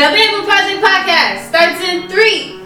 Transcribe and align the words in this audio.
The 0.00 0.06
Bamboo 0.06 0.46
Project 0.46 0.82
Podcast 0.82 1.48
starts 1.50 1.80
in 1.82 2.08
three, 2.08 2.58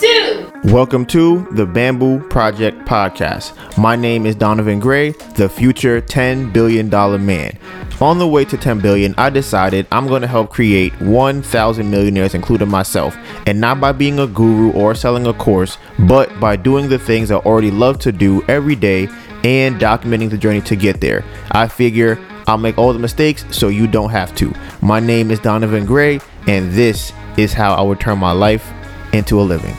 two. 0.00 0.70
Welcome 0.72 1.04
to 1.06 1.44
the 1.50 1.66
Bamboo 1.66 2.20
Project 2.28 2.86
Podcast. 2.86 3.76
My 3.76 3.96
name 3.96 4.24
is 4.24 4.36
Donivan 4.36 4.80
Gray, 4.80 5.10
the 5.34 5.48
future 5.48 6.00
$10 6.00 6.52
billion 6.52 6.88
man. 7.26 7.58
On 8.00 8.20
the 8.20 8.28
way 8.28 8.44
to 8.44 8.56
10 8.56 8.78
billion, 8.78 9.16
I 9.18 9.30
decided 9.30 9.88
I'm 9.90 10.06
going 10.06 10.22
to 10.22 10.28
help 10.28 10.50
create 10.50 10.92
1,000 11.00 11.90
millionaires, 11.90 12.34
including 12.34 12.68
myself, 12.68 13.16
and 13.48 13.60
not 13.60 13.80
by 13.80 13.90
being 13.90 14.20
a 14.20 14.28
guru 14.28 14.70
or 14.70 14.94
selling 14.94 15.26
a 15.26 15.34
course, 15.34 15.76
but 15.98 16.38
by 16.38 16.54
doing 16.54 16.88
the 16.88 17.00
things 17.00 17.32
I 17.32 17.38
already 17.38 17.72
love 17.72 17.98
to 17.98 18.12
do 18.12 18.44
every 18.44 18.76
day 18.76 19.08
and 19.42 19.80
documenting 19.80 20.30
the 20.30 20.38
journey 20.38 20.60
to 20.60 20.76
get 20.76 21.00
there. 21.00 21.24
I 21.50 21.66
figure 21.66 22.24
I'll 22.46 22.58
make 22.58 22.78
all 22.78 22.92
the 22.92 22.98
mistakes 22.98 23.44
so 23.50 23.68
you 23.68 23.86
don't 23.86 24.10
have 24.10 24.34
to. 24.36 24.52
My 24.82 24.98
name 24.98 25.30
is 25.30 25.38
Donivan 25.40 25.86
Gray, 25.86 26.20
and 26.46 26.72
this 26.72 27.12
is 27.36 27.52
how 27.52 27.74
I 27.74 27.82
would 27.82 28.00
turn 28.00 28.18
my 28.18 28.32
life 28.32 28.70
into 29.12 29.40
a 29.40 29.42
living. 29.42 29.76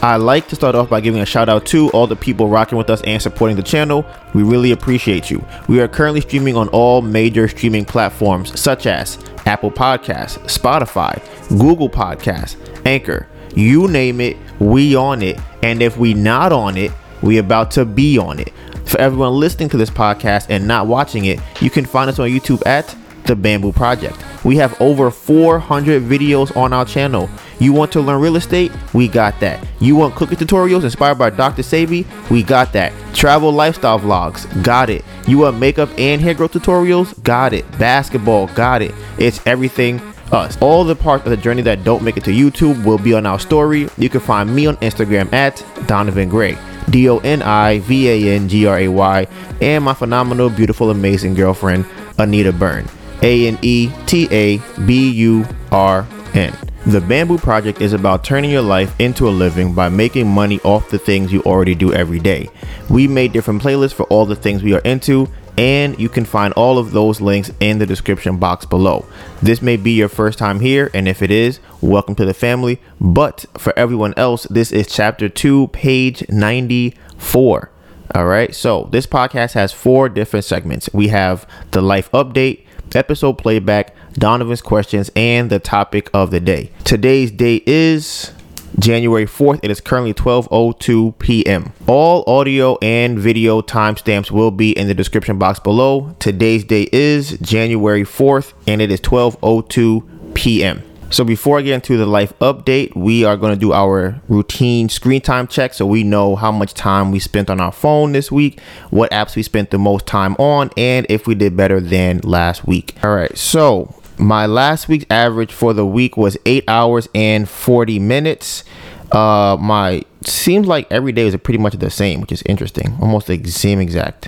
I 0.00 0.14
like 0.14 0.46
to 0.48 0.54
start 0.54 0.76
off 0.76 0.88
by 0.88 1.00
giving 1.00 1.22
a 1.22 1.26
shout 1.26 1.48
out 1.48 1.66
to 1.66 1.90
all 1.90 2.06
the 2.06 2.14
people 2.14 2.48
rocking 2.48 2.78
with 2.78 2.88
us 2.88 3.02
and 3.02 3.20
supporting 3.20 3.56
the 3.56 3.64
channel. 3.64 4.06
We 4.32 4.44
really 4.44 4.70
appreciate 4.70 5.28
you. 5.28 5.44
We 5.68 5.80
are 5.80 5.88
currently 5.88 6.20
streaming 6.20 6.56
on 6.56 6.68
all 6.68 7.02
major 7.02 7.48
streaming 7.48 7.84
platforms 7.84 8.58
such 8.58 8.86
as 8.86 9.18
Apple 9.44 9.72
Podcasts, 9.72 10.38
Spotify, 10.46 11.20
Google 11.48 11.90
Podcasts, 11.90 12.56
Anchor. 12.86 13.26
You 13.56 13.88
name 13.88 14.20
it, 14.20 14.36
we 14.60 14.94
on 14.94 15.20
it. 15.20 15.40
And 15.64 15.82
if 15.82 15.96
we 15.96 16.14
not 16.14 16.52
on 16.52 16.76
it, 16.76 16.92
we 17.20 17.38
about 17.38 17.72
to 17.72 17.84
be 17.84 18.18
on 18.18 18.38
it. 18.38 18.52
For 18.84 19.00
everyone 19.00 19.32
listening 19.32 19.68
to 19.70 19.76
this 19.76 19.90
podcast 19.90 20.46
and 20.48 20.68
not 20.68 20.86
watching 20.86 21.24
it, 21.24 21.40
you 21.60 21.70
can 21.70 21.84
find 21.84 22.08
us 22.08 22.20
on 22.20 22.28
YouTube 22.28 22.64
at 22.66 22.96
The 23.28 23.36
Bamboo 23.36 23.72
Project. 23.72 24.16
We 24.42 24.56
have 24.56 24.80
over 24.80 25.10
400 25.10 26.02
videos 26.02 26.56
on 26.56 26.72
our 26.72 26.84
channel. 26.84 27.28
You 27.58 27.72
want 27.72 27.92
to 27.92 28.00
learn 28.00 28.20
real 28.20 28.36
estate? 28.36 28.72
We 28.94 29.06
got 29.06 29.38
that. 29.40 29.64
You 29.80 29.96
want 29.96 30.14
cooking 30.14 30.38
tutorials 30.38 30.84
inspired 30.84 31.18
by 31.18 31.30
Dr. 31.30 31.62
Sebi? 31.62 32.06
We 32.30 32.42
got 32.42 32.72
that. 32.72 32.92
Travel 33.14 33.52
lifestyle 33.52 34.00
vlogs? 34.00 34.46
Got 34.64 34.90
it. 34.90 35.04
You 35.26 35.38
want 35.38 35.58
makeup 35.58 35.90
and 35.98 36.20
hair 36.20 36.34
growth 36.34 36.52
tutorials? 36.52 37.22
Got 37.22 37.52
it. 37.52 37.70
Basketball? 37.78 38.46
Got 38.48 38.80
it. 38.80 38.94
It's 39.18 39.46
everything 39.46 40.00
us. 40.32 40.56
All 40.62 40.84
the 40.84 40.96
parts 40.96 41.24
of 41.24 41.30
the 41.30 41.36
journey 41.36 41.62
that 41.62 41.84
don't 41.84 42.02
make 42.02 42.16
it 42.16 42.24
to 42.24 42.30
YouTube 42.30 42.84
will 42.84 42.98
be 42.98 43.12
on 43.12 43.26
our 43.26 43.38
story. 43.38 43.88
You 43.98 44.08
can 44.08 44.20
find 44.20 44.54
me 44.54 44.66
on 44.66 44.76
Instagram 44.78 45.32
at 45.32 45.56
Donivan 45.86 46.30
Gray. 46.30 46.56
D 46.90 47.08
O 47.10 47.18
N 47.18 47.42
I 47.42 47.80
V 47.80 48.08
A 48.08 48.34
N 48.34 48.48
G 48.48 48.66
R 48.66 48.78
A 48.78 48.88
Y, 48.88 49.26
and 49.60 49.84
my 49.84 49.92
phenomenal, 49.92 50.48
beautiful, 50.48 50.90
amazing 50.90 51.34
girlfriend, 51.34 51.84
Anita 52.18 52.50
Byrne. 52.50 52.88
A 53.22 53.48
N 53.48 53.58
E 53.62 53.90
T 54.06 54.28
A 54.30 54.58
B 54.86 55.10
U 55.10 55.44
R 55.72 56.06
N. 56.34 56.56
The 56.86 57.00
Bamboo 57.00 57.38
Project 57.38 57.82
is 57.82 57.92
about 57.92 58.24
turning 58.24 58.50
your 58.50 58.62
life 58.62 58.98
into 58.98 59.28
a 59.28 59.30
living 59.30 59.74
by 59.74 59.88
making 59.88 60.28
money 60.28 60.60
off 60.60 60.88
the 60.88 60.98
things 60.98 61.32
you 61.32 61.42
already 61.42 61.74
do 61.74 61.92
every 61.92 62.20
day. 62.20 62.48
We 62.88 63.06
made 63.08 63.32
different 63.32 63.62
playlists 63.62 63.92
for 63.92 64.04
all 64.04 64.24
the 64.24 64.36
things 64.36 64.62
we 64.62 64.72
are 64.72 64.80
into, 64.80 65.28
and 65.58 65.98
you 65.98 66.08
can 66.08 66.24
find 66.24 66.54
all 66.54 66.78
of 66.78 66.92
those 66.92 67.20
links 67.20 67.50
in 67.60 67.78
the 67.78 67.84
description 67.84 68.38
box 68.38 68.64
below. 68.64 69.04
This 69.42 69.60
may 69.60 69.76
be 69.76 69.90
your 69.90 70.08
first 70.08 70.38
time 70.38 70.60
here, 70.60 70.90
and 70.94 71.08
if 71.08 71.20
it 71.20 71.30
is, 71.30 71.58
welcome 71.80 72.14
to 72.14 72.24
the 72.24 72.32
family. 72.32 72.80
But 73.00 73.44
for 73.58 73.76
everyone 73.76 74.14
else, 74.16 74.44
this 74.44 74.70
is 74.70 74.86
chapter 74.86 75.28
2, 75.28 75.68
page 75.68 76.26
94. 76.28 77.70
All 78.14 78.26
right, 78.26 78.54
so 78.54 78.88
this 78.92 79.06
podcast 79.06 79.52
has 79.52 79.72
four 79.72 80.08
different 80.08 80.46
segments. 80.46 80.88
We 80.94 81.08
have 81.08 81.46
the 81.72 81.82
life 81.82 82.10
update, 82.12 82.64
episode 82.96 83.34
playback, 83.34 83.94
Donivan's 84.14 84.62
questions, 84.62 85.10
and 85.16 85.50
the 85.50 85.58
topic 85.58 86.10
of 86.12 86.30
the 86.30 86.40
day. 86.40 86.70
Today's 86.84 87.30
date 87.30 87.64
is 87.66 88.32
January 88.78 89.26
4th. 89.26 89.60
It 89.62 89.70
is 89.70 89.80
currently 89.80 90.14
12:02 90.14 91.18
p.m. 91.18 91.72
All 91.86 92.24
audio 92.26 92.78
and 92.82 93.18
video 93.18 93.60
timestamps 93.60 94.30
will 94.30 94.50
be 94.50 94.72
in 94.72 94.88
the 94.88 94.94
description 94.94 95.38
box 95.38 95.58
below. 95.58 96.14
Today's 96.18 96.64
date 96.64 96.90
is 96.92 97.38
January 97.38 98.04
4th 98.04 98.52
and 98.66 98.80
it 98.80 98.90
is 98.90 99.00
12:02 99.00 100.34
p.m. 100.34 100.82
So 101.10 101.24
before 101.24 101.58
I 101.58 101.62
get 101.62 101.74
into 101.74 101.96
the 101.96 102.04
life 102.04 102.38
update, 102.38 102.94
we 102.94 103.24
are 103.24 103.36
going 103.36 103.54
to 103.54 103.58
do 103.58 103.72
our 103.72 104.20
routine 104.28 104.90
screen 104.90 105.22
time 105.22 105.46
check 105.46 105.72
so 105.72 105.86
we 105.86 106.04
know 106.04 106.36
how 106.36 106.52
much 106.52 106.74
time 106.74 107.10
we 107.10 107.18
spent 107.18 107.48
on 107.48 107.60
our 107.60 107.72
phone 107.72 108.12
this 108.12 108.30
week, 108.30 108.60
what 108.90 109.10
apps 109.10 109.34
we 109.34 109.42
spent 109.42 109.70
the 109.70 109.78
most 109.78 110.06
time 110.06 110.34
on, 110.34 110.70
and 110.76 111.06
if 111.08 111.26
we 111.26 111.34
did 111.34 111.56
better 111.56 111.80
than 111.80 112.18
last 112.24 112.66
week. 112.66 112.94
All 113.02 113.14
right. 113.14 113.36
So, 113.38 113.94
my 114.18 114.44
last 114.44 114.88
week's 114.88 115.06
average 115.08 115.50
for 115.50 115.72
the 115.72 115.86
week 115.86 116.18
was 116.18 116.36
8 116.44 116.64
hours 116.68 117.08
and 117.14 117.48
40 117.48 117.98
minutes. 117.98 118.64
Uh 119.10 119.56
my 119.58 120.04
seems 120.26 120.66
like 120.66 120.86
every 120.92 121.12
day 121.12 121.24
was 121.24 121.34
pretty 121.36 121.58
much 121.58 121.72
the 121.74 121.88
same, 121.88 122.20
which 122.20 122.32
is 122.32 122.42
interesting. 122.44 122.98
Almost 123.00 123.28
the 123.28 123.42
same 123.44 123.80
exact. 123.80 124.26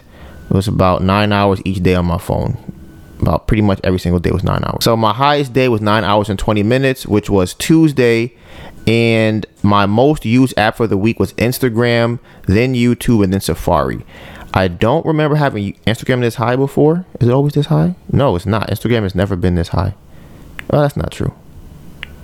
It 0.49 0.55
was 0.55 0.67
about 0.67 1.03
9 1.03 1.33
hours 1.33 1.61
each 1.67 1.83
day 1.83 1.95
on 1.95 2.07
my 2.07 2.17
phone 2.17 2.80
about 3.21 3.47
pretty 3.47 3.63
much 3.63 3.81
every 3.85 3.99
single 3.99 4.21
day 4.21 4.31
was 4.31 4.45
nine 4.45 4.63
hours. 4.65 4.85
So 4.85 4.97
my 4.97 5.13
highest 5.13 5.53
day 5.53 5.69
was 5.69 5.81
nine 5.81 6.05
hours 6.05 6.29
and 6.29 6.39
20 6.39 6.63
minutes, 6.63 7.07
which 7.07 7.31
was 7.31 7.55
Tuesday. 7.55 8.35
And 8.87 9.47
my 9.63 9.87
most 9.87 10.25
used 10.25 10.59
app 10.59 10.77
for 10.77 10.87
the 10.87 10.97
week 10.97 11.21
was 11.21 11.33
Instagram, 11.35 12.19
then 12.47 12.75
YouTube, 12.75 13.23
and 13.23 13.33
then 13.33 13.41
Safari. 13.41 14.05
I 14.53 14.69
don't 14.69 15.07
remember 15.07 15.37
having 15.37 15.75
Instagram 15.87 16.21
this 16.21 16.37
high 16.37 16.57
before. 16.57 17.05
Is 17.21 17.29
it 17.29 17.33
always 17.33 17.53
this 17.53 17.67
high? 17.67 17.95
No, 18.11 18.35
it's 18.35 18.47
not. 18.47 18.69
Instagram 18.69 19.03
has 19.03 19.15
never 19.15 19.37
been 19.37 19.55
this 19.55 19.69
high. 19.69 19.95
Oh, 20.71 20.81
that's 20.81 20.97
not 20.97 21.13
true. 21.13 21.33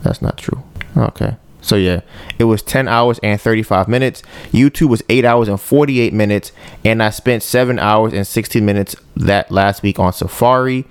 That's 0.02 0.22
not 0.22 0.36
true. 0.38 0.62
Okay. 0.96 1.36
So 1.66 1.74
yeah, 1.74 2.02
it 2.38 2.44
was 2.44 2.62
10 2.62 2.86
hours 2.86 3.18
and 3.24 3.40
35 3.40 3.88
minutes. 3.88 4.22
YouTube 4.52 4.88
was 4.88 5.02
8 5.08 5.24
hours 5.24 5.48
and 5.48 5.60
48 5.60 6.12
minutes 6.12 6.52
and 6.84 7.02
I 7.02 7.10
spent 7.10 7.42
7 7.42 7.78
hours 7.80 8.12
and 8.12 8.24
16 8.24 8.64
minutes 8.64 8.94
that 9.16 9.50
last 9.50 9.82
week 9.82 9.98
on 9.98 10.12
Safari. 10.12 10.84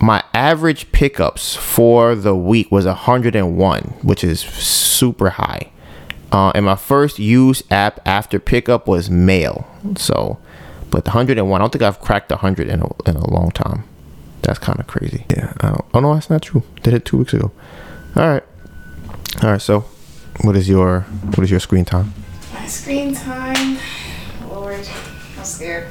My 0.00 0.24
average 0.32 0.90
pickups 0.92 1.56
for 1.56 2.14
the 2.14 2.34
week 2.34 2.72
was 2.72 2.86
101, 2.86 3.82
which 4.02 4.24
is 4.24 4.40
super 4.40 5.30
high. 5.30 5.70
Uh, 6.32 6.52
and 6.54 6.64
my 6.64 6.76
first 6.76 7.18
used 7.18 7.70
app 7.70 8.00
after 8.06 8.38
pickup 8.38 8.88
was 8.88 9.10
Mail. 9.10 9.66
So, 9.96 10.38
but 10.90 11.04
the 11.04 11.10
101, 11.10 11.60
I 11.60 11.62
don't 11.62 11.70
think 11.70 11.82
I've 11.82 12.00
cracked 12.00 12.30
100 12.30 12.68
in 12.68 12.80
a, 12.80 13.08
in 13.08 13.16
a 13.16 13.30
long 13.30 13.50
time. 13.50 13.84
That's 14.40 14.58
kind 14.58 14.80
of 14.80 14.86
crazy. 14.86 15.26
Yeah. 15.28 15.52
oh 15.92 16.00
no, 16.00 16.14
that's 16.14 16.30
not 16.30 16.42
true. 16.42 16.62
Did 16.82 16.94
it 16.94 17.04
two 17.04 17.18
weeks 17.18 17.34
ago. 17.34 17.52
All 18.16 18.28
right. 18.28 18.42
All 19.42 19.50
right. 19.50 19.60
So, 19.60 19.80
what 20.42 20.56
is 20.56 20.68
your 20.68 21.00
what 21.34 21.40
is 21.44 21.50
your 21.50 21.60
screen 21.60 21.84
time? 21.84 22.12
My 22.54 22.66
screen 22.66 23.14
time, 23.14 23.78
Lord, 24.48 24.86
I'm 25.36 25.44
scared, 25.44 25.88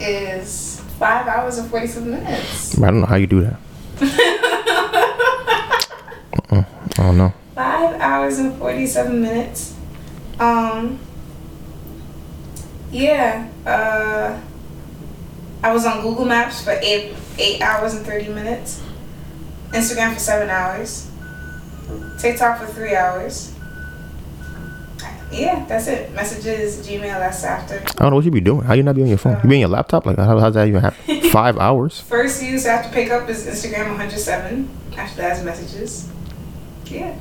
is 0.00 0.80
five 0.98 1.26
hours 1.28 1.58
and 1.58 1.70
47 1.70 2.10
minutes. 2.10 2.78
I 2.78 2.86
don't 2.86 3.00
know 3.00 3.06
how 3.06 3.16
you 3.16 3.26
do 3.26 3.42
that. 3.42 3.60
I 6.50 6.64
don't 6.96 7.16
know. 7.16 7.32
Five 7.54 8.00
hours 8.00 8.38
and 8.38 8.54
47 8.58 9.22
minutes. 9.22 9.74
Um, 10.38 10.98
yeah, 12.90 13.48
uh, 13.64 14.38
I 15.62 15.72
was 15.72 15.86
on 15.86 16.02
Google 16.02 16.24
Maps 16.24 16.62
for 16.62 16.72
eight, 16.82 17.14
eight 17.38 17.62
hours 17.62 17.94
and 17.94 18.04
30 18.04 18.28
minutes. 18.28 18.82
Instagram 19.70 20.14
for 20.14 20.20
seven 20.20 20.50
hours. 20.50 21.09
TikTok 22.18 22.60
for 22.60 22.66
three 22.66 22.94
hours. 22.94 23.54
Yeah, 25.32 25.64
that's 25.66 25.86
it. 25.86 26.12
Messages, 26.12 26.84
Gmail, 26.86 27.02
that's 27.02 27.44
after. 27.44 27.78
I 27.80 28.02
don't 28.02 28.10
know 28.10 28.16
what 28.16 28.24
you 28.24 28.32
be 28.32 28.40
doing. 28.40 28.62
How 28.62 28.74
you 28.74 28.82
not 28.82 28.96
be 28.96 29.02
on 29.02 29.08
your 29.08 29.18
phone? 29.18 29.40
you 29.42 29.48
be 29.48 29.56
on 29.56 29.60
your 29.60 29.68
laptop? 29.68 30.04
Like 30.04 30.16
how 30.16 30.38
how's 30.38 30.54
that 30.54 30.66
even 30.66 30.80
happen? 30.80 31.20
Five 31.30 31.56
hours. 31.58 32.00
First 32.00 32.42
use 32.42 32.66
after 32.66 32.92
pickup 32.92 33.28
is 33.28 33.46
Instagram 33.46 33.90
107. 33.90 34.68
After 34.96 35.22
that 35.22 35.38
is 35.38 35.44
messages. 35.44 36.10
Yeah. 36.86 37.16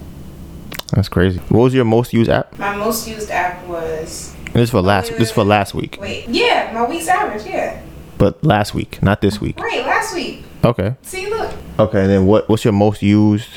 That's 0.94 1.08
crazy. 1.08 1.38
What 1.50 1.62
was 1.62 1.74
your 1.76 1.86
most 1.86 2.14
used 2.14 2.32
app? 2.32 2.58
My 2.58 2.76
most 2.76 3.08
used 3.08 3.30
app 3.30 3.66
was. 3.68 4.36
And 4.48 4.56
this 4.56 4.64
is 4.64 4.70
for 4.72 4.82
last. 4.82 5.12
This 5.12 5.30
is 5.30 5.32
for 5.32 5.44
last 5.44 5.76
week. 5.76 5.98
Wait, 6.02 6.28
yeah, 6.28 6.72
my 6.74 6.90
week's 6.90 7.08
average, 7.08 7.46
yeah. 7.46 7.84
But 8.18 8.44
last 8.44 8.74
week, 8.74 9.02
not 9.04 9.22
this 9.22 9.40
week. 9.40 9.60
Right, 9.60 9.86
last 9.86 10.16
week. 10.16 10.44
Okay. 10.64 10.96
See, 11.04 11.30
look. 11.30 11.54
Okay, 11.78 12.08
then 12.08 12.26
what? 12.26 12.50
What's 12.50 12.64
your 12.64 12.74
most 12.74 13.04
used? 13.04 13.48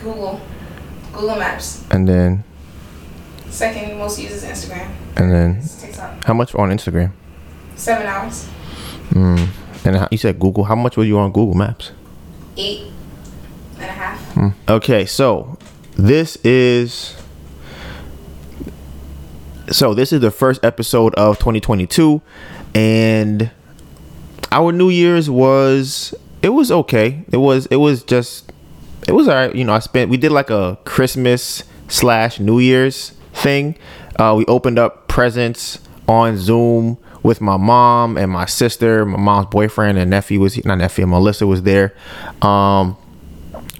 Google. 0.00 0.40
Google 1.16 1.36
Maps. 1.36 1.84
And 1.90 2.08
then. 2.08 2.44
Second 3.48 3.98
most 3.98 4.18
used 4.18 4.34
is 4.34 4.44
Instagram. 4.44 4.90
And 5.16 5.32
then. 5.32 5.62
TikTok. 5.62 6.24
How 6.24 6.34
much 6.34 6.54
on 6.54 6.70
Instagram? 6.70 7.12
Seven 7.74 8.06
hours. 8.06 8.46
Hmm. 9.10 9.44
And 9.84 9.96
how, 9.96 10.08
you 10.10 10.18
said 10.18 10.38
Google. 10.38 10.64
How 10.64 10.74
much 10.74 10.96
were 10.96 11.04
you 11.04 11.18
on 11.18 11.32
Google 11.32 11.54
Maps? 11.54 11.92
Eight 12.56 12.90
and 13.74 13.84
a 13.84 13.92
half. 13.92 14.20
Hmm. 14.32 14.48
Okay, 14.68 15.06
so 15.06 15.58
this 15.96 16.36
is 16.44 17.16
so 19.70 19.94
this 19.94 20.12
is 20.12 20.20
the 20.20 20.30
first 20.30 20.64
episode 20.64 21.14
of 21.14 21.38
2022 21.38 22.20
and 22.74 23.50
our 24.52 24.70
new 24.70 24.90
year's 24.90 25.28
was 25.28 26.14
it 26.42 26.50
was 26.50 26.70
okay 26.70 27.24
it 27.32 27.38
was 27.38 27.66
it 27.66 27.76
was 27.76 28.04
just 28.04 28.52
it 29.06 29.12
was 29.12 29.28
alright. 29.28 29.54
You 29.54 29.64
know, 29.64 29.72
I 29.72 29.78
spent 29.78 30.10
we 30.10 30.16
did 30.16 30.32
like 30.32 30.50
a 30.50 30.78
Christmas 30.84 31.62
slash 31.88 32.40
New 32.40 32.58
Year's 32.58 33.10
thing. 33.32 33.76
Uh, 34.18 34.34
we 34.36 34.44
opened 34.46 34.78
up 34.78 35.08
presents 35.08 35.78
on 36.08 36.36
Zoom 36.36 36.98
with 37.22 37.40
my 37.40 37.56
mom 37.56 38.16
and 38.16 38.30
my 38.30 38.46
sister. 38.46 39.04
My 39.04 39.18
mom's 39.18 39.46
boyfriend 39.46 39.98
and 39.98 40.10
nephew 40.10 40.40
was 40.40 40.62
not 40.64 40.78
nephew, 40.78 41.06
Melissa 41.06 41.46
was 41.46 41.62
there. 41.62 41.94
Um, 42.42 42.96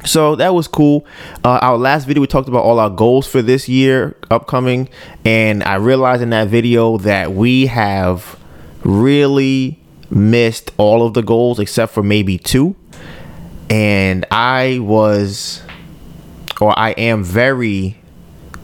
so 0.04 0.36
that 0.36 0.54
was 0.54 0.68
cool. 0.68 1.04
Uh, 1.44 1.58
our 1.62 1.76
last 1.76 2.06
video, 2.06 2.20
we 2.20 2.26
talked 2.26 2.48
about 2.48 2.62
all 2.62 2.78
our 2.78 2.90
goals 2.90 3.26
for 3.26 3.42
this 3.42 3.68
year 3.68 4.16
upcoming, 4.30 4.88
and 5.24 5.64
I 5.64 5.76
realized 5.76 6.22
in 6.22 6.30
that 6.30 6.48
video 6.48 6.98
that 6.98 7.32
we 7.32 7.66
have 7.66 8.38
really 8.84 9.80
missed 10.08 10.70
all 10.76 11.04
of 11.04 11.14
the 11.14 11.22
goals 11.22 11.58
except 11.58 11.92
for 11.92 12.02
maybe 12.02 12.38
two. 12.38 12.76
And 13.70 14.24
I 14.30 14.78
was, 14.80 15.62
or 16.60 16.78
I 16.78 16.90
am 16.90 17.24
very 17.24 17.96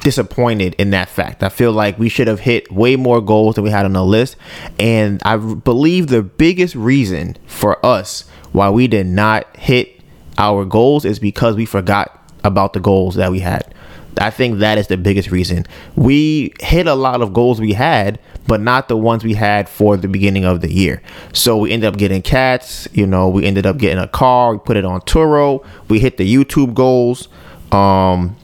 disappointed 0.01 0.75
in 0.79 0.91
that 0.91 1.09
fact. 1.09 1.43
I 1.43 1.49
feel 1.49 1.73
like 1.73 1.99
we 1.99 2.09
should 2.09 2.27
have 2.27 2.41
hit 2.41 2.71
way 2.73 2.97
more 2.97 3.21
goals 3.21 3.55
than 3.55 3.65
we 3.65 3.71
had 3.71 3.85
on 3.85 3.93
the 3.93 4.05
list. 4.05 4.37
And 4.79 5.23
I 5.25 5.37
believe 5.37 6.09
the 6.09 6.23
biggest 6.23 6.75
reason 6.75 7.37
for 7.47 7.85
us 7.85 8.29
why 8.53 8.71
we 8.71 8.87
did 8.87 9.07
not 9.07 9.57
hit 9.57 10.01
our 10.39 10.65
goals 10.65 11.05
is 11.05 11.19
because 11.19 11.57
we 11.57 11.67
forgot 11.67 12.19
about 12.45 12.73
the 12.73 12.81
goals 12.81 13.15
that 13.15 13.31
we 13.31 13.41
had. 13.41 13.75
I 14.19 14.31
think 14.31 14.59
that 14.59 14.79
is 14.79 14.89
the 14.89 14.97
biggest 14.97 15.31
reason. 15.31 15.67
We 15.97 16.53
hit 16.61 16.87
a 16.87 16.95
lot 16.95 17.23
of 17.23 17.33
goals 17.33 17.61
we 17.61 17.73
had, 17.73 18.19
but 18.47 18.61
not 18.61 18.89
the 18.89 18.97
ones 18.97 19.25
we 19.25 19.35
had 19.35 19.69
for 19.69 19.97
the 19.97 20.09
beginning 20.09 20.45
of 20.45 20.61
the 20.61 20.73
year. 20.73 21.03
So 21.33 21.57
we 21.57 21.73
ended 21.73 21.89
up 21.89 21.99
getting 21.99 22.23
cats, 22.23 22.87
you 22.93 23.07
know, 23.07 23.29
we 23.29 23.45
ended 23.45 23.67
up 23.67 23.79
getting 23.79 23.99
a 23.99 24.09
car, 24.09 24.53
we 24.53 24.59
put 24.59 24.77
it 24.77 24.85
on 24.85 25.01
Turo, 25.03 25.65
we 25.89 25.99
hit 25.99 26.17
the 26.19 26.35
YouTube 26.35 26.75
goals. 26.75 27.29
Um 27.71 28.37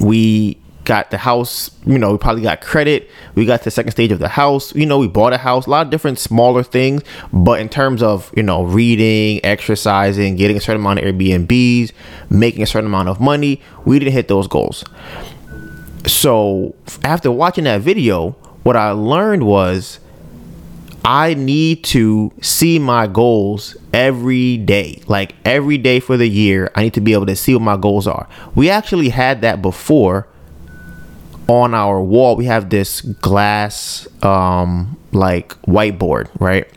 we 0.00 0.58
got 0.86 1.10
the 1.10 1.18
house, 1.18 1.70
you 1.84 1.98
know, 1.98 2.12
we 2.12 2.18
probably 2.18 2.42
got 2.42 2.62
credit. 2.62 3.10
We 3.34 3.44
got 3.44 3.64
the 3.64 3.70
second 3.70 3.92
stage 3.92 4.12
of 4.12 4.20
the 4.20 4.28
house. 4.28 4.74
You 4.74 4.86
know, 4.86 4.98
we 4.98 5.08
bought 5.08 5.34
a 5.34 5.38
house, 5.38 5.66
a 5.66 5.70
lot 5.70 5.84
of 5.84 5.90
different 5.90 6.18
smaller 6.18 6.62
things. 6.62 7.02
But 7.32 7.60
in 7.60 7.68
terms 7.68 8.02
of, 8.02 8.32
you 8.34 8.42
know, 8.42 8.62
reading, 8.62 9.44
exercising, 9.44 10.36
getting 10.36 10.56
a 10.56 10.60
certain 10.60 10.80
amount 10.80 11.00
of 11.00 11.04
Airbnbs, 11.04 11.92
making 12.30 12.62
a 12.62 12.66
certain 12.66 12.86
amount 12.86 13.10
of 13.10 13.20
money, 13.20 13.60
we 13.84 13.98
didn't 13.98 14.14
hit 14.14 14.28
those 14.28 14.46
goals. 14.46 14.84
So 16.06 16.74
after 17.04 17.30
watching 17.30 17.64
that 17.64 17.82
video, 17.82 18.30
what 18.62 18.76
I 18.76 18.92
learned 18.92 19.44
was 19.44 19.98
I 21.04 21.34
need 21.34 21.84
to 21.84 22.32
see 22.40 22.78
my 22.78 23.08
goals 23.08 23.76
every 23.92 24.56
day. 24.56 25.02
Like 25.08 25.34
every 25.44 25.78
day 25.78 26.00
for 26.00 26.16
the 26.16 26.28
year, 26.28 26.70
I 26.76 26.82
need 26.82 26.94
to 26.94 27.00
be 27.00 27.12
able 27.12 27.26
to 27.26 27.36
see 27.36 27.54
what 27.54 27.62
my 27.62 27.76
goals 27.76 28.06
are. 28.06 28.28
We 28.54 28.70
actually 28.70 29.08
had 29.08 29.40
that 29.42 29.60
before 29.60 30.28
on 31.48 31.74
our 31.74 32.00
wall 32.00 32.36
we 32.36 32.44
have 32.44 32.70
this 32.70 33.00
glass 33.00 34.08
um 34.24 34.96
like 35.12 35.48
whiteboard 35.62 36.28
right? 36.40 36.68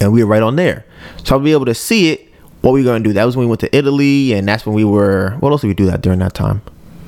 And 0.00 0.12
we 0.12 0.22
were 0.22 0.30
right 0.30 0.42
on 0.42 0.56
there. 0.56 0.84
So 1.24 1.34
i'll 1.36 1.42
be 1.42 1.52
able 1.52 1.66
to 1.66 1.74
see 1.74 2.10
it 2.10 2.28
what 2.60 2.72
we 2.72 2.82
gonna 2.84 3.04
do. 3.04 3.12
That 3.12 3.24
was 3.24 3.36
when 3.36 3.46
we 3.46 3.50
went 3.50 3.60
to 3.60 3.76
italy 3.76 4.32
and 4.32 4.46
that's 4.46 4.66
when 4.66 4.74
we 4.74 4.84
were 4.84 5.36
what 5.40 5.50
else 5.50 5.62
did 5.62 5.68
we 5.68 5.74
do 5.74 5.86
that 5.86 6.02
during 6.02 6.18
that 6.20 6.34
time? 6.34 6.60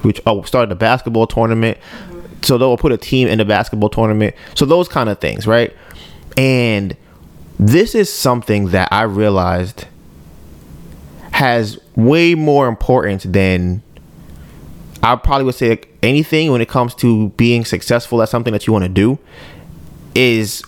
Which 0.03 0.21
oh 0.27 0.43
started 0.43 0.73
a 0.73 0.77
basketball 0.77 1.27
tournament. 1.27 1.79
So 2.43 2.57
they'll 2.57 2.79
put 2.79 2.93
a 2.93 2.97
team 2.97 3.29
in 3.29 3.37
the 3.39 3.45
basketball 3.45 3.91
tournament. 3.91 4.35
So 4.55 4.65
those 4.65 4.89
kind 4.89 5.09
of 5.09 5.19
things 5.19 5.47
right? 5.47 5.77
And 6.37 6.97
this 7.59 7.95
is 7.95 8.11
something 8.11 8.69
that 8.69 8.89
i 8.91 9.03
realized 9.03 9.85
has 11.33 11.79
way 11.95 12.35
more 12.35 12.69
importance 12.69 13.25
than 13.25 13.83
I 15.03 15.17
probably 15.17 15.45
would 15.45 15.55
say 15.55 15.81
anything 16.03 16.53
when 16.53 16.61
it 16.61 16.69
comes 16.69 16.95
to 16.97 17.31
being 17.31 17.65
successful 17.65 18.23
at 18.23 18.29
something 18.29 18.53
that 18.53 18.67
you 18.67 18.73
want 18.73 18.85
to 18.85 18.89
do 18.89 19.19
is 20.15 20.63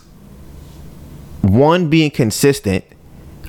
one 1.42 1.90
being 1.90 2.10
consistent. 2.10 2.84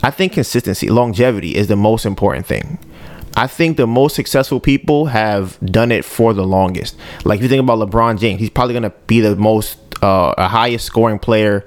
I 0.02 0.12
think 0.12 0.34
consistency, 0.34 0.90
longevity 0.90 1.56
is 1.56 1.68
the 1.68 1.78
most 1.78 2.06
important 2.06 2.46
thing. 2.46 2.80
I 3.36 3.48
think 3.48 3.78
the 3.78 3.88
most 3.88 4.16
successful 4.16 4.60
people 4.60 5.08
have 5.08 5.58
done 5.62 5.92
it 5.92 6.06
for 6.06 6.34
the 6.34 6.46
longest. 6.46 6.96
Like 7.24 7.38
if 7.38 7.44
you 7.44 7.50
think 7.50 7.62
about 7.62 7.80
LeBron 7.80 8.20
James, 8.20 8.40
he's 8.40 8.50
probably 8.50 8.74
going 8.74 8.84
to 8.84 8.94
be 9.08 9.22
the 9.22 9.36
most 9.36 9.78
uh, 10.04 10.48
highest 10.48 10.86
scoring 10.86 11.18
player 11.18 11.66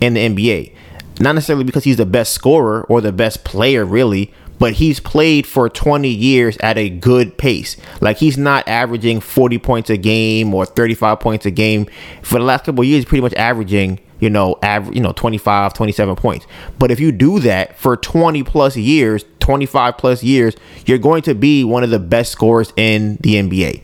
in 0.00 0.14
the 0.14 0.28
NBA. 0.28 0.74
Not 1.20 1.36
necessarily 1.36 1.64
because 1.64 1.84
he's 1.84 1.98
the 1.98 2.06
best 2.06 2.32
scorer 2.32 2.82
or 2.84 3.00
the 3.00 3.12
best 3.12 3.44
player, 3.44 3.84
really, 3.84 4.32
but 4.58 4.74
he's 4.74 5.00
played 5.00 5.46
for 5.46 5.68
20 5.68 6.08
years 6.08 6.56
at 6.58 6.78
a 6.78 6.88
good 6.88 7.36
pace. 7.38 7.76
Like 8.00 8.18
he's 8.18 8.38
not 8.38 8.66
averaging 8.68 9.20
40 9.20 9.58
points 9.58 9.90
a 9.90 9.96
game 9.96 10.54
or 10.54 10.66
35 10.66 11.20
points 11.20 11.46
a 11.46 11.50
game. 11.50 11.86
For 12.22 12.38
the 12.38 12.44
last 12.44 12.64
couple 12.64 12.82
of 12.82 12.88
years, 12.88 13.04
he's 13.04 13.08
pretty 13.08 13.22
much 13.22 13.34
averaging, 13.34 14.00
you 14.20 14.30
know, 14.30 14.58
average, 14.62 14.94
you 14.94 15.02
know, 15.02 15.12
25, 15.12 15.74
27 15.74 16.16
points. 16.16 16.46
But 16.78 16.90
if 16.90 17.00
you 17.00 17.12
do 17.12 17.40
that 17.40 17.78
for 17.78 17.96
20 17.96 18.42
plus 18.44 18.76
years, 18.76 19.24
25 19.40 19.98
plus 19.98 20.22
years, 20.22 20.54
you're 20.86 20.98
going 20.98 21.22
to 21.22 21.34
be 21.34 21.64
one 21.64 21.82
of 21.82 21.90
the 21.90 21.98
best 21.98 22.32
scorers 22.32 22.72
in 22.76 23.16
the 23.16 23.34
NBA. 23.34 23.82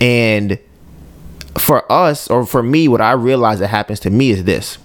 And 0.00 0.58
for 1.58 1.90
us, 1.90 2.28
or 2.28 2.46
for 2.46 2.62
me, 2.62 2.88
what 2.88 3.00
I 3.00 3.12
realize 3.12 3.58
that 3.58 3.68
happens 3.68 4.00
to 4.00 4.10
me 4.10 4.30
is 4.30 4.44
this. 4.44 4.78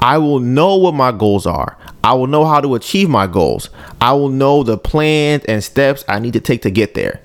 I 0.00 0.18
will 0.18 0.40
know 0.40 0.76
what 0.76 0.92
my 0.92 1.12
goals 1.12 1.46
are. 1.46 1.78
I 2.04 2.12
will 2.12 2.26
know 2.26 2.44
how 2.44 2.60
to 2.60 2.74
achieve 2.74 3.08
my 3.08 3.26
goals. 3.26 3.70
I 3.98 4.12
will 4.12 4.28
know 4.28 4.62
the 4.62 4.76
plans 4.76 5.42
and 5.46 5.64
steps 5.64 6.04
I 6.06 6.18
need 6.18 6.34
to 6.34 6.40
take 6.40 6.60
to 6.62 6.70
get 6.70 6.92
there. 6.92 7.22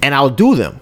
And 0.00 0.14
I'll 0.14 0.30
do 0.30 0.56
them. 0.56 0.80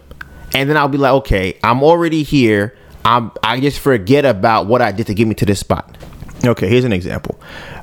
And 0.54 0.70
then 0.70 0.76
I'll 0.76 0.88
be 0.88 0.98
like, 0.98 1.12
okay, 1.12 1.58
I'm 1.64 1.82
already 1.82 2.22
here. 2.22 2.76
I'm 3.04 3.32
I 3.42 3.58
just 3.58 3.80
forget 3.80 4.24
about 4.24 4.68
what 4.68 4.80
I 4.82 4.92
did 4.92 5.08
to 5.08 5.14
get 5.14 5.26
me 5.26 5.34
to 5.34 5.44
this 5.44 5.58
spot. 5.58 5.98
Okay, 6.44 6.68
here's 6.68 6.84
an 6.84 6.92
example. 6.92 7.40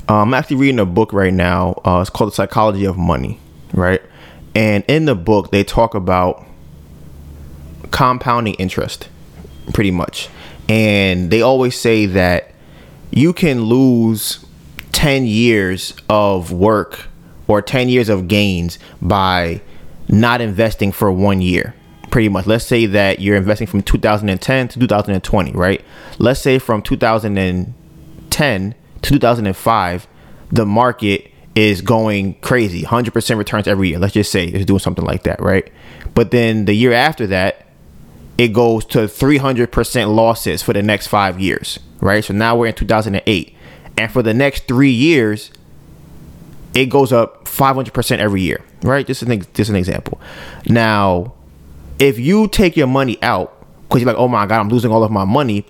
Uh, 0.08 0.22
I'm 0.22 0.34
actually 0.34 0.56
reading 0.56 0.80
a 0.80 0.86
book 0.86 1.12
right 1.12 1.34
now. 1.34 1.82
Uh, 1.84 2.00
it's 2.00 2.10
called 2.10 2.32
The 2.32 2.36
Psychology 2.36 2.86
of 2.86 2.98
Money, 2.98 3.42
right? 3.74 4.02
And 4.56 4.86
in 4.88 5.04
the 5.04 5.16
book, 5.16 5.52
they 5.52 5.66
talk 5.66 5.96
about 5.96 6.46
compounding 7.92 8.54
interest, 8.54 9.10
pretty 9.74 9.92
much. 9.92 10.30
And 10.70 11.30
they 11.30 11.42
always 11.42 11.78
say 11.78 12.06
that 12.06 12.54
you 13.12 13.34
can 13.34 13.64
lose 13.64 14.46
10 15.00 15.26
years 15.26 15.94
of 16.10 16.52
work 16.52 17.08
or 17.48 17.62
10 17.62 17.88
years 17.88 18.10
of 18.10 18.28
gains 18.28 18.78
by 19.02 19.62
not 20.10 20.42
investing 20.42 20.92
for 20.92 21.10
one 21.10 21.40
year 21.40 21.74
pretty 22.12 22.28
much. 22.28 22.46
Let's 22.46 22.66
say 22.66 22.86
that 22.86 23.22
you're 23.22 23.38
investing 23.38 23.66
from 23.66 23.82
2010 23.82 24.68
to 24.68 24.78
2020 24.78 25.54
right? 25.54 25.82
Let's 26.18 26.42
say 26.42 26.60
from 26.60 26.82
2010 26.82 28.76
to 29.02 29.10
2005 29.10 30.08
the 30.52 30.66
market 30.66 31.32
is 31.56 31.82
going 31.82 32.34
crazy 32.42 32.82
100% 32.82 33.38
returns 33.38 33.70
every 33.70 33.88
year. 33.88 34.00
Let's 34.00 34.14
just 34.14 34.34
say 34.34 34.48
it's 34.48 34.66
doing 34.66 34.80
something 34.80 35.06
like 35.06 35.24
that 35.24 35.40
right? 35.40 35.72
But 36.14 36.32
then 36.32 36.66
the 36.66 36.74
year 36.74 36.92
after 36.92 37.26
that 37.28 37.68
it 38.38 38.50
goes 38.50 38.84
to 38.88 39.00
300% 39.08 40.14
losses 40.14 40.62
for 40.62 40.74
the 40.74 40.84
next 40.84 41.08
five 41.08 41.40
years 41.40 41.80
right? 42.02 42.22
So 42.22 42.34
now 42.34 42.58
we're 42.58 42.68
in 42.68 42.76
2008 42.76 43.56
and 44.00 44.10
for 44.10 44.24
the 44.24 44.34
next 44.34 44.66
three 44.66 44.92
years, 44.92 45.52
it 46.74 46.86
goes 46.86 47.12
up 47.12 47.44
500% 47.46 48.20
every 48.20 48.42
year, 48.42 48.64
right? 48.82 49.06
Just 49.06 49.24
an, 49.24 49.46
just 49.54 49.70
an 49.70 49.76
example. 49.76 50.22
Now, 50.66 51.34
if 52.00 52.18
you 52.18 52.48
take 52.48 52.78
your 52.78 52.88
money 52.88 53.22
out 53.22 53.56
because 53.84 54.02
you're 54.02 54.08
like, 54.08 54.18
oh 54.18 54.30
my 54.30 54.46
God, 54.46 54.62
I'm 54.62 54.70
losing 54.70 54.90
all 54.90 55.04
of 55.04 55.12
my 55.12 55.26
money, 55.26 55.66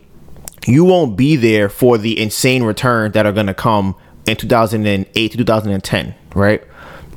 you 0.67 0.85
won't 0.85 1.17
be 1.17 1.37
there 1.37 1.69
for 1.69 1.97
the 1.97 2.21
insane 2.21 2.61
returns 2.61 3.15
that 3.15 3.25
are 3.25 3.31
going 3.31 3.47
to 3.47 3.53
come 3.55 3.95
in 4.27 4.35
2008 4.35 5.31
to 5.31 5.37
2010, 5.37 6.15
right? 6.35 6.63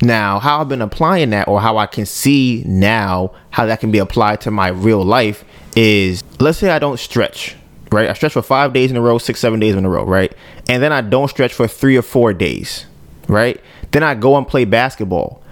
Now, 0.00 0.38
how 0.38 0.62
I've 0.62 0.68
been 0.70 0.80
applying 0.80 1.28
that 1.30 1.46
or 1.46 1.60
how 1.60 1.76
I 1.76 1.86
can 1.86 2.06
see 2.06 2.64
now 2.66 3.34
how 3.50 3.66
that 3.66 3.80
can 3.80 3.90
be 3.90 3.98
applied 3.98 4.40
to 4.42 4.50
my 4.50 4.68
real 4.68 5.04
life 5.04 5.44
is 5.76 6.24
let's 6.40 6.56
say 6.56 6.70
I 6.70 6.78
don't 6.78 6.98
stretch, 6.98 7.56
right? 7.92 8.08
I 8.08 8.14
stretch 8.14 8.32
for 8.32 8.42
five 8.42 8.72
days 8.72 8.90
in 8.90 8.96
a 8.96 9.00
row, 9.00 9.18
six, 9.18 9.40
seven 9.40 9.60
days 9.60 9.74
in 9.74 9.84
a 9.84 9.88
row, 9.88 10.04
right? 10.04 10.32
And 10.68 10.82
then 10.82 10.92
I 10.92 11.00
don't 11.00 11.28
stretch 11.28 11.52
for 11.52 11.68
three 11.68 11.96
or 11.96 12.02
four 12.02 12.32
days, 12.32 12.86
right? 13.28 13.60
Then 13.90 14.02
I 14.02 14.14
go 14.14 14.36
and 14.36 14.46
play 14.46 14.64
basketball. 14.64 15.42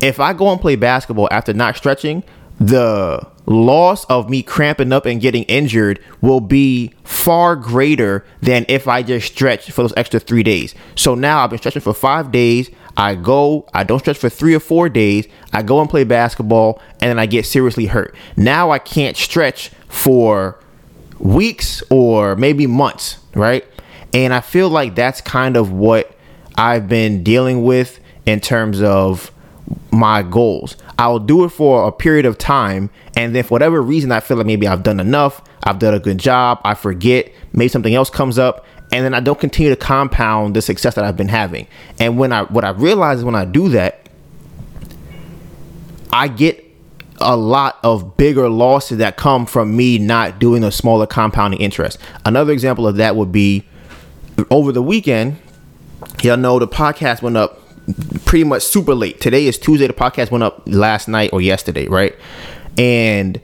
If 0.00 0.20
I 0.20 0.32
go 0.32 0.50
and 0.52 0.60
play 0.60 0.76
basketball 0.76 1.28
after 1.30 1.52
not 1.52 1.76
stretching, 1.76 2.22
the 2.58 3.26
loss 3.46 4.04
of 4.06 4.30
me 4.30 4.42
cramping 4.42 4.92
up 4.92 5.06
and 5.06 5.20
getting 5.20 5.42
injured 5.44 6.00
will 6.20 6.40
be 6.40 6.92
far 7.04 7.54
greater 7.56 8.24
than 8.40 8.64
if 8.68 8.88
I 8.88 9.02
just 9.02 9.32
stretch 9.32 9.70
for 9.70 9.82
those 9.82 9.92
extra 9.96 10.20
three 10.20 10.42
days. 10.42 10.74
So 10.94 11.14
now 11.14 11.42
I've 11.42 11.50
been 11.50 11.58
stretching 11.58 11.82
for 11.82 11.94
five 11.94 12.32
days. 12.32 12.70
I 12.96 13.14
go, 13.14 13.68
I 13.74 13.84
don't 13.84 13.98
stretch 13.98 14.18
for 14.18 14.30
three 14.30 14.54
or 14.54 14.60
four 14.60 14.88
days. 14.88 15.28
I 15.52 15.62
go 15.62 15.80
and 15.80 15.90
play 15.90 16.04
basketball, 16.04 16.80
and 17.00 17.10
then 17.10 17.18
I 17.18 17.26
get 17.26 17.44
seriously 17.44 17.86
hurt. 17.86 18.14
Now 18.36 18.70
I 18.70 18.78
can't 18.78 19.16
stretch 19.16 19.70
for 19.88 20.58
weeks 21.18 21.82
or 21.90 22.36
maybe 22.36 22.66
months, 22.66 23.18
right? 23.34 23.64
And 24.12 24.32
I 24.32 24.40
feel 24.40 24.68
like 24.68 24.94
that's 24.94 25.20
kind 25.20 25.56
of 25.56 25.72
what 25.72 26.16
I've 26.56 26.88
been 26.88 27.22
dealing 27.22 27.64
with 27.64 28.00
in 28.24 28.40
terms 28.40 28.80
of 28.82 29.30
my 29.90 30.22
goals. 30.22 30.76
I'll 30.98 31.18
do 31.18 31.44
it 31.44 31.50
for 31.50 31.86
a 31.86 31.92
period 31.92 32.26
of 32.26 32.38
time, 32.38 32.90
and 33.16 33.34
then 33.34 33.44
for 33.44 33.50
whatever 33.50 33.82
reason, 33.82 34.12
I 34.12 34.20
feel 34.20 34.36
like 34.36 34.46
maybe 34.46 34.66
I've 34.66 34.82
done 34.82 35.00
enough, 35.00 35.42
I've 35.64 35.78
done 35.78 35.94
a 35.94 35.98
good 35.98 36.18
job, 36.18 36.60
I 36.64 36.74
forget, 36.74 37.30
maybe 37.52 37.68
something 37.68 37.94
else 37.94 38.08
comes 38.08 38.38
up, 38.38 38.64
and 38.92 39.04
then 39.04 39.14
I 39.14 39.20
don't 39.20 39.38
continue 39.38 39.70
to 39.70 39.76
compound 39.76 40.54
the 40.54 40.62
success 40.62 40.94
that 40.94 41.04
I've 41.04 41.16
been 41.16 41.28
having. 41.28 41.66
And 41.98 42.18
when 42.18 42.32
I 42.32 42.44
what 42.44 42.64
I 42.64 42.70
realize 42.70 43.18
is 43.18 43.24
when 43.24 43.34
I 43.34 43.44
do 43.44 43.68
that, 43.70 44.08
I 46.12 46.28
get 46.28 46.65
a 47.20 47.36
lot 47.36 47.78
of 47.82 48.16
bigger 48.16 48.48
losses 48.48 48.98
that 48.98 49.16
come 49.16 49.46
from 49.46 49.76
me 49.76 49.98
not 49.98 50.38
doing 50.38 50.64
a 50.64 50.72
smaller 50.72 51.06
compounding 51.06 51.60
interest. 51.60 51.98
Another 52.24 52.52
example 52.52 52.86
of 52.86 52.96
that 52.96 53.16
would 53.16 53.32
be 53.32 53.64
over 54.50 54.72
the 54.72 54.82
weekend. 54.82 55.38
Y'all 56.22 56.36
know 56.36 56.58
the 56.58 56.68
podcast 56.68 57.22
went 57.22 57.36
up 57.36 57.60
pretty 58.24 58.44
much 58.44 58.62
super 58.62 58.94
late. 58.94 59.20
Today 59.20 59.46
is 59.46 59.58
Tuesday. 59.58 59.86
The 59.86 59.92
podcast 59.92 60.30
went 60.30 60.44
up 60.44 60.62
last 60.66 61.08
night 61.08 61.30
or 61.32 61.40
yesterday, 61.40 61.86
right? 61.86 62.14
And 62.76 63.40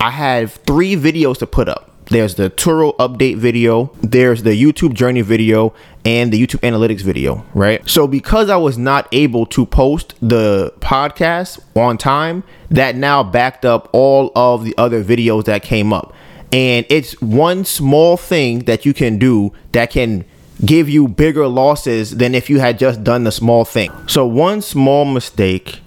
I 0.00 0.10
have 0.10 0.52
three 0.52 0.96
videos 0.96 1.38
to 1.38 1.46
put 1.46 1.68
up. 1.68 1.89
There's 2.10 2.34
the 2.34 2.50
Turo 2.50 2.96
update 2.96 3.36
video, 3.36 3.92
there's 4.02 4.42
the 4.42 4.60
YouTube 4.60 4.94
journey 4.94 5.20
video, 5.20 5.72
and 6.04 6.32
the 6.32 6.44
YouTube 6.44 6.58
analytics 6.68 7.02
video, 7.02 7.46
right? 7.54 7.88
So 7.88 8.08
because 8.08 8.50
I 8.50 8.56
was 8.56 8.76
not 8.76 9.06
able 9.12 9.46
to 9.46 9.64
post 9.64 10.16
the 10.20 10.74
podcast 10.80 11.60
on 11.76 11.98
time, 11.98 12.42
that 12.68 12.96
now 12.96 13.22
backed 13.22 13.64
up 13.64 13.88
all 13.92 14.32
of 14.34 14.64
the 14.64 14.74
other 14.76 15.04
videos 15.04 15.44
that 15.44 15.62
came 15.62 15.92
up. 15.92 16.12
And 16.52 16.84
it's 16.88 17.12
one 17.20 17.64
small 17.64 18.16
thing 18.16 18.64
that 18.64 18.84
you 18.84 18.92
can 18.92 19.18
do 19.18 19.52
that 19.70 19.92
can 19.92 20.24
give 20.64 20.88
you 20.88 21.06
bigger 21.06 21.46
losses 21.46 22.16
than 22.16 22.34
if 22.34 22.50
you 22.50 22.58
had 22.58 22.76
just 22.76 23.04
done 23.04 23.22
the 23.22 23.30
small 23.30 23.64
thing. 23.64 23.92
So 24.08 24.26
one 24.26 24.62
small 24.62 25.04
mistake 25.04 25.78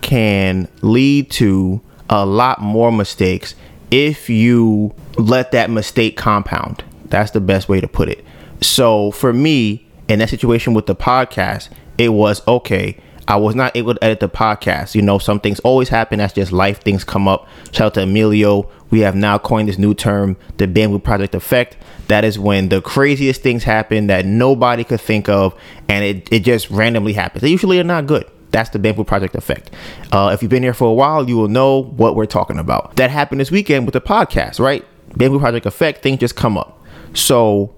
can 0.00 0.68
lead 0.80 1.28
to 1.32 1.80
a 2.08 2.24
lot 2.24 2.60
more 2.60 2.92
mistakes 2.92 3.56
if 3.92 4.28
you 4.28 4.92
let 5.18 5.52
that 5.52 5.70
mistake 5.70 6.16
compound. 6.16 6.82
That's 7.04 7.30
the 7.30 7.40
best 7.40 7.68
way 7.68 7.80
to 7.80 7.86
put 7.86 8.08
it. 8.08 8.24
So 8.62 9.10
for 9.12 9.32
me, 9.32 9.86
in 10.08 10.18
that 10.18 10.30
situation 10.30 10.72
with 10.74 10.86
the 10.86 10.96
podcast, 10.96 11.68
it 11.98 12.08
was 12.08 12.46
okay. 12.48 12.98
I 13.28 13.36
was 13.36 13.54
not 13.54 13.76
able 13.76 13.94
to 13.94 14.02
edit 14.02 14.20
the 14.20 14.28
podcast. 14.28 14.94
You 14.94 15.02
know, 15.02 15.18
some 15.18 15.38
things 15.38 15.60
always 15.60 15.88
happen. 15.90 16.18
That's 16.18 16.32
just 16.32 16.52
life. 16.52 16.80
Things 16.80 17.04
come 17.04 17.28
up. 17.28 17.46
Shout 17.70 17.88
out 17.88 17.94
to 17.94 18.02
Emilio. 18.02 18.68
We 18.90 19.00
have 19.00 19.14
now 19.14 19.38
coined 19.38 19.68
this 19.68 19.78
new 19.78 19.94
term, 19.94 20.36
the 20.56 20.66
Bamboo 20.66 20.98
Project 20.98 21.34
Effect. 21.34 21.76
That 22.08 22.24
is 22.24 22.38
when 22.38 22.68
the 22.68 22.80
craziest 22.80 23.42
things 23.42 23.62
happen 23.62 24.08
that 24.08 24.24
nobody 24.26 24.84
could 24.84 25.00
think 25.00 25.28
of, 25.28 25.54
and 25.88 26.04
it, 26.04 26.32
it 26.32 26.40
just 26.40 26.68
randomly 26.70 27.12
happens. 27.12 27.42
They 27.42 27.50
usually 27.50 27.78
are 27.78 27.84
not 27.84 28.06
good. 28.06 28.28
That's 28.52 28.70
the 28.70 28.78
Bamboo 28.78 29.04
Project 29.04 29.34
effect. 29.34 29.70
Uh, 30.12 30.30
if 30.32 30.42
you've 30.42 30.50
been 30.50 30.62
here 30.62 30.74
for 30.74 30.88
a 30.88 30.92
while, 30.92 31.28
you 31.28 31.36
will 31.36 31.48
know 31.48 31.82
what 31.82 32.14
we're 32.14 32.26
talking 32.26 32.58
about. 32.58 32.96
That 32.96 33.10
happened 33.10 33.40
this 33.40 33.50
weekend 33.50 33.86
with 33.86 33.94
the 33.94 34.00
podcast, 34.00 34.60
right? 34.60 34.84
Bamboo 35.16 35.40
Project 35.40 35.66
effect, 35.66 36.02
things 36.02 36.20
just 36.20 36.36
come 36.36 36.56
up. 36.56 36.78
So, 37.14 37.74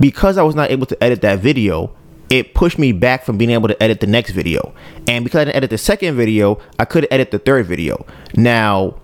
because 0.00 0.38
I 0.38 0.42
was 0.42 0.54
not 0.54 0.70
able 0.70 0.86
to 0.86 1.04
edit 1.04 1.22
that 1.22 1.38
video, 1.40 1.94
it 2.30 2.54
pushed 2.54 2.78
me 2.78 2.92
back 2.92 3.24
from 3.24 3.38
being 3.38 3.50
able 3.50 3.68
to 3.68 3.82
edit 3.82 4.00
the 4.00 4.06
next 4.06 4.32
video. 4.32 4.74
And 5.06 5.24
because 5.24 5.40
I 5.40 5.44
didn't 5.44 5.56
edit 5.56 5.70
the 5.70 5.78
second 5.78 6.16
video, 6.16 6.60
I 6.78 6.84
couldn't 6.84 7.12
edit 7.12 7.30
the 7.30 7.38
third 7.38 7.66
video. 7.66 8.06
Now, 8.34 8.96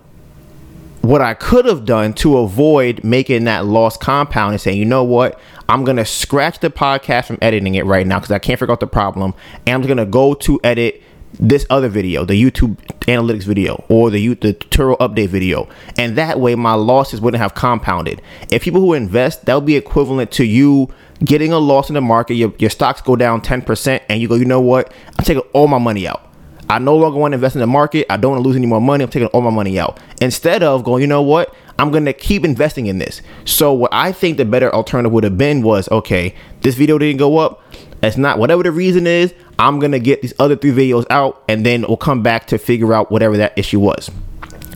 what 1.01 1.21
I 1.21 1.33
could 1.35 1.65
have 1.65 1.85
done 1.85 2.13
to 2.15 2.37
avoid 2.37 3.03
making 3.03 3.43
that 3.45 3.65
lost 3.65 3.99
compound 3.99 4.53
and 4.53 4.61
saying, 4.61 4.77
you 4.77 4.85
know 4.85 5.03
what, 5.03 5.39
I'm 5.67 5.83
gonna 5.83 6.05
scratch 6.05 6.59
the 6.59 6.69
podcast 6.69 7.25
from 7.25 7.39
editing 7.41 7.75
it 7.75 7.85
right 7.85 8.05
now 8.05 8.19
because 8.19 8.31
I 8.31 8.39
can't 8.39 8.59
figure 8.59 8.71
out 8.71 8.79
the 8.79 8.87
problem, 8.87 9.33
and 9.65 9.75
I'm 9.75 9.81
just 9.81 9.87
gonna 9.87 10.05
go 10.05 10.33
to 10.35 10.59
edit 10.63 11.01
this 11.39 11.65
other 11.69 11.89
video, 11.89 12.23
the 12.23 12.41
YouTube 12.41 12.77
analytics 13.01 13.43
video 13.43 13.83
or 13.89 14.09
the 14.09 14.35
the 14.35 14.53
Turo 14.53 14.97
update 14.99 15.29
video, 15.29 15.67
and 15.97 16.17
that 16.17 16.39
way 16.39 16.55
my 16.55 16.73
losses 16.73 17.19
wouldn't 17.19 17.41
have 17.41 17.55
compounded. 17.55 18.21
If 18.51 18.63
people 18.63 18.81
who 18.81 18.93
invest, 18.93 19.45
that 19.45 19.55
would 19.55 19.65
be 19.65 19.75
equivalent 19.75 20.31
to 20.33 20.45
you 20.45 20.89
getting 21.23 21.51
a 21.51 21.59
loss 21.59 21.89
in 21.89 21.95
the 21.95 22.01
market. 22.01 22.35
Your, 22.35 22.53
your 22.59 22.69
stocks 22.69 23.01
go 23.01 23.15
down 23.15 23.41
10%, 23.41 24.01
and 24.09 24.21
you 24.21 24.27
go, 24.27 24.35
you 24.35 24.45
know 24.45 24.61
what? 24.61 24.93
I'm 25.17 25.25
taking 25.25 25.43
all 25.53 25.67
my 25.67 25.77
money 25.77 26.07
out. 26.07 26.31
I 26.69 26.79
no 26.79 26.95
longer 26.95 27.19
want 27.19 27.33
to 27.33 27.35
invest 27.35 27.55
in 27.55 27.61
the 27.61 27.67
market. 27.67 28.07
I 28.09 28.17
don't 28.17 28.31
want 28.31 28.43
to 28.43 28.47
lose 28.47 28.55
any 28.55 28.65
more 28.65 28.81
money. 28.81 29.03
I'm 29.03 29.09
taking 29.09 29.27
all 29.27 29.41
my 29.41 29.51
money 29.51 29.79
out. 29.79 29.99
Instead 30.19 30.63
of 30.63 30.83
going, 30.83 31.01
you 31.01 31.07
know 31.07 31.21
what? 31.21 31.53
I'm 31.77 31.91
to 32.05 32.13
keep 32.13 32.45
investing 32.45 32.87
in 32.87 32.99
this. 32.99 33.21
So, 33.43 33.73
what 33.73 33.93
I 33.93 34.11
think 34.11 34.37
the 34.37 34.45
better 34.45 34.73
alternative 34.73 35.11
would 35.11 35.23
have 35.23 35.37
been 35.37 35.61
was 35.61 35.89
okay, 35.91 36.33
this 36.61 36.75
video 36.75 36.97
didn't 36.97 37.17
go 37.17 37.37
up. 37.37 37.61
That's 38.01 38.17
not 38.17 38.39
whatever 38.39 38.63
the 38.63 38.71
reason 38.71 39.07
is. 39.07 39.33
I'm 39.57 39.79
to 39.93 39.99
get 39.99 40.21
these 40.21 40.33
other 40.39 40.55
three 40.55 40.71
videos 40.71 41.05
out 41.09 41.43
and 41.47 41.65
then 41.65 41.85
we'll 41.87 41.97
come 41.97 42.21
back 42.21 42.47
to 42.47 42.57
figure 42.57 42.93
out 42.93 43.11
whatever 43.11 43.37
that 43.37 43.57
issue 43.57 43.79
was. 43.79 44.09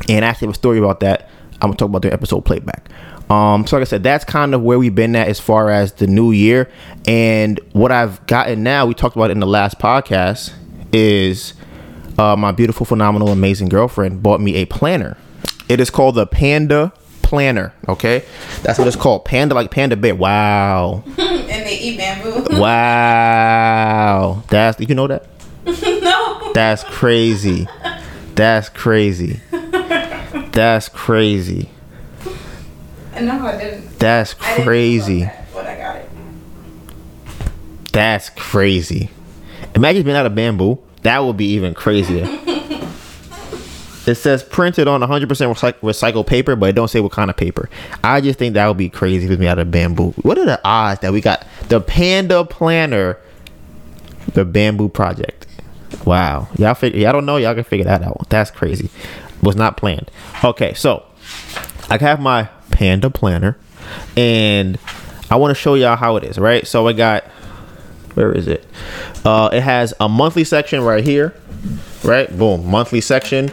And 0.08 0.26
I 0.26 0.30
actually 0.30 0.48
have 0.48 0.56
a 0.56 0.58
story 0.58 0.80
about 0.80 1.02
that. 1.02 1.30
I'm 1.62 1.72
to 1.72 1.78
talk 1.78 1.90
about 1.90 2.02
the 2.02 2.14
episode 2.14 2.42
playback. 2.42 2.90
Um, 3.30 3.68
so 3.68 3.78
like 3.78 3.82
I 3.82 3.86
said, 3.86 4.04
that's 4.04 4.26
kind 4.26 4.56
of 4.56 4.64
where 4.64 4.80
we've 4.80 4.96
been 4.96 5.16
at 5.16 5.28
as 5.28 5.40
far 5.40 5.70
as 5.70 5.94
the 5.94 6.08
new 6.08 6.32
year. 6.32 6.70
And 7.06 7.60
what 7.74 7.92
I've 7.92 8.26
gotten 8.26 8.64
now, 8.64 8.86
we 8.86 8.94
talked 8.94 9.16
about 9.16 9.30
in 9.30 9.40
the 9.40 9.48
last 9.48 9.78
podcast, 9.78 10.54
is 10.92 11.54
uh, 12.18 12.36
my 12.36 12.52
beautiful, 12.52 12.86
phenomenal, 12.86 13.30
amazing 13.30 13.70
girlfriend 13.70 14.24
bought 14.24 14.42
me 14.42 14.56
a 14.56 14.66
planner. 14.66 15.18
It 15.70 15.80
is 15.80 15.90
called 15.92 16.16
the 16.16 16.26
Panda 16.26 16.92
Planner. 17.22 17.74
Okay, 17.88 18.26
that's 18.64 18.80
what 18.80 18.88
it's 18.88 18.98
called. 18.98 19.24
Panda, 19.24 19.54
like 19.54 19.70
panda 19.70 19.96
bear. 19.96 20.16
Wow. 20.16 21.04
and 21.18 21.66
they 21.66 21.78
eat 21.80 21.98
bamboo. 21.98 22.46
wow. 22.60 24.44
That's 24.50 24.80
you 24.80 24.96
know 24.96 25.06
that. 25.08 25.28
no. 25.66 26.52
That's 26.54 26.84
crazy. 26.84 27.68
That's 28.34 28.68
crazy. 28.70 29.40
That's 30.52 30.90
crazy. 30.90 31.70
No, 33.22 33.46
I 33.46 33.58
didn't. 33.58 34.00
That's 34.00 34.34
I 34.42 34.52
didn't 34.56 34.66
crazy. 34.66 35.20
know 35.20 35.26
that, 35.26 35.54
but 35.54 35.66
I 35.68 35.78
got 35.78 35.96
it. 35.98 36.10
That's 37.92 38.30
crazy. 38.32 39.10
Imagine 39.76 40.04
being 40.04 40.16
out 40.18 40.26
of 40.26 40.34
bamboo. 40.34 40.80
That 41.04 41.20
would 41.20 41.38
be 41.38 41.46
even 41.52 41.74
crazier. 41.74 42.26
It 44.10 44.16
says 44.16 44.44
printed 44.44 44.88
on 44.88 45.02
100% 45.02 45.28
recyc- 45.28 45.80
recycled 45.80 46.28
paper, 46.28 46.56
but 46.56 46.70
it 46.70 46.74
don't 46.74 46.88
say 46.88 47.00
what 47.00 47.12
kind 47.12 47.30
of 47.30 47.38
paper. 47.38 47.70
I 48.04 48.22
just 48.22 48.40
think 48.40 48.54
that 48.56 48.68
would 48.68 48.78
be 48.78 48.90
crazy 48.90 49.26
if 49.26 49.32
it's 49.32 49.40
made 49.40 49.48
out 49.48 49.60
of 49.60 49.72
bamboo. 49.72 50.12
What 50.22 50.38
are 50.38 50.46
the 50.46 50.60
odds 50.64 51.02
that 51.02 51.14
we 51.14 51.22
got 51.22 51.46
the 51.70 51.80
Panda 51.82 52.44
Planner, 52.44 53.18
the 54.34 54.46
Bamboo 54.46 54.90
Project? 54.90 55.48
Wow, 56.06 56.48
y'all 56.58 56.76
figure. 56.76 57.00
Y'all 57.00 57.14
don't 57.14 57.26
know. 57.26 57.38
Y'all 57.38 57.56
can 57.56 57.64
figure 57.64 57.86
that 57.86 58.04
out. 58.04 58.30
That's 58.30 58.52
crazy. 58.52 58.90
Was 59.42 59.56
not 59.56 59.78
planned. 59.78 60.12
Okay, 60.44 60.74
so 60.74 61.06
I 61.90 61.98
have 61.98 62.20
my 62.20 62.50
Panda 62.72 63.10
Planner, 63.10 63.58
and 64.16 64.78
I 65.32 65.36
want 65.38 65.52
to 65.52 65.56
show 65.56 65.76
y'all 65.76 65.96
how 65.96 66.16
it 66.16 66.24
is. 66.24 66.38
Right. 66.38 66.68
So 66.68 66.88
I 66.88 66.94
got 66.94 67.24
where 68.20 68.32
is 68.32 68.48
it? 68.48 68.66
Uh, 69.24 69.50
it 69.54 69.62
has 69.62 69.94
a 70.00 70.10
monthly 70.10 70.44
section 70.44 70.82
right 70.82 71.04
here, 71.04 71.34
right? 72.04 72.36
Boom, 72.38 72.70
monthly 72.70 73.02
section. 73.02 73.52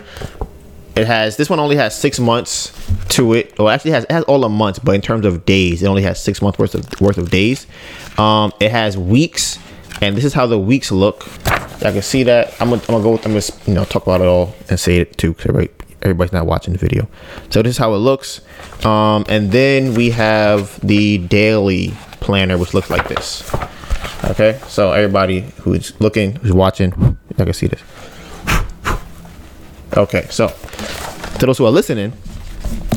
It 0.96 1.06
has 1.06 1.36
this 1.36 1.50
one 1.50 1.60
only 1.60 1.76
has 1.76 1.94
six 1.96 2.18
months 2.18 2.72
to 3.10 3.34
it. 3.34 3.58
Well, 3.58 3.68
actually, 3.68 3.90
it 3.90 3.94
has 3.94 4.04
it 4.04 4.12
has 4.12 4.24
all 4.24 4.40
the 4.40 4.48
months, 4.48 4.78
but 4.78 4.94
in 4.94 5.02
terms 5.02 5.26
of 5.26 5.44
days, 5.44 5.82
it 5.82 5.86
only 5.86 6.02
has 6.02 6.22
six 6.22 6.40
months 6.40 6.58
worth 6.58 6.74
of 6.74 7.00
worth 7.00 7.18
of 7.18 7.30
days. 7.30 7.66
Um, 8.18 8.52
it 8.60 8.70
has 8.70 8.96
weeks, 8.96 9.58
and 10.00 10.16
this 10.16 10.24
is 10.24 10.32
how 10.32 10.46
the 10.46 10.58
weeks 10.58 10.90
look. 10.90 11.26
I 11.84 11.92
can 11.92 12.00
see 12.02 12.22
that. 12.22 12.54
I'm 12.60 12.70
gonna, 12.70 12.80
I'm 12.88 13.02
gonna 13.02 13.02
go. 13.02 13.16
I'm 13.16 13.34
gonna 13.34 13.42
you 13.66 13.74
know 13.74 13.84
talk 13.84 14.04
about 14.04 14.22
it 14.22 14.26
all 14.26 14.54
and 14.70 14.80
say 14.80 14.96
it 14.96 15.18
too, 15.18 15.34
because 15.34 15.50
everybody 15.50 15.70
everybody's 16.02 16.32
not 16.32 16.46
watching 16.46 16.72
the 16.72 16.78
video. 16.78 17.08
So 17.50 17.62
this 17.62 17.72
is 17.72 17.78
how 17.78 17.92
it 17.94 17.98
looks. 17.98 18.40
Um, 18.84 19.24
and 19.28 19.52
then 19.52 19.94
we 19.94 20.10
have 20.10 20.80
the 20.80 21.18
daily 21.18 21.92
planner, 22.20 22.56
which 22.56 22.72
looks 22.72 22.88
like 22.88 23.06
this. 23.08 23.52
Okay, 24.24 24.58
so 24.66 24.92
everybody 24.92 25.40
who's 25.60 25.98
looking, 26.00 26.36
who's 26.36 26.52
watching, 26.52 27.18
I 27.38 27.44
can 27.44 27.52
see 27.52 27.66
this. 27.66 27.82
Okay, 29.96 30.26
so 30.30 30.48
to 31.38 31.46
those 31.46 31.56
who 31.56 31.64
are 31.64 31.70
listening, 31.70 32.12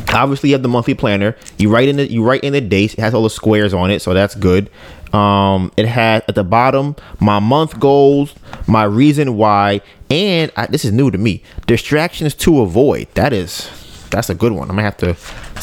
obviously 0.09 0.49
you 0.49 0.55
have 0.55 0.63
the 0.63 0.69
monthly 0.69 0.93
planner. 0.93 1.35
You 1.57 1.69
write 1.69 1.87
in 1.87 1.97
the 1.97 2.11
you 2.11 2.23
write 2.23 2.43
in 2.43 2.53
the 2.53 2.61
dates. 2.61 2.93
It 2.93 2.99
has 2.99 3.13
all 3.13 3.23
the 3.23 3.29
squares 3.29 3.73
on 3.73 3.89
it, 3.91 4.01
so 4.01 4.13
that's 4.13 4.35
good. 4.35 4.69
Um, 5.13 5.71
it 5.77 5.87
has 5.87 6.23
at 6.27 6.35
the 6.35 6.43
bottom 6.43 6.95
my 7.19 7.39
month 7.39 7.79
goals, 7.79 8.35
my 8.67 8.83
reason 8.83 9.37
why, 9.37 9.81
and 10.09 10.51
I, 10.55 10.67
this 10.67 10.85
is 10.85 10.91
new 10.91 11.09
to 11.09 11.17
me. 11.17 11.41
Distractions 11.67 12.35
to 12.35 12.61
avoid. 12.61 13.07
That 13.13 13.33
is 13.33 13.69
that's 14.09 14.29
a 14.29 14.35
good 14.35 14.51
one. 14.51 14.69
I'm 14.69 14.75
gonna 14.75 14.83
have 14.83 14.97
to. 14.97 15.15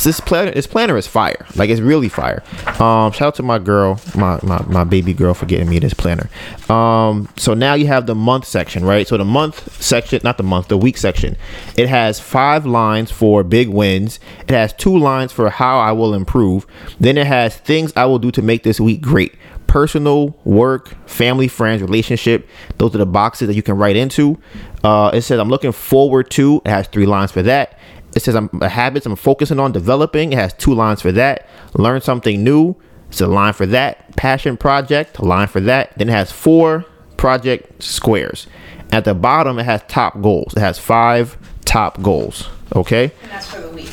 This 0.03 0.21
planner, 0.21 0.51
this 0.53 0.67
planner 0.67 0.97
is 0.97 1.07
fire. 1.07 1.47
Like 1.57 1.71
it's 1.71 1.81
really 1.81 2.09
fire. 2.09 2.43
Um, 2.81 3.13
shout 3.13 3.23
out 3.23 3.35
to 3.37 3.43
my 3.43 3.59
girl, 3.59 4.01
my, 4.15 4.39
my 4.43 4.63
my 4.69 4.85
baby 4.85 5.15
girl 5.15 5.35
for 5.35 5.47
getting 5.47 5.69
me 5.69 5.79
this 5.79 5.95
planner. 5.95 6.29
Um, 6.69 7.29
so 7.37 7.55
now 7.55 7.75
you 7.75 7.87
have 7.87 8.07
the 8.07 8.15
month 8.15 8.45
section, 8.45 8.85
right? 8.85 9.07
So 9.09 9.17
the 9.17 9.25
month 9.25 9.83
section, 9.83 10.21
not 10.23 10.37
the 10.37 10.43
month, 10.43 10.69
the 10.69 10.79
week 10.79 10.97
section. 10.97 11.37
It 11.77 11.89
has 11.89 12.21
five 12.21 12.67
lines 12.67 13.11
for 13.11 13.43
big 13.43 13.69
wins. 13.69 14.21
It 14.43 14.51
has 14.51 14.73
two 14.73 14.97
lines 14.97 15.33
for 15.33 15.49
how 15.51 15.79
I 15.79 15.93
will 15.93 16.15
improve. 16.15 16.67
Then 17.01 17.17
it 17.17 17.27
has 17.27 17.57
things 17.57 17.93
I 17.97 18.05
will 18.05 18.19
do 18.19 18.31
to 18.33 18.43
make 18.43 18.63
this 18.63 18.81
week 18.81 19.01
great 19.01 19.35
personal, 19.67 20.29
work, 20.45 20.97
family, 21.07 21.49
friends, 21.49 21.83
relationship. 21.83 22.49
Those 22.79 22.95
are 22.95 22.99
the 22.99 23.07
boxes 23.07 23.49
that 23.49 23.55
you 23.55 23.63
can 23.63 23.77
write 23.77 23.97
into. 23.97 24.39
Uh, 24.83 25.11
it 25.13 25.23
says 25.23 25.39
I'm 25.39 25.49
looking 25.49 25.73
forward 25.73 26.31
to. 26.31 26.63
It 26.65 26.71
has 26.71 26.87
three 26.87 27.07
lines 27.07 27.33
for 27.33 27.43
that. 27.43 27.79
It 28.17 28.23
says 28.23 28.35
I'm 28.35 28.49
a 28.63 28.69
habits 28.69 29.05
I'm 29.05 29.15
focusing 29.15 29.61
on 29.61 29.73
developing. 29.73 30.33
It 30.33 30.39
has 30.39 30.55
two 30.55 30.73
lines 30.75 31.03
for 31.03 31.13
that. 31.13 31.47
Learn 31.75 32.01
something 32.01 32.43
new. 32.43 32.75
It's 33.11 33.21
a 33.21 33.27
line 33.27 33.53
for 33.53 33.67
that. 33.67 34.17
Passion 34.17 34.57
project, 34.57 35.19
a 35.19 35.25
line 35.25 35.49
for 35.49 35.61
that. 35.61 35.97
Then 35.99 36.09
it 36.09 36.13
has 36.13 36.33
four 36.33 36.87
project 37.19 37.83
squares. 37.83 38.47
At 38.91 39.05
the 39.05 39.13
bottom, 39.13 39.59
it 39.59 39.65
has 39.65 39.83
top 39.87 40.21
goals. 40.23 40.55
It 40.57 40.61
has 40.61 40.79
five 40.79 41.37
top 41.67 42.01
goals. 42.03 42.49
Okay. 42.75 43.13
And 43.23 43.31
that's 43.31 43.49
for 43.49 43.61
the 43.61 43.69
week. 43.69 43.93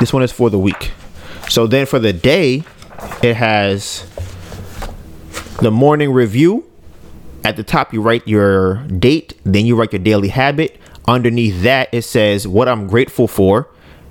This 0.00 0.12
one 0.12 0.24
is 0.24 0.32
for 0.32 0.50
the 0.50 0.58
week. 0.58 0.90
So 1.48 1.68
then 1.68 1.86
for 1.86 2.00
the 2.00 2.12
day, 2.12 2.64
it 3.22 3.36
has 3.36 4.04
the 5.60 5.70
morning 5.70 6.12
review. 6.12 6.68
At 7.44 7.56
the 7.56 7.62
top, 7.62 7.92
you 7.92 8.02
write 8.02 8.26
your 8.26 8.82
date, 8.86 9.38
then 9.44 9.66
you 9.66 9.76
write 9.76 9.92
your 9.92 10.02
daily 10.02 10.28
habit. 10.28 10.80
Underneath 11.08 11.62
that, 11.62 11.88
it 11.92 12.02
says 12.02 12.46
what 12.46 12.68
I'm 12.68 12.86
grateful 12.86 13.28
for. 13.28 13.68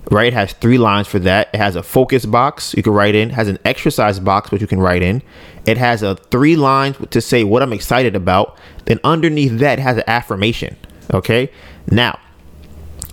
Right, 0.09 0.27
it 0.27 0.33
has 0.33 0.53
three 0.53 0.79
lines 0.79 1.07
for 1.07 1.19
that. 1.19 1.49
It 1.53 1.57
has 1.57 1.75
a 1.75 1.83
focus 1.83 2.25
box 2.25 2.73
you 2.73 2.83
can 2.83 2.91
write 2.91 3.13
in. 3.13 3.29
It 3.29 3.33
has 3.33 3.47
an 3.47 3.59
exercise 3.63 4.19
box 4.19 4.51
which 4.51 4.59
you 4.59 4.67
can 4.67 4.79
write 4.79 5.03
in. 5.03 5.21
It 5.65 5.77
has 5.77 6.01
a 6.01 6.15
three 6.15 6.55
lines 6.55 6.97
to 7.11 7.21
say 7.21 7.43
what 7.43 7.61
I'm 7.61 7.71
excited 7.71 8.15
about. 8.15 8.57
Then 8.85 8.99
underneath 9.03 9.59
that, 9.59 9.79
it 9.79 9.83
has 9.83 9.97
an 9.97 10.03
affirmation. 10.07 10.75
Okay, 11.13 11.51
now 11.89 12.19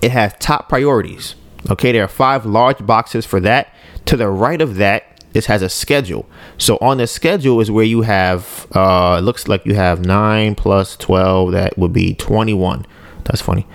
it 0.01 0.11
has 0.11 0.33
top 0.41 0.69
priorities. 0.69 1.35
Okay, 1.71 1.93
there 1.93 2.05
are 2.05 2.09
five 2.09 2.47
large 2.47 2.85
boxes 2.85 3.27
for 3.27 3.39
that. 3.41 3.73
To 4.07 4.17
the 4.17 4.29
right 4.29 4.61
of 4.61 4.77
that, 4.77 5.23
this 5.33 5.47
has 5.47 5.63
a 5.63 5.69
schedule. 5.69 6.29
So 6.57 6.79
on 6.81 6.99
the 6.99 7.07
schedule 7.07 7.61
is 7.61 7.71
where 7.71 7.85
you 7.85 8.03
have, 8.03 8.67
uh, 8.73 9.17
it 9.19 9.23
looks 9.23 9.49
like 9.49 9.67
you 9.67 9.75
have 9.75 10.05
9 10.05 10.55
plus 10.55 10.97
12, 10.97 11.53
that 11.53 11.77
would 11.79 11.93
be 11.93 12.15
21. 12.15 12.87
That's 13.29 13.43
funny. 13.43 13.67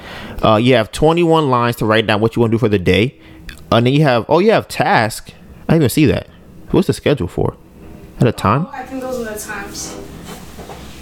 Uh, 0.44 0.56
you 0.56 0.74
have 0.74 0.92
21 0.92 1.50
lines 1.50 1.76
to 1.78 1.86
write 1.86 2.08
down 2.08 2.20
what 2.22 2.36
you 2.36 2.42
want 2.42 2.52
to 2.52 2.56
do 2.56 2.60
for 2.60 2.70
the 2.70 2.80
day. 2.80 3.20
And 3.72 3.86
then 3.86 3.94
you 3.94 4.02
have, 4.04 4.26
oh, 4.28 4.40
you 4.40 4.52
have 4.52 4.68
task. 4.68 5.32
I 5.68 5.74
didn't 5.74 5.84
even 5.84 5.90
see 5.90 6.06
that. 6.08 6.28
What's 6.72 6.88
the 6.88 6.94
schedule 6.94 7.28
for? 7.28 7.56
At 8.20 8.28
a 8.28 8.32
time? 8.32 8.66
Oh, 8.66 8.72
I 8.74 8.84
think 8.84 9.02
those 9.02 9.20
are 9.20 9.32
the 9.32 9.40
times. 9.40 9.96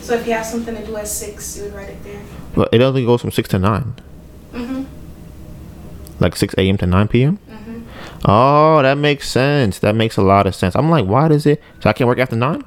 So 0.02 0.16
if 0.16 0.28
you 0.28 0.34
have 0.34 0.46
something 0.46 0.76
to 0.76 0.86
do 0.86 0.98
at 0.98 1.08
six, 1.08 1.58
you 1.58 1.64
would 1.64 1.74
write 1.74 1.90
it 1.90 2.04
there. 2.04 2.22
But 2.54 2.74
it 2.74 2.82
only 2.82 3.06
goes 3.06 3.22
from 3.22 3.32
6 3.32 3.48
to 3.50 3.60
9. 3.60 3.96
Mm-hmm. 4.52 4.84
Like 6.20 6.36
6 6.36 6.56
a.m. 6.58 6.78
to 6.78 6.86
9 6.86 7.08
p.m.? 7.08 7.40
Mm-hmm. 7.50 7.82
Oh, 8.26 8.82
that 8.82 8.98
makes 8.98 9.30
sense. 9.30 9.80
That 9.80 9.96
makes 9.96 10.18
a 10.18 10.22
lot 10.22 10.46
of 10.46 10.56
sense. 10.56 10.76
I'm 10.76 10.90
like, 10.90 11.06
why 11.06 11.30
does 11.30 11.46
it? 11.46 11.62
So 11.80 11.90
I 11.90 11.94
can't 11.94 12.08
work 12.08 12.20
after 12.20 12.36
9? 12.36 12.64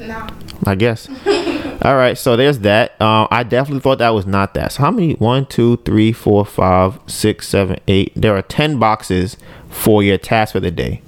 No. 0.00 0.26
I 0.64 0.74
guess. 0.76 1.08
All 1.82 1.96
right, 1.96 2.16
so 2.16 2.36
there's 2.36 2.60
that. 2.60 3.00
Um, 3.00 3.28
I 3.30 3.42
definitely 3.42 3.80
thought 3.80 3.98
that 3.98 4.10
was 4.10 4.26
not 4.26 4.54
that. 4.54 4.72
So 4.72 4.82
how 4.82 4.90
many? 4.90 5.14
One, 5.14 5.44
two, 5.44 5.76
three, 5.78 6.12
four, 6.12 6.46
five, 6.46 6.98
six, 7.06 7.48
seven, 7.48 7.78
eight. 7.88 8.12
There 8.16 8.34
are 8.34 8.42
ten 8.42 8.78
boxes 8.78 9.36
for 9.68 10.02
your 10.02 10.16
task 10.16 10.52
for 10.52 10.60
the 10.60 10.70
day, 10.70 11.02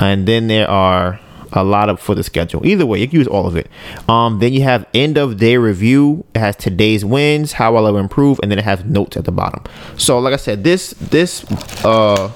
and 0.00 0.26
then 0.26 0.48
there 0.48 0.68
are 0.68 1.20
a 1.52 1.62
lot 1.62 1.88
of 1.88 2.00
for 2.00 2.14
the 2.14 2.22
schedule. 2.22 2.66
Either 2.66 2.84
way, 2.84 3.00
you 3.00 3.06
can 3.08 3.18
use 3.18 3.28
all 3.28 3.46
of 3.46 3.56
it. 3.56 3.68
Um, 4.08 4.38
then 4.40 4.52
you 4.52 4.62
have 4.62 4.86
end 4.92 5.18
of 5.18 5.36
day 5.36 5.56
review. 5.56 6.24
It 6.34 6.40
has 6.40 6.56
today's 6.56 7.04
wins, 7.04 7.52
how 7.52 7.76
I'll 7.76 7.96
improve, 7.96 8.40
and 8.42 8.50
then 8.50 8.58
it 8.58 8.64
has 8.64 8.84
notes 8.84 9.16
at 9.16 9.24
the 9.24 9.32
bottom. 9.32 9.62
So 9.96 10.18
like 10.18 10.34
I 10.34 10.38
said, 10.38 10.64
this 10.64 10.90
this 10.90 11.44
uh 11.84 12.32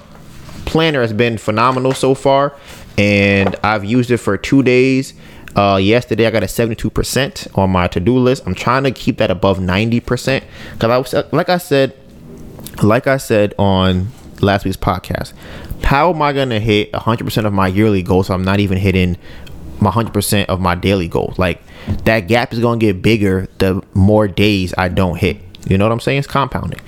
planner 0.67 1.01
has 1.01 1.13
been 1.13 1.37
phenomenal 1.37 1.93
so 1.93 2.15
far, 2.15 2.57
and 2.97 3.57
I've 3.65 3.85
used 3.85 4.11
it 4.11 4.19
for 4.19 4.37
two 4.37 4.63
days. 4.63 5.15
Uh, 5.55 5.77
yesterday 5.77 6.27
I 6.27 6.31
got 6.31 6.43
a 6.43 6.47
72% 6.47 7.59
on 7.59 7.71
my 7.71 7.89
to-do 7.89 8.17
list. 8.19 8.43
I'm 8.47 8.55
trying 8.55 8.85
to 8.85 8.91
keep 8.91 9.19
that 9.19 9.31
above 9.31 9.59
90% 9.59 10.43
because 10.73 10.91
I 10.91 10.99
was 10.99 11.33
like 11.33 11.49
I 11.49 11.59
said, 11.59 11.95
like 12.83 13.07
I 13.07 13.19
said 13.19 13.55
on 13.59 14.09
last 14.41 14.65
week's 14.65 14.77
podcast, 14.77 15.33
how 15.85 16.13
am 16.13 16.23
I 16.23 16.33
gonna 16.33 16.61
hit 16.61 16.93
100% 16.93 17.45
of 17.45 17.53
my 17.53 17.69
yearly 17.69 18.03
goals? 18.03 18.29
So 18.29 18.35
I'm 18.35 18.45
not 18.45 18.61
even 18.61 18.79
hitting 18.79 19.17
my 19.81 19.91
100% 19.91 20.47
of 20.47 20.61
my 20.61 20.75
daily 20.75 21.09
goals. 21.09 21.39
Like 21.39 21.61
that 22.05 22.21
gap 22.29 22.53
is 22.53 22.61
gonna 22.61 22.79
get 22.79 23.03
bigger 23.03 23.49
the 23.59 23.83
more 23.95 24.29
days 24.29 24.73
I 24.79 24.89
don't 24.89 25.19
hit. 25.19 25.39
You 25.69 25.79
know 25.79 25.85
what 25.85 25.93
I'm 25.93 26.01
saying? 26.01 26.19
It's 26.19 26.27
compounding. 26.27 26.81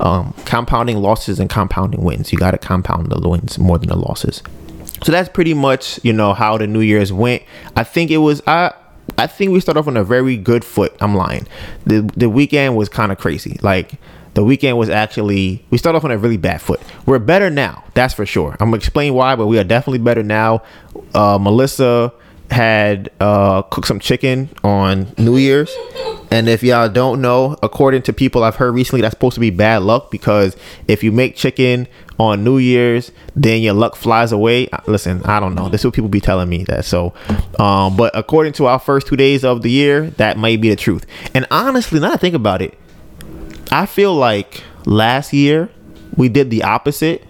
Um, 0.00 0.34
compounding 0.46 0.96
losses 0.98 1.38
and 1.38 1.50
compounding 1.50 2.02
wins. 2.02 2.32
You 2.32 2.38
got 2.38 2.52
to 2.52 2.58
compound 2.58 3.10
the 3.10 3.28
wins 3.28 3.58
more 3.58 3.78
than 3.78 3.88
the 3.88 3.96
losses. 3.96 4.42
So 5.04 5.12
that's 5.12 5.28
pretty 5.28 5.54
much 5.54 6.00
you 6.04 6.12
know 6.12 6.32
how 6.34 6.58
the 6.58 6.66
New 6.66 6.80
Year's 6.80 7.12
went. 7.12 7.42
I 7.76 7.84
think 7.84 8.10
it 8.10 8.18
was 8.18 8.42
I. 8.46 8.72
I 9.18 9.26
think 9.26 9.52
we 9.52 9.60
started 9.60 9.80
off 9.80 9.88
on 9.88 9.96
a 9.96 10.04
very 10.04 10.36
good 10.36 10.64
foot. 10.64 10.96
I'm 11.00 11.14
lying. 11.14 11.46
The 11.84 12.10
the 12.16 12.30
weekend 12.30 12.76
was 12.76 12.88
kind 12.88 13.12
of 13.12 13.18
crazy. 13.18 13.58
Like 13.62 13.98
the 14.34 14.44
weekend 14.44 14.78
was 14.78 14.88
actually 14.88 15.64
we 15.70 15.78
started 15.78 15.98
off 15.98 16.04
on 16.04 16.10
a 16.10 16.18
really 16.18 16.36
bad 16.38 16.62
foot. 16.62 16.80
We're 17.04 17.18
better 17.18 17.50
now, 17.50 17.84
that's 17.94 18.14
for 18.14 18.24
sure. 18.24 18.52
I'm 18.52 18.68
gonna 18.68 18.76
explain 18.76 19.14
why, 19.14 19.36
but 19.36 19.46
we 19.46 19.58
are 19.58 19.64
definitely 19.64 19.98
better 19.98 20.22
now. 20.22 20.62
Uh, 21.14 21.38
Melissa 21.40 22.12
had 22.52 23.10
uh, 23.18 23.62
cooked 23.62 23.88
some 23.88 23.98
chicken 23.98 24.50
on 24.62 25.12
New 25.18 25.36
Year's. 25.36 25.74
And 26.30 26.48
if 26.48 26.62
y'all 26.62 26.88
don't 26.88 27.20
know, 27.20 27.56
according 27.62 28.02
to 28.02 28.12
people 28.12 28.44
I've 28.44 28.56
heard 28.56 28.74
recently, 28.74 29.00
that's 29.00 29.12
supposed 29.12 29.34
to 29.34 29.40
be 29.40 29.50
bad 29.50 29.82
luck 29.82 30.10
because 30.10 30.56
if 30.86 31.02
you 31.02 31.12
make 31.12 31.34
chicken 31.34 31.88
on 32.18 32.44
New 32.44 32.58
Year's, 32.58 33.10
then 33.34 33.62
your 33.62 33.74
luck 33.74 33.96
flies 33.96 34.32
away. 34.32 34.68
Listen, 34.86 35.22
I 35.24 35.40
don't 35.40 35.54
know. 35.54 35.68
This 35.68 35.80
is 35.80 35.86
what 35.86 35.94
people 35.94 36.10
be 36.10 36.20
telling 36.20 36.48
me 36.48 36.64
that. 36.64 36.84
So, 36.84 37.14
um, 37.58 37.96
but 37.96 38.16
according 38.16 38.52
to 38.54 38.66
our 38.66 38.78
first 38.78 39.06
two 39.06 39.16
days 39.16 39.44
of 39.44 39.62
the 39.62 39.70
year, 39.70 40.10
that 40.10 40.36
might 40.36 40.60
be 40.60 40.68
the 40.68 40.76
truth. 40.76 41.06
And 41.34 41.46
honestly, 41.50 42.00
now 42.00 42.12
I 42.12 42.16
think 42.16 42.34
about 42.34 42.62
it, 42.62 42.78
I 43.70 43.86
feel 43.86 44.14
like 44.14 44.62
last 44.84 45.32
year 45.32 45.70
we 46.16 46.28
did 46.28 46.50
the 46.50 46.62
opposite. 46.62 47.24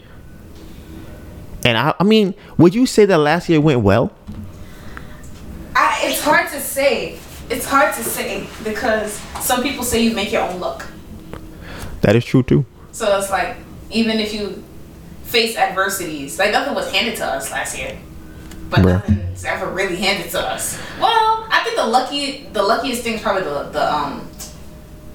And 1.65 1.79
I, 1.79 1.95
I 2.01 2.03
mean, 2.03 2.35
would 2.59 2.75
you 2.75 2.87
say 2.87 3.05
that 3.05 3.19
last 3.19 3.49
year 3.49 3.61
went 3.61 3.81
well? 3.83 4.13
It's 6.03 6.21
hard 6.21 6.51
to 6.51 6.61
say. 6.61 7.19
It's 7.51 7.67
hard 7.67 7.95
to 7.95 8.03
say 8.03 8.47
because 8.65 9.21
some 9.41 9.63
people 9.63 9.85
say 9.85 10.03
you 10.03 10.15
make 10.15 10.33
your 10.33 10.43
own 10.43 10.61
luck. 10.61 10.87
That 12.01 12.17
is 12.17 12.25
true 12.25 12.43
too. 12.43 12.65
So 12.93 13.19
it's 13.19 13.31
like 13.31 13.57
even 13.91 14.19
if 14.19 14.35
you 14.35 14.63
face 15.25 15.57
adversities, 15.57 16.39
like 16.39 16.53
nothing 16.53 16.75
was 16.75 16.91
handed 16.93 17.17
to 17.17 17.27
us 17.27 17.51
last 17.51 17.79
year, 17.79 17.99
but 18.71 18.81
Bruh. 18.81 18.93
nothing's 18.95 19.45
ever 19.45 19.69
really 19.69 19.97
handed 19.97 20.31
to 20.33 20.41
us. 20.41 20.79
Well, 21.01 21.47
I 21.51 21.63
think 21.65 21.77
the 21.77 21.87
lucky, 21.87 22.49
the 22.53 22.63
luckiest 22.63 23.03
thing 23.03 23.15
is 23.15 23.23
probably 23.23 23.45
the 23.45 23.65
the 23.71 23.95
um 23.95 24.29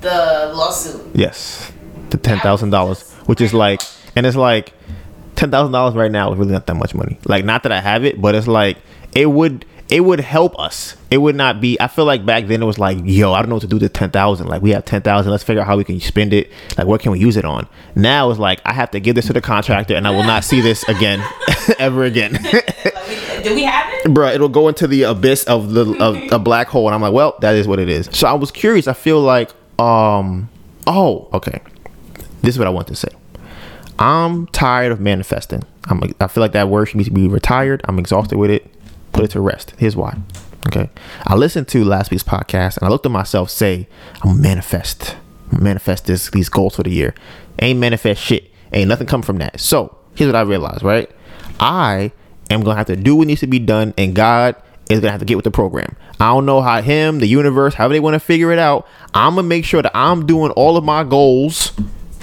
the 0.01 0.51
lawsuit. 0.55 1.01
Yes, 1.15 1.71
the 2.09 2.17
ten 2.17 2.39
thousand 2.39 2.69
dollars, 2.69 3.11
which 3.25 3.41
is 3.41 3.53
like, 3.53 3.81
and 4.15 4.25
it's 4.25 4.37
like 4.37 4.73
ten 5.35 5.51
thousand 5.51 5.71
dollars 5.73 5.95
right 5.95 6.11
now 6.11 6.31
is 6.31 6.37
really 6.37 6.51
not 6.51 6.65
that 6.67 6.75
much 6.75 6.93
money. 6.95 7.17
Like, 7.25 7.45
not 7.45 7.63
that 7.63 7.71
I 7.71 7.81
have 7.81 8.05
it, 8.05 8.21
but 8.21 8.35
it's 8.35 8.47
like 8.47 8.77
it 9.13 9.25
would 9.27 9.65
it 9.89 10.01
would 10.01 10.19
help 10.19 10.59
us. 10.59 10.97
It 11.09 11.19
would 11.19 11.35
not 11.35 11.61
be. 11.61 11.79
I 11.79 11.87
feel 11.87 12.03
like 12.03 12.25
back 12.25 12.47
then 12.47 12.61
it 12.61 12.65
was 12.65 12.77
like, 12.77 12.97
yo, 13.03 13.31
I 13.31 13.39
don't 13.39 13.49
know 13.49 13.55
what 13.55 13.61
to 13.61 13.67
do 13.67 13.77
with 13.77 13.93
ten 13.93 14.11
thousand. 14.11 14.47
Like, 14.47 14.61
we 14.61 14.71
have 14.71 14.83
ten 14.83 15.01
thousand. 15.01 15.31
Let's 15.31 15.43
figure 15.43 15.61
out 15.61 15.67
how 15.67 15.77
we 15.77 15.85
can 15.85 15.99
spend 16.01 16.33
it. 16.33 16.51
Like, 16.77 16.87
what 16.87 16.99
can 17.01 17.13
we 17.13 17.19
use 17.19 17.37
it 17.37 17.45
on? 17.45 17.67
Now 17.95 18.29
it's 18.29 18.39
like 18.39 18.59
I 18.65 18.73
have 18.73 18.91
to 18.91 18.99
give 18.99 19.15
this 19.15 19.27
to 19.27 19.33
the 19.33 19.41
contractor, 19.41 19.95
and 19.95 20.05
I 20.05 20.11
will 20.11 20.23
not 20.23 20.43
see 20.43 20.59
this 20.59 20.83
again, 20.89 21.23
ever 21.79 22.03
again. 22.03 22.33
Do 23.43 23.55
we 23.55 23.63
have 23.63 23.93
it? 23.93 24.07
Bruh, 24.13 24.35
it'll 24.35 24.49
go 24.49 24.67
into 24.67 24.87
the 24.87 25.03
abyss 25.03 25.45
of 25.45 25.71
the 25.71 25.95
of 26.03 26.17
a 26.33 26.39
black 26.39 26.67
hole, 26.67 26.87
and 26.87 26.95
I'm 26.95 27.01
like, 27.01 27.13
well, 27.13 27.37
that 27.39 27.55
is 27.55 27.67
what 27.67 27.79
it 27.79 27.87
is. 27.87 28.09
So 28.11 28.27
I 28.27 28.33
was 28.33 28.51
curious. 28.51 28.87
I 28.87 28.93
feel 28.93 29.21
like, 29.21 29.51
um, 29.79 30.49
oh, 30.85 31.29
okay. 31.33 31.61
This 32.41 32.55
is 32.55 32.59
what 32.59 32.67
I 32.67 32.71
want 32.71 32.87
to 32.87 32.95
say. 32.95 33.09
I'm 33.99 34.47
tired 34.47 34.91
of 34.91 34.99
manifesting. 34.99 35.63
I'm. 35.85 36.01
I 36.19 36.27
feel 36.27 36.41
like 36.41 36.51
that 36.51 36.67
word 36.67 36.87
should 36.87 37.13
be 37.13 37.27
retired. 37.29 37.81
I'm 37.85 37.99
exhausted 37.99 38.37
with 38.37 38.51
it. 38.51 38.69
Put 39.17 39.25
it 39.25 39.31
to 39.31 39.41
rest. 39.41 39.73
Here's 39.79 39.95
why. 39.95 40.15
Okay. 40.67 40.91
I 41.25 41.33
listened 41.33 41.67
to 41.69 41.83
last 41.83 42.11
week's 42.11 42.21
podcast 42.21 42.77
and 42.77 42.85
I 42.85 42.89
looked 42.89 43.07
at 43.07 43.11
myself 43.11 43.49
say, 43.49 43.87
I'm 44.21 44.39
manifest. 44.39 45.17
Manifest 45.51 46.05
this 46.05 46.29
these 46.29 46.49
goals 46.49 46.75
for 46.75 46.83
the 46.83 46.91
year. 46.91 47.15
Ain't 47.57 47.79
manifest 47.79 48.21
shit. 48.21 48.51
Ain't 48.71 48.89
nothing 48.89 49.07
come 49.07 49.23
from 49.23 49.39
that. 49.39 49.59
So 49.59 49.97
here's 50.13 50.27
what 50.27 50.35
I 50.35 50.41
realized, 50.41 50.83
right? 50.83 51.09
I 51.59 52.11
am 52.51 52.61
gonna 52.61 52.77
have 52.77 52.85
to 52.85 52.95
do 52.95 53.15
what 53.15 53.25
needs 53.25 53.39
to 53.39 53.47
be 53.47 53.57
done, 53.57 53.95
and 53.97 54.13
God 54.13 54.55
is 54.87 54.99
gonna 54.99 55.09
have 55.09 55.21
to 55.21 55.25
get 55.25 55.35
with 55.35 55.45
the 55.45 55.51
program. 55.51 55.95
I 56.19 56.27
don't 56.27 56.45
know 56.45 56.61
how 56.61 56.83
him, 56.83 57.17
the 57.17 57.27
universe, 57.27 57.73
however 57.73 57.95
they 57.95 57.99
want 57.99 58.13
to 58.13 58.19
figure 58.19 58.51
it 58.51 58.59
out. 58.59 58.87
I'm 59.15 59.33
gonna 59.33 59.47
make 59.47 59.65
sure 59.65 59.81
that 59.81 59.97
I'm 59.97 60.27
doing 60.27 60.51
all 60.51 60.77
of 60.77 60.83
my 60.83 61.03
goals 61.03 61.71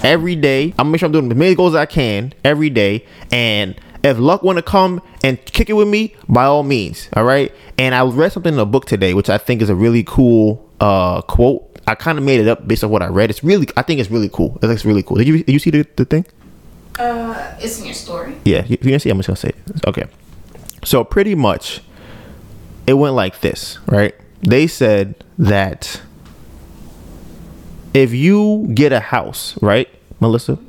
every 0.01 0.35
day. 0.37 0.67
I'm 0.79 0.85
gonna 0.85 0.91
make 0.91 0.99
sure 0.99 1.07
I'm 1.07 1.11
doing 1.11 1.29
as 1.29 1.37
many 1.37 1.55
goals 1.55 1.73
as 1.73 1.79
I 1.79 1.87
can 1.87 2.33
every 2.45 2.69
day. 2.69 3.05
And 3.33 3.75
if 4.05 4.19
luck 4.19 4.43
want 4.43 4.57
to 4.57 4.61
come 4.61 5.01
and 5.23 5.43
kick 5.45 5.69
it 5.69 5.73
with 5.73 5.87
me, 5.87 6.15
by 6.29 6.45
all 6.45 6.63
means. 6.63 7.09
All 7.13 7.23
right. 7.23 7.51
And 7.77 7.95
I 7.95 8.03
read 8.05 8.31
something 8.31 8.53
in 8.53 8.59
a 8.59 8.65
book 8.65 8.85
today, 8.85 9.13
which 9.15 9.29
I 9.29 9.37
think 9.39 9.61
is 9.61 9.69
a 9.69 9.75
really 9.75 10.03
cool 10.03 10.69
uh, 10.79 11.21
quote. 11.21 11.63
I 11.87 11.95
kind 11.95 12.17
of 12.17 12.23
made 12.23 12.39
it 12.39 12.47
up 12.47 12.67
based 12.67 12.83
on 12.83 12.91
what 12.91 13.01
I 13.01 13.07
read. 13.07 13.29
It's 13.29 13.43
really, 13.43 13.67
I 13.75 13.81
think 13.81 13.99
it's 13.99 14.11
really 14.11 14.29
cool. 14.29 14.57
It's 14.61 14.85
really 14.85 15.03
cool. 15.03 15.17
Did 15.17 15.27
you 15.27 15.43
did 15.43 15.51
you 15.51 15.59
see 15.59 15.71
the, 15.71 15.87
the 15.95 16.05
thing? 16.05 16.25
Uh, 16.97 17.55
it's 17.59 17.79
in 17.79 17.85
your 17.85 17.93
story. 17.93 18.35
Yeah, 18.45 18.63
you, 18.65 18.77
you 18.81 18.91
can 18.91 18.99
see. 18.99 19.09
I'm 19.09 19.17
just 19.17 19.27
gonna 19.27 19.37
say 19.37 19.49
it. 19.49 19.87
Okay. 19.87 20.05
So 20.83 21.03
pretty 21.03 21.35
much, 21.35 21.81
it 22.87 22.93
went 22.93 23.15
like 23.15 23.41
this, 23.41 23.79
right? 23.87 24.15
They 24.41 24.67
said 24.67 25.23
that 25.39 26.01
if 27.93 28.13
you 28.13 28.69
get 28.73 28.91
a 28.93 28.99
house, 28.99 29.57
right, 29.61 29.89
Melissa, 30.19 30.59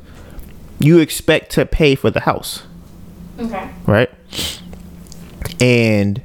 you 0.79 0.99
expect 1.01 1.51
to 1.53 1.67
pay 1.67 1.95
for 1.95 2.11
the 2.11 2.21
house, 2.21 2.63
Okay. 3.39 3.71
right? 3.87 4.11
And 5.61 6.23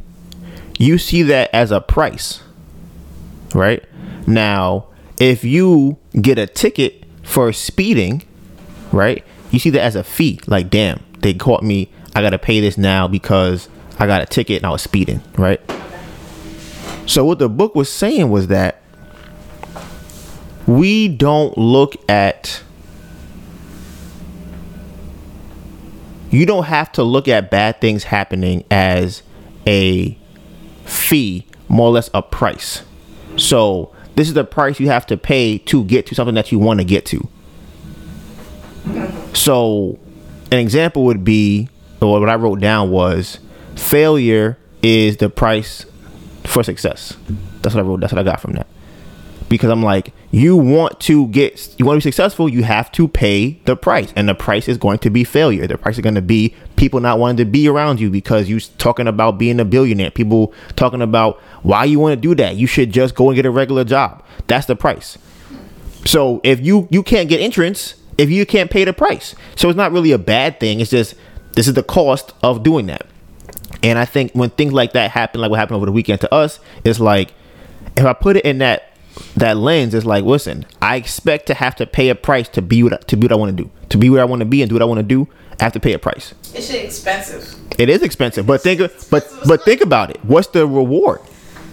you 0.77 0.97
see 0.97 1.23
that 1.23 1.49
as 1.53 1.71
a 1.71 1.81
price, 1.81 2.41
right? 3.53 3.83
Now, 4.27 4.87
if 5.19 5.43
you 5.43 5.97
get 6.19 6.39
a 6.39 6.47
ticket 6.47 7.03
for 7.23 7.53
speeding, 7.53 8.23
right? 8.91 9.23
You 9.51 9.59
see 9.59 9.69
that 9.71 9.81
as 9.81 9.95
a 9.95 10.03
fee. 10.03 10.39
Like, 10.47 10.69
damn, 10.69 11.03
they 11.19 11.33
caught 11.33 11.63
me. 11.63 11.91
I 12.15 12.21
gotta 12.21 12.39
pay 12.39 12.59
this 12.59 12.77
now 12.77 13.07
because 13.07 13.69
I 13.99 14.07
got 14.07 14.21
a 14.21 14.25
ticket 14.25 14.57
and 14.57 14.65
I 14.65 14.69
was 14.69 14.81
speeding, 14.81 15.21
right? 15.37 15.61
So 17.05 17.25
what 17.25 17.39
the 17.39 17.49
book 17.49 17.75
was 17.75 17.91
saying 17.91 18.29
was 18.29 18.47
that 18.47 18.81
we 20.67 21.07
don't 21.07 21.57
look 21.57 21.95
at 22.09 22.63
you 26.31 26.45
don't 26.45 26.63
have 26.63 26.91
to 26.93 27.03
look 27.03 27.27
at 27.27 27.51
bad 27.51 27.79
things 27.81 28.05
happening 28.05 28.63
as 28.71 29.21
a 29.67 30.17
fee, 30.85 31.45
more 31.67 31.87
or 31.87 31.91
less 31.91 32.09
a 32.13 32.21
price. 32.21 32.83
So 33.37 33.93
this 34.15 34.27
is 34.27 34.33
the 34.33 34.43
price 34.43 34.79
you 34.79 34.87
have 34.87 35.05
to 35.07 35.17
pay 35.17 35.57
to 35.59 35.83
get 35.83 36.05
to 36.07 36.15
something 36.15 36.35
that 36.35 36.51
you 36.51 36.59
want 36.59 36.79
to 36.79 36.85
get 36.85 37.05
to. 37.07 37.27
So 39.33 39.99
an 40.51 40.59
example 40.59 41.05
would 41.05 41.23
be, 41.23 41.69
or 42.01 42.19
what 42.19 42.29
I 42.29 42.35
wrote 42.35 42.59
down 42.59 42.89
was, 42.91 43.39
failure 43.75 44.57
is 44.81 45.17
the 45.17 45.29
price 45.29 45.85
for 46.43 46.63
success. 46.63 47.15
That's 47.61 47.75
what 47.75 47.83
I 47.83 47.87
wrote. 47.87 47.99
That's 47.99 48.11
what 48.11 48.19
I 48.19 48.23
got 48.23 48.41
from 48.41 48.53
that. 48.53 48.67
Because 49.47 49.69
I'm 49.69 49.83
like, 49.83 50.13
you 50.31 50.55
want 50.55 50.99
to 51.01 51.27
get, 51.27 51.75
you 51.77 51.85
want 51.85 52.01
to 52.01 52.07
be 52.07 52.11
successful, 52.11 52.47
you 52.47 52.63
have 52.63 52.91
to 52.93 53.07
pay 53.07 53.59
the 53.65 53.75
price, 53.75 54.13
and 54.15 54.29
the 54.29 54.35
price 54.35 54.67
is 54.69 54.77
going 54.77 54.99
to 54.99 55.09
be 55.09 55.23
failure. 55.23 55.67
The 55.67 55.77
price 55.77 55.97
is 55.97 56.01
going 56.01 56.15
to 56.15 56.21
be 56.21 56.55
people 56.77 57.01
not 57.01 57.19
wanting 57.19 57.37
to 57.37 57.45
be 57.45 57.67
around 57.67 57.99
you 57.99 58.09
because 58.09 58.49
you're 58.49 58.61
talking 58.77 59.07
about 59.07 59.37
being 59.37 59.59
a 59.59 59.65
billionaire. 59.65 60.09
People 60.09 60.53
talking 60.75 61.01
about 61.01 61.39
why 61.63 61.83
you 61.83 61.99
want 61.99 62.13
to 62.13 62.21
do 62.21 62.33
that. 62.35 62.55
You 62.55 62.65
should 62.65 62.91
just 62.91 63.13
go 63.13 63.29
and 63.29 63.35
get 63.35 63.45
a 63.45 63.51
regular 63.51 63.83
job. 63.83 64.23
That's 64.47 64.65
the 64.65 64.75
price. 64.75 65.17
So 66.05 66.41
if 66.43 66.59
you 66.61 66.87
you 66.89 67.03
can't 67.03 67.29
get 67.29 67.41
entrance 67.41 67.95
if 68.17 68.29
you 68.29 68.45
can't 68.45 68.69
pay 68.69 68.85
the 68.85 68.93
price, 68.93 69.35
so 69.55 69.67
it's 69.67 69.77
not 69.77 69.91
really 69.91 70.11
a 70.11 70.17
bad 70.17 70.59
thing. 70.59 70.79
It's 70.79 70.91
just 70.91 71.15
this 71.53 71.67
is 71.67 71.73
the 71.73 71.83
cost 71.83 72.33
of 72.43 72.63
doing 72.63 72.85
that. 72.87 73.07
And 73.83 73.97
I 73.97 74.05
think 74.05 74.31
when 74.33 74.51
things 74.51 74.73
like 74.73 74.93
that 74.93 75.11
happen, 75.11 75.41
like 75.41 75.49
what 75.49 75.59
happened 75.59 75.77
over 75.77 75.87
the 75.87 75.91
weekend 75.91 76.21
to 76.21 76.33
us, 76.33 76.59
it's 76.83 76.99
like 76.99 77.33
if 77.97 78.05
I 78.05 78.13
put 78.13 78.37
it 78.37 78.45
in 78.45 78.59
that 78.59 78.90
that 79.35 79.57
lens, 79.57 79.93
is 79.93 80.05
like, 80.05 80.23
listen, 80.23 80.65
I 80.81 80.95
expect 80.95 81.47
to 81.47 81.53
have 81.53 81.75
to 81.77 81.85
pay 81.85 82.09
a 82.09 82.15
price 82.15 82.47
to 82.49 82.61
be 82.61 82.83
what 82.83 83.07
to 83.07 83.17
be 83.17 83.25
what 83.25 83.31
I 83.31 83.35
want 83.35 83.57
to 83.57 83.63
do, 83.63 83.71
to 83.89 83.97
be 83.97 84.09
where 84.09 84.21
I 84.21 84.25
want 84.25 84.41
to 84.41 84.45
be 84.45 84.61
and 84.61 84.69
do 84.69 84.75
what 84.75 84.81
I 84.81 84.85
want 84.85 84.99
to 84.99 85.03
do. 85.03 85.27
I 85.59 85.63
have 85.63 85.73
to 85.73 85.79
pay 85.79 85.93
a 85.93 85.99
price. 85.99 86.33
It's 86.53 86.69
expensive. 86.69 87.55
It 87.77 87.89
is 87.89 88.01
expensive, 88.01 88.47
but 88.47 88.61
think 88.61 88.79
but 89.09 89.31
but 89.47 89.63
think 89.63 89.81
about 89.81 90.09
it. 90.09 90.23
What's 90.23 90.47
the 90.47 90.65
reward? 90.65 91.21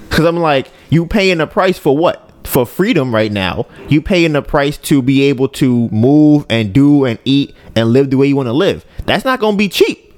Because 0.09 0.25
I'm 0.25 0.37
like, 0.37 0.69
you 0.91 1.07
paying 1.07 1.41
a 1.41 1.47
price 1.47 1.79
for 1.79 1.97
what? 1.97 2.31
For 2.45 2.65
freedom 2.65 3.15
right 3.15 3.31
now. 3.31 3.67
You 3.89 4.01
paying 4.01 4.33
the 4.33 4.43
price 4.43 4.79
to 4.79 5.03
be 5.03 5.23
able 5.25 5.49
to 5.51 5.89
move 5.91 6.47
and 6.49 6.73
do 6.73 7.05
and 7.05 7.19
eat 7.25 7.55
and 7.75 7.93
live 7.93 8.11
the 8.11 8.17
way 8.17 8.27
you 8.27 8.37
want 8.37 8.47
to 8.49 8.53
live. 8.53 8.85
That's 9.05 9.25
not 9.25 9.41
gonna 9.41 9.57
be 9.57 9.69
cheap. 9.69 10.15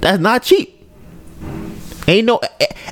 That's 0.00 0.20
not 0.20 0.42
cheap. 0.42 0.77
Ain't 2.08 2.26
no 2.26 2.40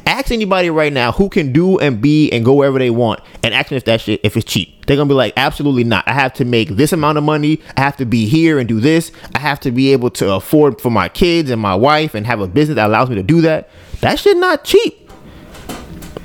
ask 0.07 0.31
anybody 0.31 0.69
right 0.69 0.93
now 0.93 1.11
who 1.11 1.31
can 1.31 1.51
do 1.51 1.79
and 1.79 2.03
be 2.03 2.31
and 2.33 2.45
go 2.45 2.53
wherever 2.53 2.79
they 2.79 2.91
want 2.91 3.21
and 3.43 3.55
ask 3.55 3.71
them 3.71 3.77
if 3.79 3.85
that 3.87 4.03
shit 4.03 4.21
if 4.23 4.37
it's 4.37 4.45
cheap. 4.45 4.85
They're 4.85 4.97
gonna 4.97 5.09
be 5.09 5.15
like, 5.15 5.33
absolutely 5.39 5.85
not. 5.85 6.07
I 6.07 6.13
have 6.13 6.35
to 6.35 6.45
make 6.45 6.69
this 6.69 6.93
amount 6.93 7.17
of 7.17 7.25
money. 7.25 7.61
I 7.79 7.81
have 7.81 7.97
to 7.97 8.05
be 8.05 8.27
here 8.27 8.59
and 8.59 8.69
do 8.69 8.79
this. 8.79 9.11
I 9.35 9.39
have 9.39 9.59
to 9.61 9.71
be 9.71 9.93
able 9.93 10.11
to 10.11 10.35
afford 10.35 10.83
for 10.83 10.91
my 10.91 11.09
kids 11.09 11.51
and 11.51 11.61
my 11.61 11.75
wife 11.75 12.15
and 12.15 12.27
have 12.27 12.41
a 12.41 12.47
business 12.47 12.77
that 12.77 12.89
allows 12.89 13.09
me 13.09 13.17
to 13.17 13.23
do 13.23 13.41
that. 13.41 13.71
That 14.01 14.19
shit 14.19 14.37
not 14.37 14.65
cheap. 14.65 15.11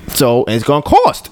So 0.09 0.43
it's 0.49 0.65
gonna 0.65 0.81
cost. 0.81 1.29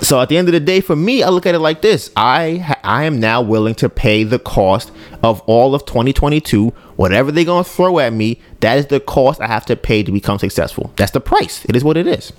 So 0.00 0.20
at 0.20 0.28
the 0.28 0.36
end 0.36 0.48
of 0.48 0.52
the 0.52 0.60
day, 0.60 0.80
for 0.80 0.94
me, 0.94 1.22
I 1.22 1.28
look 1.28 1.44
at 1.44 1.54
it 1.54 1.58
like 1.58 1.82
this: 1.82 2.10
I 2.16 2.76
I 2.84 3.04
am 3.04 3.18
now 3.20 3.42
willing 3.42 3.74
to 3.76 3.88
pay 3.88 4.24
the 4.24 4.38
cost 4.38 4.92
of 5.22 5.40
all 5.42 5.74
of 5.74 5.84
2022. 5.86 6.68
Whatever 6.96 7.32
they're 7.32 7.44
gonna 7.44 7.64
throw 7.64 7.98
at 7.98 8.12
me, 8.12 8.40
that 8.60 8.78
is 8.78 8.86
the 8.86 9.00
cost 9.00 9.40
I 9.40 9.48
have 9.48 9.66
to 9.66 9.76
pay 9.76 10.02
to 10.02 10.12
become 10.12 10.38
successful. 10.38 10.92
That's 10.96 11.12
the 11.12 11.20
price. 11.20 11.64
It 11.64 11.76
is 11.76 11.84
what 11.84 11.96
it 11.96 12.06
is. 12.06 12.32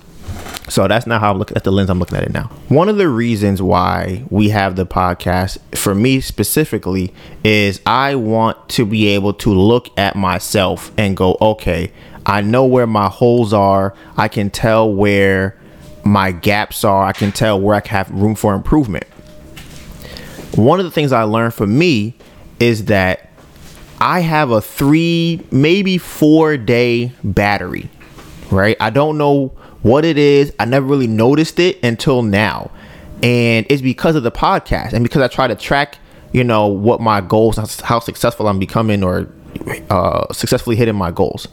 So 0.68 0.86
that's 0.86 1.06
not 1.06 1.20
how 1.20 1.32
I'm 1.32 1.38
looking 1.38 1.56
at 1.56 1.64
the 1.64 1.72
lens 1.72 1.90
I'm 1.90 1.98
looking 1.98 2.16
at 2.16 2.22
it 2.22 2.32
now. 2.32 2.44
One 2.68 2.88
of 2.88 2.96
the 2.96 3.08
reasons 3.08 3.60
why 3.60 4.24
we 4.30 4.50
have 4.50 4.76
the 4.76 4.86
podcast, 4.86 5.58
for 5.76 5.94
me 5.94 6.20
specifically, 6.20 7.12
is 7.42 7.80
I 7.84 8.14
want 8.14 8.68
to 8.70 8.86
be 8.86 9.08
able 9.08 9.32
to 9.34 9.52
look 9.52 9.88
at 9.98 10.14
myself 10.14 10.92
and 10.96 11.16
go, 11.16 11.36
okay, 11.40 11.92
I 12.24 12.42
know 12.42 12.64
where 12.64 12.86
my 12.86 13.08
holes 13.08 13.52
are. 13.52 13.94
I 14.16 14.28
can 14.28 14.50
tell 14.50 14.92
where 14.92 15.59
my 16.04 16.32
gaps 16.32 16.84
are. 16.84 17.04
I 17.04 17.12
can 17.12 17.32
tell 17.32 17.60
where 17.60 17.76
I 17.76 17.86
have 17.88 18.10
room 18.10 18.34
for 18.34 18.54
improvement. 18.54 19.04
One 20.54 20.80
of 20.80 20.84
the 20.84 20.90
things 20.90 21.12
I 21.12 21.22
learned 21.22 21.54
for 21.54 21.66
me 21.66 22.14
is 22.58 22.86
that 22.86 23.30
I 24.00 24.20
have 24.20 24.50
a 24.50 24.60
three, 24.60 25.46
maybe 25.50 25.98
four 25.98 26.56
day 26.56 27.12
battery, 27.22 27.88
right? 28.50 28.76
I 28.80 28.90
don't 28.90 29.18
know 29.18 29.48
what 29.82 30.04
it 30.04 30.18
is. 30.18 30.52
I 30.58 30.64
never 30.64 30.86
really 30.86 31.06
noticed 31.06 31.58
it 31.58 31.82
until 31.84 32.22
now. 32.22 32.70
And 33.22 33.66
it's 33.68 33.82
because 33.82 34.16
of 34.16 34.22
the 34.22 34.32
podcast 34.32 34.92
and 34.92 35.04
because 35.04 35.22
I 35.22 35.28
try 35.28 35.46
to 35.46 35.54
track, 35.54 35.98
you 36.32 36.42
know, 36.44 36.66
what 36.66 37.00
my 37.00 37.20
goals, 37.20 37.56
how 37.80 37.98
successful 38.00 38.48
I'm 38.48 38.58
becoming 38.58 39.02
or 39.02 39.28
uh, 39.90 40.32
successfully 40.32 40.76
hitting 40.76 40.96
my 40.96 41.10
goals. 41.10 41.46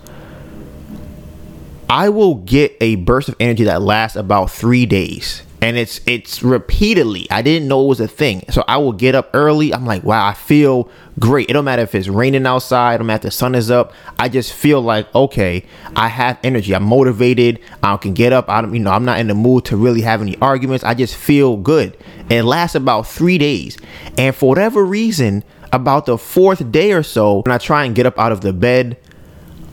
I 1.89 2.09
will 2.09 2.35
get 2.35 2.75
a 2.81 2.95
burst 2.95 3.29
of 3.29 3.35
energy 3.39 3.63
that 3.65 3.81
lasts 3.81 4.17
about 4.17 4.51
three 4.51 4.85
days. 4.85 5.43
And 5.59 5.75
it's 5.75 5.99
it's 6.05 6.43
repeatedly. 6.43 7.25
I 7.31 7.41
didn't 7.41 7.67
know 7.67 7.83
it 7.85 7.87
was 7.87 7.99
a 7.99 8.07
thing. 8.07 8.43
So 8.51 8.63
I 8.67 8.77
will 8.77 8.91
get 8.93 9.15
up 9.15 9.31
early. 9.33 9.73
I'm 9.73 9.85
like, 9.85 10.03
wow, 10.03 10.27
I 10.27 10.33
feel 10.33 10.87
great. 11.19 11.49
It 11.49 11.53
don't 11.53 11.65
matter 11.65 11.81
if 11.81 11.95
it's 11.95 12.07
raining 12.07 12.45
outside, 12.45 12.95
it 12.95 12.97
don't 12.99 13.07
matter 13.07 13.27
if 13.27 13.33
the 13.33 13.37
sun 13.37 13.55
is 13.55 13.71
up. 13.71 13.91
I 14.19 14.29
just 14.29 14.53
feel 14.53 14.81
like, 14.81 15.13
okay, 15.15 15.65
I 15.95 16.09
have 16.09 16.37
energy. 16.43 16.75
I'm 16.75 16.83
motivated. 16.83 17.59
I 17.81 17.97
can 17.97 18.13
get 18.13 18.33
up. 18.33 18.49
I 18.49 18.61
don't, 18.61 18.73
you 18.73 18.79
know, 18.79 18.91
I'm 18.91 19.05
not 19.05 19.19
in 19.19 19.27
the 19.27 19.33
mood 19.33 19.65
to 19.65 19.77
really 19.77 20.01
have 20.01 20.21
any 20.21 20.37
arguments. 20.37 20.83
I 20.83 20.93
just 20.93 21.15
feel 21.15 21.57
good. 21.57 21.97
And 22.21 22.33
it 22.33 22.43
lasts 22.43 22.75
about 22.75 23.07
three 23.07 23.39
days. 23.39 23.77
And 24.15 24.35
for 24.35 24.49
whatever 24.49 24.85
reason, 24.85 25.43
about 25.73 26.05
the 26.05 26.17
fourth 26.17 26.71
day 26.71 26.91
or 26.91 27.03
so, 27.03 27.41
when 27.45 27.51
I 27.53 27.57
try 27.57 27.83
and 27.85 27.95
get 27.95 28.05
up 28.05 28.19
out 28.19 28.31
of 28.31 28.41
the 28.41 28.53
bed, 28.53 28.97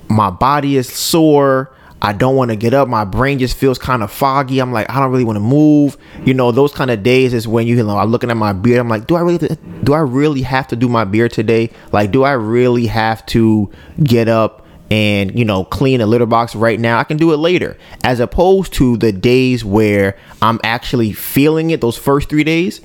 my 0.09 0.31
body 0.31 0.77
is 0.77 0.93
sore. 0.93 1.75
I 2.05 2.13
don't 2.13 2.37
want 2.37 2.51
to 2.51 2.57
get 2.57 2.75
up. 2.75 2.87
My 2.87 3.07
brain 3.07 3.39
just 3.39 3.57
feels 3.57 3.79
kind 3.79 4.03
of 4.03 4.13
foggy. 4.13 4.59
I'm 4.59 4.73
like, 4.73 4.91
I 4.91 5.01
don't 5.01 5.11
really 5.11 5.25
want 5.25 5.37
to 5.37 5.41
move. 5.41 5.97
You 6.23 6.35
know, 6.35 6.53
those 6.53 6.71
kind 6.71 6.91
of 6.91 7.03
days 7.03 7.33
is 7.33 7.49
when 7.49 7.67
you, 7.67 7.77
you 7.77 7.83
know, 7.83 7.97
I'm 7.97 8.11
looking 8.11 8.31
at 8.31 8.37
my 8.37 8.53
beard. 8.53 8.79
I'm 8.79 8.91
like, 8.91 9.07
do 9.07 9.15
I 9.15 9.23
really, 9.23 9.49
do 9.83 9.95
I 9.95 10.01
really 10.01 10.43
have 10.43 10.69
to 10.69 10.77
do 10.77 10.87
my 10.87 11.05
beard 11.05 11.33
today? 11.33 11.71
Like, 11.93 12.11
do 12.11 12.23
I 12.25 12.33
really 12.33 12.89
have 12.89 13.25
to 13.27 13.71
get 14.03 14.29
up 14.29 14.67
and 14.91 15.37
you 15.37 15.47
know 15.47 15.65
clean 15.65 16.03
a 16.03 16.07
litter 16.07 16.27
box 16.27 16.55
right 16.55 16.79
now? 16.79 16.99
I 16.99 17.05
can 17.05 17.17
do 17.17 17.33
it 17.33 17.39
later, 17.39 17.79
as 18.03 18.21
opposed 18.21 18.75
to 18.75 18.99
the 18.99 19.11
days 19.11 19.65
where 19.65 20.19
I'm 20.43 20.61
actually 20.63 21.13
feeling 21.13 21.71
it. 21.71 21.81
Those 21.81 21.97
first 21.97 22.29
three 22.29 22.45
days. 22.45 22.83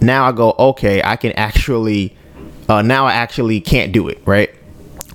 Now 0.00 0.26
I 0.26 0.32
go, 0.32 0.54
okay, 0.58 1.02
I 1.02 1.16
can 1.16 1.32
actually. 1.32 2.16
Uh, 2.70 2.80
now 2.80 3.04
I 3.04 3.12
actually 3.12 3.60
can't 3.60 3.92
do 3.92 4.08
it, 4.08 4.18
right? 4.24 4.48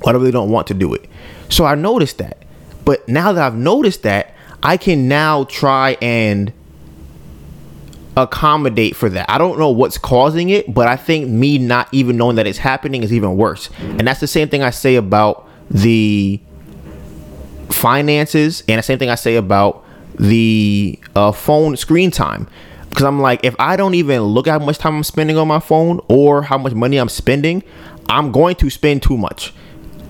I 0.05 0.11
really 0.11 0.31
don't 0.31 0.51
want 0.51 0.67
to 0.67 0.75
do 0.75 0.93
it. 0.93 1.09
So 1.49 1.65
I 1.65 1.73
noticed 1.73 2.19
that. 2.19 2.42
But 2.85 3.07
now 3.07 3.33
that 3.33 3.43
I've 3.43 3.55
noticed 3.55 4.03
that, 4.03 4.33
I 4.61 4.77
can 4.77 5.07
now 5.07 5.43
try 5.45 5.97
and 6.01 6.53
accommodate 8.15 8.95
for 8.95 9.09
that. 9.09 9.29
I 9.29 9.37
don't 9.37 9.57
know 9.57 9.69
what's 9.69 9.97
causing 9.97 10.49
it, 10.49 10.73
but 10.73 10.87
I 10.87 10.95
think 10.95 11.27
me 11.29 11.57
not 11.57 11.89
even 11.91 12.17
knowing 12.17 12.35
that 12.35 12.47
it's 12.47 12.59
happening 12.59 13.03
is 13.03 13.11
even 13.11 13.37
worse. 13.37 13.69
And 13.79 14.07
that's 14.07 14.19
the 14.19 14.27
same 14.27 14.49
thing 14.49 14.61
I 14.61 14.69
say 14.69 14.95
about 14.95 15.47
the 15.69 16.39
finances, 17.69 18.63
and 18.67 18.77
the 18.77 18.83
same 18.83 18.99
thing 18.99 19.09
I 19.09 19.15
say 19.15 19.35
about 19.35 19.83
the 20.19 20.99
uh, 21.15 21.31
phone 21.31 21.75
screen 21.75 22.11
time. 22.11 22.47
Because 22.89 23.05
I'm 23.05 23.19
like, 23.19 23.43
if 23.43 23.55
I 23.57 23.75
don't 23.75 23.95
even 23.95 24.21
look 24.21 24.47
at 24.47 24.59
how 24.59 24.65
much 24.65 24.77
time 24.77 24.97
I'm 24.97 25.03
spending 25.03 25.37
on 25.37 25.47
my 25.47 25.59
phone 25.59 25.99
or 26.07 26.43
how 26.43 26.59
much 26.59 26.73
money 26.73 26.97
I'm 26.97 27.09
spending, 27.09 27.63
I'm 28.07 28.31
going 28.31 28.55
to 28.57 28.69
spend 28.69 29.01
too 29.01 29.17
much 29.17 29.53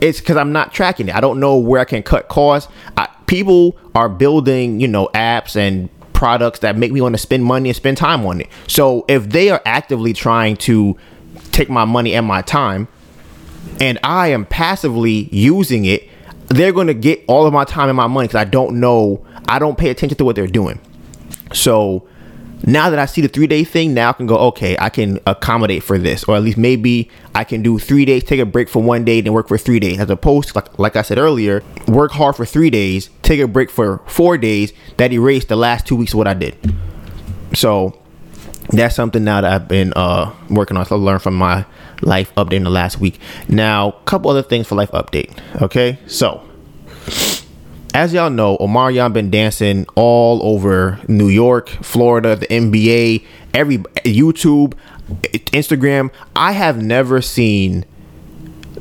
it's 0.04 0.20
because 0.20 0.36
I'm 0.36 0.52
not 0.52 0.74
tracking 0.74 1.08
it. 1.08 1.16
I 1.16 1.22
don't 1.22 1.39
know 1.39 1.58
where 1.58 1.80
I 1.80 1.86
can 1.86 2.04
cut 2.04 2.28
costs. 2.28 2.72
I, 2.98 3.08
people 3.26 3.78
are 3.96 4.10
building, 4.10 4.82
you 4.82 4.88
know, 4.88 5.10
apps 5.13 5.56
and 5.56 5.89
products 6.12 6.60
that 6.60 6.78
make 6.78 6.92
me 6.92 7.00
want 7.00 7.13
to 7.13 7.20
spend 7.20 7.46
money 7.46 7.70
and 7.70 7.76
spend 7.76 7.98
time 7.98 8.26
on 8.26 8.42
it. 8.42 8.50
So 8.68 9.06
if 9.08 9.30
they 9.30 9.50
are 9.50 9.62
actively 9.66 10.12
trying 10.12 10.58
to 10.58 10.98
take 11.52 11.70
my 11.70 11.86
money 11.86 12.13
and 12.13 12.26
my 12.26 12.42
time, 12.42 12.89
and 13.80 13.98
I 14.04 14.28
am 14.28 14.46
passively 14.46 15.30
using 15.32 15.86
it, 15.86 16.10
they're 16.48 16.74
going 16.74 16.88
to 16.88 16.94
get 16.94 17.24
all 17.28 17.48
of 17.48 17.54
my 17.54 17.63
time 17.63 17.88
and 17.88 17.96
my 17.96 18.08
money 18.08 18.28
because 18.28 18.39
I 18.39 18.44
don't 18.44 18.82
know, 18.82 19.26
I 19.48 19.58
don't 19.58 19.78
pay 19.78 19.89
attention 19.89 20.18
to 20.18 20.26
what 20.26 20.36
they're 20.36 20.48
doing. 20.48 20.82
So 21.54 22.08
now 22.65 22.89
that 22.89 22.99
I 22.99 23.06
see 23.06 23.21
the 23.21 23.28
three 23.28 23.47
day 23.47 23.63
thing, 23.63 23.93
now 23.93 24.10
I 24.10 24.13
can 24.13 24.26
go, 24.26 24.38
okay, 24.38 24.76
I 24.80 24.89
can 24.89 25.19
accommodate 25.26 25.84
for 25.84 25.97
this, 25.97 26.23
or 26.26 26.36
at 26.36 26.43
least 26.43 26.58
maybe 26.58 27.10
I 27.36 27.43
can 27.43 27.62
do 27.62 27.78
three 27.78 28.06
days, 28.06 28.23
take 28.23 28.39
a 28.39 28.45
break 28.45 28.69
for 28.69 28.82
one 28.82 29.04
day, 29.04 29.21
then 29.21 29.34
work 29.34 29.47
for 29.47 29.58
three 29.58 29.80
days, 29.80 29.99
as 29.99 30.10
opposed 30.10 30.49
to 30.49 30.56
like, 30.56 30.80
like 30.80 30.95
I 30.95 31.02
said 31.02 31.17
earlier, 31.17 31.63
work 31.88 32.12
hard 32.12 32.36
for 32.36 32.45
three 32.45 32.69
days, 32.69 33.10
take 33.21 33.39
a 33.39 33.47
break 33.47 33.69
for 33.69 33.99
four 34.06 34.38
days. 34.38 34.73
That 34.97 35.12
erased 35.12 35.49
the 35.49 35.56
last 35.56 35.86
two 35.86 35.95
weeks 35.95 36.13
of 36.13 36.17
what 36.17 36.28
I 36.28 36.34
did. 36.34 36.56
So 37.54 37.99
that's 38.69 38.95
something 38.95 39.23
now 39.23 39.41
that 39.41 39.52
I've 39.52 39.67
been 39.67 39.93
uh, 39.95 40.34
working 40.49 40.78
on. 40.78 40.86
So 40.86 40.95
I 40.95 40.99
learned 40.99 41.21
from 41.21 41.36
my 41.36 41.65
life 42.02 42.34
update 42.36 42.54
in 42.54 42.63
the 42.63 42.69
last 42.69 42.99
week. 42.99 43.19
Now, 43.47 43.89
a 43.89 44.04
couple 44.06 44.32
other 44.32 44.43
things 44.43 44.67
for 44.67 44.76
life 44.76 44.91
update. 44.91 45.38
Okay, 45.62 45.99
so 46.08 46.47
as 47.93 48.13
y'all 48.13 48.29
know, 48.29 48.58
Omarion 48.58 49.13
been 49.13 49.29
dancing 49.29 49.86
all 49.95 50.41
over 50.43 50.99
New 51.08 51.27
York, 51.27 51.69
Florida, 51.69 52.36
the 52.36 52.47
NBA, 52.47 53.25
every 53.53 53.77
YouTube, 53.77 54.73
Instagram. 55.51 56.12
I 56.36 56.53
have 56.53 56.82
never 56.82 57.21
seen 57.21 57.86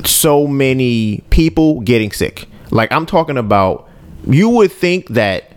so 0.05 0.47
many 0.47 1.23
people 1.31 1.81
getting 1.81 2.11
sick. 2.11 2.47
Like 2.71 2.91
I'm 2.91 3.05
talking 3.05 3.37
about 3.37 3.89
you 4.27 4.49
would 4.49 4.73
think 4.73 5.09
that 5.09 5.53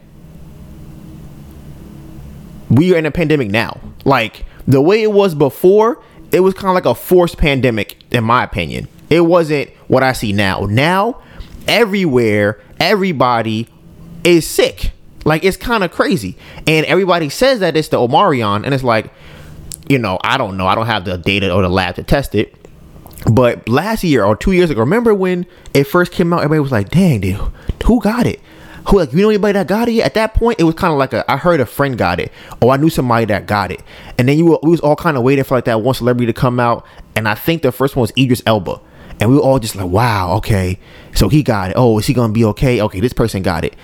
we 2.70 2.94
are 2.94 2.98
in 2.98 3.06
a 3.06 3.12
pandemic 3.12 3.50
now. 3.50 3.80
Like 4.04 4.46
the 4.68 4.82
way 4.82 5.02
it 5.02 5.14
was 5.14 5.34
before, 5.34 6.04
it 6.34 6.42
was 6.42 6.54
kind 6.54 6.68
of 6.68 6.76
like 6.76 6.86
a 6.86 6.96
forced 6.96 7.38
pandemic 7.38 8.04
in 8.12 8.26
my 8.26 8.44
opinion. 8.44 8.90
It 9.10 9.22
wasn't 9.22 9.70
what 9.88 10.04
I 10.04 10.12
see 10.12 10.34
now. 10.34 10.62
Now 10.70 11.22
everywhere, 11.68 12.62
everybody 12.80 13.68
is 14.24 14.48
sick. 14.48 14.92
Like 15.24 15.44
it's 15.44 15.58
kind 15.58 15.84
of 15.84 15.92
crazy. 15.92 16.38
And 16.68 16.86
everybody 16.86 17.30
says 17.30 17.60
that 17.60 17.76
it's 17.76 17.88
the 17.90 17.98
Omarion, 17.98 18.64
and 18.64 18.74
it's 18.74 18.84
like, 18.84 19.12
you 19.90 19.98
know, 19.98 20.20
I 20.24 20.38
don't 20.38 20.58
know. 20.58 20.68
I 20.68 20.76
don't 20.76 20.86
have 20.86 21.06
the 21.06 21.18
data 21.18 21.54
or 21.54 21.62
the 21.62 21.70
lab 21.70 21.96
to 21.96 22.04
test 22.04 22.36
it. 22.36 22.56
But 23.32 23.68
last 23.68 24.04
year 24.04 24.24
or 24.24 24.36
two 24.36 24.52
years 24.52 24.70
ago, 24.70 24.82
remember 24.82 25.14
when 25.14 25.48
it 25.74 25.86
first 25.86 26.12
came 26.12 26.32
out, 26.32 26.40
everybody 26.40 26.60
was 26.60 26.72
like, 26.72 26.90
dang, 26.90 27.22
dude, 27.22 27.40
who 27.84 28.00
got 28.00 28.28
it? 28.28 28.40
Who 28.88 29.00
like 29.00 29.14
you 29.14 29.22
know 29.22 29.30
anybody 29.30 29.54
that 29.54 29.68
got 29.68 29.90
it? 29.90 30.00
At 30.02 30.14
that 30.14 30.36
point, 30.36 30.60
it 30.60 30.64
was 30.64 30.76
kind 30.76 30.94
of 30.94 31.00
like 31.00 31.12
a 31.12 31.30
I 31.30 31.38
heard 31.38 31.60
a 31.60 31.66
friend 31.66 31.98
got 31.98 32.20
it, 32.20 32.32
or 32.62 32.72
I 32.72 32.78
knew 32.78 32.92
somebody 32.92 33.26
that 33.26 33.48
got 33.48 33.72
it, 33.72 33.82
and 34.20 34.30
then 34.30 34.38
you 34.38 34.46
were, 34.46 34.60
we 34.62 34.70
was 34.70 34.80
all 34.80 34.96
kind 34.96 35.18
of 35.18 35.24
waiting 35.24 35.44
for 35.44 35.56
like 35.56 35.66
that 35.66 35.82
one 35.82 35.96
celebrity 35.96 36.32
to 36.32 36.40
come 36.40 36.60
out, 36.60 36.86
and 37.16 37.28
I 37.28 37.34
think 37.34 37.64
the 37.64 37.72
first 37.72 37.96
one 37.96 38.02
was 38.02 38.14
Idris 38.16 38.44
Elba, 38.46 38.80
and 39.20 39.30
we 39.30 39.36
were 39.36 39.42
all 39.42 39.60
just 39.60 39.76
like, 39.76 39.88
wow, 39.88 40.36
okay, 40.38 40.80
so 41.14 41.30
he 41.30 41.44
got 41.44 41.72
it. 41.72 41.76
Oh, 41.78 41.98
is 42.00 42.06
he 42.06 42.14
gonna 42.14 42.34
be 42.34 42.44
okay? 42.46 42.82
Okay, 42.82 43.00
this 43.00 43.14
person 43.14 43.42
got 43.42 43.64
it. 43.64 43.76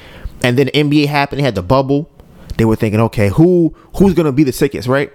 And 0.44 0.58
then 0.58 0.68
the 0.68 0.72
NBA 0.72 1.08
happened, 1.08 1.40
they 1.40 1.44
had 1.44 1.56
the 1.56 1.64
bubble. 1.64 2.10
They 2.58 2.66
were 2.66 2.76
thinking, 2.76 3.00
okay, 3.02 3.30
who 3.30 3.74
who's 3.98 4.14
gonna 4.14 4.32
be 4.32 4.44
the 4.44 4.52
sickest, 4.52 4.88
right? 4.88 5.12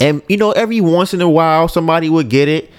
And 0.00 0.22
you 0.28 0.36
know, 0.36 0.52
every 0.52 0.80
once 0.80 1.14
in 1.14 1.20
a 1.20 1.28
while 1.28 1.68
somebody 1.68 2.08
would 2.08 2.28
get 2.28 2.48
it. 2.48 2.70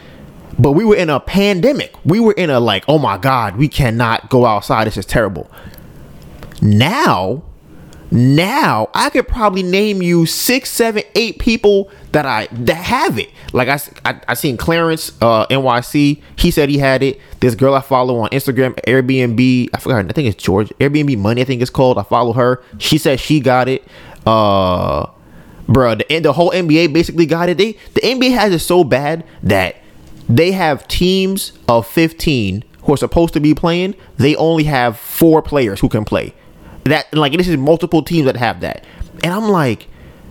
But 0.60 0.74
we 0.74 0.84
were 0.84 0.96
in 0.96 1.10
a 1.10 1.20
pandemic. 1.20 1.96
We 2.04 2.20
were 2.20 2.34
in 2.34 2.50
a 2.50 2.60
like, 2.60 2.84
oh 2.88 3.00
my 3.00 3.18
God, 3.18 3.56
we 3.56 3.68
cannot 3.68 4.30
go 4.30 4.46
outside. 4.46 4.86
This 4.86 4.98
is 4.98 5.06
terrible. 5.06 5.50
Now 6.62 7.44
now 8.12 8.90
I 8.94 9.10
could 9.10 9.28
probably 9.28 9.64
name 9.64 10.02
you 10.02 10.26
six, 10.26 10.70
seven, 10.70 11.04
eight 11.16 11.40
people 11.40 11.90
that 12.12 12.26
I 12.26 12.48
that 12.52 12.76
have 12.76 13.18
it. 13.18 13.30
Like 13.54 13.68
I, 13.68 13.80
I, 14.06 14.22
I 14.30 14.34
seen 14.34 14.58
Clarence 14.58 15.12
uh, 15.22 15.46
NYC. 15.48 16.22
He 16.38 16.52
said 16.52 16.70
he 16.70 16.78
had 16.78 17.04
it. 17.04 17.20
This 17.40 17.56
girl 17.56 17.74
I 17.74 17.82
follow 17.82 18.20
on 18.20 18.30
Instagram, 18.30 18.76
Airbnb. 18.86 19.70
I 19.74 19.80
forgot. 19.80 20.04
Her, 20.04 20.10
I 20.10 20.14
think 20.14 20.28
it's 20.28 20.44
George 20.44 20.70
Airbnb 20.80 21.18
Money. 21.18 21.42
I 21.42 21.46
think 21.46 21.62
it's 21.62 21.72
called. 21.72 21.98
I 21.98 22.04
follow 22.04 22.34
her. 22.34 22.64
She 22.78 22.98
said 22.98 23.20
she 23.20 23.40
got 23.40 23.68
it. 23.68 23.86
Uh, 24.26 25.08
bro, 25.68 25.96
the 25.96 26.20
the 26.20 26.34
whole 26.34 26.52
NBA 26.52 26.94
basically 26.94 27.26
got 27.26 27.50
it. 27.50 27.58
They 27.58 27.74
the 27.94 28.02
NBA 28.02 28.32
has 28.32 28.54
it 28.54 28.60
so 28.60 28.84
bad 28.84 29.26
that 29.44 29.78
they 30.30 30.52
have 30.52 30.88
teams 30.88 31.54
of 31.68 31.88
fifteen 31.88 32.64
who 32.84 32.94
are 32.94 32.98
supposed 32.98 33.34
to 33.34 33.40
be 33.40 33.54
playing. 33.54 33.96
They 34.18 34.36
only 34.36 34.64
have 34.66 34.98
four 34.98 35.42
players 35.42 35.80
who 35.80 35.90
can 35.90 36.06
play 36.06 36.34
that 36.86 37.14
like 37.14 37.34
this 37.34 37.48
is 37.48 37.58
multiple 37.58 38.04
teams 38.04 38.26
that 38.26 38.36
have 38.36 38.62
that. 38.62 38.86
And 39.24 39.34
I'm 39.34 39.50
like, 39.50 39.88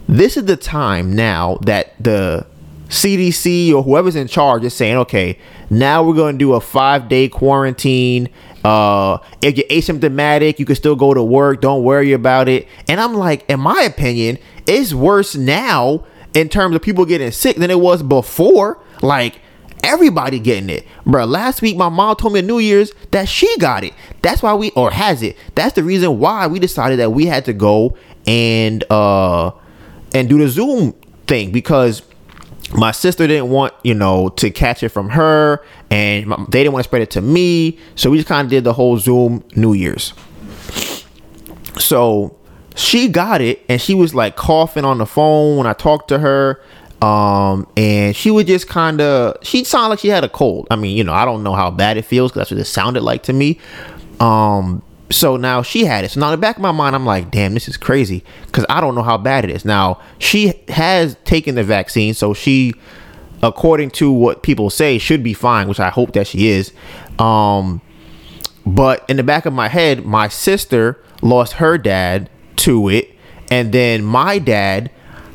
this 0.09 0.37
is 0.37 0.45
the 0.45 0.57
time 0.57 1.15
now 1.15 1.59
that 1.63 1.95
the 2.03 2.47
CDC 2.89 3.73
or 3.73 3.83
whoever's 3.83 4.17
in 4.17 4.27
charge 4.27 4.65
is 4.65 4.75
saying, 4.75 4.97
okay, 4.97 5.39
now 5.71 6.03
we're 6.03 6.15
going 6.15 6.35
to 6.35 6.39
do 6.39 6.55
a 6.55 6.61
five 6.61 7.09
day 7.09 7.29
quarantine. 7.29 8.29
Uh, 8.65 9.19
if 9.41 9.57
you're 9.57 9.67
asymptomatic, 9.69 10.59
you 10.59 10.67
can 10.67 10.77
still 10.77 10.97
go 10.97 11.15
to 11.15 11.23
work. 11.23 11.61
Don't 11.61 11.85
worry 11.85 12.13
about 12.13 12.49
it. 12.49 12.67
And 12.89 13.01
I'm 13.01 13.15
like, 13.15 13.49
in 13.49 13.61
my 13.61 13.83
opinion, 13.83 14.39
it's 14.67 14.93
worse 14.93 15.35
now 15.37 16.05
in 16.35 16.49
terms 16.49 16.75
of 16.75 16.83
people 16.83 17.05
getting 17.05 17.31
sick 17.31 17.57
than 17.57 17.71
it 17.71 17.81
was 17.81 18.03
before. 18.03 18.83
Like, 19.03 19.41
everybody 19.83 20.39
getting 20.39 20.71
it. 20.71 20.87
Bro, 21.07 21.27
last 21.27 21.63
week 21.63 21.77
my 21.77 21.89
mom 21.89 22.17
told 22.17 22.35
me 22.35 22.43
New 22.43 22.59
Year's 22.59 22.93
that 23.13 23.29
she 23.29 23.57
got 23.59 23.85
it. 23.85 23.95
That's 24.23 24.43
why 24.43 24.55
we 24.55 24.71
or 24.73 24.91
has 24.91 25.23
it. 25.23 25.37
That's 25.55 25.75
the 25.75 25.83
reason 25.83 26.19
why 26.19 26.47
we 26.47 26.59
decided 26.59 26.99
that 26.99 27.11
we 27.11 27.27
had 27.27 27.45
to 27.47 27.53
go 27.53 27.97
and 28.27 28.85
uh 28.91 29.53
and 30.15 30.29
do 30.29 30.39
the 30.39 30.49
Zoom 30.49 30.93
thing 31.27 31.51
because 31.53 32.03
my 32.75 32.93
sister 32.93 33.27
didn't 33.27 33.51
want 33.51 33.73
you 33.83 33.95
know 33.95 34.29
to 34.31 34.51
catch 34.51 34.83
it 34.83 34.91
from 34.91 35.11
her 35.11 35.65
and 35.91 36.33
they 36.49 36.63
didn't 36.63 36.73
want 36.73 36.85
to 36.85 36.89
spread 36.89 37.03
it 37.03 37.11
to 37.11 37.21
me 37.21 37.77
so 37.97 38.11
we 38.11 38.17
just 38.17 38.29
kind 38.29 38.45
of 38.45 38.51
did 38.51 38.63
the 38.63 38.73
whole 38.73 38.97
zoom 38.97 39.43
new 39.57 39.73
year's 39.73 40.13
so 41.79 42.37
she 42.77 43.09
got 43.09 43.41
it 43.41 43.61
and 43.69 43.81
she 43.81 43.93
was 43.93 44.15
like 44.15 44.37
coughing 44.37 44.85
on 44.85 44.99
the 44.99 45.07
phone 45.07 45.57
when 45.57 45.67
i 45.67 45.73
talked 45.73 46.07
to 46.07 46.19
her 46.21 46.61
um, 47.03 47.67
and 47.77 48.15
she 48.15 48.31
would 48.31 48.47
just 48.47 48.69
kind 48.69 49.01
of, 49.01 49.37
she 49.43 49.65
sounded 49.65 49.89
like 49.89 49.99
she 50.01 50.09
had 50.09 50.23
a 50.23 50.29
cold. 50.29 50.67
I 50.71 50.77
mean, 50.77 50.97
you 50.97 51.03
know, 51.05 51.15
I 51.15 51.25
don't 51.25 51.43
know 51.43 51.55
how 51.55 51.71
bad 51.71 51.97
it 51.97 52.03
feels 52.03 52.31
because 52.31 52.41
that's 52.41 52.51
what 52.51 52.61
it 52.61 52.67
sounded 52.67 53.03
like 53.03 53.23
to 53.25 53.33
me. 53.33 53.59
Um, 54.21 54.83
so 55.11 55.37
now 55.37 55.63
she 55.63 55.85
had 55.85 56.05
it. 56.05 56.13
So 56.13 56.21
now 56.21 56.29
in 56.29 56.33
the 56.33 56.39
back 56.39 56.57
of 56.57 56.63
my 56.63 56.73
mind, 56.73 56.95
I'm 56.95 57.07
like, 57.07 57.31
damn, 57.31 57.55
this 57.55 57.69
is 57.69 57.77
crazy 57.77 58.25
because 58.47 58.65
I 58.69 58.81
don't 58.81 58.95
know 58.95 59.03
how 59.03 59.19
bad 59.19 59.45
it 59.45 59.51
is. 59.51 59.65
Now 59.65 60.01
she 60.19 60.55
has 60.69 61.17
taken 61.25 61.55
the 61.55 61.65
vaccine, 61.65 62.15
so 62.15 62.35
she, 62.35 62.75
according 63.43 63.91
to 63.93 64.11
what 64.13 64.43
people 64.43 64.71
say, 64.71 64.99
should 64.99 65.23
be 65.23 65.35
fine, 65.35 65.69
which 65.69 65.81
I 65.81 65.91
hope 65.91 66.13
that 66.13 66.27
she 66.27 66.49
is. 66.49 66.73
Um, 67.19 67.81
but 68.65 69.05
in 69.09 69.17
the 69.17 69.23
back 69.23 69.47
of 69.47 69.53
my 69.53 69.69
head, 69.69 70.05
my 70.05 70.29
sister 70.29 71.03
lost 71.23 71.55
her 71.55 71.77
dad 71.77 72.31
to 72.57 72.89
it, 72.89 73.11
and 73.51 73.73
then 73.73 74.05
my 74.05 74.39
dad 74.39 74.91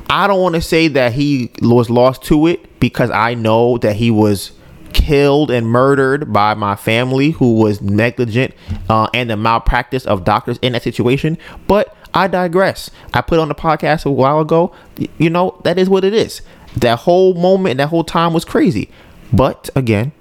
I 0.09 0.27
don't 0.27 0.41
want 0.41 0.55
to 0.55 0.61
say 0.61 0.87
that 0.89 1.13
he 1.13 1.51
was 1.61 1.89
lost 1.89 2.23
to 2.23 2.47
it 2.47 2.79
because 2.79 3.09
I 3.09 3.33
know 3.33 3.77
that 3.79 3.95
he 3.95 4.11
was 4.11 4.51
killed 4.95 5.51
and 5.51 5.67
murdered 5.67 6.31
by 6.31 6.53
my 6.53 6.75
family 6.75 7.31
who 7.31 7.55
was 7.55 7.81
negligent 7.81 8.53
uh, 8.89 9.09
and 9.13 9.29
the 9.29 9.35
malpractice 9.35 10.05
of 10.05 10.23
doctors 10.23 10.57
in 10.61 10.71
that 10.71 10.83
situation. 10.83 11.37
But 11.67 11.95
I 12.13 12.27
digress. 12.27 12.89
I 13.13 13.19
put 13.19 13.39
on 13.39 13.49
the 13.49 13.55
podcast 13.55 14.05
a 14.05 14.11
while 14.11 14.39
ago. 14.39 14.71
You 15.17 15.29
know, 15.29 15.59
that 15.65 15.77
is 15.77 15.89
what 15.89 16.05
it 16.05 16.13
is. 16.13 16.41
That 16.77 16.99
whole 16.99 17.33
moment, 17.33 17.77
that 17.77 17.89
whole 17.89 18.05
time 18.05 18.33
was 18.33 18.45
crazy. 18.45 18.89
But 19.33 19.69
again, 19.75 20.13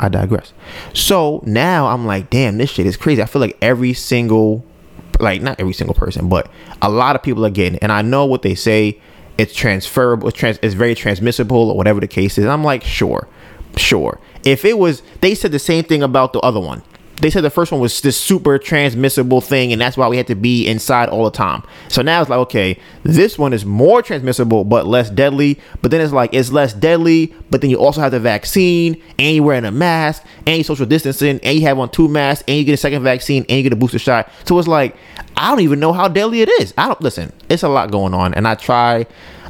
I 0.00 0.08
digress. 0.08 0.54
So 0.94 1.42
now 1.44 1.88
I'm 1.88 2.06
like, 2.06 2.30
damn, 2.30 2.56
this 2.56 2.70
shit 2.70 2.86
is 2.86 2.96
crazy. 2.96 3.22
I 3.22 3.26
feel 3.26 3.40
like 3.40 3.58
every 3.60 3.92
single 3.92 4.64
like 5.20 5.42
not 5.42 5.60
every 5.60 5.74
single 5.74 5.94
person, 5.94 6.30
but 6.30 6.50
a 6.80 6.88
lot 6.88 7.14
of 7.14 7.22
people 7.22 7.44
are 7.44 7.50
getting 7.50 7.74
it. 7.74 7.82
And 7.82 7.92
I 7.92 8.00
know 8.00 8.24
what 8.24 8.40
they 8.40 8.54
say. 8.54 8.98
It's 9.38 9.54
transferable. 9.54 10.28
It's, 10.28 10.38
trans, 10.38 10.58
it's 10.62 10.74
very 10.74 10.94
transmissible 10.94 11.70
or 11.70 11.76
whatever 11.76 12.00
the 12.00 12.08
case 12.08 12.38
is. 12.38 12.46
I'm 12.46 12.64
like, 12.64 12.84
sure, 12.84 13.28
sure. 13.76 14.20
If 14.44 14.64
it 14.64 14.78
was, 14.78 15.02
they 15.20 15.34
said 15.34 15.52
the 15.52 15.58
same 15.58 15.84
thing 15.84 16.02
about 16.02 16.32
the 16.32 16.40
other 16.40 16.60
one 16.60 16.82
they 17.20 17.30
said 17.30 17.42
the 17.42 17.50
first 17.50 17.70
one 17.70 17.80
was 17.80 18.00
this 18.00 18.18
super 18.18 18.58
transmissible 18.58 19.40
thing, 19.40 19.72
and 19.72 19.80
that's 19.80 19.96
why 19.96 20.08
we 20.08 20.16
had 20.16 20.26
to 20.28 20.34
be 20.34 20.66
inside 20.66 21.08
all 21.08 21.24
the 21.24 21.30
time. 21.30 21.62
So 21.88 22.02
now 22.02 22.20
it's 22.20 22.30
like, 22.30 22.38
okay, 22.38 22.78
this 23.02 23.38
one 23.38 23.52
is 23.52 23.64
more 23.64 24.02
transmissible 24.02 24.64
but 24.64 24.86
less 24.86 25.10
deadly. 25.10 25.60
But 25.82 25.90
then 25.90 26.00
it's 26.00 26.12
like 26.12 26.32
it's 26.32 26.50
less 26.50 26.72
deadly, 26.72 27.34
but 27.50 27.60
then 27.60 27.70
you 27.70 27.78
also 27.78 28.00
have 28.00 28.12
the 28.12 28.20
vaccine, 28.20 29.00
and 29.18 29.36
you're 29.36 29.44
wearing 29.44 29.64
a 29.64 29.70
mask, 29.70 30.24
and 30.46 30.58
you 30.58 30.64
social 30.64 30.86
distancing, 30.86 31.40
and 31.42 31.58
you 31.58 31.66
have 31.66 31.78
on 31.78 31.90
two 31.90 32.08
masks, 32.08 32.44
and 32.48 32.56
you 32.56 32.64
get 32.64 32.72
a 32.72 32.78
second 32.78 33.02
vaccine, 33.02 33.44
and 33.48 33.58
you 33.58 33.62
get 33.62 33.72
a 33.72 33.76
booster 33.76 33.98
shot. 33.98 34.30
So 34.46 34.58
it's 34.58 34.68
like 34.68 34.96
I 35.36 35.50
don't 35.50 35.60
even 35.60 35.80
know 35.80 35.92
how 35.92 36.08
deadly 36.08 36.42
it 36.42 36.48
is. 36.60 36.74
I 36.76 36.86
don't 36.86 37.00
listen. 37.00 37.32
It's 37.48 37.62
a 37.62 37.68
lot 37.68 37.90
going 37.90 38.14
on, 38.14 38.34
and 38.34 38.48
I 38.48 38.54
try, 38.54 39.06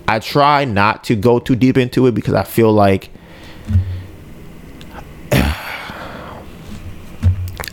I 0.08 0.18
try 0.18 0.64
not 0.64 1.04
to 1.04 1.16
go 1.16 1.38
too 1.38 1.56
deep 1.56 1.76
into 1.76 2.06
it 2.06 2.14
because 2.14 2.34
I 2.34 2.42
feel 2.42 2.72
like 2.72 3.10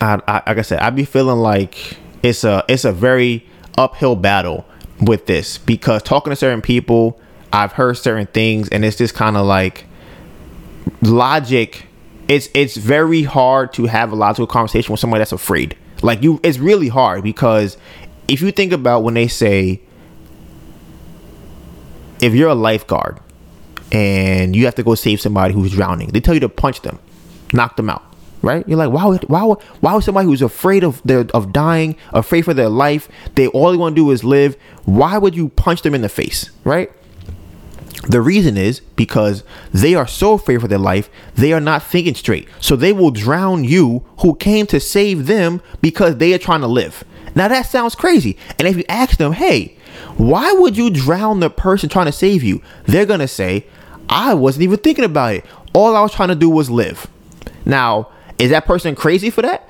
I, 0.01 0.21
I 0.27 0.33
like 0.47 0.57
I 0.57 0.61
said, 0.61 0.79
I'd 0.79 0.95
be 0.95 1.05
feeling 1.05 1.39
like 1.39 1.97
it's 2.23 2.43
a 2.43 2.63
it's 2.67 2.85
a 2.85 2.91
very 2.91 3.45
uphill 3.77 4.15
battle 4.15 4.65
with 5.01 5.25
this 5.25 5.57
because 5.57 6.03
talking 6.03 6.31
to 6.31 6.35
certain 6.35 6.61
people, 6.61 7.19
I've 7.53 7.73
heard 7.73 7.97
certain 7.97 8.27
things, 8.27 8.69
and 8.69 8.83
it's 8.85 8.97
just 8.97 9.13
kind 9.13 9.37
of 9.37 9.45
like 9.45 9.85
logic 11.01 11.87
it's 12.27 12.49
it's 12.53 12.75
very 12.75 13.23
hard 13.23 13.73
to 13.73 13.85
have 13.85 14.11
a 14.11 14.15
logical 14.15 14.47
conversation 14.47 14.91
with 14.91 14.99
somebody 14.99 15.19
that's 15.19 15.31
afraid. 15.31 15.75
Like 16.01 16.21
you, 16.21 16.39
it's 16.43 16.57
really 16.59 16.89
hard 16.89 17.23
because 17.23 17.77
if 18.27 18.41
you 18.41 18.51
think 18.51 18.73
about 18.73 19.03
when 19.03 19.13
they 19.13 19.27
say, 19.27 19.81
if 22.21 22.33
you're 22.33 22.49
a 22.49 22.55
lifeguard 22.55 23.19
and 23.91 24.55
you 24.55 24.65
have 24.65 24.75
to 24.75 24.83
go 24.83 24.95
save 24.95 25.21
somebody 25.21 25.53
who's 25.53 25.71
drowning, 25.71 26.09
they 26.09 26.19
tell 26.19 26.33
you 26.33 26.39
to 26.41 26.49
punch 26.49 26.81
them, 26.81 26.99
knock 27.53 27.77
them 27.77 27.89
out. 27.89 28.03
Right? 28.47 28.67
You're 28.67 28.77
like, 28.77 28.91
why 28.91 29.05
would 29.05 29.23
why 29.27 29.43
would 29.43 29.61
why 29.81 29.93
would 29.93 30.05
somebody 30.05 30.25
who's 30.25 30.41
afraid 30.41 30.83
of 30.85 31.01
their 31.03 31.25
of 31.33 31.51
dying, 31.51 31.97
afraid 32.13 32.43
for 32.43 32.53
their 32.53 32.69
life, 32.69 33.09
they 33.35 33.47
all 33.47 33.71
they 33.71 33.77
want 33.77 33.95
to 33.95 34.01
do 34.01 34.09
is 34.11 34.23
live, 34.23 34.55
why 34.85 35.17
would 35.17 35.35
you 35.35 35.49
punch 35.49 35.81
them 35.81 35.93
in 35.93 36.01
the 36.01 36.09
face? 36.09 36.49
Right? 36.63 36.89
The 38.07 38.21
reason 38.21 38.55
is 38.55 38.79
because 38.79 39.43
they 39.73 39.95
are 39.95 40.07
so 40.07 40.33
afraid 40.35 40.61
for 40.61 40.69
their 40.69 40.79
life, 40.79 41.09
they 41.35 41.51
are 41.51 41.59
not 41.59 41.83
thinking 41.83 42.15
straight. 42.15 42.47
So 42.61 42.77
they 42.77 42.93
will 42.93 43.11
drown 43.11 43.65
you 43.65 44.05
who 44.19 44.33
came 44.35 44.65
to 44.67 44.79
save 44.79 45.27
them 45.27 45.61
because 45.81 46.15
they 46.15 46.33
are 46.33 46.37
trying 46.37 46.61
to 46.61 46.67
live. 46.67 47.03
Now 47.35 47.49
that 47.49 47.63
sounds 47.63 47.95
crazy. 47.95 48.37
And 48.57 48.67
if 48.67 48.77
you 48.77 48.85
ask 48.87 49.17
them, 49.17 49.33
hey, 49.33 49.75
why 50.15 50.53
would 50.53 50.77
you 50.77 50.89
drown 50.89 51.41
the 51.41 51.49
person 51.49 51.89
trying 51.89 52.05
to 52.05 52.13
save 52.13 52.43
you? 52.43 52.61
They're 52.85 53.05
going 53.05 53.19
to 53.19 53.27
say, 53.27 53.65
I 54.07 54.35
wasn't 54.35 54.63
even 54.63 54.77
thinking 54.77 55.03
about 55.03 55.35
it. 55.35 55.45
All 55.73 55.95
I 55.95 56.01
was 56.01 56.13
trying 56.13 56.29
to 56.29 56.35
do 56.35 56.49
was 56.49 56.69
live. 56.69 57.07
Now, 57.65 58.09
is 58.39 58.51
that 58.51 58.65
person 58.65 58.95
crazy 58.95 59.29
for 59.29 59.41
that? 59.41 59.67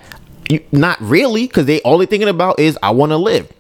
You, 0.50 0.64
not 0.72 1.00
really, 1.02 1.48
because 1.48 1.66
they 1.66 1.82
all 1.82 1.98
they're 1.98 2.08
thinking 2.08 2.30
about 2.30 2.60
is 2.60 2.78
I 2.82 2.92
want 2.92 3.12
to 3.12 3.18
live. 3.18 3.52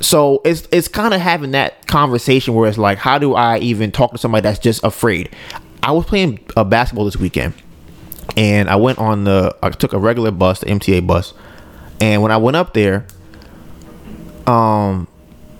So 0.00 0.40
it's 0.44 0.68
it's 0.70 0.88
kind 0.88 1.14
of 1.14 1.20
having 1.20 1.52
that 1.52 1.86
conversation 1.86 2.54
where 2.54 2.68
it's 2.68 2.78
like, 2.78 2.98
how 2.98 3.18
do 3.18 3.34
I 3.34 3.58
even 3.58 3.90
talk 3.90 4.12
to 4.12 4.18
somebody 4.18 4.42
that's 4.42 4.58
just 4.58 4.84
afraid? 4.84 5.34
I 5.82 5.92
was 5.92 6.04
playing 6.04 6.40
a 6.56 6.60
uh, 6.60 6.64
basketball 6.64 7.04
this 7.04 7.16
weekend, 7.16 7.54
and 8.36 8.68
I 8.68 8.76
went 8.76 8.98
on 8.98 9.24
the 9.24 9.56
I 9.62 9.70
took 9.70 9.92
a 9.92 9.98
regular 9.98 10.30
bus, 10.30 10.60
the 10.60 10.66
MTA 10.66 11.06
bus, 11.06 11.34
and 12.00 12.22
when 12.22 12.30
I 12.30 12.36
went 12.36 12.56
up 12.56 12.74
there, 12.74 13.06
um, 14.46 15.08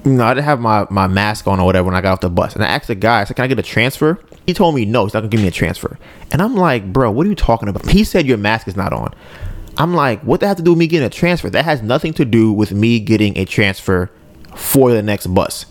you 0.05 0.12
know, 0.12 0.24
I 0.24 0.35
didn't 0.35 0.46
have 0.46 0.61
my, 0.61 0.87
my 0.90 1.07
mask 1.07 1.46
on 1.46 1.61
or 1.61 1.66
whatever 1.66 1.87
when 1.87 1.94
I 1.94 2.01
got 2.01 2.14
off 2.14 2.20
the 2.20 2.31
bus. 2.31 2.55
And 2.55 2.64
I 2.64 2.68
asked 2.68 2.87
the 2.87 2.94
guy, 2.94 3.20
I 3.20 3.24
said, 3.24 3.37
Can 3.37 3.44
I 3.44 3.48
get 3.48 3.59
a 3.59 3.62
transfer? 3.62 4.20
He 4.48 4.54
told 4.54 4.74
me 4.74 4.87
no, 4.87 5.04
he's 5.04 5.12
not 5.12 5.20
gonna 5.20 5.28
give 5.28 5.42
me 5.42 5.48
a 5.48 5.50
transfer. 5.50 5.98
And 6.30 6.40
I'm 6.40 6.56
like, 6.56 6.90
bro, 6.90 7.11
what 7.11 7.26
are 7.26 7.28
you 7.28 7.34
talking 7.34 7.68
about? 7.68 7.87
He 7.87 8.02
said 8.02 8.26
your 8.26 8.38
mask 8.38 8.66
is 8.66 8.76
not 8.76 8.94
on. 8.94 9.12
I'm 9.76 9.92
like, 9.92 10.22
what 10.22 10.40
that 10.40 10.46
have 10.46 10.56
to 10.56 10.62
do 10.62 10.70
with 10.70 10.78
me 10.78 10.87
getting 10.87 11.04
a 11.04 11.11
transfer? 11.11 11.50
That 11.50 11.66
has 11.66 11.82
nothing 11.82 12.14
to 12.14 12.24
do 12.24 12.50
with 12.50 12.72
me 12.72 12.98
getting 12.98 13.37
a 13.37 13.44
transfer 13.44 14.11
for 14.56 14.90
the 14.90 15.02
next 15.02 15.26
bus. 15.26 15.66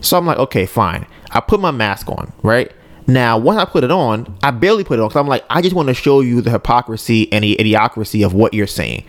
So 0.00 0.18
I'm 0.18 0.26
like, 0.26 0.38
okay, 0.38 0.66
fine. 0.66 1.06
I 1.30 1.38
put 1.38 1.60
my 1.60 1.70
mask 1.70 2.08
on, 2.08 2.32
right? 2.42 2.72
Now, 3.06 3.38
once 3.38 3.60
I 3.60 3.64
put 3.64 3.84
it 3.84 3.92
on, 3.92 4.36
I 4.42 4.50
barely 4.50 4.82
put 4.82 4.98
it 4.98 5.02
on 5.02 5.06
because 5.06 5.20
I'm 5.20 5.28
like, 5.28 5.44
I 5.48 5.62
just 5.62 5.76
want 5.76 5.86
to 5.86 5.94
show 5.94 6.18
you 6.18 6.40
the 6.40 6.50
hypocrisy 6.50 7.32
and 7.32 7.44
the 7.44 7.54
idiocracy 7.54 8.26
of 8.26 8.34
what 8.34 8.54
you're 8.54 8.66
saying. 8.66 9.04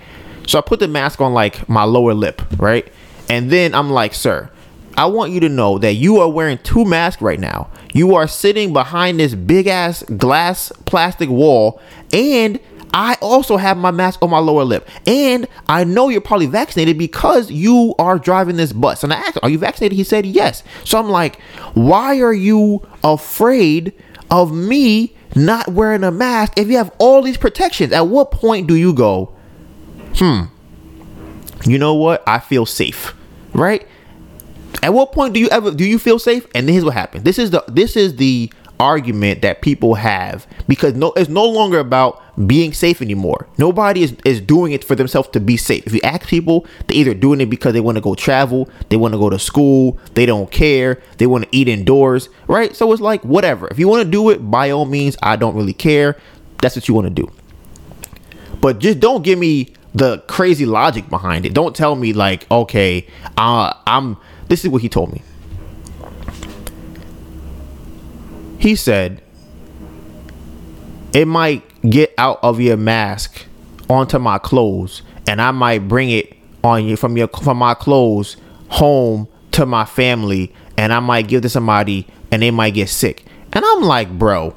So 0.45 0.59
I 0.59 0.61
put 0.61 0.79
the 0.79 0.87
mask 0.87 1.21
on 1.21 1.33
like 1.33 1.67
my 1.67 1.85
lower 1.85 2.13
lip, 2.13 2.43
right? 2.57 2.87
And 3.31 3.49
then 3.49 3.73
I'm 3.73 3.89
like, 3.89 4.13
sir, 4.13 4.51
I 4.97 5.05
want 5.05 5.31
you 5.31 5.39
to 5.41 5.49
know 5.49 5.77
that 5.77 5.93
you 5.93 6.19
are 6.19 6.29
wearing 6.29 6.57
two 6.57 6.83
masks 6.83 7.21
right 7.21 7.39
now. 7.39 7.69
You 7.93 8.15
are 8.15 8.27
sitting 8.27 8.73
behind 8.73 9.19
this 9.19 9.35
big 9.35 9.67
ass 9.67 10.01
glass 10.03 10.71
plastic 10.85 11.29
wall, 11.29 11.79
and 12.11 12.59
I 12.93 13.15
also 13.21 13.57
have 13.57 13.77
my 13.77 13.91
mask 13.91 14.23
on 14.23 14.31
my 14.31 14.39
lower 14.39 14.63
lip. 14.63 14.89
And 15.05 15.47
I 15.67 15.83
know 15.83 16.09
you're 16.09 16.19
probably 16.19 16.47
vaccinated 16.47 16.97
because 16.97 17.51
you 17.51 17.93
are 17.99 18.17
driving 18.17 18.57
this 18.57 18.73
bus. 18.73 19.03
And 19.03 19.13
I 19.13 19.17
asked, 19.17 19.37
Are 19.43 19.49
you 19.49 19.59
vaccinated? 19.59 19.95
He 19.95 20.03
said, 20.03 20.25
Yes. 20.25 20.63
So 20.83 20.97
I'm 20.97 21.09
like, 21.09 21.39
Why 21.73 22.19
are 22.21 22.33
you 22.33 22.87
afraid 23.03 23.93
of 24.31 24.51
me 24.51 25.15
not 25.35 25.67
wearing 25.67 26.03
a 26.03 26.11
mask 26.11 26.53
if 26.57 26.69
you 26.69 26.77
have 26.77 26.91
all 26.97 27.21
these 27.21 27.37
protections? 27.37 27.93
At 27.93 28.07
what 28.07 28.31
point 28.31 28.67
do 28.67 28.73
you 28.75 28.93
go, 28.93 29.33
Hmm, 30.15 30.45
you 31.65 31.77
know 31.77 31.93
what? 31.93 32.23
I 32.25 32.39
feel 32.39 32.65
safe, 32.65 33.13
right? 33.53 33.87
At 34.83 34.93
what 34.93 35.11
point 35.11 35.33
do 35.33 35.39
you 35.39 35.49
ever 35.49 35.71
do 35.71 35.85
you 35.85 35.99
feel 35.99 36.19
safe? 36.19 36.47
And 36.53 36.69
here's 36.69 36.85
what 36.85 36.93
happens. 36.93 37.23
This 37.23 37.39
is 37.39 37.51
the 37.51 37.63
this 37.67 37.95
is 37.95 38.15
the 38.17 38.51
argument 38.79 39.41
that 39.41 39.61
people 39.63 39.95
have 39.95 40.45
because 40.67 40.93
no 40.93 41.11
it's 41.13 41.29
no 41.29 41.45
longer 41.45 41.79
about 41.79 42.21
being 42.45 42.71
safe 42.71 43.01
anymore. 43.01 43.47
Nobody 43.57 44.03
is, 44.03 44.15
is 44.23 44.39
doing 44.39 44.71
it 44.71 44.83
for 44.83 44.93
themselves 44.93 45.29
to 45.29 45.39
be 45.39 45.57
safe. 45.57 45.87
If 45.87 45.93
you 45.93 46.01
ask 46.03 46.27
people, 46.27 46.67
they're 46.85 46.97
either 46.97 47.15
doing 47.15 47.41
it 47.41 47.47
because 47.49 47.73
they 47.73 47.79
want 47.79 47.95
to 47.95 48.01
go 48.01 48.13
travel, 48.13 48.69
they 48.89 48.97
want 48.97 49.13
to 49.13 49.17
go 49.17 49.29
to 49.31 49.39
school, 49.39 49.97
they 50.13 50.27
don't 50.27 50.51
care, 50.51 51.01
they 51.17 51.25
want 51.25 51.45
to 51.45 51.49
eat 51.51 51.67
indoors, 51.67 52.29
right? 52.47 52.75
So 52.75 52.91
it's 52.91 53.01
like 53.01 53.23
whatever. 53.23 53.67
If 53.69 53.79
you 53.79 53.87
want 53.87 54.03
to 54.03 54.09
do 54.09 54.29
it, 54.29 54.51
by 54.51 54.69
all 54.69 54.85
means, 54.85 55.17
I 55.23 55.35
don't 55.35 55.55
really 55.55 55.73
care. 55.73 56.17
That's 56.61 56.75
what 56.75 56.87
you 56.87 56.93
want 56.93 57.05
to 57.07 57.13
do. 57.13 57.31
But 58.61 58.79
just 58.79 58.99
don't 58.99 59.23
give 59.23 59.39
me 59.39 59.73
the 59.95 60.19
crazy 60.27 60.65
logic 60.65 61.09
behind 61.09 61.45
it. 61.45 61.53
Don't 61.53 61.75
tell 61.75 61.95
me 61.95 62.13
like, 62.13 62.49
okay, 62.51 63.07
uh, 63.35 63.73
I'm. 63.87 64.17
This 64.47 64.63
is 64.63 64.69
what 64.69 64.81
he 64.81 64.89
told 64.89 65.11
me. 65.11 65.21
He 68.59 68.75
said, 68.75 69.21
it 71.13 71.25
might 71.25 71.63
get 71.89 72.13
out 72.17 72.39
of 72.43 72.59
your 72.59 72.77
mask 72.77 73.45
onto 73.89 74.19
my 74.19 74.37
clothes, 74.37 75.01
and 75.27 75.41
I 75.41 75.51
might 75.51 75.87
bring 75.87 76.09
it 76.09 76.35
on 76.63 76.85
you 76.85 76.97
from 76.97 77.17
your 77.17 77.27
from 77.27 77.57
my 77.57 77.73
clothes 77.73 78.37
home 78.69 79.27
to 79.51 79.65
my 79.65 79.85
family, 79.85 80.53
and 80.77 80.91
I 80.91 80.99
might 80.99 81.27
give 81.27 81.43
to 81.43 81.49
somebody, 81.49 82.07
and 82.31 82.41
they 82.41 82.51
might 82.51 82.73
get 82.73 82.89
sick. 82.89 83.25
And 83.53 83.63
I'm 83.63 83.81
like, 83.83 84.17
bro, 84.17 84.55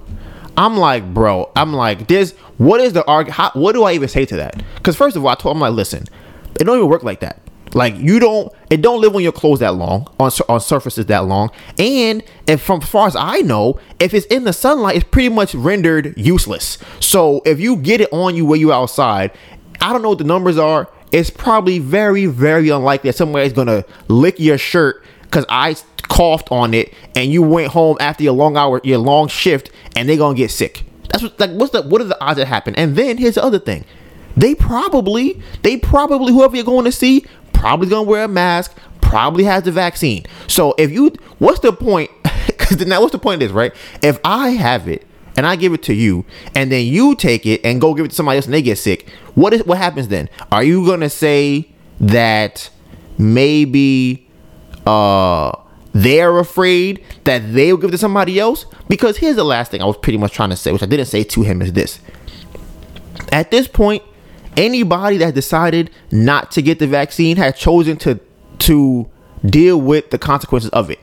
I'm 0.57 0.77
like, 0.77 1.15
bro, 1.15 1.51
I'm 1.55 1.73
like, 1.73 2.09
this. 2.09 2.33
What 2.59 2.81
is 2.81 2.93
the 2.93 3.07
argument? 3.07 3.55
What 3.55 3.73
do 3.73 3.85
I 3.85 3.93
even 3.93 4.09
say 4.09 4.27
to 4.27 4.37
that? 4.37 4.63
Because 4.75 4.97
first 4.97 5.17
of 5.17 5.25
all, 5.25 5.31
I 5.31 5.35
told 5.35 5.57
him 5.57 5.61
like, 5.61 5.73
listen, 5.73 6.05
it 6.59 6.65
don't 6.65 6.77
even 6.77 6.91
work 6.91 7.03
like 7.03 7.21
that. 7.21 7.41
Like 7.75 7.97
you 7.97 8.19
don't, 8.19 8.53
it 8.69 8.83
don't 8.83 9.01
live 9.01 9.15
on 9.15 9.23
your 9.23 9.33
clothes 9.33 9.61
that 9.61 9.75
long, 9.75 10.09
on 10.19 10.31
on 10.49 10.61
surfaces 10.61 11.07
that 11.07 11.27
long, 11.27 11.51
and 11.79 12.23
if 12.47 12.61
from 12.61 12.81
far 12.81 13.07
as 13.07 13.15
I 13.15 13.41
know, 13.41 13.79
if 14.01 14.13
it's 14.13 14.27
in 14.27 14.45
the 14.45 14.53
sunlight, 14.53 14.97
it's 14.97 15.05
pretty 15.05 15.29
much 15.29 15.55
rendered 15.55 16.15
useless. 16.17 16.79
So 16.99 17.43
if 17.45 17.61
you 17.61 17.77
get 17.77 18.01
it 18.01 18.13
on 18.13 18.35
you 18.35 18.45
where 18.45 18.59
you 18.59 18.73
outside, 18.73 19.31
I 19.81 19.93
don't 19.93 20.03
know 20.03 20.11
what 20.11 20.19
the 20.19 20.25
numbers 20.25 20.59
are. 20.59 20.89
It's 21.13 21.31
probably 21.31 21.79
very, 21.79 22.27
very 22.27 22.69
unlikely 22.71 23.11
that 23.11 23.17
somebody's 23.17 23.53
gonna 23.53 23.85
lick 24.09 24.41
your 24.41 24.59
shirt 24.59 25.05
because 25.23 25.45
I 25.49 25.77
coughed 26.03 26.51
on 26.51 26.75
it, 26.75 26.93
and 27.15 27.33
you 27.33 27.43
went 27.43 27.69
home 27.69 27.97
after 28.01 28.25
your 28.25 28.33
long 28.33 28.57
hour, 28.57 28.81
your 28.83 28.99
long 28.99 29.29
shift, 29.29 29.71
and 29.95 30.09
they're 30.09 30.17
gonna 30.17 30.37
get 30.37 30.51
sick. 30.51 30.85
That's 31.09 31.23
what 31.23 31.39
like 31.39 31.51
what's 31.51 31.73
the 31.73 31.83
what 31.83 32.01
are 32.01 32.05
the 32.05 32.21
odds 32.21 32.39
that 32.39 32.47
happen? 32.47 32.75
And 32.75 32.97
then 32.97 33.17
here's 33.17 33.37
the 33.37 33.45
other 33.45 33.61
thing. 33.61 33.85
They 34.37 34.55
probably, 34.55 35.43
they 35.63 35.77
probably 35.77 36.33
whoever 36.33 36.55
you're 36.57 36.65
going 36.65 36.85
to 36.85 36.93
see 36.93 37.27
probably 37.61 37.89
gonna 37.89 38.03
wear 38.03 38.25
a 38.25 38.29
mask, 38.29 38.75
probably 39.03 39.45
has 39.45 39.65
the 39.65 39.73
vaccine. 39.73 40.25
So 40.49 40.75
if 40.79 40.91
you, 40.91 41.13
what's 41.39 41.61
the 41.61 41.73
point? 41.73 42.11
Because 42.47 42.87
now, 42.87 43.01
what's 43.01 43.13
the 43.13 43.19
point 43.19 43.43
of 43.43 43.49
this, 43.49 43.55
right? 43.55 43.73
If 44.03 44.19
I 44.25 44.51
have 44.51 44.89
it 44.89 45.05
and 45.37 45.45
I 45.45 45.57
give 45.57 45.73
it 45.73 45.83
to 45.85 45.95
you, 45.95 46.25
and 46.55 46.71
then 46.71 46.87
you 46.87 47.15
take 47.17 47.45
it 47.45 47.61
and 47.65 47.81
go 47.81 47.95
give 47.95 48.05
it 48.05 48.11
to 48.11 48.15
somebody 48.15 48.37
else 48.37 48.45
and 48.45 48.55
they 48.55 48.63
get 48.63 48.79
sick, 48.79 49.09
what 49.35 49.53
is 49.53 49.65
what 49.65 49.77
happens 49.79 50.09
then? 50.09 50.29
Are 50.53 50.63
you 50.63 50.87
gonna 50.87 51.11
say 51.11 51.69
that 52.01 52.71
maybe 53.19 54.29
uh 54.87 55.53
they're 55.93 56.39
afraid 56.39 57.05
that 57.25 57.53
they'll 57.53 57.77
give 57.77 57.89
it 57.91 57.93
to 57.93 57.99
somebody 57.99 58.39
else? 58.39 58.67
Because 58.89 59.17
here's 59.17 59.37
the 59.37 59.45
last 59.45 59.71
thing 59.71 59.83
I 59.83 59.85
was 59.85 59.97
pretty 59.97 60.19
much 60.19 60.33
trying 60.33 60.51
to 60.51 60.57
say, 60.57 60.73
which 60.73 60.83
I 60.83 60.87
didn't 60.87 61.07
say 61.07 61.25
to 61.25 61.43
him, 61.43 61.61
is 61.61 61.73
this. 61.73 62.01
At 63.33 63.51
this 63.51 63.67
point, 63.69 64.03
anybody 64.61 65.17
that 65.17 65.35
decided 65.35 65.91
not 66.11 66.51
to 66.53 66.63
get 66.63 66.79
the 66.79 66.87
vaccine 66.87 67.37
had 67.37 67.57
chosen 67.57 67.97
to 67.99 68.21
to 68.59 69.09
deal 69.45 69.81
with 69.81 70.11
the 70.11 70.19
consequences 70.19 70.71
of 70.71 70.91
it. 70.91 70.99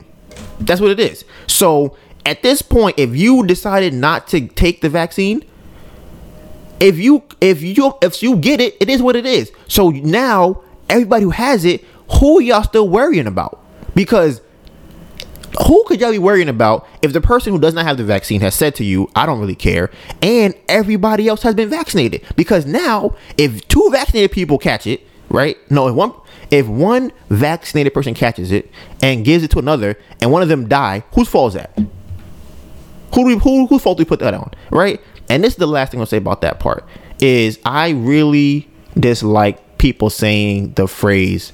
That's 0.59 0.79
what 0.79 0.91
it 0.91 0.99
is. 0.99 1.25
So 1.47 1.97
at 2.25 2.43
this 2.43 2.61
point, 2.61 2.99
if 2.99 3.15
you 3.15 3.45
decided 3.45 3.93
not 3.93 4.27
to 4.27 4.47
take 4.47 4.81
the 4.81 4.89
vaccine, 4.89 5.43
if 6.79 6.97
you 6.97 7.23
if 7.41 7.63
you 7.63 7.93
if 8.01 8.21
you 8.21 8.35
get 8.37 8.61
it, 8.61 8.77
it 8.79 8.89
is 8.89 9.01
what 9.01 9.15
it 9.15 9.25
is. 9.25 9.51
So 9.67 9.89
now 9.89 10.61
everybody 10.87 11.23
who 11.23 11.31
has 11.31 11.65
it, 11.65 11.83
who 12.19 12.41
y'all 12.41 12.63
still 12.63 12.87
worrying 12.87 13.27
about? 13.27 13.63
Because 13.95 14.41
who 15.65 15.83
could 15.85 15.99
y'all 15.99 16.11
be 16.11 16.19
worrying 16.19 16.49
about 16.49 16.87
if 17.01 17.13
the 17.13 17.21
person 17.21 17.53
who 17.53 17.59
does 17.59 17.73
not 17.73 17.85
have 17.85 17.97
the 17.97 18.03
vaccine 18.03 18.41
has 18.41 18.55
said 18.55 18.75
to 18.75 18.83
you, 18.83 19.09
I 19.15 19.25
don't 19.25 19.39
really 19.39 19.55
care, 19.55 19.89
and 20.21 20.53
everybody 20.67 21.27
else 21.27 21.43
has 21.43 21.55
been 21.55 21.69
vaccinated? 21.69 22.23
Because 22.35 22.65
now, 22.65 23.15
if 23.37 23.67
two 23.67 23.89
vaccinated 23.91 24.31
people 24.31 24.57
catch 24.57 24.85
it, 24.87 25.01
right? 25.29 25.57
No, 25.71 25.87
if 25.87 25.95
one 25.95 26.13
if 26.49 26.67
one 26.67 27.11
vaccinated 27.29 27.93
person 27.93 28.13
catches 28.13 28.51
it 28.51 28.71
and 29.01 29.25
gives 29.25 29.43
it 29.43 29.51
to 29.51 29.59
another, 29.59 29.97
and 30.21 30.31
one 30.31 30.41
of 30.41 30.47
them 30.49 30.67
die, 30.67 31.03
whose 31.13 31.27
fault 31.27 31.55
is 31.55 31.61
that? 31.61 31.71
Who 31.77 33.23
do 33.23 33.25
we, 33.25 33.35
who 33.37 33.67
whose 33.67 33.81
fault 33.81 33.97
do 33.97 34.01
we 34.01 34.05
put 34.05 34.19
that 34.19 34.33
on, 34.33 34.51
right? 34.69 35.01
And 35.29 35.43
this 35.43 35.53
is 35.53 35.57
the 35.57 35.67
last 35.67 35.91
thing 35.91 35.99
I'll 35.99 36.05
say 36.05 36.17
about 36.17 36.41
that 36.41 36.59
part 36.59 36.85
is 37.19 37.59
I 37.65 37.89
really 37.89 38.69
dislike 38.97 39.77
people 39.77 40.09
saying 40.09 40.73
the 40.73 40.87
phrase 40.87 41.53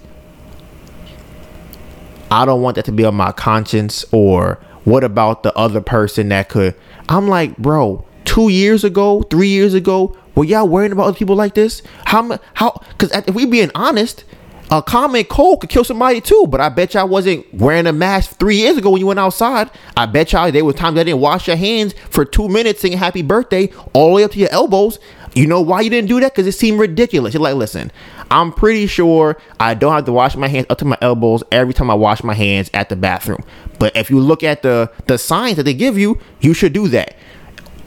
I 2.33 2.45
don't 2.45 2.63
want 2.63 2.77
that 2.77 2.85
to 2.85 2.91
be 2.91 3.05
on 3.05 3.13
my 3.13 3.31
conscience 3.31 4.03
or 4.11 4.59
what 4.85 5.03
about 5.03 5.43
the 5.43 5.55
other 5.55 5.81
person 5.81 6.29
that 6.29 6.49
could 6.49 6.73
I'm 7.07 7.27
like, 7.27 7.55
bro, 7.57 8.05
2 8.25 8.49
years 8.49 8.83
ago, 8.83 9.21
3 9.29 9.47
years 9.47 9.75
ago, 9.75 10.17
were 10.33 10.43
y'all 10.43 10.67
worrying 10.67 10.91
about 10.91 11.03
other 11.03 11.17
people 11.17 11.35
like 11.35 11.53
this? 11.53 11.83
How 12.05 12.39
how? 12.55 12.81
Because 12.89 13.11
if 13.27 13.35
we 13.35 13.45
being 13.45 13.69
honest, 13.75 14.23
a 14.71 14.81
common 14.81 15.25
cold 15.25 15.59
could 15.59 15.69
kill 15.69 15.83
somebody 15.83 16.21
too. 16.21 16.47
But 16.49 16.59
I 16.59 16.69
bet 16.69 16.95
y'all 16.95 17.07
wasn't 17.07 17.45
wearing 17.53 17.85
a 17.85 17.93
mask 17.93 18.39
three 18.39 18.57
years 18.57 18.77
ago 18.77 18.89
when 18.89 18.99
you 18.99 19.05
went 19.05 19.19
outside. 19.19 19.69
I 19.95 20.07
bet 20.07 20.31
y'all 20.31 20.51
there 20.51 20.65
was 20.65 20.75
times 20.75 20.97
I 20.97 21.03
didn't 21.03 21.21
wash 21.21 21.47
your 21.47 21.57
hands 21.57 21.93
for 22.09 22.25
two 22.25 22.49
minutes 22.49 22.81
singing 22.81 22.97
happy 22.97 23.21
birthday 23.21 23.69
all 23.93 24.07
the 24.07 24.13
way 24.15 24.23
up 24.23 24.31
to 24.31 24.39
your 24.39 24.51
elbows. 24.51 24.97
You 25.35 25.45
know 25.45 25.61
why 25.61 25.81
you 25.81 25.89
didn't 25.91 26.09
do 26.09 26.19
that? 26.19 26.33
Because 26.33 26.47
it 26.47 26.53
seemed 26.53 26.79
ridiculous. 26.79 27.33
You're 27.33 27.43
like, 27.43 27.55
listen, 27.55 27.91
I'm 28.31 28.51
pretty 28.51 28.87
sure 28.87 29.37
I 29.59 29.73
don't 29.73 29.93
have 29.93 30.05
to 30.05 30.11
wash 30.11 30.35
my 30.35 30.47
hands 30.47 30.65
up 30.69 30.77
to 30.79 30.85
my 30.85 30.97
elbows 31.01 31.43
every 31.51 31.73
time 31.73 31.89
I 31.89 31.93
wash 31.93 32.23
my 32.23 32.33
hands 32.33 32.69
at 32.73 32.89
the 32.89 32.95
bathroom. 32.95 33.43
But 33.79 33.95
if 33.95 34.09
you 34.09 34.19
look 34.19 34.43
at 34.43 34.61
the 34.61 34.91
the 35.07 35.17
signs 35.17 35.57
that 35.57 35.63
they 35.63 35.73
give 35.73 35.97
you, 35.97 36.19
you 36.41 36.53
should 36.53 36.73
do 36.73 36.87
that. 36.89 37.15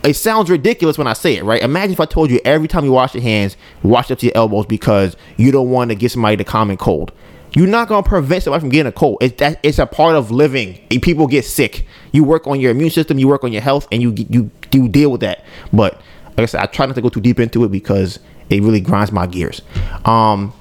It 0.05 0.15
sounds 0.15 0.51
ridiculous 0.51 0.99
when 0.99 1.07
I 1.07 1.15
say 1.15 1.37
it, 1.37 1.45
right? 1.45 1.61
Imagine 1.63 1.93
if 1.93 2.01
I 2.01 2.05
told 2.05 2.31
you 2.31 2.41
every 2.45 2.69
time 2.69 2.85
you 2.85 2.93
wash 2.93 3.15
your 3.15 3.23
hands, 3.23 3.57
wash 3.83 4.11
up 4.11 4.19
to 4.21 4.27
your 4.27 4.37
elbows 4.37 4.67
because 4.67 5.17
you 5.37 5.51
don't 5.51 5.71
want 5.71 5.91
to 5.91 5.97
get 5.97 6.13
somebody 6.13 6.37
the 6.37 6.45
common 6.45 6.77
cold. 6.77 7.13
You're 7.55 7.67
not 7.67 7.89
gonna 7.89 8.07
prevent 8.07 8.43
somebody 8.43 8.61
from 8.61 8.69
getting 8.69 8.89
a 8.89 8.93
cold. 8.93 9.19
It's 9.23 9.39
that 9.39 9.59
it's 9.63 9.79
a 9.79 9.87
part 9.87 10.15
of 10.15 10.31
living. 10.31 10.75
People 11.01 11.27
get 11.27 11.45
sick. 11.45 11.87
You 12.13 12.23
work 12.23 12.47
on 12.47 12.61
your 12.61 12.71
immune 12.71 12.91
system. 12.91 13.19
You 13.19 13.29
work 13.29 13.45
on 13.45 13.53
your 13.53 13.63
health, 13.63 13.89
and 13.91 14.03
you 14.03 14.13
you 14.29 14.51
you 14.73 14.89
deal 14.89 15.11
with 15.11 15.23
that. 15.23 15.45
But 15.73 15.95
like 16.37 16.41
I 16.41 16.47
said, 16.47 16.61
I 16.61 16.67
try 16.67 16.85
not 16.87 16.95
to 16.97 17.01
go 17.01 17.09
too 17.09 17.21
deep 17.21 17.41
into 17.41 17.65
it 17.65 17.73
because 17.73 18.19
it 18.51 18.63
really 18.63 18.81
grinds 18.81 19.13
my 19.13 19.27
gears. 19.27 19.63
Um, 20.05 20.53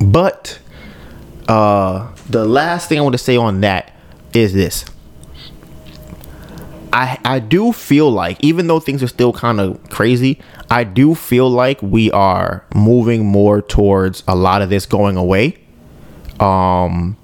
but 0.00 0.58
uh, 1.48 2.12
the 2.28 2.44
last 2.44 2.88
thing 2.88 2.98
I 2.98 3.02
want 3.02 3.14
to 3.14 3.18
say 3.18 3.36
on 3.36 3.60
that 3.60 3.92
is 4.32 4.52
this. 4.52 4.84
I 6.92 7.18
I 7.24 7.38
do 7.38 7.72
feel 7.72 8.10
like 8.10 8.42
even 8.42 8.66
though 8.66 8.80
things 8.80 9.02
are 9.02 9.08
still 9.08 9.32
kind 9.32 9.60
of 9.60 9.90
crazy, 9.90 10.40
I 10.70 10.84
do 10.84 11.14
feel 11.14 11.48
like 11.48 11.80
we 11.82 12.10
are 12.10 12.64
moving 12.74 13.24
more 13.26 13.62
towards 13.62 14.24
a 14.26 14.34
lot 14.34 14.62
of 14.62 14.70
this 14.70 14.86
going 14.86 15.16
away. 15.16 15.58
Um 16.40 17.16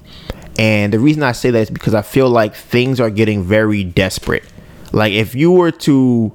and 0.58 0.92
the 0.92 0.98
reason 0.98 1.22
I 1.22 1.32
say 1.32 1.50
that 1.50 1.58
is 1.58 1.70
because 1.70 1.94
I 1.94 2.02
feel 2.02 2.30
like 2.30 2.54
things 2.54 3.00
are 3.00 3.10
getting 3.10 3.42
very 3.42 3.84
desperate. 3.84 4.44
Like 4.92 5.12
if 5.12 5.34
you 5.34 5.50
were 5.50 5.72
to 5.72 6.32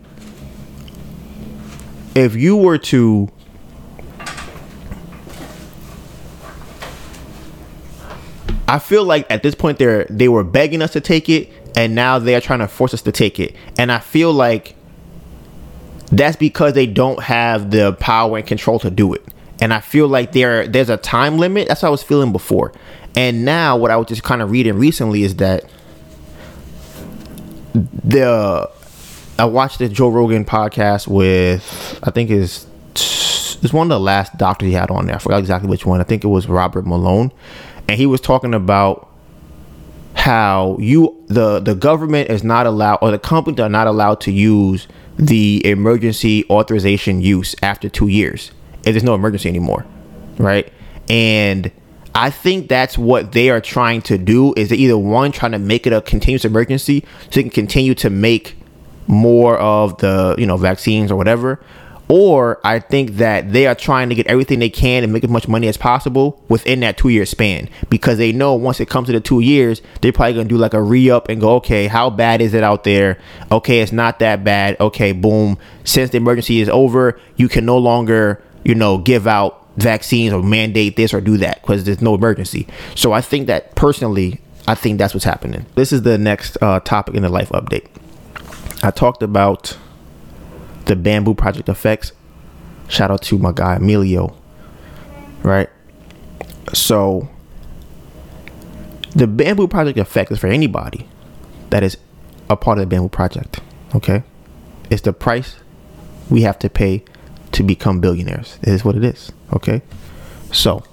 if 2.15 2.35
you 2.35 2.57
were 2.57 2.77
to 2.77 3.29
I 8.67 8.79
feel 8.79 9.03
like 9.03 9.29
at 9.29 9.43
this 9.43 9.53
point 9.53 9.79
they're 9.79 10.05
they 10.09 10.29
were 10.29 10.43
begging 10.43 10.81
us 10.81 10.93
to 10.93 11.01
take 11.01 11.27
it 11.27 11.51
and 11.75 11.93
now 11.95 12.19
they're 12.19 12.41
trying 12.41 12.59
to 12.59 12.67
force 12.67 12.93
us 12.93 13.01
to 13.03 13.11
take 13.11 13.39
it. 13.39 13.55
And 13.77 13.91
I 13.91 13.99
feel 13.99 14.31
like 14.31 14.75
that's 16.11 16.35
because 16.35 16.73
they 16.73 16.85
don't 16.85 17.21
have 17.23 17.71
the 17.71 17.93
power 17.93 18.37
and 18.37 18.47
control 18.47 18.79
to 18.79 18.89
do 18.89 19.13
it. 19.13 19.25
And 19.61 19.73
I 19.73 19.79
feel 19.79 20.07
like 20.07 20.31
there 20.31 20.67
there's 20.67 20.89
a 20.89 20.97
time 20.97 21.37
limit. 21.37 21.67
That's 21.67 21.81
what 21.81 21.89
I 21.89 21.91
was 21.91 22.03
feeling 22.03 22.31
before. 22.31 22.73
And 23.15 23.43
now 23.43 23.75
what 23.75 23.91
I 23.91 23.97
was 23.97 24.07
just 24.07 24.23
kind 24.23 24.41
of 24.41 24.51
reading 24.51 24.75
recently 24.75 25.23
is 25.23 25.35
that 25.35 25.65
the 27.73 28.69
I 29.39 29.45
watched 29.45 29.79
the 29.79 29.89
Joe 29.89 30.09
Rogan 30.09 30.45
podcast 30.45 31.07
with 31.07 31.99
I 32.03 32.11
think 32.11 32.29
is 32.29 32.67
it's 33.63 33.73
one 33.73 33.85
of 33.85 33.89
the 33.89 33.99
last 33.99 34.37
doctors 34.37 34.67
he 34.67 34.73
had 34.73 34.89
on 34.89 35.05
there. 35.05 35.15
I 35.15 35.19
forgot 35.19 35.39
exactly 35.39 35.69
which 35.69 35.85
one. 35.85 36.01
I 36.01 36.03
think 36.03 36.23
it 36.23 36.27
was 36.27 36.47
Robert 36.47 36.85
Malone, 36.85 37.31
and 37.87 37.97
he 37.97 38.05
was 38.05 38.21
talking 38.21 38.53
about 38.53 39.07
how 40.13 40.77
you 40.79 41.23
the 41.27 41.59
the 41.59 41.73
government 41.73 42.29
is 42.29 42.43
not 42.43 42.65
allowed 42.65 42.99
or 43.01 43.11
the 43.11 43.19
companies 43.19 43.59
are 43.59 43.69
not 43.69 43.87
allowed 43.87 44.21
to 44.21 44.31
use 44.31 44.87
the 45.17 45.65
emergency 45.65 46.45
authorization 46.49 47.21
use 47.21 47.55
after 47.61 47.89
two 47.89 48.07
years 48.07 48.51
if 48.83 48.93
there's 48.93 49.03
no 49.03 49.15
emergency 49.15 49.47
anymore, 49.47 49.85
right? 50.37 50.71
And 51.09 51.71
I 52.13 52.29
think 52.29 52.67
that's 52.67 52.97
what 52.97 53.31
they 53.31 53.49
are 53.49 53.61
trying 53.61 54.01
to 54.03 54.17
do 54.17 54.53
is 54.57 54.69
they 54.69 54.75
either 54.75 54.97
one 54.97 55.31
trying 55.31 55.51
to 55.53 55.59
make 55.59 55.87
it 55.87 55.93
a 55.93 56.01
continuous 56.01 56.45
emergency 56.45 57.05
so 57.23 57.29
they 57.31 57.43
can 57.43 57.51
continue 57.51 57.95
to 57.95 58.09
make 58.09 58.55
more 59.07 59.57
of 59.57 59.97
the 59.97 60.35
you 60.37 60.45
know 60.45 60.57
vaccines 60.57 61.11
or 61.11 61.15
whatever 61.15 61.59
or 62.13 62.59
I 62.65 62.79
think 62.79 63.11
that 63.11 63.53
they 63.53 63.67
are 63.67 63.73
trying 63.73 64.09
to 64.09 64.15
get 64.15 64.27
everything 64.27 64.59
they 64.59 64.69
can 64.69 65.05
and 65.05 65.13
make 65.13 65.23
as 65.23 65.29
much 65.29 65.47
money 65.47 65.69
as 65.69 65.77
possible 65.77 66.43
within 66.49 66.81
that 66.81 66.97
two 66.97 67.07
year 67.07 67.25
span 67.25 67.69
because 67.89 68.17
they 68.17 68.33
know 68.33 68.53
once 68.53 68.81
it 68.81 68.89
comes 68.89 69.07
to 69.07 69.13
the 69.13 69.21
two 69.21 69.39
years, 69.39 69.81
they're 70.01 70.11
probably 70.11 70.33
gonna 70.33 70.49
do 70.49 70.57
like 70.57 70.73
a 70.73 70.81
re 70.81 71.09
up 71.09 71.29
and 71.29 71.39
go, 71.39 71.55
okay, 71.55 71.87
how 71.87 72.09
bad 72.09 72.41
is 72.41 72.53
it 72.53 72.63
out 72.63 72.83
there? 72.83 73.17
Okay, 73.49 73.79
it's 73.79 73.93
not 73.93 74.19
that 74.19 74.43
bad. 74.43 74.77
Okay, 74.81 75.13
boom. 75.13 75.57
Since 75.85 76.09
the 76.09 76.17
emergency 76.17 76.59
is 76.59 76.67
over, 76.67 77.17
you 77.37 77.47
can 77.47 77.65
no 77.65 77.77
longer, 77.77 78.43
you 78.65 78.75
know, 78.75 78.97
give 78.97 79.25
out 79.25 79.65
vaccines 79.77 80.33
or 80.33 80.43
mandate 80.43 80.97
this 80.97 81.13
or 81.13 81.21
do 81.21 81.37
that 81.37 81.61
because 81.61 81.85
there's 81.85 82.01
no 82.01 82.13
emergency. 82.13 82.67
So 82.93 83.13
I 83.13 83.21
think 83.21 83.47
that 83.47 83.73
personally, 83.75 84.41
I 84.67 84.75
think 84.75 84.97
that's 84.97 85.13
what's 85.13 85.23
happening. 85.23 85.65
This 85.75 85.93
is 85.93 86.01
the 86.01 86.17
next 86.17 86.57
uh, 86.61 86.81
topic 86.81 87.15
in 87.15 87.21
the 87.21 87.29
life 87.29 87.51
update. 87.51 87.87
I 88.83 88.91
talked 88.91 89.21
about 89.21 89.77
the 90.85 90.95
Bamboo 90.95 91.35
Project 91.35 91.69
effects. 91.69 92.13
Shout 92.87 93.11
out 93.11 93.21
to 93.23 93.37
my 93.37 93.51
guy 93.53 93.75
Emilio. 93.75 94.35
Right? 95.43 95.69
So 96.73 97.29
the 99.15 99.27
Bamboo 99.27 99.67
Project 99.67 99.97
effect 99.97 100.31
is 100.31 100.39
for 100.39 100.47
anybody 100.47 101.07
that 101.69 101.83
is 101.83 101.97
a 102.49 102.57
part 102.57 102.79
of 102.79 102.83
the 102.83 102.87
Bamboo 102.87 103.09
Project. 103.09 103.59
Okay? 103.95 104.23
It's 104.89 105.01
the 105.03 105.13
price 105.13 105.55
we 106.29 106.41
have 106.41 106.59
to 106.59 106.69
pay 106.69 107.03
to 107.51 107.63
become 107.63 107.99
billionaires. 107.99 108.57
It 108.61 108.69
is 108.69 108.83
what 108.83 108.95
it 108.95 109.03
is. 109.03 109.31
Okay? 109.53 109.81
So 110.51 110.83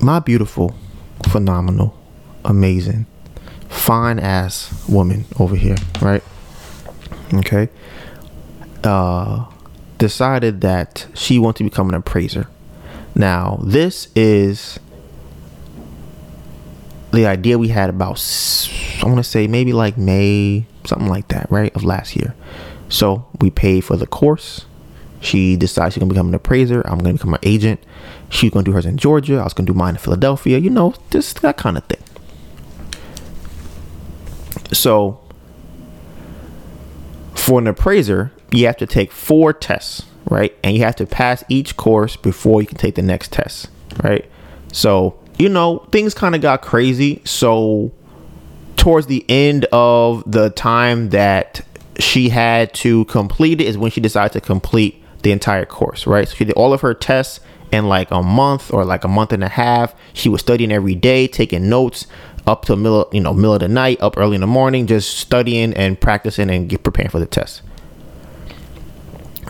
my 0.00 0.18
beautiful, 0.18 0.74
phenomenal, 1.28 1.96
amazing, 2.44 3.06
fine 3.72 4.18
ass 4.18 4.72
woman 4.88 5.24
over 5.38 5.56
here, 5.56 5.76
right? 6.00 6.22
okay, 7.34 7.68
uh, 8.84 9.46
decided 9.98 10.60
that 10.60 11.06
she 11.14 11.38
wanted 11.38 11.58
to 11.58 11.64
become 11.64 11.88
an 11.88 11.94
appraiser. 11.94 12.48
Now, 13.14 13.60
this 13.62 14.08
is 14.14 14.78
the 17.12 17.26
idea 17.26 17.58
we 17.58 17.68
had 17.68 17.90
about, 17.90 18.22
I 19.02 19.06
want 19.06 19.18
to 19.18 19.24
say 19.24 19.46
maybe 19.46 19.72
like 19.72 19.98
May, 19.98 20.66
something 20.84 21.08
like 21.08 21.28
that, 21.28 21.50
right, 21.50 21.74
of 21.74 21.84
last 21.84 22.16
year. 22.16 22.34
So 22.88 23.26
we 23.40 23.50
paid 23.50 23.82
for 23.84 23.96
the 23.96 24.06
course. 24.06 24.66
She 25.20 25.56
decided 25.56 25.92
she's 25.92 26.00
gonna 26.00 26.12
become 26.12 26.28
an 26.28 26.34
appraiser. 26.34 26.82
I'm 26.84 26.98
gonna 26.98 27.14
become 27.14 27.34
an 27.34 27.40
agent. 27.42 27.80
She's 28.28 28.50
gonna 28.50 28.64
do 28.64 28.72
hers 28.72 28.86
in 28.86 28.96
Georgia. 28.96 29.38
I 29.38 29.44
was 29.44 29.54
gonna 29.54 29.66
do 29.66 29.74
mine 29.74 29.94
in 29.94 29.98
Philadelphia. 29.98 30.58
You 30.58 30.70
know, 30.70 30.94
just 31.10 31.42
that 31.42 31.56
kind 31.56 31.78
of 31.78 31.84
thing. 31.84 32.02
So 34.72 35.20
for 37.34 37.58
an 37.58 37.66
appraiser, 37.66 38.32
you 38.50 38.66
have 38.66 38.76
to 38.78 38.86
take 38.86 39.12
four 39.12 39.52
tests, 39.52 40.04
right? 40.28 40.56
And 40.62 40.76
you 40.76 40.82
have 40.84 40.96
to 40.96 41.06
pass 41.06 41.42
each 41.48 41.76
course 41.76 42.16
before 42.16 42.60
you 42.60 42.66
can 42.66 42.78
take 42.78 42.94
the 42.94 43.02
next 43.02 43.32
test, 43.32 43.68
right? 44.02 44.30
So, 44.72 45.18
you 45.38 45.48
know, 45.48 45.86
things 45.90 46.14
kind 46.14 46.34
of 46.34 46.40
got 46.40 46.62
crazy. 46.62 47.20
So, 47.24 47.92
towards 48.76 49.06
the 49.06 49.24
end 49.28 49.66
of 49.72 50.22
the 50.30 50.50
time 50.50 51.10
that 51.10 51.62
she 51.98 52.30
had 52.30 52.72
to 52.74 53.04
complete 53.06 53.60
it 53.60 53.66
is 53.66 53.78
when 53.78 53.90
she 53.90 54.00
decided 54.00 54.32
to 54.32 54.40
complete 54.40 55.02
the 55.22 55.32
entire 55.32 55.66
course, 55.66 56.06
right? 56.06 56.28
So, 56.28 56.36
she 56.36 56.44
did 56.44 56.54
all 56.54 56.72
of 56.72 56.80
her 56.82 56.94
tests 56.94 57.40
in 57.72 57.88
like 57.88 58.10
a 58.10 58.22
month 58.22 58.72
or 58.72 58.84
like 58.84 59.02
a 59.02 59.08
month 59.08 59.32
and 59.32 59.42
a 59.42 59.48
half. 59.48 59.94
She 60.12 60.28
was 60.28 60.42
studying 60.42 60.70
every 60.70 60.94
day, 60.94 61.26
taking 61.26 61.68
notes, 61.68 62.06
up 62.46 62.64
to 62.66 62.76
middle, 62.76 63.08
you 63.12 63.20
know, 63.20 63.32
middle 63.32 63.54
of 63.54 63.60
the 63.60 63.68
night, 63.68 64.00
up 64.00 64.16
early 64.16 64.34
in 64.34 64.40
the 64.40 64.46
morning, 64.46 64.86
just 64.86 65.18
studying 65.18 65.72
and 65.74 66.00
practicing 66.00 66.50
and 66.50 66.68
get 66.68 66.82
preparing 66.82 67.10
for 67.10 67.18
the 67.18 67.26
test. 67.26 67.62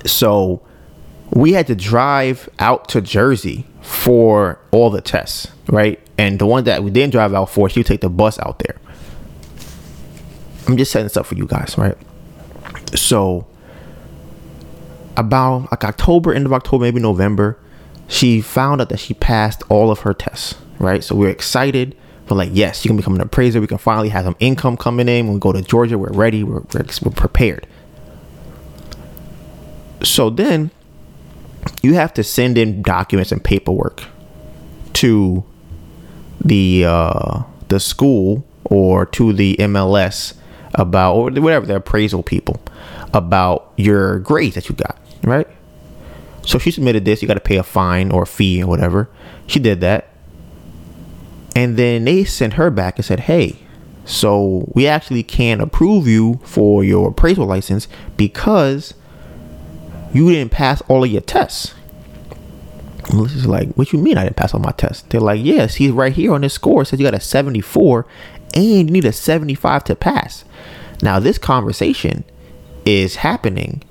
So 0.05 0.63
we 1.31 1.53
had 1.53 1.67
to 1.69 1.75
drive 1.75 2.49
out 2.59 2.89
to 2.91 3.01
Jersey 3.01 3.67
for 3.81 4.61
all 4.71 4.91
the 4.91 5.01
tests, 5.01 5.49
right? 5.69 5.99
And 6.19 6.39
the 6.39 6.47
one 6.47 6.65
that 6.65 6.85
we 6.85 6.91
didn't 6.91 7.13
drive 7.13 7.33
out 7.33 7.51
for, 7.51 7.69
she 7.69 7.81
would 7.81 7.87
take 7.87 8.01
the 8.03 8.11
bus 8.11 8.39
out 8.41 8.59
there. 8.59 8.79
I'm 10.69 10.77
just 10.77 10.93
setting 10.93 11.07
this 11.07 11.17
up 11.17 11.27
for 11.27 11.35
you 11.35 11.47
guys, 11.47 11.77
right? 11.79 11.97
So 12.95 13.47
about 15.17 15.71
like 15.71 15.85
October, 15.85 16.33
end 16.35 16.47
of 16.47 16.53
October, 16.53 16.85
maybe 16.85 17.01
November, 17.01 17.59
she 18.09 18.41
found 18.41 18.81
out 18.81 18.89
that 18.91 19.01
she 19.01 19.15
passed 19.15 19.63
all 19.69 19.91
of 19.91 20.01
her 20.01 20.13
tests, 20.13 20.57
right? 20.79 21.03
So 21.03 21.15
we 21.15 21.27
we're 21.27 21.31
excited 21.31 21.97
but 22.27 22.37
like, 22.37 22.51
yes, 22.53 22.85
you 22.85 22.89
can 22.89 22.97
become 22.97 23.15
an 23.15 23.21
appraiser. 23.21 23.61
We 23.61 23.67
can 23.67 23.79
finally 23.79 24.09
have 24.11 24.25
some 24.25 24.37
income 24.39 24.77
coming 24.77 25.09
in. 25.09 25.27
When 25.27 25.35
we 25.35 25.41
go 25.41 25.53
to 25.53 25.63
Georgia, 25.63 25.99
we're 25.99 26.13
ready. 26.13 26.45
We're, 26.45 26.61
we're, 26.61 26.87
we're 27.03 27.13
prepared. 27.13 27.67
So 30.03 30.31
then 30.31 30.71
you 31.83 31.95
have 31.95 32.15
to 32.15 32.25
send 32.25 32.59
in 32.59 32.83
documents 32.83 33.33
and 33.33 33.43
paperwork 33.43 34.05
to 34.95 35.45
the 36.41 36.85
uh, 36.87 37.43
the 37.69 37.81
school 37.81 38.45
or 38.65 39.07
to 39.07 39.33
the 39.33 39.57
MLS 39.61 40.35
about 40.75 41.15
or 41.15 41.31
whatever 41.31 41.67
the 41.67 41.77
appraisal 41.77 42.23
people 42.23 42.61
about 43.13 43.73
your 43.77 44.19
grades 44.21 44.55
that 44.55 44.69
you 44.69 44.75
got, 44.75 44.99
right? 45.25 45.47
So 46.45 46.59
she 46.59 46.71
submitted 46.71 47.05
this. 47.05 47.23
You 47.23 47.29
got 47.29 47.35
to 47.35 47.41
pay 47.41 47.57
a 47.57 47.63
fine 47.63 48.11
or 48.11 48.23
a 48.23 48.27
fee 48.27 48.63
or 48.63 48.67
whatever. 48.67 49.09
She 49.47 49.59
did 49.59 49.81
that. 49.81 50.09
And 51.55 51.77
then 51.77 52.05
they 52.05 52.25
sent 52.25 52.55
her 52.55 52.71
back 52.71 52.97
and 52.97 53.05
said, 53.05 53.21
hey, 53.21 53.59
so 54.05 54.71
we 54.75 54.87
actually 54.87 55.23
can't 55.23 55.61
approve 55.61 56.07
you 56.07 56.41
for 56.45 56.83
your 56.83 57.09
appraisal 57.09 57.47
license 57.47 57.89
because 58.17 58.95
you 60.13 60.31
didn't 60.31 60.53
pass 60.53 60.81
all 60.83 61.05
of 61.05 61.11
your 61.11 61.21
tests. 61.21 61.75
Melissa's 63.13 63.47
like, 63.47 63.73
what 63.75 63.93
you 63.93 63.99
mean 63.99 64.17
I 64.17 64.25
didn't 64.25 64.37
pass 64.37 64.55
all 64.55 64.61
my 64.61 64.73
tests? 64.73 65.03
They're 65.09 65.21
like, 65.21 65.41
yes, 65.43 65.77
he's 65.77 65.91
right 65.91 66.13
here 66.13 66.33
on 66.33 66.41
this 66.41 66.55
score. 66.55 66.83
It 66.83 66.87
says 66.87 67.01
you 67.01 67.07
got 67.07 67.15
a 67.15 67.21
74 67.21 68.07
and 68.55 68.65
you 68.65 68.85
need 68.85 69.05
a 69.05 69.13
75 69.13 69.85
to 69.85 69.97
pass. 69.97 70.45
Now, 71.03 71.19
this 71.19 71.39
conversation 71.39 72.25
is 72.85 73.17
happening 73.17 73.83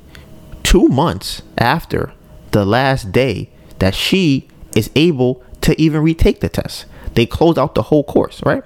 two 0.63 0.87
months 0.87 1.41
after 1.57 2.13
the 2.51 2.65
last 2.65 3.11
day 3.11 3.49
that 3.79 3.95
she 3.95 4.47
is 4.75 4.89
able 4.95 5.43
to 5.61 5.79
even 5.79 6.01
retake 6.01 6.39
the 6.39 6.49
test. 6.49 6.85
They 7.13 7.25
closed 7.25 7.59
out 7.59 7.75
the 7.75 7.83
whole 7.83 8.03
course, 8.03 8.41
right? 8.45 8.63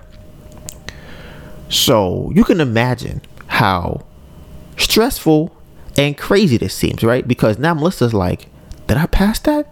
So 1.70 2.32
you 2.36 2.44
can 2.44 2.62
imagine 2.62 3.22
how 3.48 4.06
stressful 4.78 5.56
and 5.98 6.18
crazy 6.18 6.58
this 6.58 6.74
seems, 6.74 7.04
right? 7.04 7.28
Because 7.28 7.58
now 7.58 7.74
Melissa's 7.74 8.14
like, 8.14 8.48
did 8.88 8.98
I 8.98 9.08
pass 9.08 9.40
that? 9.40 9.68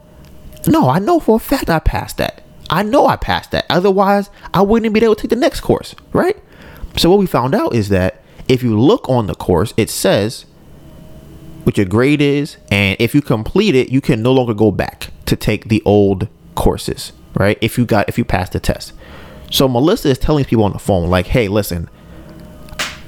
No, 0.65 0.89
I 0.89 0.99
know 0.99 1.19
for 1.19 1.35
a 1.35 1.39
fact 1.39 1.69
I 1.69 1.79
passed 1.79 2.17
that. 2.17 2.41
I 2.69 2.81
know 2.81 3.05
I 3.05 3.17
passed 3.17 3.51
that. 3.51 3.65
Otherwise, 3.69 4.29
I 4.53 4.61
wouldn't 4.61 4.93
be 4.93 5.03
able 5.03 5.15
to 5.15 5.21
take 5.21 5.29
the 5.29 5.35
next 5.35 5.61
course, 5.61 5.95
right? 6.13 6.37
So 6.97 7.09
what 7.09 7.19
we 7.19 7.25
found 7.25 7.53
out 7.53 7.75
is 7.75 7.89
that 7.89 8.21
if 8.47 8.63
you 8.63 8.79
look 8.79 9.07
on 9.09 9.27
the 9.27 9.35
course, 9.35 9.73
it 9.77 9.89
says 9.89 10.45
what 11.63 11.77
your 11.77 11.85
grade 11.85 12.21
is, 12.21 12.57
and 12.71 12.97
if 12.99 13.13
you 13.13 13.21
complete 13.21 13.75
it, 13.75 13.89
you 13.89 14.01
can 14.01 14.21
no 14.21 14.33
longer 14.33 14.53
go 14.53 14.71
back 14.71 15.11
to 15.25 15.35
take 15.35 15.69
the 15.69 15.81
old 15.85 16.27
courses, 16.55 17.13
right? 17.35 17.57
If 17.61 17.77
you 17.77 17.85
got 17.85 18.09
if 18.09 18.17
you 18.17 18.25
passed 18.25 18.53
the 18.53 18.59
test. 18.59 18.93
So 19.51 19.67
Melissa 19.67 20.09
is 20.09 20.17
telling 20.17 20.45
people 20.45 20.63
on 20.63 20.73
the 20.73 20.79
phone, 20.79 21.09
like, 21.09 21.27
hey, 21.27 21.47
listen, 21.47 21.89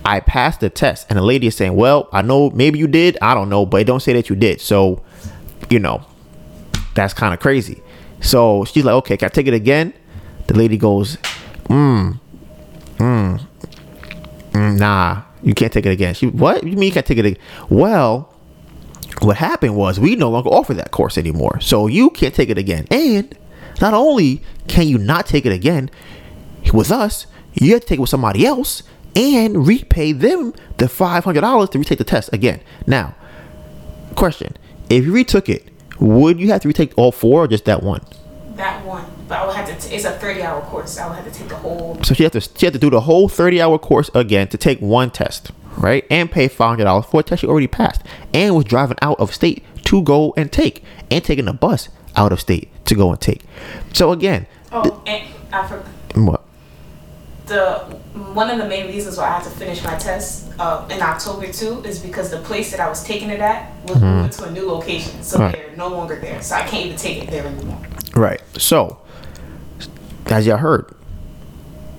I 0.06 0.20
passed 0.20 0.60
the 0.60 0.70
test. 0.70 1.08
And 1.10 1.18
the 1.18 1.24
lady 1.24 1.48
is 1.48 1.56
saying, 1.56 1.76
well, 1.76 2.08
I 2.14 2.22
know 2.22 2.52
maybe 2.52 2.78
you 2.78 2.88
did. 2.88 3.18
I 3.22 3.34
don't 3.34 3.50
know, 3.50 3.66
but 3.66 3.86
don't 3.88 4.00
say 4.00 4.14
that 4.14 4.30
you 4.30 4.36
did. 4.36 4.62
So, 4.62 5.04
you 5.70 5.80
know, 5.80 6.06
that's 6.94 7.14
kind 7.14 7.34
of 7.34 7.40
crazy. 7.40 7.82
So 8.22 8.64
she's 8.66 8.86
like, 8.86 8.94
okay, 8.94 9.18
can 9.18 9.26
I 9.26 9.30
take 9.30 9.48
it 9.48 9.56
again? 9.56 9.94
The 10.46 10.54
lady 10.54 10.78
goes, 10.78 11.18
mm, 11.64 12.20
mm, 12.98 13.42
mm 14.52 14.80
nah, 14.80 15.24
you 15.42 15.56
can't 15.56 15.74
take 15.74 15.88
it 15.88 15.92
again. 15.92 16.14
She, 16.14 16.28
what? 16.28 16.64
You 16.64 16.78
mean 16.78 16.84
you 16.84 16.92
can't 16.92 17.06
take 17.06 17.18
it 17.18 17.26
again? 17.26 17.42
Well, 17.70 18.32
what 19.22 19.38
happened 19.38 19.76
was 19.76 20.00
we 20.00 20.16
no 20.16 20.30
longer 20.30 20.50
offer 20.50 20.76
that 20.76 20.92
course 20.92 21.18
anymore. 21.18 21.60
So 21.62 21.88
you 21.88 22.12
can't 22.12 22.36
take 22.36 22.50
it 22.50 22.60
again. 22.60 22.86
And 22.92 23.36
not 23.82 23.94
only 23.94 24.42
can 24.68 24.88
you 24.88 24.98
not 24.98 25.26
take 25.26 25.46
it 25.46 25.52
again, 25.52 25.90
with 26.74 26.92
us, 26.92 27.28
you 27.54 27.74
have 27.74 27.82
to 27.82 27.88
take 27.88 27.98
it 27.98 28.02
with 28.02 28.10
somebody 28.10 28.46
else 28.46 28.84
and 29.16 29.66
repay 29.68 30.12
them 30.12 30.54
the 30.78 30.86
$500 30.86 31.72
to 31.72 31.80
retake 31.80 31.98
the 31.98 32.04
test 32.04 32.34
again. 32.34 32.62
Now, 32.86 33.16
question 34.16 34.56
if 34.90 35.06
you 35.06 35.14
retook 35.14 35.50
it, 35.50 35.68
would 36.00 36.40
you 36.40 36.50
have 36.50 36.62
to 36.62 36.68
retake 36.68 36.94
all 36.98 37.12
four 37.12 37.44
or 37.44 37.48
just 37.48 37.66
that 37.66 37.82
one? 37.82 38.02
That 38.56 38.86
one. 38.86 39.06
But 39.28 39.40
I 39.40 39.46
would 39.48 39.56
have 39.56 39.68
to, 39.68 39.90
t- 39.90 39.96
it's 39.96 40.06
a 40.06 40.12
30 40.12 40.42
hour 40.44 40.62
course. 40.62 40.92
So 40.92 41.04
I 41.04 41.08
would 41.08 41.16
have 41.16 41.32
to 41.32 41.40
take 41.40 41.50
the 41.50 41.56
whole. 41.56 41.98
So 42.04 42.14
she 42.14 42.24
had 42.24 42.34
to, 42.34 42.42
she 42.42 42.66
had 42.66 42.74
to 42.74 42.80
do 42.80 42.90
the 42.90 43.02
whole 43.02 43.28
30 43.28 43.62
hour 43.62 43.80
course 43.80 44.10
again 44.14 44.48
to 44.50 44.58
take 44.58 44.80
one 44.80 45.10
test, 45.10 45.52
right? 45.78 46.06
And 46.10 46.32
pay 46.32 46.48
$500 46.48 47.06
for 47.06 47.22
a 47.22 47.24
test 47.24 47.42
she 47.42 47.48
already 47.48 47.68
passed 47.68 48.02
and 48.34 48.56
was 48.56 48.66
driving 48.66 48.98
out 49.02 49.20
of 49.20 49.34
state 49.34 49.64
to 49.86 50.02
go 50.02 50.34
and 50.38 50.52
take 50.52 50.84
and 51.10 51.24
taking 51.24 51.48
a 51.48 51.54
bus 51.54 51.90
out 52.16 52.32
of 52.32 52.40
state 52.40 52.70
to 52.86 52.96
go 52.96 53.12
and 53.12 53.20
take. 53.20 53.42
So 53.94 54.12
again. 54.12 54.48
Oh, 54.72 54.84
th- 54.84 54.94
and 55.06 55.34
I 55.54 55.68
forgot. 55.68 55.86
What? 56.16 56.46
the 57.48 57.80
one 58.34 58.50
of 58.50 58.58
the 58.58 58.68
main 58.68 58.88
reasons 58.88 59.18
why 59.18 59.26
I 59.26 59.34
had 59.40 59.44
to 59.44 59.50
finish 59.50 59.84
my 59.84 59.96
test 59.98 60.52
uh, 60.60 60.88
in 60.90 61.02
October 61.02 61.52
too 61.52 61.82
is 61.84 62.00
because 62.00 62.32
the 62.32 62.40
place 62.40 62.72
that 62.72 62.80
I 62.80 62.90
was 62.90 63.04
taking 63.04 63.30
it 63.30 63.40
at 63.40 63.72
was 63.84 63.98
mm-hmm. 63.98 64.06
moving 64.06 64.32
to 64.32 64.44
a 64.46 64.52
new 64.52 64.68
location, 64.68 65.24
so 65.24 65.40
right. 65.40 65.56
they're 65.56 65.76
no 65.76 65.88
longer 65.88 66.16
there. 66.20 66.42
So 66.42 66.56
I 66.56 66.62
can't 66.62 66.86
even 66.86 66.98
take 66.98 67.24
it 67.24 67.30
there 67.30 67.46
anymore. 67.46 67.82
Right. 68.16 68.42
So, 68.58 69.00
as 70.28 70.48
y'all 70.48 70.58
heard, 70.58 70.94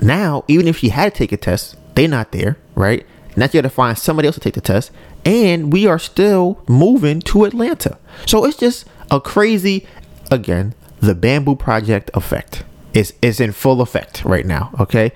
now 0.00 0.44
even 0.48 0.66
if 0.68 0.78
she 0.78 0.88
had 0.90 1.12
to 1.12 1.18
take 1.18 1.32
a 1.32 1.36
test, 1.36 1.76
they're 1.94 2.08
not 2.08 2.32
there. 2.32 2.58
Right. 2.74 3.06
Now 3.36 3.44
you 3.44 3.52
got 3.52 3.62
to 3.62 3.70
find 3.70 3.98
somebody 3.98 4.26
else 4.26 4.36
to 4.36 4.40
take 4.40 4.54
the 4.54 4.60
test, 4.60 4.90
and 5.24 5.72
we 5.72 5.86
are 5.86 5.98
still 5.98 6.62
moving 6.66 7.20
to 7.22 7.44
Atlanta. 7.44 7.98
So 8.24 8.44
it's 8.46 8.56
just 8.56 8.86
a 9.10 9.20
crazy, 9.20 9.86
again, 10.30 10.74
the 11.00 11.14
bamboo 11.14 11.56
project 11.56 12.10
effect 12.14 12.64
is 12.92 13.12
is 13.22 13.40
in 13.40 13.52
full 13.52 13.80
effect 13.80 14.24
right 14.24 14.46
now. 14.46 14.70
Okay, 14.80 15.12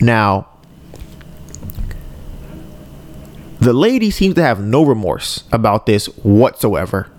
now 0.00 0.48
the 3.60 3.72
lady 3.72 4.10
seems 4.10 4.34
to 4.34 4.42
have 4.42 4.60
no 4.60 4.84
remorse 4.84 5.44
about 5.50 5.86
this 5.86 6.06
whatsoever, 6.18 7.10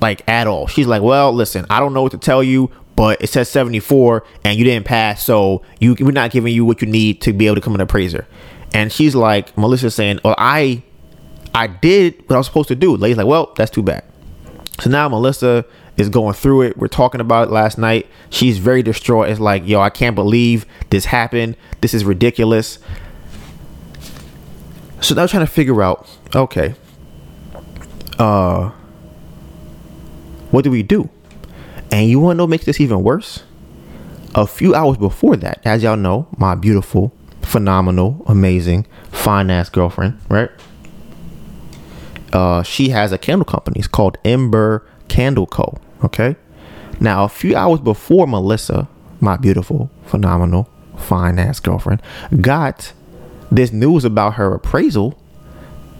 like 0.00 0.26
at 0.28 0.46
all. 0.46 0.66
She's 0.66 0.86
like, 0.86 1.02
"Well, 1.02 1.32
listen, 1.32 1.66
I 1.70 1.80
don't 1.80 1.92
know 1.92 2.02
what 2.02 2.12
to 2.12 2.18
tell 2.18 2.42
you, 2.42 2.70
but 2.96 3.20
it 3.22 3.28
says 3.28 3.48
74 3.48 4.24
and 4.44 4.58
you 4.58 4.64
didn't 4.64 4.86
pass, 4.86 5.24
so 5.24 5.62
you 5.80 5.96
we're 6.00 6.12
not 6.12 6.30
giving 6.30 6.54
you 6.54 6.64
what 6.64 6.80
you 6.80 6.88
need 6.88 7.20
to 7.22 7.32
be 7.32 7.46
able 7.46 7.56
to 7.56 7.60
come 7.60 7.74
an 7.74 7.80
appraiser." 7.80 8.26
And 8.74 8.92
she's 8.92 9.14
like, 9.14 9.56
Melissa's 9.56 9.94
saying, 9.94 10.20
"Well, 10.24 10.34
I 10.38 10.82
I 11.54 11.66
did 11.66 12.22
what 12.26 12.36
I 12.36 12.38
was 12.38 12.46
supposed 12.46 12.68
to 12.68 12.76
do." 12.76 12.96
Lady's 12.96 13.16
like, 13.16 13.26
"Well, 13.26 13.52
that's 13.56 13.70
too 13.70 13.82
bad." 13.82 14.04
So 14.80 14.90
now 14.90 15.08
Melissa 15.08 15.64
is 15.98 16.08
going 16.08 16.32
through 16.32 16.62
it. 16.62 16.78
We're 16.78 16.88
talking 16.88 17.20
about 17.20 17.48
it 17.48 17.50
last 17.50 17.76
night. 17.76 18.06
She's 18.30 18.58
very 18.58 18.82
distraught. 18.82 19.28
It's 19.28 19.40
like, 19.40 19.66
yo, 19.66 19.80
I 19.80 19.90
can't 19.90 20.14
believe 20.14 20.64
this 20.90 21.06
happened. 21.06 21.56
This 21.80 21.92
is 21.92 22.04
ridiculous. 22.04 22.78
So 25.00 25.14
now 25.14 25.22
I'm 25.22 25.28
trying 25.28 25.44
to 25.46 25.52
figure 25.52 25.82
out, 25.82 26.08
okay, 26.34 26.74
uh, 28.18 28.70
what 30.50 30.64
do 30.64 30.70
we 30.70 30.82
do? 30.82 31.10
And 31.90 32.08
you 32.08 32.20
want 32.20 32.36
to 32.36 32.38
know 32.38 32.46
makes 32.46 32.64
this 32.64 32.80
even 32.80 33.02
worse? 33.02 33.42
A 34.34 34.46
few 34.46 34.74
hours 34.74 34.98
before 34.98 35.36
that, 35.36 35.60
as 35.64 35.82
y'all 35.82 35.96
know, 35.96 36.28
my 36.36 36.54
beautiful, 36.54 37.12
phenomenal, 37.42 38.22
amazing, 38.26 38.86
fine 39.10 39.50
ass 39.50 39.68
girlfriend, 39.68 40.20
right? 40.28 40.50
Uh, 42.32 42.62
she 42.62 42.90
has 42.90 43.10
a 43.10 43.18
candle 43.18 43.46
company. 43.46 43.78
It's 43.78 43.88
called 43.88 44.18
Ember 44.24 44.86
Candle 45.08 45.46
Co. 45.46 45.78
Okay. 46.04 46.36
Now, 47.00 47.24
a 47.24 47.28
few 47.28 47.56
hours 47.56 47.80
before 47.80 48.26
Melissa, 48.26 48.88
my 49.20 49.36
beautiful, 49.36 49.90
phenomenal, 50.04 50.68
fine 50.96 51.38
ass 51.38 51.60
girlfriend, 51.60 52.02
got 52.40 52.92
this 53.50 53.72
news 53.72 54.04
about 54.04 54.34
her 54.34 54.54
appraisal, 54.54 55.18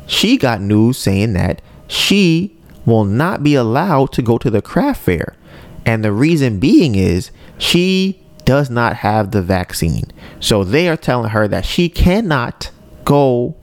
she 0.06 0.36
got 0.36 0.60
news 0.60 0.98
saying 0.98 1.34
that 1.34 1.62
she 1.86 2.56
will 2.84 3.04
not 3.04 3.42
be 3.42 3.54
allowed 3.54 4.12
to 4.12 4.22
go 4.22 4.38
to 4.38 4.50
the 4.50 4.62
craft 4.62 5.02
fair. 5.02 5.36
And 5.84 6.04
the 6.04 6.12
reason 6.12 6.58
being 6.58 6.94
is 6.94 7.30
she 7.58 8.20
does 8.44 8.70
not 8.70 8.96
have 8.96 9.30
the 9.30 9.42
vaccine. 9.42 10.10
So 10.40 10.64
they 10.64 10.88
are 10.88 10.96
telling 10.96 11.30
her 11.30 11.46
that 11.48 11.64
she 11.64 11.88
cannot 11.88 12.70
go 13.04 13.54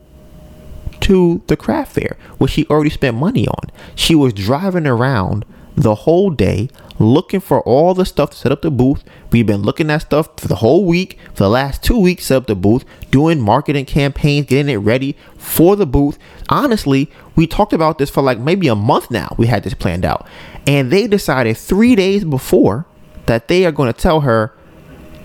to 1.00 1.42
the 1.48 1.56
craft 1.56 1.92
fair, 1.94 2.16
which 2.38 2.52
she 2.52 2.66
already 2.66 2.90
spent 2.90 3.16
money 3.16 3.46
on. 3.46 3.70
She 3.94 4.14
was 4.14 4.32
driving 4.32 4.86
around 4.86 5.44
the 5.76 5.94
whole 5.94 6.30
day 6.30 6.68
looking 6.98 7.40
for 7.40 7.60
all 7.62 7.92
the 7.94 8.06
stuff 8.06 8.30
to 8.30 8.36
set 8.36 8.50
up 8.50 8.62
the 8.62 8.70
booth. 8.70 9.04
We've 9.30 9.46
been 9.46 9.62
looking 9.62 9.90
at 9.90 10.02
stuff 10.02 10.28
for 10.38 10.48
the 10.48 10.56
whole 10.56 10.84
week, 10.86 11.18
for 11.34 11.44
the 11.44 11.50
last 11.50 11.82
two 11.82 11.98
weeks, 11.98 12.26
set 12.26 12.38
up 12.38 12.46
the 12.46 12.54
booth, 12.54 12.84
doing 13.10 13.40
marketing 13.40 13.84
campaigns, 13.84 14.46
getting 14.46 14.72
it 14.72 14.78
ready 14.78 15.16
for 15.36 15.76
the 15.76 15.86
booth. 15.86 16.18
Honestly, 16.48 17.10
we 17.34 17.46
talked 17.46 17.74
about 17.74 17.98
this 17.98 18.08
for 18.08 18.22
like 18.22 18.38
maybe 18.38 18.68
a 18.68 18.74
month 18.74 19.10
now. 19.10 19.34
We 19.36 19.46
had 19.46 19.62
this 19.62 19.74
planned 19.74 20.04
out. 20.04 20.26
And 20.66 20.90
they 20.90 21.06
decided 21.06 21.56
three 21.56 21.94
days 21.94 22.24
before 22.24 22.86
that 23.26 23.48
they 23.48 23.66
are 23.66 23.72
going 23.72 23.92
to 23.92 23.98
tell 23.98 24.20
her, 24.20 24.54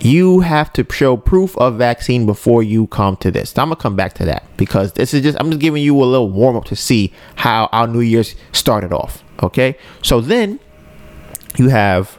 you 0.02 0.40
have 0.40 0.72
to 0.72 0.86
show 0.90 1.16
proof 1.16 1.56
of 1.58 1.78
vaccine 1.78 2.26
before 2.26 2.62
you 2.62 2.88
come 2.88 3.16
to 3.18 3.30
this. 3.30 3.50
So 3.50 3.62
I'm 3.62 3.68
gonna 3.68 3.76
come 3.76 3.94
back 3.94 4.14
to 4.14 4.24
that 4.24 4.44
because 4.56 4.92
this 4.94 5.14
is 5.14 5.22
just 5.22 5.38
I'm 5.40 5.50
just 5.50 5.60
giving 5.60 5.82
you 5.82 5.96
a 6.02 6.04
little 6.04 6.28
warm 6.28 6.56
up 6.56 6.64
to 6.66 6.76
see 6.76 7.12
how 7.36 7.68
our 7.72 7.86
New 7.86 8.00
Year's 8.00 8.34
started 8.50 8.92
off. 8.92 9.22
Okay, 9.42 9.76
so 10.02 10.20
then 10.20 10.58
you 11.56 11.68
have 11.68 12.18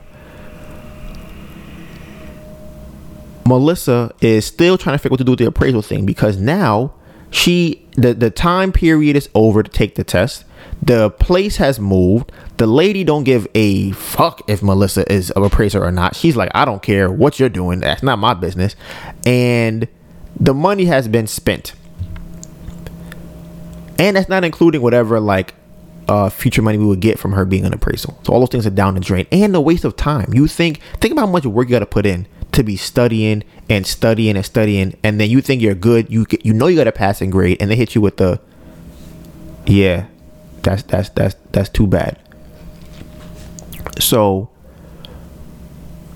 Melissa 3.45 4.13
is 4.21 4.45
still 4.45 4.77
trying 4.77 4.95
to 4.95 4.97
figure 4.97 5.09
out 5.09 5.11
what 5.11 5.17
to 5.17 5.23
do 5.25 5.31
with 5.33 5.39
the 5.39 5.47
appraisal 5.47 5.81
thing 5.81 6.05
because 6.05 6.37
now 6.37 6.93
she 7.31 7.85
the 7.97 8.13
the 8.13 8.29
time 8.29 8.71
period 8.71 9.17
is 9.17 9.29
over 9.35 9.61
to 9.61 9.69
take 9.69 9.95
the 9.95 10.03
test. 10.05 10.45
The 10.81 11.09
place 11.09 11.57
has 11.57 11.79
moved. 11.79 12.31
The 12.57 12.67
lady 12.67 13.03
don't 13.03 13.23
give 13.23 13.47
a 13.55 13.91
fuck 13.91 14.41
if 14.47 14.61
Melissa 14.63 15.11
is 15.11 15.31
a 15.35 15.41
appraiser 15.41 15.83
or 15.83 15.91
not. 15.91 16.15
She's 16.15 16.35
like, 16.35 16.51
I 16.53 16.65
don't 16.65 16.81
care 16.83 17.11
what 17.11 17.39
you're 17.39 17.49
doing. 17.49 17.79
That's 17.81 18.03
not 18.03 18.19
my 18.19 18.33
business. 18.33 18.75
And 19.25 19.87
the 20.39 20.53
money 20.53 20.85
has 20.85 21.07
been 21.07 21.27
spent. 21.27 21.73
and 23.99 24.15
that's 24.15 24.29
not 24.29 24.43
including 24.43 24.81
whatever 24.81 25.19
like 25.19 25.53
uh, 26.07 26.29
future 26.29 26.61
money 26.61 26.77
we 26.77 26.85
would 26.85 26.99
get 26.99 27.17
from 27.19 27.31
her 27.33 27.45
being 27.45 27.65
an 27.65 27.73
appraisal. 27.73 28.19
So 28.23 28.33
all 28.33 28.39
those 28.39 28.49
things 28.49 28.67
are 28.67 28.71
down 28.71 28.95
the 28.95 28.99
drain, 28.99 29.25
and 29.31 29.53
the 29.53 29.61
waste 29.61 29.85
of 29.85 29.95
time. 29.95 30.33
You 30.33 30.47
think 30.47 30.81
think 30.99 31.11
about 31.13 31.27
how 31.27 31.31
much 31.31 31.45
work 31.45 31.67
you 31.67 31.71
got 31.71 31.79
to 31.79 31.85
put 31.85 32.05
in 32.05 32.27
to 32.51 32.63
be 32.63 32.75
studying 32.75 33.43
and 33.69 33.87
studying 33.87 34.35
and 34.35 34.45
studying, 34.45 34.97
and 35.03 35.19
then 35.19 35.29
you 35.29 35.41
think 35.41 35.61
you're 35.61 35.75
good. 35.75 36.11
You 36.11 36.25
you 36.43 36.53
know 36.53 36.67
you 36.67 36.77
got 36.77 36.87
a 36.87 36.91
passing 36.91 37.29
grade, 37.29 37.57
and 37.61 37.71
they 37.71 37.75
hit 37.75 37.95
you 37.95 38.01
with 38.01 38.17
the 38.17 38.39
yeah, 39.65 40.07
that's 40.61 40.83
that's 40.83 41.09
that's 41.09 41.35
that's 41.51 41.69
too 41.69 41.87
bad. 41.87 42.19
So 43.99 44.49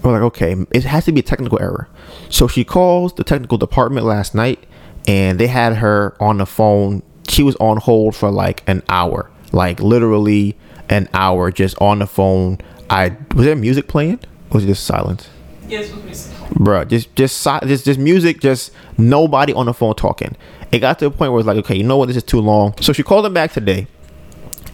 we're 0.03 0.13
like, 0.13 0.21
okay, 0.21 0.55
it 0.71 0.83
has 0.83 1.05
to 1.05 1.11
be 1.11 1.19
a 1.19 1.23
technical 1.23 1.61
error. 1.61 1.87
So 2.29 2.47
she 2.47 2.63
calls 2.63 3.13
the 3.13 3.23
technical 3.23 3.57
department 3.57 4.05
last 4.05 4.35
night, 4.35 4.65
and 5.07 5.39
they 5.39 5.47
had 5.47 5.75
her 5.77 6.15
on 6.19 6.37
the 6.37 6.45
phone. 6.45 7.03
She 7.27 7.43
was 7.43 7.55
on 7.57 7.77
hold 7.77 8.15
for 8.15 8.31
like 8.31 8.63
an 8.67 8.83
hour, 8.89 9.29
like 9.51 9.79
literally 9.79 10.55
an 10.89 11.09
hour, 11.13 11.51
just 11.51 11.79
on 11.81 11.99
the 11.99 12.07
phone. 12.07 12.59
I 12.89 13.15
was 13.35 13.45
there 13.45 13.55
music 13.55 13.87
playing? 13.87 14.19
Or 14.49 14.55
was 14.55 14.63
it 14.63 14.67
just 14.67 14.85
silence? 14.85 15.29
Yes, 15.67 15.91
with 15.91 16.05
music. 16.05 16.31
Bruh, 16.51 16.87
just 16.87 17.13
just 17.15 17.43
just 17.43 17.85
just 17.85 17.99
music, 17.99 18.39
just 18.39 18.71
nobody 18.97 19.51
on 19.53 19.65
the 19.65 19.73
phone 19.73 19.95
talking. 19.95 20.37
It 20.71 20.79
got 20.79 20.99
to 20.99 21.07
a 21.07 21.11
point 21.11 21.31
where 21.31 21.39
it's 21.39 21.47
like, 21.47 21.57
okay, 21.57 21.75
you 21.75 21.83
know 21.83 21.97
what, 21.97 22.07
this 22.07 22.17
is 22.17 22.23
too 22.23 22.39
long. 22.39 22.73
So 22.81 22.93
she 22.93 23.03
called 23.03 23.25
them 23.25 23.33
back 23.33 23.51
today, 23.51 23.87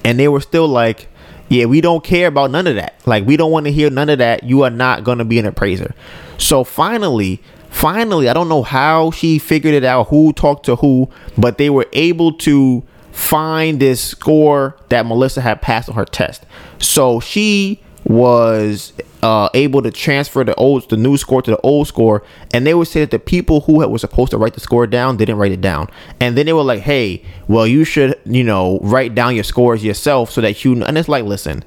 and 0.04 0.20
they 0.20 0.28
were 0.28 0.42
still 0.42 0.68
like, 0.68 1.08
yeah, 1.50 1.66
we 1.66 1.82
don't 1.82 2.04
care 2.04 2.28
about 2.28 2.52
none 2.52 2.68
of 2.68 2.76
that. 2.76 3.00
Like, 3.06 3.26
we 3.26 3.38
don't 3.38 3.52
want 3.52 3.66
to 3.66 3.72
hear 3.72 3.90
none 3.90 4.10
of 4.10 4.20
that. 4.20 4.44
You 4.44 4.64
are 4.64 4.70
not 4.70 5.04
gonna 5.04 5.26
be 5.26 5.40
an 5.40 5.46
appraiser. 5.46 5.94
So 6.38 6.64
finally, 6.64 7.42
finally, 7.70 8.30
I 8.30 8.34
don't 8.34 8.50
know 8.50 8.64
how 8.64 9.12
she 9.12 9.40
figured 9.40 9.74
it 9.74 9.84
out, 9.84 10.08
who 10.08 10.34
talked 10.34 10.66
to 10.66 10.78
who, 10.78 11.10
but 11.38 11.58
they 11.58 11.70
were 11.70 11.88
able 11.94 12.34
to 12.40 12.84
find 13.12 13.80
this 13.80 14.04
score 14.04 14.76
that 14.90 15.06
Melissa 15.06 15.42
had 15.42 15.62
passed 15.62 15.90
on 15.90 15.96
her 15.96 16.06
test. 16.06 16.46
So 16.80 17.20
she 17.20 17.82
was 18.06 18.94
uh, 19.24 19.48
able 19.54 19.82
to 19.82 19.90
transfer 19.90 20.44
the 20.44 20.54
old 20.56 20.90
the 20.90 20.98
new 20.98 21.16
score 21.16 21.42
to 21.42 21.50
the 21.50 21.60
old 21.62 21.88
score 21.88 22.24
and 22.54 22.68
they 22.68 22.74
would 22.74 22.90
say 22.90 23.00
that 23.00 23.12
the 23.12 23.18
people 23.18 23.62
who 23.62 23.88
were 23.88 23.98
supposed 23.98 24.32
to 24.32 24.38
write 24.38 24.54
the 24.54 24.60
score 24.60 24.86
down 24.86 25.16
didn't 25.16 25.38
write 25.38 25.54
it 25.54 25.62
down. 25.62 25.90
And 26.20 26.38
then 26.38 26.46
they 26.46 26.52
were 26.52 26.64
like 26.64 26.82
hey 26.82 27.24
well 27.48 27.66
you 27.66 27.86
should 27.86 28.20
you 28.26 28.44
know 28.44 28.80
write 28.82 29.16
down 29.16 29.34
your 29.34 29.46
scores 29.46 29.82
yourself 29.82 30.30
so 30.30 30.42
that 30.42 30.66
you 30.66 30.84
and 30.84 30.98
it's 30.98 31.08
like 31.08 31.24
listen 31.24 31.64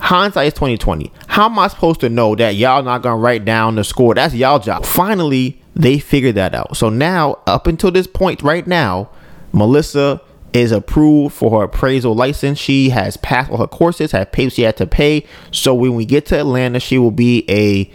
hindsight 0.00 0.46
is 0.46 0.52
2020 0.52 1.10
how 1.28 1.46
am 1.46 1.58
i 1.58 1.66
supposed 1.66 1.98
to 1.98 2.08
know 2.08 2.34
that 2.36 2.54
y'all 2.54 2.82
not 2.82 3.02
gonna 3.02 3.16
write 3.16 3.44
down 3.44 3.74
the 3.74 3.82
score? 3.82 4.14
That's 4.14 4.34
y'all 4.34 4.60
job. 4.60 4.86
Finally 4.86 5.60
they 5.74 5.98
figured 5.98 6.36
that 6.36 6.54
out. 6.54 6.76
So 6.76 6.88
now 6.88 7.40
up 7.48 7.66
until 7.66 7.90
this 7.90 8.06
point 8.06 8.42
right 8.42 8.66
now 8.66 9.10
melissa 9.52 10.20
is 10.54 10.70
approved 10.70 11.34
for 11.34 11.58
her 11.58 11.64
appraisal 11.64 12.14
license. 12.14 12.58
She 12.58 12.90
has 12.90 13.16
passed 13.18 13.50
all 13.50 13.58
her 13.58 13.66
courses, 13.66 14.12
had 14.12 14.32
paid 14.32 14.52
she 14.52 14.62
had 14.62 14.76
to 14.78 14.86
pay. 14.86 15.26
So 15.50 15.74
when 15.74 15.94
we 15.96 16.06
get 16.06 16.26
to 16.26 16.38
Atlanta, 16.38 16.80
she 16.80 16.96
will 16.96 17.10
be 17.10 17.44
a 17.50 17.90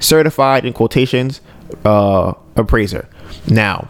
certified 0.00 0.66
in 0.66 0.72
quotations 0.72 1.40
uh, 1.84 2.34
appraiser. 2.56 3.08
Now, 3.46 3.88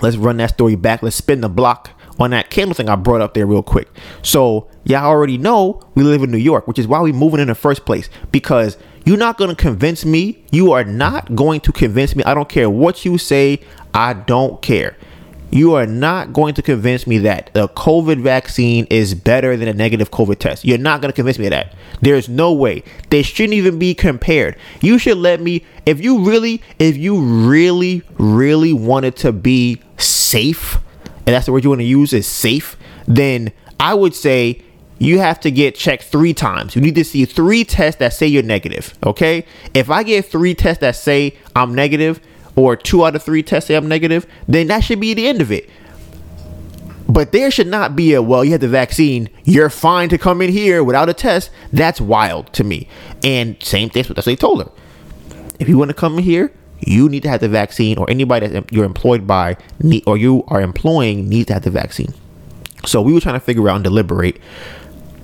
let's 0.00 0.16
run 0.16 0.36
that 0.38 0.50
story 0.50 0.76
back. 0.76 1.02
Let's 1.02 1.16
spin 1.16 1.40
the 1.40 1.48
block 1.48 1.90
on 2.20 2.30
that 2.30 2.48
candle 2.48 2.74
thing 2.74 2.88
I 2.88 2.94
brought 2.94 3.20
up 3.20 3.34
there 3.34 3.44
real 3.44 3.62
quick. 3.62 3.88
So 4.22 4.68
y'all 4.84 5.04
already 5.04 5.36
know 5.36 5.82
we 5.96 6.04
live 6.04 6.22
in 6.22 6.30
New 6.30 6.38
York, 6.38 6.68
which 6.68 6.78
is 6.78 6.86
why 6.86 7.00
we 7.00 7.12
moving 7.12 7.40
in 7.40 7.48
the 7.48 7.56
first 7.56 7.84
place. 7.84 8.08
Because 8.30 8.78
you're 9.04 9.18
not 9.18 9.36
gonna 9.36 9.56
convince 9.56 10.04
me. 10.04 10.44
You 10.52 10.72
are 10.72 10.84
not 10.84 11.34
going 11.34 11.60
to 11.62 11.72
convince 11.72 12.14
me. 12.14 12.22
I 12.22 12.34
don't 12.34 12.48
care 12.48 12.70
what 12.70 13.04
you 13.04 13.18
say. 13.18 13.60
I 13.92 14.12
don't 14.12 14.62
care. 14.62 14.96
You 15.50 15.74
are 15.74 15.86
not 15.86 16.32
going 16.32 16.54
to 16.54 16.62
convince 16.62 17.06
me 17.06 17.18
that 17.18 17.50
the 17.54 17.68
COVID 17.68 18.20
vaccine 18.20 18.86
is 18.90 19.14
better 19.14 19.56
than 19.56 19.68
a 19.68 19.72
negative 19.72 20.10
COVID 20.10 20.38
test. 20.38 20.64
You're 20.64 20.78
not 20.78 21.00
going 21.00 21.10
to 21.10 21.14
convince 21.14 21.38
me 21.38 21.46
of 21.46 21.50
that. 21.50 21.74
There's 22.00 22.28
no 22.28 22.52
way. 22.52 22.82
They 23.10 23.22
shouldn't 23.22 23.54
even 23.54 23.78
be 23.78 23.94
compared. 23.94 24.56
You 24.80 24.98
should 24.98 25.18
let 25.18 25.40
me, 25.40 25.64
if 25.86 26.00
you 26.00 26.24
really, 26.24 26.62
if 26.78 26.96
you 26.96 27.20
really, 27.20 28.02
really 28.18 28.72
wanted 28.72 29.16
to 29.16 29.32
be 29.32 29.80
safe, 29.98 30.78
and 31.26 31.34
that's 31.34 31.46
the 31.46 31.52
word 31.52 31.64
you 31.64 31.70
want 31.70 31.80
to 31.80 31.86
use 31.86 32.12
is 32.12 32.26
safe, 32.26 32.76
then 33.06 33.52
I 33.78 33.94
would 33.94 34.14
say 34.14 34.62
you 34.98 35.18
have 35.18 35.40
to 35.40 35.50
get 35.50 35.74
checked 35.74 36.04
three 36.04 36.34
times. 36.34 36.74
You 36.74 36.82
need 36.82 36.94
to 36.94 37.04
see 37.04 37.24
three 37.24 37.64
tests 37.64 37.98
that 37.98 38.12
say 38.12 38.26
you're 38.26 38.42
negative. 38.42 38.94
Okay? 39.04 39.44
If 39.74 39.90
I 39.90 40.02
get 40.02 40.24
three 40.24 40.54
tests 40.54 40.80
that 40.80 40.96
say 40.96 41.36
I'm 41.54 41.74
negative, 41.74 42.20
or 42.56 42.74
two 42.74 43.04
out 43.04 43.14
of 43.14 43.22
three 43.22 43.42
tests 43.42 43.68
say 43.68 43.74
I'm 43.74 43.86
negative, 43.86 44.26
then 44.48 44.66
that 44.68 44.80
should 44.80 45.00
be 45.00 45.14
the 45.14 45.28
end 45.28 45.40
of 45.40 45.52
it. 45.52 45.68
But 47.08 47.30
there 47.30 47.50
should 47.50 47.68
not 47.68 47.94
be 47.94 48.14
a 48.14 48.22
well, 48.22 48.44
you 48.44 48.52
had 48.52 48.60
the 48.60 48.68
vaccine, 48.68 49.30
you're 49.44 49.70
fine 49.70 50.08
to 50.08 50.18
come 50.18 50.42
in 50.42 50.50
here 50.50 50.82
without 50.82 51.08
a 51.08 51.14
test. 51.14 51.50
That's 51.72 52.00
wild 52.00 52.52
to 52.54 52.64
me. 52.64 52.88
And 53.22 53.62
same 53.62 53.90
thing, 53.90 54.02
that's 54.02 54.08
what 54.08 54.24
they 54.24 54.36
told 54.36 54.64
her. 54.64 54.70
If 55.60 55.68
you 55.68 55.78
want 55.78 55.90
to 55.90 55.94
come 55.94 56.18
in 56.18 56.24
here, 56.24 56.52
you 56.80 57.08
need 57.08 57.22
to 57.22 57.28
have 57.28 57.40
the 57.40 57.48
vaccine, 57.48 57.96
or 57.98 58.08
anybody 58.10 58.46
that 58.48 58.72
you're 58.72 58.84
employed 58.84 59.26
by 59.26 59.56
or 60.06 60.16
you 60.16 60.44
are 60.48 60.60
employing 60.60 61.28
needs 61.28 61.46
to 61.46 61.54
have 61.54 61.62
the 61.62 61.70
vaccine. 61.70 62.12
So 62.84 63.00
we 63.00 63.12
were 63.12 63.20
trying 63.20 63.36
to 63.36 63.40
figure 63.40 63.68
out 63.68 63.76
and 63.76 63.84
deliberate 63.84 64.38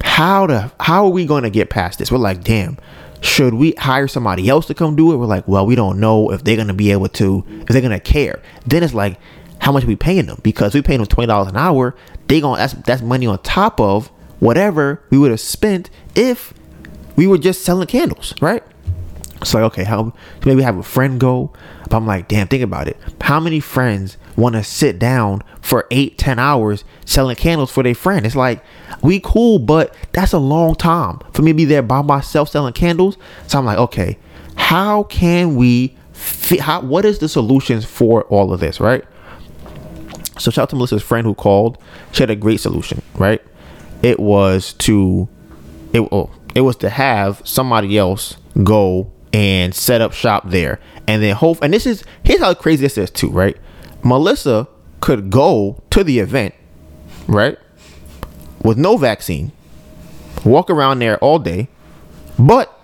how 0.02 0.46
to 0.46 0.72
how 0.80 1.04
are 1.04 1.10
we 1.10 1.26
going 1.26 1.42
to 1.42 1.50
get 1.50 1.70
past 1.70 1.98
this. 1.98 2.10
We're 2.10 2.18
like, 2.18 2.42
damn, 2.42 2.78
should 3.22 3.54
we 3.54 3.72
hire 3.78 4.08
somebody 4.08 4.48
else 4.48 4.66
to 4.66 4.74
come 4.74 4.96
do 4.96 5.12
it? 5.12 5.16
We're 5.16 5.26
like, 5.26 5.46
well, 5.48 5.64
we 5.64 5.74
don't 5.74 6.00
know 6.00 6.30
if 6.32 6.44
they're 6.44 6.56
gonna 6.56 6.74
be 6.74 6.92
able 6.92 7.08
to, 7.10 7.44
if 7.48 7.66
they're 7.68 7.80
gonna 7.80 8.00
care. 8.00 8.42
Then 8.66 8.82
it's 8.82 8.94
like, 8.94 9.18
how 9.60 9.72
much 9.72 9.84
are 9.84 9.86
we 9.86 9.96
paying 9.96 10.26
them? 10.26 10.40
Because 10.42 10.74
we 10.74 10.82
paying 10.82 10.98
them 10.98 11.06
twenty 11.06 11.28
dollars 11.28 11.48
an 11.48 11.56
hour, 11.56 11.94
they 12.26 12.40
gonna 12.40 12.58
that's 12.58 12.74
that's 12.74 13.02
money 13.02 13.26
on 13.26 13.40
top 13.42 13.80
of 13.80 14.08
whatever 14.40 15.02
we 15.10 15.18
would 15.18 15.30
have 15.30 15.40
spent 15.40 15.88
if 16.16 16.52
we 17.14 17.26
were 17.26 17.38
just 17.38 17.62
selling 17.62 17.86
candles, 17.86 18.34
right? 18.40 18.64
So 19.44 19.58
like, 19.58 19.72
okay, 19.72 19.84
how 19.84 20.12
maybe 20.44 20.62
have 20.62 20.78
a 20.78 20.82
friend 20.82 21.20
go? 21.20 21.52
But 21.88 21.96
I'm 21.96 22.06
like, 22.06 22.28
damn, 22.28 22.48
think 22.48 22.62
about 22.62 22.88
it. 22.88 22.96
How 23.20 23.38
many 23.38 23.60
friends 23.60 24.16
want 24.36 24.54
to 24.54 24.64
sit 24.64 24.98
down 24.98 25.42
for 25.60 25.86
eight, 25.90 26.18
ten 26.18 26.38
hours 26.38 26.84
selling 27.04 27.36
candles 27.36 27.70
for 27.70 27.82
their 27.82 27.94
friend? 27.94 28.26
It's 28.26 28.36
like 28.36 28.62
we 29.02 29.20
cool, 29.20 29.58
but 29.58 29.94
that's 30.12 30.32
a 30.32 30.38
long 30.38 30.74
time 30.74 31.20
for 31.32 31.42
me 31.42 31.52
to 31.52 31.56
be 31.56 31.64
there 31.64 31.82
by 31.82 32.02
myself 32.02 32.48
selling 32.48 32.72
candles. 32.72 33.16
So 33.46 33.58
I'm 33.58 33.64
like, 33.64 33.78
okay, 33.78 34.18
how 34.56 35.04
can 35.04 35.56
we? 35.56 35.96
Fi- 36.12 36.60
how 36.60 36.80
what 36.82 37.04
is 37.04 37.18
the 37.18 37.28
solutions 37.28 37.84
for 37.84 38.22
all 38.24 38.52
of 38.52 38.60
this, 38.60 38.78
right? 38.80 39.04
So 40.38 40.50
shout 40.50 40.64
out 40.64 40.70
to 40.70 40.76
Melissa's 40.76 41.02
friend 41.02 41.26
who 41.26 41.34
called. 41.34 41.78
She 42.12 42.22
had 42.22 42.30
a 42.30 42.36
great 42.36 42.60
solution, 42.60 43.02
right? 43.14 43.42
It 44.02 44.18
was 44.18 44.72
to 44.74 45.28
it 45.92 46.00
oh, 46.10 46.30
it 46.54 46.62
was 46.62 46.76
to 46.76 46.90
have 46.90 47.42
somebody 47.44 47.98
else 47.98 48.36
go 48.62 49.10
and 49.32 49.74
set 49.74 50.00
up 50.00 50.12
shop 50.12 50.48
there. 50.48 50.80
And 51.06 51.22
then 51.22 51.34
hope 51.34 51.58
and 51.62 51.72
this 51.72 51.86
is 51.86 52.04
here's 52.24 52.40
how 52.40 52.54
crazy 52.54 52.82
this 52.82 52.98
is 52.98 53.10
too, 53.10 53.30
right? 53.30 53.56
Melissa 54.02 54.68
could 55.00 55.30
go 55.30 55.82
to 55.90 56.04
the 56.04 56.18
event, 56.18 56.54
right? 57.26 57.58
With 58.64 58.78
no 58.78 58.96
vaccine, 58.96 59.52
walk 60.44 60.70
around 60.70 61.00
there 61.00 61.18
all 61.18 61.38
day, 61.38 61.68
but 62.38 62.78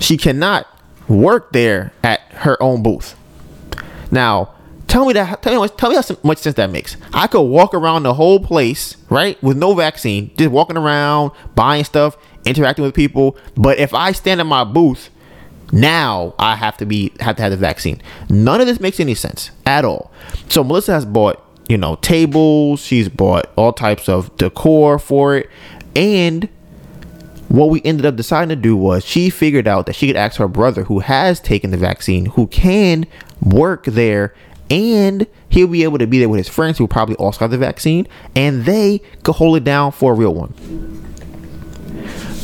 she 0.00 0.16
cannot 0.16 0.66
work 1.08 1.52
there 1.52 1.92
at 2.02 2.20
her 2.32 2.60
own 2.62 2.82
booth. 2.82 3.16
Now, 4.10 4.54
tell 4.86 5.06
me 5.06 5.12
that 5.14 5.42
tell 5.42 5.60
me 5.60 5.68
tell 5.68 5.90
me 5.90 5.96
how 5.96 6.02
much 6.22 6.38
sense 6.38 6.56
that 6.56 6.70
makes. 6.70 6.96
I 7.12 7.26
could 7.26 7.42
walk 7.42 7.74
around 7.74 8.02
the 8.02 8.14
whole 8.14 8.40
place, 8.40 8.96
right, 9.08 9.40
with 9.42 9.56
no 9.56 9.74
vaccine, 9.74 10.32
just 10.36 10.50
walking 10.50 10.76
around, 10.76 11.32
buying 11.54 11.84
stuff, 11.84 12.16
interacting 12.44 12.84
with 12.84 12.94
people. 12.94 13.36
But 13.56 13.78
if 13.78 13.94
I 13.94 14.12
stand 14.12 14.40
in 14.40 14.46
my 14.46 14.64
booth 14.64 15.10
now 15.72 16.34
I 16.38 16.56
have 16.56 16.76
to 16.78 16.86
be 16.86 17.12
have 17.20 17.36
to 17.36 17.42
have 17.42 17.50
the 17.50 17.56
vaccine. 17.56 18.00
None 18.28 18.60
of 18.60 18.66
this 18.66 18.80
makes 18.80 19.00
any 19.00 19.14
sense 19.14 19.50
at 19.64 19.84
all. 19.84 20.10
So 20.48 20.62
Melissa 20.62 20.92
has 20.92 21.04
bought, 21.04 21.42
you 21.68 21.76
know, 21.76 21.96
tables, 21.96 22.80
she's 22.80 23.08
bought 23.08 23.50
all 23.56 23.72
types 23.72 24.08
of 24.08 24.36
decor 24.36 24.98
for 24.98 25.36
it. 25.36 25.50
And 25.94 26.48
what 27.48 27.70
we 27.70 27.80
ended 27.84 28.06
up 28.06 28.16
deciding 28.16 28.48
to 28.50 28.56
do 28.56 28.76
was 28.76 29.04
she 29.04 29.30
figured 29.30 29.68
out 29.68 29.86
that 29.86 29.94
she 29.94 30.06
could 30.06 30.16
ask 30.16 30.38
her 30.38 30.48
brother 30.48 30.84
who 30.84 31.00
has 31.00 31.40
taken 31.40 31.70
the 31.70 31.76
vaccine, 31.76 32.26
who 32.26 32.46
can 32.48 33.06
work 33.40 33.84
there 33.84 34.34
and 34.68 35.26
he'll 35.48 35.68
be 35.68 35.84
able 35.84 35.98
to 35.98 36.06
be 36.06 36.18
there 36.18 36.28
with 36.28 36.38
his 36.38 36.48
friends 36.48 36.78
who 36.78 36.88
probably 36.88 37.14
also 37.16 37.40
got 37.40 37.50
the 37.50 37.58
vaccine 37.58 38.06
and 38.34 38.64
they 38.64 39.00
could 39.22 39.36
hold 39.36 39.56
it 39.56 39.64
down 39.64 39.92
for 39.92 40.12
a 40.12 40.14
real 40.14 40.34
one. 40.34 41.05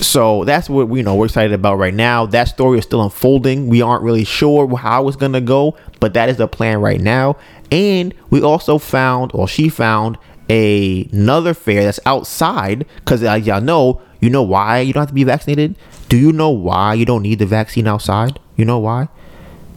So 0.03 0.45
that's 0.45 0.69
what 0.69 0.89
we 0.89 0.99
you 0.99 1.05
know 1.05 1.15
we're 1.15 1.27
excited 1.27 1.53
about 1.53 1.79
right 1.79 1.95
now. 1.95 2.27
That 2.27 2.49
story 2.49 2.79
is 2.79 2.85
still 2.85 3.03
unfolding. 3.03 3.69
We 3.69 3.83
aren't 3.83 4.03
really 4.03 4.25
sure 4.25 4.77
how 4.77 5.07
it's 5.07 5.17
gonna 5.17 5.41
go, 5.41 5.77
but 6.01 6.15
that 6.15 6.29
is 6.29 6.39
the 6.39 6.49
plan 6.49 6.81
right 6.81 7.01
now. 7.01 7.37
And 7.71 8.13
we 8.29 8.43
also 8.43 8.79
found, 8.79 9.31
or 9.33 9.49
she 9.49 9.69
found, 9.69 10.19
a, 10.51 11.09
another 11.13 11.55
fair 11.55 11.85
that's 11.85 12.01
outside 12.05 12.85
because 12.97 13.23
uh, 13.23 13.35
y'all 13.35 13.61
know, 13.61 14.03
you 14.21 14.29
know 14.29 14.43
why 14.43 14.81
you 14.81 14.93
don't 14.93 15.03
have 15.03 15.09
to 15.09 15.15
be 15.15 15.25
vaccinated. 15.25 15.77
Do 16.09 16.19
you 16.19 16.33
know 16.33 16.51
why 16.51 16.95
you 16.95 17.07
don't 17.07 17.23
need 17.23 17.39
the 17.39 17.47
vaccine 17.47 17.87
outside? 17.87 18.39
You 18.57 18.65
know 18.65 18.79
why? 18.79 19.09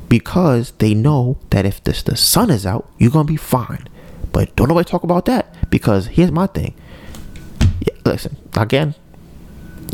Because 0.09 0.71
they 0.79 0.93
know 0.93 1.37
that 1.51 1.65
if 1.65 1.83
this, 1.83 2.03
the 2.03 2.17
sun 2.17 2.49
is 2.49 2.65
out, 2.65 2.89
you're 2.97 3.11
gonna 3.11 3.25
be 3.25 3.37
fine. 3.37 3.87
But 4.31 4.55
don't 4.55 4.67
nobody 4.67 4.89
talk 4.89 5.03
about 5.03 5.25
that 5.25 5.55
because 5.69 6.07
here's 6.07 6.31
my 6.31 6.47
thing. 6.47 6.75
Yeah, 7.79 7.93
listen, 8.03 8.35
again, 8.57 8.95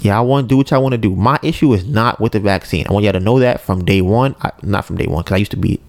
yeah, 0.02 0.18
I 0.18 0.22
want 0.22 0.46
to 0.46 0.48
do 0.48 0.58
what 0.58 0.72
I 0.74 0.78
want 0.78 0.94
to 0.94 0.98
do. 0.98 1.16
My 1.16 1.40
issue 1.44 1.74
is 1.74 1.86
not 1.86 2.20
with 2.20 2.32
the 2.32 2.40
vaccine. 2.40 2.86
I 2.90 2.94
want 2.94 3.04
y'all 3.04 3.14
to 3.14 3.20
know 3.20 3.40
that 3.40 3.62
from 3.62 3.86
day 3.86 4.02
one. 4.02 4.36
I, 4.42 4.52
not 4.64 4.86
from 4.86 4.98
day 4.98 5.08
one, 5.08 5.24
because 5.24 5.36
I 5.36 5.38
used 5.38 5.52
to 5.52 5.58
be 5.58 5.80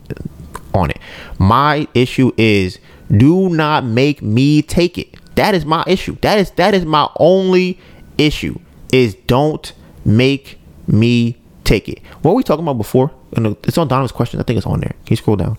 on 0.74 0.90
it. 0.90 0.98
My 1.38 1.86
issue 1.94 2.32
is 2.36 2.78
do 3.14 3.48
not 3.48 3.84
make 3.84 4.22
me 4.22 4.62
take 4.62 4.98
it. 4.98 5.14
That 5.36 5.54
is 5.54 5.64
my 5.64 5.84
issue. 5.86 6.16
That 6.20 6.38
is 6.38 6.50
that 6.52 6.74
is 6.74 6.84
my 6.84 7.08
only 7.16 7.78
issue. 8.18 8.58
Is 8.92 9.14
don't 9.26 9.72
make 10.04 10.58
me 10.86 11.38
take 11.64 11.88
it. 11.88 12.00
What 12.20 12.32
were 12.32 12.36
we 12.36 12.42
talking 12.42 12.64
about 12.64 12.76
before? 12.76 13.10
It's 13.32 13.78
on 13.78 13.88
Donivan's 13.88 14.12
question. 14.12 14.40
I 14.40 14.42
think 14.42 14.58
it's 14.58 14.66
on 14.66 14.80
there. 14.80 14.94
Can 15.06 15.12
you 15.12 15.16
scroll 15.16 15.36
down? 15.36 15.56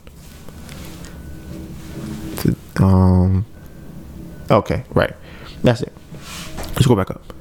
Um. 2.77 3.45
Okay, 4.51 4.83
right. 4.91 5.13
That's 5.63 5.81
it. 5.81 5.93
Let's 6.75 6.85
go 6.85 6.95
back 6.95 7.09
up. 7.09 7.32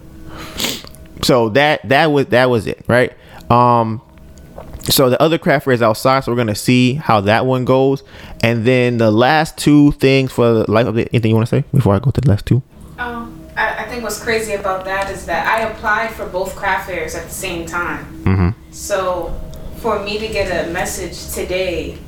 So 1.24 1.50
that 1.50 1.88
that 1.88 2.06
was 2.06 2.26
that 2.26 2.50
was 2.50 2.66
it, 2.66 2.84
right? 2.88 3.12
Um. 3.50 4.00
So 4.90 5.08
the 5.08 5.20
other 5.22 5.38
craft 5.38 5.64
fair 5.64 5.74
is 5.74 5.82
outside, 5.82 6.24
so 6.24 6.32
we're 6.32 6.36
gonna 6.36 6.56
see 6.56 6.94
how 6.94 7.20
that 7.22 7.46
one 7.46 7.64
goes, 7.64 8.02
and 8.42 8.64
then 8.64 8.98
the 8.98 9.12
last 9.12 9.56
two 9.56 9.92
things 9.92 10.32
for 10.32 10.52
the 10.52 10.70
life 10.70 10.86
update. 10.86 11.08
Anything 11.12 11.30
you 11.30 11.36
want 11.36 11.48
to 11.48 11.56
say 11.56 11.64
before 11.72 11.94
I 11.94 12.00
go 12.00 12.10
to 12.10 12.20
the 12.20 12.28
last 12.28 12.46
two? 12.46 12.62
Um, 12.98 13.42
I, 13.56 13.84
I 13.84 13.88
think 13.88 14.02
what's 14.02 14.22
crazy 14.22 14.54
about 14.54 14.84
that 14.86 15.10
is 15.10 15.26
that 15.26 15.46
I 15.46 15.70
applied 15.70 16.10
for 16.10 16.26
both 16.26 16.56
craft 16.56 16.88
fairs 16.88 17.14
at 17.14 17.24
the 17.24 17.34
same 17.34 17.66
time. 17.66 18.04
Mm-hmm. 18.24 18.72
So 18.72 19.38
for 19.76 20.02
me 20.02 20.18
to 20.18 20.26
get 20.28 20.66
a 20.66 20.72
message 20.72 21.32
today 21.32 21.98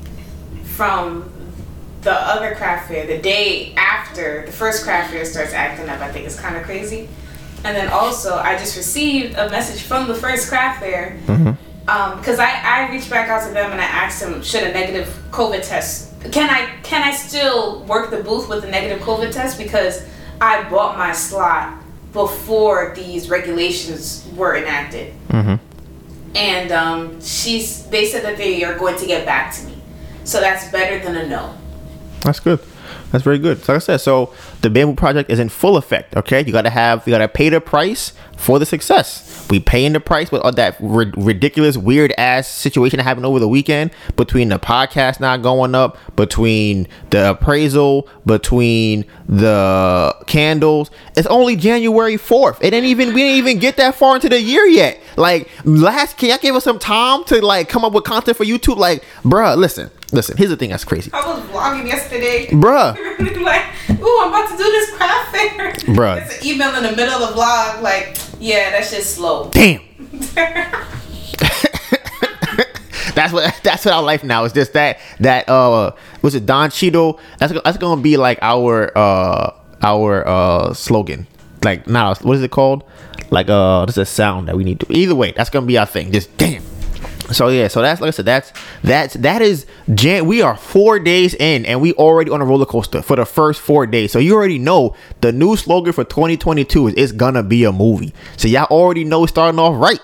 from 0.63 1.31
the 2.01 2.13
other 2.13 2.55
craft 2.55 2.87
fair 2.87 3.07
the 3.07 3.17
day 3.17 3.73
after 3.75 4.45
the 4.45 4.51
first 4.51 4.83
craft 4.83 5.11
fair 5.11 5.25
starts 5.25 5.53
acting 5.53 5.89
up, 5.89 6.01
I 6.01 6.11
think 6.11 6.25
is 6.25 6.39
kind 6.39 6.55
of 6.55 6.63
crazy. 6.63 7.07
And 7.65 7.75
then 7.75 7.89
also, 7.89 8.35
I 8.35 8.57
just 8.57 8.77
received 8.77 9.35
a 9.35 9.49
message 9.49 9.81
from 9.81 10.07
the 10.07 10.15
first 10.15 10.47
craft 10.47 10.79
fair 10.79 11.17
because 11.21 11.39
mm-hmm. 11.39 11.89
um, 11.89 12.39
I, 12.39 12.61
I 12.63 12.91
reached 12.91 13.09
back 13.09 13.27
out 13.27 13.45
to 13.47 13.53
them 13.53 13.71
and 13.71 13.81
I 13.81 13.85
asked 13.85 14.21
them, 14.21 14.43
should 14.43 14.63
a 14.63 14.71
negative 14.71 15.07
COVID 15.31 15.67
test 15.67 16.15
can 16.31 16.49
I 16.49 16.69
can 16.81 17.03
I 17.03 17.11
still 17.11 17.83
work 17.83 18.09
the 18.09 18.23
booth 18.23 18.49
with 18.49 18.63
a 18.63 18.69
negative 18.69 19.03
COVID 19.03 19.31
test 19.31 19.57
because 19.57 20.05
I 20.41 20.67
bought 20.69 20.97
my 20.97 21.11
slot 21.11 21.81
before 22.13 22.93
these 22.95 23.29
regulations 23.29 24.27
were 24.35 24.55
enacted. 24.55 25.13
Mm-hmm. 25.29 25.55
And 26.35 26.71
um, 26.71 27.21
she's 27.21 27.85
they 27.87 28.05
said 28.05 28.23
that 28.23 28.37
they 28.37 28.63
are 28.63 28.77
going 28.77 28.97
to 28.97 29.05
get 29.05 29.25
back 29.25 29.53
to 29.55 29.65
me, 29.65 29.77
so 30.23 30.39
that's 30.39 30.69
better 30.71 31.03
than 31.03 31.15
a 31.15 31.27
no. 31.27 31.55
That's 32.21 32.39
good. 32.39 32.59
That's 33.11 33.23
very 33.23 33.39
good. 33.39 33.63
So 33.63 33.73
like 33.73 33.81
I 33.81 33.85
said, 33.85 33.97
so 34.01 34.33
the 34.65 34.69
Bamboo 34.71 34.95
Project 34.95 35.29
is 35.29 35.37
in 35.37 35.47
full 35.47 35.77
effect. 35.77 36.17
Okay, 36.17 36.43
you 36.43 36.51
gotta 36.51 36.71
have 36.71 37.05
you 37.05 37.11
gotta 37.11 37.27
pay 37.27 37.49
the 37.49 37.61
price 37.61 38.13
for 38.37 38.59
the 38.59 38.65
success. 38.65 39.47
We 39.49 39.59
paying 39.59 39.93
the 39.93 39.99
price 39.99 40.31
with 40.31 40.41
all 40.41 40.51
that 40.53 40.75
ri- 40.79 41.11
ridiculous, 41.15 41.77
weird 41.77 42.13
ass 42.17 42.47
situation 42.47 42.97
that 42.97 43.03
happened 43.03 43.25
over 43.25 43.39
the 43.39 43.47
weekend 43.47 43.91
between 44.15 44.49
the 44.49 44.59
podcast 44.59 45.19
not 45.19 45.41
going 45.41 45.75
up, 45.75 45.97
between 46.15 46.87
the 47.11 47.31
appraisal, 47.31 48.07
between 48.25 49.05
the 49.27 50.15
candles. 50.27 50.91
It's 51.15 51.27
only 51.27 51.55
January 51.55 52.17
fourth. 52.17 52.63
It 52.63 52.71
didn't 52.71 52.89
even 52.89 53.13
we 53.13 53.21
didn't 53.21 53.37
even 53.37 53.59
get 53.59 53.77
that 53.77 53.95
far 53.95 54.15
into 54.15 54.29
the 54.29 54.41
year 54.41 54.65
yet. 54.65 54.99
Like 55.15 55.49
last, 55.63 56.17
can 56.17 56.29
y'all 56.29 56.37
give 56.39 56.55
us 56.55 56.63
some 56.63 56.79
time 56.79 57.23
to 57.25 57.43
like 57.45 57.69
come 57.69 57.85
up 57.85 57.93
with 57.93 58.03
content 58.03 58.37
for 58.37 58.45
YouTube? 58.45 58.77
Like, 58.77 59.03
bruh, 59.23 59.57
listen. 59.57 59.91
Listen, 60.11 60.37
here's 60.37 60.49
the 60.49 60.55
thing 60.55 60.69
that's 60.69 60.85
crazy. 60.85 61.11
I 61.13 61.27
was 61.27 61.43
vlogging 61.49 61.87
yesterday. 61.87 62.47
Bruh. 62.47 62.95
like, 63.41 63.65
ooh, 63.99 64.21
I'm 64.21 64.29
about 64.29 64.49
to 64.49 64.57
do 64.57 64.63
this 64.63 64.91
craft 64.95 65.31
fair. 65.31 65.71
Bruh. 65.93 66.21
It's 66.21 66.41
an 66.41 66.47
email 66.47 66.75
in 66.75 66.83
the 66.83 66.95
middle 66.95 67.21
of 67.21 67.33
the 67.33 67.41
vlog, 67.41 67.81
like, 67.81 68.17
yeah, 68.39 68.71
that's 68.71 68.91
just 68.91 69.15
slow. 69.15 69.49
Damn. 69.49 69.81
that's 73.15 73.33
what 73.33 73.59
that's 73.63 73.85
what 73.85 73.93
our 73.93 74.03
life 74.03 74.23
now 74.23 74.43
is 74.43 74.53
just 74.53 74.73
that 74.73 74.99
that 75.19 75.47
uh 75.49 75.91
was 76.21 76.35
it 76.35 76.45
Don 76.45 76.69
Cheadle? 76.69 77.19
That's 77.39 77.53
that's 77.63 77.77
gonna 77.77 78.01
be 78.01 78.17
like 78.17 78.39
our 78.41 78.95
uh 78.97 79.53
our 79.81 80.27
uh 80.27 80.73
slogan. 80.73 81.27
Like 81.63 81.87
now 81.87 82.13
what 82.15 82.37
is 82.37 82.43
it 82.43 82.51
called? 82.51 82.83
Like 83.31 83.49
uh 83.49 83.85
this 83.85 83.95
is 83.95 83.99
a 83.99 84.05
sound 84.05 84.47
that 84.47 84.57
we 84.57 84.63
need 84.63 84.79
to 84.81 84.93
either 84.93 85.15
way 85.15 85.31
that's 85.31 85.49
gonna 85.49 85.65
be 85.65 85.77
our 85.77 85.85
thing. 85.85 86.11
Just 86.11 86.35
damn 86.37 86.63
so 87.31 87.47
yeah, 87.49 87.67
so 87.67 87.81
that's 87.81 88.01
like 88.01 88.09
I 88.09 88.11
said, 88.11 88.25
that's 88.25 88.53
that's 88.83 89.13
that 89.15 89.41
is 89.41 89.65
Jan. 89.93 90.25
We 90.25 90.41
are 90.41 90.55
four 90.55 90.99
days 90.99 91.33
in, 91.35 91.65
and 91.65 91.81
we 91.81 91.93
already 91.93 92.31
on 92.31 92.41
a 92.41 92.45
roller 92.45 92.65
coaster 92.65 93.01
for 93.01 93.15
the 93.15 93.25
first 93.25 93.61
four 93.61 93.85
days. 93.87 94.11
So 94.11 94.19
you 94.19 94.35
already 94.35 94.59
know 94.59 94.95
the 95.21 95.31
new 95.31 95.55
slogan 95.55 95.93
for 95.93 96.03
2022 96.03 96.87
is 96.87 96.93
"It's 96.95 97.11
gonna 97.11 97.43
be 97.43 97.63
a 97.63 97.71
movie." 97.71 98.13
So 98.37 98.47
y'all 98.47 98.65
already 98.65 99.03
know 99.03 99.25
starting 99.25 99.59
off 99.59 99.79
right. 99.79 99.99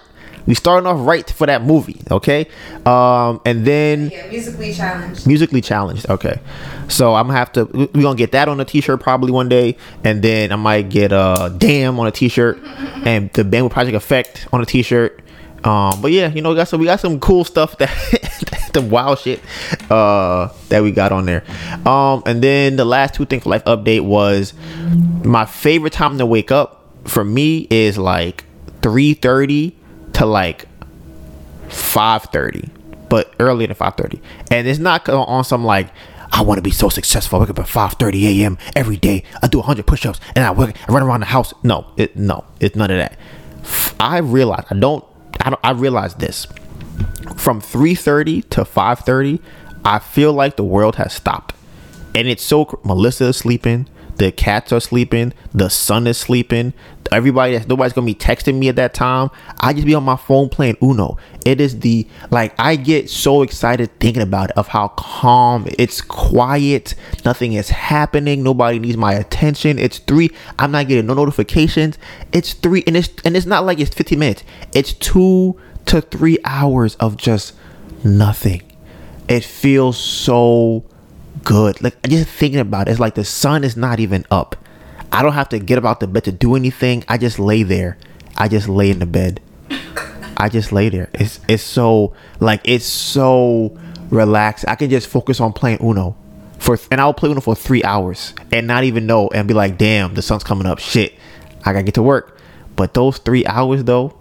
We 0.48 0.56
starting 0.56 0.88
off 0.88 1.06
right 1.06 1.30
for 1.30 1.46
that 1.46 1.64
movie, 1.64 2.02
okay? 2.10 2.48
Um, 2.86 3.42
and 3.46 3.64
then 3.66 4.10
yeah, 4.10 4.28
musically 4.28 4.74
challenged. 4.74 5.28
Musically 5.28 5.62
challenged, 5.62 6.10
okay. 6.10 6.40
So 6.88 7.14
I'm 7.14 7.28
gonna 7.28 7.38
have 7.38 7.52
to. 7.54 7.66
We 7.94 8.02
gonna 8.02 8.16
get 8.16 8.32
that 8.32 8.48
on 8.48 8.60
a 8.60 8.66
T-shirt 8.66 9.00
probably 9.00 9.32
one 9.32 9.50
day, 9.50 9.78
and 10.04 10.22
then 10.22 10.52
I 10.52 10.56
might 10.56 10.90
get 10.90 11.12
a 11.12 11.18
uh, 11.18 11.50
damn 11.50 12.00
on 12.00 12.08
a 12.08 12.12
T-shirt, 12.12 12.60
and 13.06 13.32
the 13.34 13.44
Bamboo 13.44 13.70
Project 13.70 13.96
Effect 13.96 14.48
on 14.52 14.62
a 14.62 14.66
T-shirt 14.66 15.21
um, 15.64 16.01
but 16.01 16.12
yeah, 16.12 16.30
you 16.30 16.41
know, 16.41 16.49
we 16.49 16.55
got 16.55 16.68
some 16.68 16.80
we 16.80 16.86
got 16.88 16.99
some 16.99 17.20
cool 17.20 17.43
stuff 17.43 17.78
that 17.78 17.89
the 18.74 18.82
wild 18.82 19.20
shit 19.20 19.41
uh 19.89 20.49
that 20.70 20.82
we 20.82 20.91
got 20.91 21.12
on 21.12 21.26
there. 21.26 21.43
Um, 21.86 22.24
and 22.26 22.41
then 22.41 22.78
the 22.78 22.86
last 22.86 23.14
two 23.14 23.26
things 23.26 23.43
for 23.43 23.49
life 23.49 23.64
update 23.66 24.01
was 24.01 24.53
my 25.24 25.45
favorite 25.45 25.93
time 25.93 26.18
to 26.18 26.26
wake 26.26 26.51
up 26.51 26.84
for 27.05 27.24
me 27.24 27.68
is 27.70 27.97
like 27.97 28.45
3:30 28.82 29.74
to 30.14 30.26
like 30.26 30.68
5:30, 31.70 32.70
but 33.09 33.34
earlier 33.39 33.68
than 33.68 33.76
5:30. 33.76 34.20
And 34.49 34.68
it's 34.68 34.80
not 34.80 35.07
on 35.07 35.43
some 35.43 35.64
like 35.64 35.89
I 36.34 36.41
want 36.41 36.57
to 36.57 36.62
be 36.62 36.72
so 36.72 36.89
successful. 36.89 37.38
I 37.38 37.41
wake 37.41 37.49
up 37.51 37.59
at 37.59 37.68
5:30 37.68 38.41
a.m. 38.41 38.57
every 38.76 38.97
day. 38.97 39.24
I 39.43 39.47
do 39.47 39.59
100 39.59 39.86
push-ups 39.86 40.20
and 40.36 40.45
I. 40.45 40.49
I 40.49 40.74
run 40.91 41.03
around 41.03 41.20
the 41.20 41.28
house. 41.28 41.53
No, 41.62 41.86
it 41.97 42.16
no, 42.16 42.45
it's 42.59 42.76
none 42.76 42.89
of 42.89 42.97
that. 42.97 43.18
I 43.99 44.18
realize 44.18 44.66
I 44.72 44.76
don't 44.76 45.05
I, 45.42 45.56
I 45.64 45.72
realized 45.72 46.20
this. 46.20 46.48
From 47.38 47.62
3:30 47.62 48.50
to 48.50 48.62
5:30 48.64 49.39
I 49.84 50.00
feel 50.00 50.34
like 50.34 50.58
the 50.58 50.64
world 50.64 50.96
has 50.98 51.14
stopped. 51.14 51.56
And 52.14 52.28
it's 52.28 52.44
so 52.44 52.80
Melissa 52.84 53.26
is 53.26 53.38
sleeping 53.38 53.88
the 54.22 54.32
cats 54.32 54.72
are 54.72 54.80
sleeping 54.80 55.34
the 55.52 55.68
sun 55.68 56.06
is 56.06 56.16
sleeping 56.16 56.74
everybody 57.12 57.60
nobody's 57.68 57.92
gonna 57.92 58.06
be 58.06 58.14
texting 58.14 58.60
me 58.60 58.70
at 58.70 58.76
that 58.76 58.94
time. 58.94 59.30
I 59.60 59.74
just 59.74 59.86
be 59.86 59.96
on 59.96 60.04
my 60.04 60.16
phone 60.16 60.48
playing 60.48 60.78
uno. 60.82 61.18
It 61.44 61.60
is 61.60 61.80
the 61.80 62.08
like 62.30 62.54
i 62.60 62.76
get 62.76 63.10
so 63.10 63.42
excited 63.42 63.90
thinking 64.00 64.22
about 64.22 64.52
it 64.52 64.58
of 64.58 64.68
how 64.68 64.90
calm 64.90 65.68
it's 65.80 66.02
quiet 66.02 66.94
nothing 67.26 67.54
is 67.54 67.70
happening 67.70 68.44
nobody 68.44 68.78
needs 68.78 68.96
my 68.96 69.14
attention. 69.14 69.80
It's 69.80 69.98
three 69.98 70.30
i'm 70.60 70.72
not 70.72 70.88
getting 70.88 71.08
no 71.08 71.16
notifications. 71.16 71.98
It's 72.32 72.54
three 72.54 72.84
and 72.86 72.96
it's 72.96 73.10
and 73.26 73.36
it's 73.36 73.48
not 73.48 73.66
like 73.66 73.80
it's 73.80 73.94
15 73.94 74.20
minutes. 74.20 74.44
It's 74.74 74.94
two 74.94 75.60
to 75.88 76.02
three 76.02 76.38
hours 76.46 76.96
of 76.96 77.18
just 77.18 77.54
nothing. 78.04 78.62
It 79.28 79.44
feels 79.44 79.98
so 79.98 80.86
good 81.44 81.82
like 81.82 82.02
just 82.04 82.30
thinking 82.30 82.60
about 82.60 82.88
it 82.88 82.92
it's 82.92 83.00
like 83.00 83.16
the 83.16 83.26
sun 83.26 83.64
is 83.64 83.76
not 83.76 84.00
even 84.00 84.26
up 84.32 84.56
I 85.12 85.24
don't 85.24 85.34
have 85.34 85.50
to 85.50 85.60
get 85.60 85.78
up 85.78 85.86
out 85.86 86.00
the 86.00 86.08
bed 86.08 86.24
to 86.26 86.32
do 86.32 86.56
anything. 86.56 87.04
I 87.08 87.18
just 87.18 87.38
lay 87.38 87.64
there. 87.64 87.98
I 88.38 88.48
just 88.48 88.70
lay 88.70 88.89
in 88.92 89.00
the 89.00 89.06
bed. 89.06 89.42
I 90.38 90.48
just 90.50 90.72
lay 90.72 90.89
there. 90.89 91.10
It's 91.14 91.39
it's 91.48 91.64
so 91.64 92.14
like 92.39 92.62
it's 92.64 92.86
so 92.86 93.78
relaxed. 94.10 94.66
I 94.68 94.76
can 94.76 94.89
just 94.89 95.08
focus 95.08 95.42
on 95.42 95.52
playing 95.52 95.80
Uno 95.84 96.16
for 96.60 96.78
and 96.89 97.02
I'll 97.02 97.14
play 97.14 97.30
Uno 97.30 97.42
for 97.42 97.56
three 97.56 97.84
hours 97.84 98.34
and 98.52 98.68
not 98.68 98.86
even 98.86 99.06
know 99.06 99.28
and 99.30 99.48
be 99.48 99.54
like, 99.54 99.78
damn, 99.78 100.14
the 100.14 100.22
sun's 100.22 100.44
coming 100.44 100.66
up. 100.66 100.80
Shit, 100.80 101.14
I 101.66 101.74
gotta 101.74 101.84
get 101.84 101.96
to 101.96 102.04
work. 102.04 102.39
But 102.78 102.94
those 102.94 103.18
three 103.18 103.46
hours 103.46 103.84
though, 103.84 104.18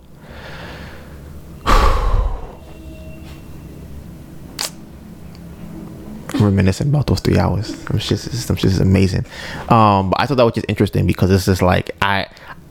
reminiscing 6.41 6.89
about 6.89 7.07
those 7.07 7.21
three 7.21 7.39
hours. 7.39 7.77
Some 7.85 7.99
shit, 7.99 8.19
some 8.19 8.57
shit 8.57 8.71
is 8.71 8.81
amazing. 8.81 9.25
Um, 9.69 10.11
but 10.11 10.21
I 10.21 10.27
thought 10.27 10.37
that 10.37 10.45
was 10.45 10.55
just 10.55 10.67
interesting 10.69 11.07
because 11.07 11.31
it's 11.31 11.47
just 11.47 11.63
like 11.63 11.91
I, 12.03 12.27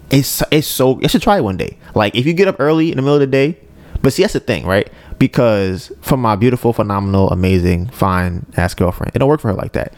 it's 0.09 0.41
it's 0.51 0.67
so. 0.67 0.99
You 1.01 1.07
should 1.07 1.21
try 1.21 1.37
it 1.37 1.43
one 1.43 1.57
day. 1.57 1.77
Like 1.95 2.15
if 2.15 2.25
you 2.25 2.33
get 2.33 2.47
up 2.47 2.59
early 2.59 2.91
in 2.91 2.95
the 2.97 3.01
middle 3.01 3.15
of 3.15 3.21
the 3.21 3.27
day, 3.27 3.57
but 4.01 4.13
see 4.13 4.23
that's 4.23 4.33
the 4.33 4.39
thing, 4.39 4.65
right? 4.65 4.89
Because 5.17 5.91
for 6.01 6.17
my 6.17 6.35
beautiful, 6.35 6.73
phenomenal, 6.73 7.29
amazing, 7.29 7.87
fine 7.89 8.45
ass 8.57 8.73
girlfriend, 8.73 9.11
it 9.15 9.19
don't 9.19 9.29
work 9.29 9.41
for 9.41 9.49
her 9.49 9.53
like 9.53 9.73
that. 9.73 9.93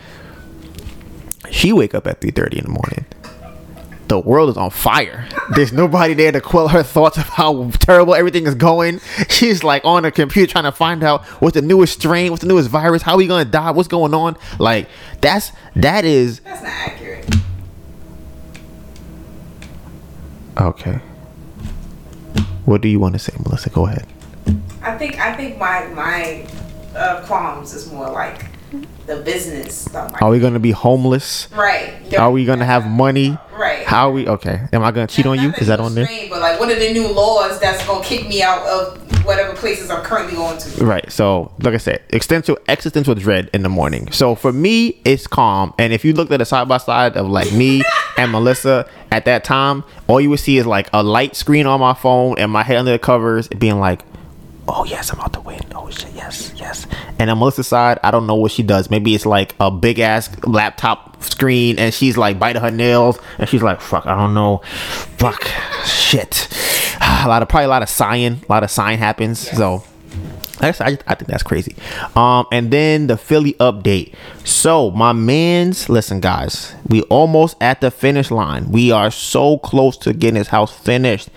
She 1.52 1.74
wake 1.74 1.94
up 1.94 2.08
at 2.08 2.22
three 2.22 2.32
thirty 2.32 2.58
in 2.58 2.64
the 2.64 2.70
morning 2.70 3.06
the 4.12 4.20
world 4.20 4.50
is 4.50 4.58
on 4.58 4.70
fire. 4.70 5.26
There's 5.56 5.72
nobody 5.72 6.14
there 6.14 6.34
to 6.34 6.42
quell 6.42 6.68
her 6.68 6.84
thoughts 6.84 7.18
of 7.18 7.24
how 7.24 7.70
terrible 7.80 8.14
everything 8.14 8.46
is 8.46 8.56
going. 8.56 9.00
She's 9.30 9.64
like 9.64 9.86
on 9.86 10.04
her 10.04 10.12
computer 10.12 10.52
trying 10.52 10.66
to 10.66 10.74
find 10.74 11.02
out 11.02 11.24
what's 11.42 11.54
the 11.54 11.62
newest 11.62 11.94
strain, 11.94 12.30
what's 12.30 12.42
the 12.42 12.50
newest 12.50 12.68
virus, 12.70 13.04
how 13.04 13.16
we 13.16 13.26
gonna 13.26 13.46
die, 13.46 13.72
what's 13.72 13.88
going 13.88 14.14
on. 14.14 14.36
Like 14.60 14.90
that's 15.22 15.54
that 15.78 16.04
is. 16.04 16.42
That's 16.42 16.62
not 16.62 16.72
accurate. 16.72 17.36
Okay. 20.60 21.00
What 22.66 22.82
do 22.82 22.90
you 22.90 23.00
want 23.00 23.14
to 23.14 23.20
say, 23.20 23.32
Melissa? 23.46 23.70
Go 23.70 23.88
ahead. 23.88 24.06
I 24.82 24.98
think 24.98 25.22
I 25.22 25.38
think 25.38 25.58
my 25.58 25.88
my 25.88 26.46
uh, 26.94 27.26
qualms 27.26 27.74
is 27.74 27.90
more 27.90 28.10
like 28.10 28.51
the 29.08 29.18
business 29.18 29.76
stuff. 29.76 30.14
Are 30.22 30.30
we 30.30 30.40
gonna 30.40 30.60
be 30.60 30.72
homeless? 30.72 31.48
Right. 31.52 31.94
Are 32.18 32.32
we 32.32 32.46
gonna 32.46 32.66
have 32.66 32.88
money? 32.88 33.38
Right. 33.54 33.86
How 33.86 34.10
are 34.10 34.14
we? 34.14 34.28
Okay. 34.28 34.62
Am 34.74 34.84
I 34.84 34.92
gonna 34.92 35.08
cheat 35.08 35.26
on 35.26 35.40
you? 35.40 35.54
Is 35.58 35.68
that 35.68 35.80
on 35.80 35.96
there? 35.96 36.08
But 36.30 36.40
like, 36.40 36.60
what 36.60 36.72
are 36.72 36.80
the 36.80 36.94
new 36.94 37.08
laws 37.08 37.60
that's 37.60 37.86
gonna 37.86 38.04
kick 38.04 38.28
me 38.28 38.42
out 38.42 38.66
of 38.68 39.26
whatever 39.26 39.54
places 39.54 39.90
I'm 39.90 40.04
currently 40.04 40.36
going 40.36 40.58
to? 40.58 40.86
Right. 40.86 41.12
So, 41.12 41.52
like 41.60 41.74
I 41.74 41.78
said, 41.78 42.02
existential 42.12 42.58
existential 42.68 43.16
dread 43.16 43.50
in 43.54 43.64
the 43.64 43.70
morning. 43.70 44.12
So 44.12 44.36
for 44.36 44.52
me, 44.52 45.02
it's 45.06 45.28
calm. 45.28 45.74
And 45.78 45.94
if 45.94 46.06
you 46.06 46.14
looked 46.14 46.32
at 46.32 46.42
a 46.42 46.46
side 46.46 46.68
by 46.68 46.78
side 46.78 47.18
of 47.18 47.28
like 47.28 47.52
me 47.52 47.84
and 48.18 48.32
Melissa 48.32 48.90
at 49.12 49.26
that 49.26 49.44
time, 49.44 49.84
all 50.08 50.22
you 50.22 50.30
would 50.30 50.40
see 50.40 50.58
is 50.58 50.66
like 50.66 50.90
a 50.94 51.04
light 51.04 51.36
screen 51.36 51.66
on 51.66 51.80
my 51.80 51.94
phone 51.94 52.40
and 52.40 52.52
my 52.52 52.64
head 52.64 52.78
under 52.78 52.92
the 52.92 53.00
covers, 53.00 53.48
being 53.50 53.80
like, 53.80 54.02
"Oh 54.68 54.86
yes, 54.86 55.12
I'm 55.12 55.20
about 55.20 55.34
to 55.34 55.42
win. 55.42 55.62
Oh 55.76 55.90
shit, 55.90 56.12
yes, 56.14 56.54
yes." 56.56 56.88
And 57.20 57.30
on 57.30 57.40
Melissa's 57.40 57.68
side, 57.68 58.00
I 58.04 58.12
don't 58.12 58.28
know 58.28 58.36
what 58.36 58.52
she 58.52 58.64
does. 58.64 58.90
Maybe 58.90 59.16
it's 59.16 59.26
like 59.26 59.56
a 59.60 59.72
big 59.72 60.00
ass 60.00 60.30
laptop 60.46 61.24
screen, 61.24 61.80
and 61.80 61.94
she's 61.94 62.18
like 62.18 62.40
biting 62.40 62.62
her 62.62 62.72
nails, 62.72 63.20
and 63.38 63.48
she's 63.50 63.64
like, 63.64 63.82
"Fuck, 63.82 64.06
I 64.06 64.16
don't 64.16 64.34
know, 64.34 64.62
fuck, 65.18 65.44
shit." 65.86 66.48
A 67.02 67.28
lot 67.28 67.42
of 67.42 67.50
probably 67.50 67.66
a 67.66 67.68
lot 67.68 67.84
of 67.84 67.90
sighing, 67.90 68.42
a 68.48 68.52
lot 68.52 68.64
of 68.64 68.72
sighing 68.72 68.98
happens. 68.98 69.40
So. 69.40 69.84
I, 70.60 70.70
I, 70.70 70.98
I 71.08 71.16
think 71.16 71.26
that's 71.26 71.44
crazy. 71.44 71.76
Um, 72.16 72.46
and 72.52 72.72
then 72.72 73.08
the 73.08 73.18
Philly 73.18 73.54
update. 73.54 74.14
So 74.44 74.92
my 74.92 75.12
man's 75.12 75.90
listen, 75.90 76.20
guys, 76.20 76.76
we 76.88 77.02
almost 77.04 77.58
at 77.60 77.82
the 77.82 77.90
finish 77.90 78.30
line. 78.30 78.72
We 78.72 78.92
are 78.92 79.10
so 79.10 79.58
close 79.58 79.98
to 79.98 80.14
getting 80.14 80.36
his 80.36 80.50
house 80.50 80.72
finished. 80.72 81.30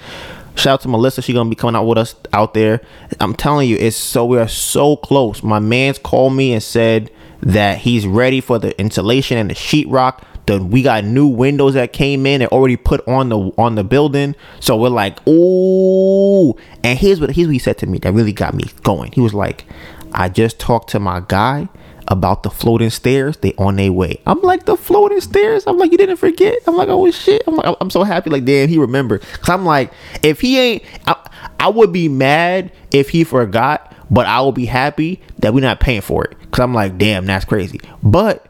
Shout 0.57 0.75
out 0.75 0.81
to 0.83 0.89
Melissa. 0.89 1.23
She 1.23 1.33
gonna 1.33 1.51
be 1.51 1.57
coming 1.57 1.77
out 1.77 1.85
with 1.85 1.99
us 1.99 2.15
out 2.33 2.55
there. 2.55 2.81
I'm 3.21 3.35
telling 3.35 3.69
you, 3.69 3.77
it's 3.77 3.97
so 3.97 4.25
we 4.25 4.39
are 4.39 4.49
so 4.49 4.97
close. 4.97 5.43
My 5.43 5.59
man's 5.59 5.99
called 5.99 6.35
me 6.35 6.53
and 6.53 6.63
said 6.63 7.11
that 7.41 7.79
he's 7.79 8.07
ready 8.07 8.41
for 8.41 8.59
the 8.59 8.79
insulation 8.81 9.37
and 9.37 9.51
the 9.51 9.55
sheetrock. 9.55 10.23
The 10.47 10.63
we 10.63 10.83
got 10.83 11.05
new 11.05 11.27
windows 11.27 11.75
that 11.75 11.93
came 11.93 12.27
in 12.27 12.43
and 12.43 12.51
already 12.51 12.77
put 12.77 13.07
on 13.09 13.31
the 13.31 13.39
on 13.59 13.75
the 13.75 13.85
building. 13.85 14.37
So 14.61 14.77
we're 14.77 14.91
like, 14.91 15.27
ooh. 15.27 16.55
And 16.83 16.99
here's 16.99 17.21
what 17.21 17.31
here's 17.31 17.49
what 17.49 17.55
he 17.55 17.59
said 17.59 17.79
to 17.79 17.87
me 17.87 17.99
that 17.99 18.13
really 18.13 18.33
got 18.33 18.55
me 18.55 18.65
going. 18.83 19.13
He 19.13 19.21
was 19.21 19.35
like, 19.35 19.65
I 20.13 20.29
just 20.29 20.61
talked 20.61 20.91
to 20.91 21.01
my 21.01 21.23
guy 21.27 21.69
about 22.09 22.43
the 22.43 22.51
floating 22.51 22.91
stairs. 22.91 23.37
They 23.39 23.55
on 23.55 23.77
their 23.77 23.93
way. 23.93 24.21
I'm 24.27 24.41
like 24.43 24.65
the 24.65 24.77
floating 24.77 25.21
stairs. 25.21 25.65
I'm 25.67 25.79
like 25.79 25.93
you 25.93 25.99
didn't 25.99 26.17
forget. 26.17 26.59
I'm 26.67 26.77
like 26.77 26.89
oh 26.89 27.11
shit. 27.11 27.43
I'm 27.47 27.57
like 27.57 27.77
I'm 27.81 27.91
so 27.91 28.03
happy. 28.03 28.31
Like 28.31 28.45
damn, 28.45 28.69
he 28.69 28.79
remembered. 28.79 29.23
Cause 29.23 29.49
I'm 29.49 29.65
like 29.65 29.93
if 30.23 30.41
he 30.41 30.59
ain't, 30.59 30.83
I, 31.07 31.17
I 31.61 31.69
would 31.69 31.93
be 31.93 32.09
mad 32.09 32.73
if 32.91 33.11
he 33.11 33.25
forgot. 33.25 33.91
But 34.11 34.27
I 34.27 34.43
will 34.43 34.53
be 34.53 34.67
happy 34.67 35.23
that 35.39 35.55
we're 35.55 35.61
not 35.61 35.81
paying 35.81 36.03
for 36.03 36.25
it. 36.25 36.37
Cause 36.51 36.61
I'm 36.61 36.75
like 36.75 36.99
damn, 36.99 37.27
that's 37.27 37.45
crazy. 37.45 37.81
But 38.03 38.47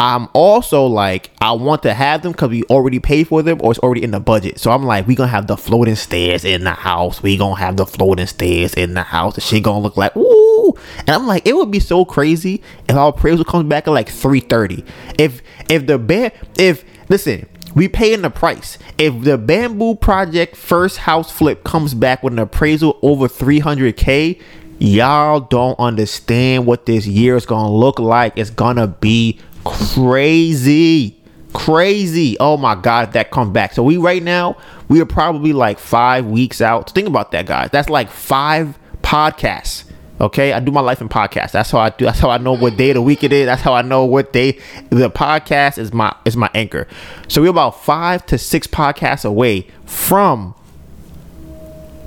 I'm 0.00 0.28
also 0.32 0.86
like, 0.86 1.30
I 1.42 1.52
want 1.52 1.82
to 1.82 1.92
have 1.92 2.22
them 2.22 2.32
because 2.32 2.48
we 2.48 2.62
already 2.64 3.00
paid 3.00 3.28
for 3.28 3.42
them 3.42 3.60
or 3.62 3.70
it's 3.70 3.80
already 3.80 4.02
in 4.02 4.12
the 4.12 4.18
budget. 4.18 4.58
So 4.58 4.70
I'm 4.70 4.82
like, 4.82 5.06
we 5.06 5.14
gonna 5.14 5.30
have 5.30 5.46
the 5.46 5.58
floating 5.58 5.94
stairs 5.94 6.42
in 6.42 6.64
the 6.64 6.70
house. 6.70 7.22
We 7.22 7.36
gonna 7.36 7.60
have 7.60 7.76
the 7.76 7.84
floating 7.84 8.26
stairs 8.26 8.72
in 8.72 8.94
the 8.94 9.02
house. 9.02 9.34
The 9.34 9.42
shit 9.42 9.62
gonna 9.62 9.80
look 9.80 9.98
like 9.98 10.16
ooh. 10.16 10.72
And 11.00 11.10
I'm 11.10 11.26
like, 11.26 11.46
it 11.46 11.54
would 11.54 11.70
be 11.70 11.80
so 11.80 12.06
crazy 12.06 12.62
if 12.88 12.96
our 12.96 13.10
appraisal 13.10 13.44
comes 13.44 13.68
back 13.68 13.88
at 13.88 13.90
like 13.90 14.08
330. 14.08 14.86
If 15.18 15.42
if 15.68 15.86
the 15.86 15.98
band 15.98 16.32
if 16.56 16.82
listen, 17.10 17.46
we 17.74 17.86
paying 17.86 18.22
the 18.22 18.30
price. 18.30 18.78
If 18.96 19.22
the 19.22 19.36
bamboo 19.36 19.96
project 19.96 20.56
first 20.56 20.96
house 20.96 21.30
flip 21.30 21.62
comes 21.62 21.92
back 21.92 22.22
with 22.22 22.32
an 22.32 22.38
appraisal 22.38 22.98
over 23.02 23.28
300k, 23.28 24.40
y'all 24.78 25.40
don't 25.40 25.78
understand 25.78 26.64
what 26.64 26.86
this 26.86 27.06
year 27.06 27.36
is 27.36 27.44
gonna 27.44 27.70
look 27.70 27.98
like. 27.98 28.32
It's 28.38 28.48
gonna 28.48 28.86
be 28.86 29.38
crazy. 29.64 31.16
Crazy. 31.52 32.36
Oh 32.38 32.56
my 32.56 32.74
god 32.74 33.12
that 33.14 33.30
comes 33.30 33.52
back. 33.52 33.72
So 33.72 33.82
we 33.82 33.96
right 33.96 34.22
now 34.22 34.56
we 34.88 35.00
are 35.00 35.06
probably 35.06 35.52
like 35.52 35.78
five 35.78 36.26
weeks 36.26 36.60
out. 36.60 36.90
Think 36.90 37.08
about 37.08 37.32
that 37.32 37.46
guys. 37.46 37.70
That's 37.70 37.90
like 37.90 38.10
five 38.10 38.78
podcasts 39.02 39.84
okay? 40.20 40.52
I 40.52 40.60
do 40.60 40.70
my 40.70 40.80
life 40.80 41.00
in 41.00 41.08
podcasts. 41.08 41.52
That's 41.52 41.70
how 41.70 41.78
i 41.78 41.90
do 41.90 42.04
that's 42.04 42.20
how 42.20 42.30
i 42.30 42.38
know 42.38 42.52
what 42.52 42.76
day 42.76 42.90
of 42.90 42.94
the 42.94 43.02
week 43.02 43.24
it 43.24 43.32
is. 43.32 43.46
That's 43.46 43.62
how 43.62 43.72
i 43.72 43.82
know 43.82 44.04
what 44.04 44.32
day. 44.32 44.58
The 44.90 45.10
podcast 45.10 45.78
is 45.78 45.92
my 45.92 46.14
is 46.24 46.36
my 46.36 46.50
anchor. 46.54 46.86
So 47.28 47.42
we're 47.42 47.48
about 47.48 47.82
five 47.82 48.26
to 48.26 48.38
six 48.38 48.66
podcasts 48.66 49.24
away 49.24 49.66
from 49.86 50.54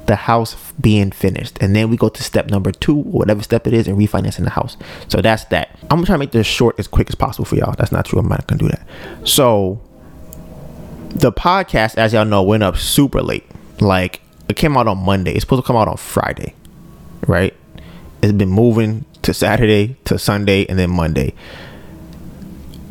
the 0.06 0.16
house 0.16 0.74
being 0.80 1.12
finished. 1.12 1.58
And 1.62 1.76
then 1.76 1.90
we 1.90 1.98
go 1.98 2.10
to 2.10 2.24
step 2.24 2.50
number 2.50 2.72
two 2.72 2.96
whatever 2.96 3.42
step 3.42 3.68
it 3.68 3.74
is 3.74 3.88
and 3.88 3.98
refinancing 3.98 4.44
the 4.44 4.50
house. 4.50 4.78
So 5.08 5.22
that's 5.22 5.46
that. 5.46 5.78
I'm 5.84 5.98
gonna 5.98 6.06
try 6.06 6.16
to 6.16 6.20
make 6.20 6.32
this 6.32 6.48
short 6.48 6.78
as 6.80 6.88
quick 6.88 7.10
as 7.10 7.16
possible 7.16 7.46
for 7.46 7.56
y'all. 7.56 7.76
That's 7.78 7.92
not 7.92 8.06
true. 8.06 8.20
I'm 8.20 8.28
not 8.28 8.46
gonna 8.48 8.60
do 8.60 8.70
that. 8.70 8.86
So 9.24 9.82
the 11.10 11.32
podcast 11.32 11.98
as 11.98 12.14
y'all 12.14 12.26
know 12.26 12.44
went 12.44 12.64
up 12.64 12.78
super 12.78 13.22
late. 13.22 13.46
Like 13.80 14.22
it 14.50 14.56
came 14.56 14.76
out 14.78 14.88
on 14.88 14.98
monday. 14.98 15.32
It's 15.32 15.42
supposed 15.42 15.64
to 15.64 15.68
come 15.68 15.76
out 15.76 15.88
on 15.88 15.98
friday 15.98 16.54
right? 17.28 17.54
It's 18.22 18.34
been 18.34 18.50
moving 18.50 19.06
to 19.22 19.34
saturday 19.34 19.96
to 20.06 20.18
sunday 20.20 20.66
and 20.68 20.78
then 20.78 20.90
monday. 20.90 21.34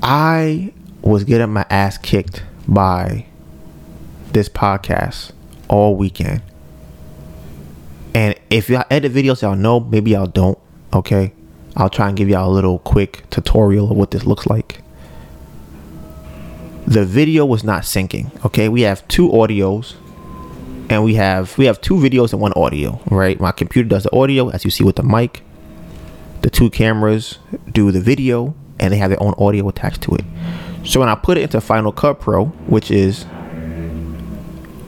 I 0.02 0.72
was 1.00 1.24
getting 1.24 1.52
my 1.52 1.66
ass 1.70 1.98
kicked 1.98 2.42
by 2.66 3.26
this 4.32 4.48
podcast 4.48 5.32
all 5.68 5.96
weekend 5.96 6.42
and 8.14 8.34
if 8.50 8.68
y'all 8.68 8.84
edit 8.90 9.12
videos, 9.12 9.42
y'all 9.42 9.56
know. 9.56 9.80
Maybe 9.80 10.12
y'all 10.12 10.26
don't. 10.26 10.58
Okay. 10.92 11.32
I'll 11.76 11.90
try 11.90 12.08
and 12.08 12.16
give 12.16 12.28
y'all 12.28 12.50
a 12.50 12.52
little 12.52 12.78
quick 12.80 13.28
tutorial 13.30 13.90
of 13.90 13.96
what 13.96 14.10
this 14.10 14.24
looks 14.24 14.46
like. 14.46 14.82
The 16.86 17.04
video 17.04 17.46
was 17.46 17.64
not 17.64 17.82
syncing. 17.84 18.44
Okay. 18.44 18.68
We 18.68 18.82
have 18.82 19.06
two 19.08 19.28
audios 19.30 19.94
and 20.90 21.04
we 21.04 21.14
have 21.14 21.56
we 21.56 21.64
have 21.66 21.80
two 21.80 21.94
videos 21.94 22.32
and 22.32 22.42
one 22.42 22.52
audio, 22.54 23.00
right? 23.10 23.40
My 23.40 23.52
computer 23.52 23.88
does 23.88 24.02
the 24.02 24.14
audio 24.14 24.50
as 24.50 24.64
you 24.64 24.70
see 24.70 24.84
with 24.84 24.96
the 24.96 25.02
mic. 25.02 25.42
The 26.42 26.50
two 26.50 26.70
cameras 26.70 27.38
do 27.70 27.90
the 27.92 28.00
video 28.00 28.54
and 28.78 28.92
they 28.92 28.98
have 28.98 29.10
their 29.10 29.22
own 29.22 29.34
audio 29.38 29.68
attached 29.68 30.02
to 30.02 30.16
it. 30.16 30.24
So 30.84 31.00
when 31.00 31.08
I 31.08 31.14
put 31.14 31.38
it 31.38 31.42
into 31.42 31.60
Final 31.60 31.92
Cut 31.92 32.20
Pro, 32.20 32.46
which 32.66 32.90
is 32.90 33.24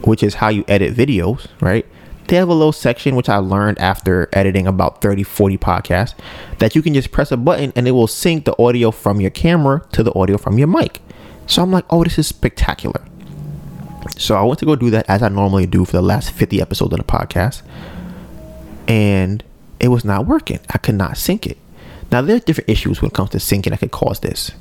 which 0.03 0.21
is 0.21 0.35
how 0.35 0.49
you 0.49 0.63
edit 0.67 0.93
videos, 0.93 1.47
right? 1.61 1.85
They 2.27 2.35
have 2.37 2.49
a 2.49 2.53
little 2.53 2.71
section 2.71 3.15
which 3.15 3.29
I 3.29 3.37
learned 3.37 3.79
after 3.79 4.29
editing 4.33 4.67
about 4.67 5.01
30, 5.01 5.23
40 5.23 5.57
podcasts 5.57 6.15
that 6.59 6.75
you 6.75 6.81
can 6.81 6.93
just 6.93 7.11
press 7.11 7.31
a 7.31 7.37
button 7.37 7.71
and 7.75 7.87
it 7.87 7.91
will 7.91 8.07
sync 8.07 8.45
the 8.45 8.61
audio 8.61 8.91
from 8.91 9.21
your 9.21 9.31
camera 9.31 9.85
to 9.91 10.03
the 10.03 10.13
audio 10.13 10.37
from 10.37 10.57
your 10.57 10.67
mic. 10.67 11.01
So 11.47 11.61
I'm 11.61 11.71
like, 11.71 11.85
oh, 11.89 12.03
this 12.03 12.17
is 12.17 12.27
spectacular. 12.27 13.05
So 14.17 14.35
I 14.35 14.43
went 14.43 14.59
to 14.59 14.65
go 14.65 14.75
do 14.75 14.89
that 14.91 15.09
as 15.09 15.21
I 15.21 15.29
normally 15.29 15.65
do 15.65 15.85
for 15.85 15.93
the 15.93 16.01
last 16.01 16.31
50 16.31 16.61
episodes 16.61 16.93
of 16.93 16.99
the 16.99 17.05
podcast. 17.05 17.61
And 18.87 19.43
it 19.79 19.89
was 19.89 20.05
not 20.05 20.25
working. 20.25 20.59
I 20.69 20.77
could 20.77 20.95
not 20.95 21.17
sync 21.17 21.45
it. 21.45 21.57
Now, 22.11 22.21
there 22.21 22.35
are 22.35 22.39
different 22.39 22.69
issues 22.69 23.01
when 23.01 23.09
it 23.09 23.13
comes 23.13 23.31
to 23.31 23.37
syncing 23.39 23.71
that 23.71 23.79
could 23.79 23.91
cause 23.91 24.19
this. 24.19 24.51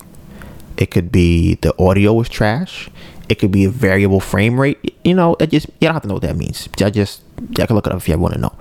It 0.77 0.91
could 0.91 1.13
be 1.13 1.55
the 1.57 1.75
audio 1.81 2.13
was 2.15 2.29
trash. 2.29 2.89
It 3.29 3.39
could 3.39 3.51
be 3.51 3.65
a 3.65 3.71
variable 3.71 4.21
frame 4.21 4.61
rate. 4.61 4.97
You 5.05 5.15
know, 5.15 5.37
it 5.41 5.51
just 5.51 5.67
you 5.67 5.89
don't 5.89 5.95
have 5.95 6.03
to 6.03 6.09
know 6.09 6.15
what 6.15 6.23
that 6.23 6.37
means. 6.37 6.69
I 6.81 6.91
just 6.91 7.23
I 7.59 7.67
can 7.67 7.75
look 7.75 7.87
it 7.87 7.93
up 7.93 7.99
if 7.99 8.09
you 8.09 8.19
want 8.19 8.35
to 8.35 8.41
know. 8.41 8.53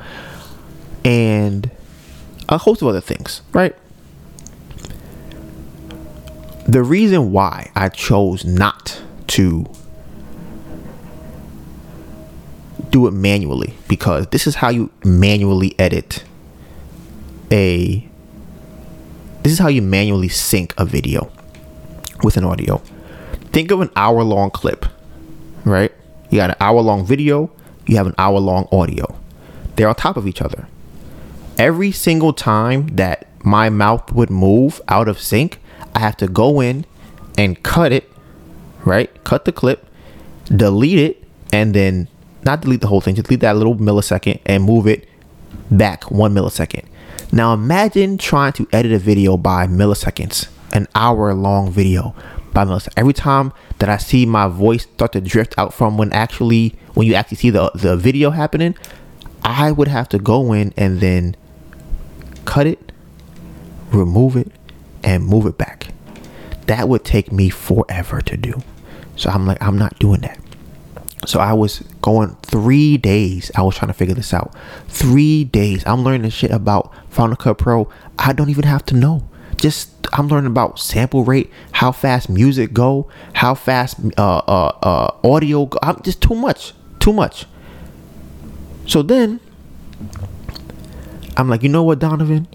And 1.04 1.70
a 2.50 2.58
host 2.58 2.82
of 2.82 2.88
other 2.88 3.02
things, 3.02 3.42
right? 3.52 3.76
The 6.68 6.82
reason 6.82 7.32
why 7.32 7.72
I 7.76 7.90
chose 7.90 8.46
not 8.46 9.02
to 9.28 9.66
do 12.90 13.08
it 13.08 13.12
manually 13.12 13.74
because 13.88 14.28
this 14.28 14.46
is 14.46 14.56
how 14.56 14.70
you 14.70 14.92
manually 15.04 15.78
edit 15.80 16.24
a 17.52 18.08
this 19.42 19.52
is 19.52 19.60
how 19.60 19.68
you 19.68 19.82
manually 19.82 20.30
sync 20.30 20.74
a 20.78 20.86
video 20.86 21.32
with 22.24 22.38
an 22.38 22.46
audio. 22.46 22.82
Think 23.54 23.70
of 23.70 23.82
an 23.82 23.92
hour 23.96 24.24
long 24.24 24.50
clip, 24.50 24.88
right? 25.64 25.92
You 26.32 26.38
got 26.38 26.50
an 26.50 26.56
hour 26.60 26.82
long 26.82 27.06
video, 27.06 27.52
you 27.86 27.98
have 27.98 28.08
an 28.08 28.16
hour 28.18 28.40
long 28.40 28.68
audio. 28.72 29.16
They're 29.76 29.88
on 29.88 29.94
top 29.94 30.18
of 30.18 30.28
each 30.28 30.42
other. 30.42 30.68
Every 31.60 31.92
single 31.92 32.34
time 32.34 32.88
that 32.96 33.28
my 33.44 33.70
mouth 33.70 34.12
would 34.12 34.32
move 34.32 34.82
out 34.88 35.08
of 35.08 35.20
sync, 35.20 35.60
I 35.94 36.00
have 36.00 36.18
to 36.18 36.28
go 36.28 36.62
in 36.62 36.86
and 37.38 37.62
cut 37.62 37.92
it, 37.92 38.12
right? 38.86 39.24
Cut 39.24 39.46
the 39.46 39.52
clip, 39.52 39.86
delete 40.46 40.98
it, 40.98 41.24
and 41.52 41.76
then 41.76 42.08
not 42.44 42.62
delete 42.62 42.82
the 42.82 42.88
whole 42.88 43.02
thing, 43.02 43.14
just 43.14 43.28
delete 43.28 43.42
that 43.42 43.56
little 43.56 43.76
millisecond 43.76 44.40
and 44.48 44.64
move 44.64 44.88
it 44.88 45.08
back 45.70 46.10
one 46.10 46.34
millisecond. 46.34 46.86
Now 47.32 47.54
imagine 47.54 48.18
trying 48.18 48.54
to 48.54 48.68
edit 48.74 48.94
a 48.94 49.00
video 49.00 49.38
by 49.38 49.68
milliseconds, 49.68 50.48
an 50.72 50.88
hour 50.96 51.36
long 51.36 51.70
video. 51.70 52.16
By 52.54 52.64
Melissa. 52.64 52.92
Every 52.96 53.14
time 53.14 53.52
that 53.80 53.90
I 53.90 53.98
see 53.98 54.26
my 54.26 54.48
voice 54.48 54.84
start 54.84 55.14
to 55.14 55.22
drift 55.22 55.56
out 55.58 55.74
from 55.74 55.98
when 55.98 56.12
actually 56.14 56.76
when 56.94 57.08
you 57.08 57.16
actually 57.16 57.38
see 57.38 57.50
the 57.50 57.72
the 57.74 57.98
video 57.98 58.30
happening, 58.30 58.76
I 59.44 59.72
would 59.72 59.88
have 59.88 60.08
to 60.10 60.20
go 60.20 60.54
in 60.54 60.74
and 60.78 61.02
then 61.02 61.36
cut 62.46 62.68
it, 62.68 62.92
remove 63.92 64.36
it, 64.36 64.52
and 65.04 65.26
move 65.26 65.46
it 65.46 65.58
back. 65.58 65.88
That 66.68 66.88
would 66.88 67.04
take 67.04 67.32
me 67.32 67.50
forever 67.50 68.22
to 68.22 68.38
do. 68.38 68.62
So 69.16 69.30
I'm 69.30 69.46
like, 69.46 69.62
I'm 69.62 69.78
not 69.78 70.00
doing 70.00 70.22
that. 70.22 70.40
So 71.26 71.40
I 71.40 71.54
was 71.54 71.80
going 72.02 72.36
three 72.42 72.98
days. 72.98 73.52
I 73.56 73.64
was 73.64 73.78
trying 73.78 73.88
to 73.88 73.94
figure 73.94 74.16
this 74.16 74.34
out. 74.34 74.54
Three 74.88 75.46
days. 75.46 75.84
I'm 75.86 76.04
learning 76.04 76.30
shit 76.32 76.52
about 76.52 76.94
Final 77.10 77.36
Cut 77.36 77.58
Pro. 77.58 77.90
I 78.20 78.34
don't 78.34 78.50
even 78.50 78.64
have 78.64 78.86
to 78.88 78.96
know. 78.96 79.28
Just 79.64 80.08
I'm 80.12 80.28
learning 80.28 80.52
about 80.52 80.78
sample 80.78 81.24
rate, 81.24 81.50
how 81.72 81.94
fast 81.94 82.30
music 82.30 82.74
go, 82.74 83.08
how 83.32 83.56
fast 83.56 83.96
uh, 84.18 84.40
uh, 84.40 84.78
uh, 84.84 85.16
audio. 85.24 85.68
Go. 85.68 85.80
I'm 85.82 86.02
just 86.02 86.20
too 86.22 86.36
much, 86.36 86.74
too 87.00 87.14
much. 87.14 87.46
So 88.88 89.02
then 89.02 89.40
I'm 91.38 91.48
like, 91.48 91.64
you 91.64 91.70
know 91.70 91.82
what, 91.82 92.00
Donivan? 92.00 92.46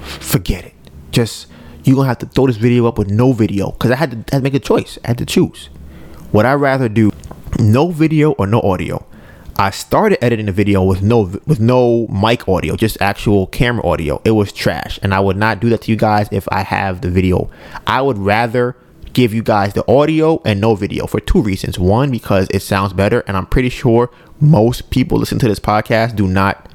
Forget 0.00 0.64
it. 0.64 0.74
Just 1.12 1.46
you're 1.84 1.94
gonna 1.94 2.08
have 2.08 2.18
to 2.18 2.26
throw 2.26 2.48
this 2.48 2.56
video 2.56 2.88
up 2.88 2.98
with 2.98 3.08
no 3.08 3.32
video 3.32 3.70
because 3.70 3.92
I 3.92 3.94
had 3.94 4.10
to, 4.10 4.16
had 4.16 4.38
to 4.38 4.40
make 4.40 4.54
a 4.54 4.58
choice. 4.58 4.98
I 5.04 5.06
had 5.06 5.18
to 5.18 5.26
choose. 5.26 5.70
Would 6.32 6.44
I 6.44 6.54
rather 6.54 6.88
do 6.88 7.12
no 7.60 7.92
video 7.92 8.32
or 8.32 8.48
no 8.48 8.60
audio? 8.62 9.06
I 9.58 9.70
started 9.70 10.22
editing 10.22 10.46
the 10.46 10.52
video 10.52 10.82
with 10.82 11.00
no 11.00 11.20
with 11.46 11.60
no 11.60 12.06
mic 12.08 12.46
audio, 12.46 12.76
just 12.76 13.00
actual 13.00 13.46
camera 13.46 13.86
audio. 13.86 14.20
It 14.22 14.32
was 14.32 14.52
trash, 14.52 14.98
and 15.02 15.14
I 15.14 15.20
would 15.20 15.38
not 15.38 15.60
do 15.60 15.70
that 15.70 15.82
to 15.82 15.90
you 15.90 15.96
guys 15.96 16.28
if 16.30 16.46
I 16.52 16.60
have 16.60 17.00
the 17.00 17.08
video. 17.10 17.48
I 17.86 18.02
would 18.02 18.18
rather 18.18 18.76
give 19.14 19.32
you 19.32 19.42
guys 19.42 19.72
the 19.72 19.90
audio 19.90 20.42
and 20.44 20.60
no 20.60 20.74
video 20.74 21.06
for 21.06 21.20
two 21.20 21.40
reasons. 21.40 21.78
One, 21.78 22.10
because 22.10 22.48
it 22.50 22.60
sounds 22.60 22.92
better, 22.92 23.20
and 23.20 23.34
I'm 23.34 23.46
pretty 23.46 23.70
sure 23.70 24.10
most 24.40 24.90
people 24.90 25.18
listen 25.18 25.38
to 25.38 25.48
this 25.48 25.58
podcast 25.58 26.16
do 26.16 26.28
not 26.28 26.70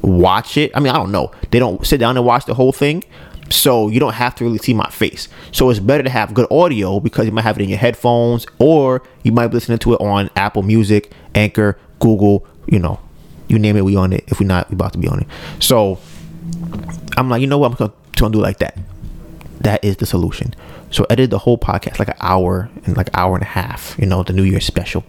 watch 0.00 0.56
it. 0.56 0.70
I 0.76 0.80
mean, 0.80 0.92
I 0.92 0.98
don't 0.98 1.10
know. 1.10 1.32
They 1.50 1.58
don't 1.58 1.84
sit 1.84 1.98
down 1.98 2.16
and 2.16 2.24
watch 2.24 2.44
the 2.44 2.54
whole 2.54 2.72
thing. 2.72 3.02
So 3.50 3.88
you 3.88 4.00
don't 4.00 4.14
have 4.14 4.34
to 4.36 4.44
really 4.44 4.58
see 4.58 4.72
my 4.72 4.88
face. 4.90 5.28
So 5.50 5.68
it's 5.68 5.80
better 5.80 6.02
to 6.02 6.08
have 6.08 6.32
good 6.32 6.46
audio 6.50 7.00
because 7.00 7.26
you 7.26 7.32
might 7.32 7.42
have 7.42 7.58
it 7.58 7.62
in 7.62 7.68
your 7.68 7.78
headphones 7.78 8.46
or 8.58 9.02
you 9.24 9.32
might 9.32 9.48
be 9.48 9.54
listening 9.54 9.78
to 9.78 9.94
it 9.94 10.00
on 10.00 10.30
Apple 10.36 10.62
Music, 10.62 11.12
Anchor, 11.34 11.78
Google, 11.98 12.46
you 12.66 12.78
know, 12.78 13.00
you 13.48 13.58
name 13.58 13.76
it, 13.76 13.84
we 13.84 13.96
on 13.96 14.12
it. 14.12 14.24
If 14.28 14.40
we're 14.40 14.46
not, 14.46 14.70
we 14.70 14.74
about 14.74 14.92
to 14.94 14.98
be 14.98 15.08
on 15.08 15.20
it. 15.20 15.26
So 15.60 15.98
I'm 17.16 17.28
like, 17.28 17.40
you 17.40 17.46
know 17.46 17.58
what? 17.58 17.72
I'm 17.72 17.76
gonna, 17.76 18.32
do 18.32 18.40
like 18.40 18.58
that. 18.58 18.78
That 19.60 19.84
is 19.84 19.96
the 19.96 20.06
solution. 20.06 20.54
So 20.90 21.06
I 21.10 21.14
did 21.14 21.30
the 21.30 21.38
whole 21.38 21.58
podcast 21.58 21.98
like 21.98 22.08
an 22.08 22.16
hour 22.20 22.70
and 22.84 22.96
like 22.96 23.08
hour 23.14 23.34
and 23.34 23.42
a 23.42 23.46
half, 23.46 23.96
you 23.98 24.06
know, 24.06 24.22
the 24.22 24.32
New 24.32 24.44
Year's 24.44 24.64
special. 24.64 25.04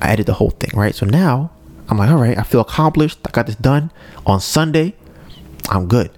I 0.00 0.08
edited 0.08 0.26
the 0.26 0.34
whole 0.34 0.50
thing, 0.50 0.70
right? 0.74 0.94
So 0.94 1.06
now 1.06 1.50
I'm 1.88 1.98
like, 1.98 2.10
all 2.10 2.18
right, 2.18 2.38
I 2.38 2.42
feel 2.42 2.60
accomplished. 2.60 3.18
I 3.26 3.30
got 3.30 3.46
this 3.46 3.56
done 3.56 3.90
on 4.24 4.40
Sunday. 4.40 4.94
I'm 5.70 5.88
good. 5.88 6.10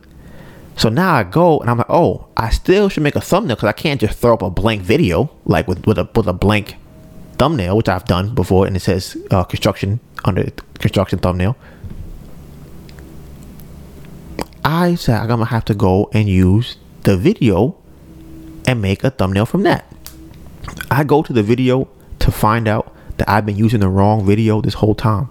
So 0.77 0.89
now 0.89 1.15
I 1.15 1.25
go 1.25 1.59
and 1.59 1.71
I'm 1.71 1.79
like, 1.79 1.91
oh, 1.91 2.29
I 2.37 2.51
still 2.51 2.89
should 2.89 3.03
make 3.03 3.17
a 3.17 3.21
thumbnail 3.21 3.57
because 3.57 3.69
I 3.69 3.73
can't 3.73 4.01
just 4.01 4.19
throw 4.19 4.35
up 4.35 4.43
a 4.43 4.51
blank 4.51 4.83
video 4.83 5.31
like 5.45 5.67
with, 5.67 5.87
with 5.87 5.99
a 5.99 6.09
with 6.15 6.29
a 6.29 6.33
blank 6.33 6.77
thumbnail, 7.39 7.77
which 7.77 7.89
I've 7.89 8.05
done 8.05 8.35
before, 8.35 8.67
and 8.67 8.77
it 8.77 8.81
says 8.81 9.17
uh, 9.31 9.45
construction 9.45 10.01
under 10.25 10.51
construction 10.79 11.19
thumbnail. 11.19 11.57
I 14.65 14.97
said 14.97 15.21
I'm 15.21 15.29
gonna 15.29 15.47
have 15.47 15.65
to 15.67 15.75
go 15.75 16.11
and 16.13 16.29
use 16.29 16.77
the 17.05 17.17
video 17.17 17.77
and 18.67 18.83
make 18.83 19.03
a 19.05 19.11
thumbnail 19.11 19.47
from 19.47 19.63
that. 19.63 19.91
I 20.91 21.05
go 21.05 21.23
to 21.23 21.33
the 21.33 21.43
video 21.43 21.89
to 22.19 22.31
find 22.31 22.69
out 22.69 22.95
that 23.17 23.29
I've 23.29 23.47
been 23.47 23.57
using 23.57 23.81
the 23.81 23.89
wrong 23.89 24.27
video 24.27 24.61
this 24.61 24.75
whole 24.75 24.95
time. 24.95 25.29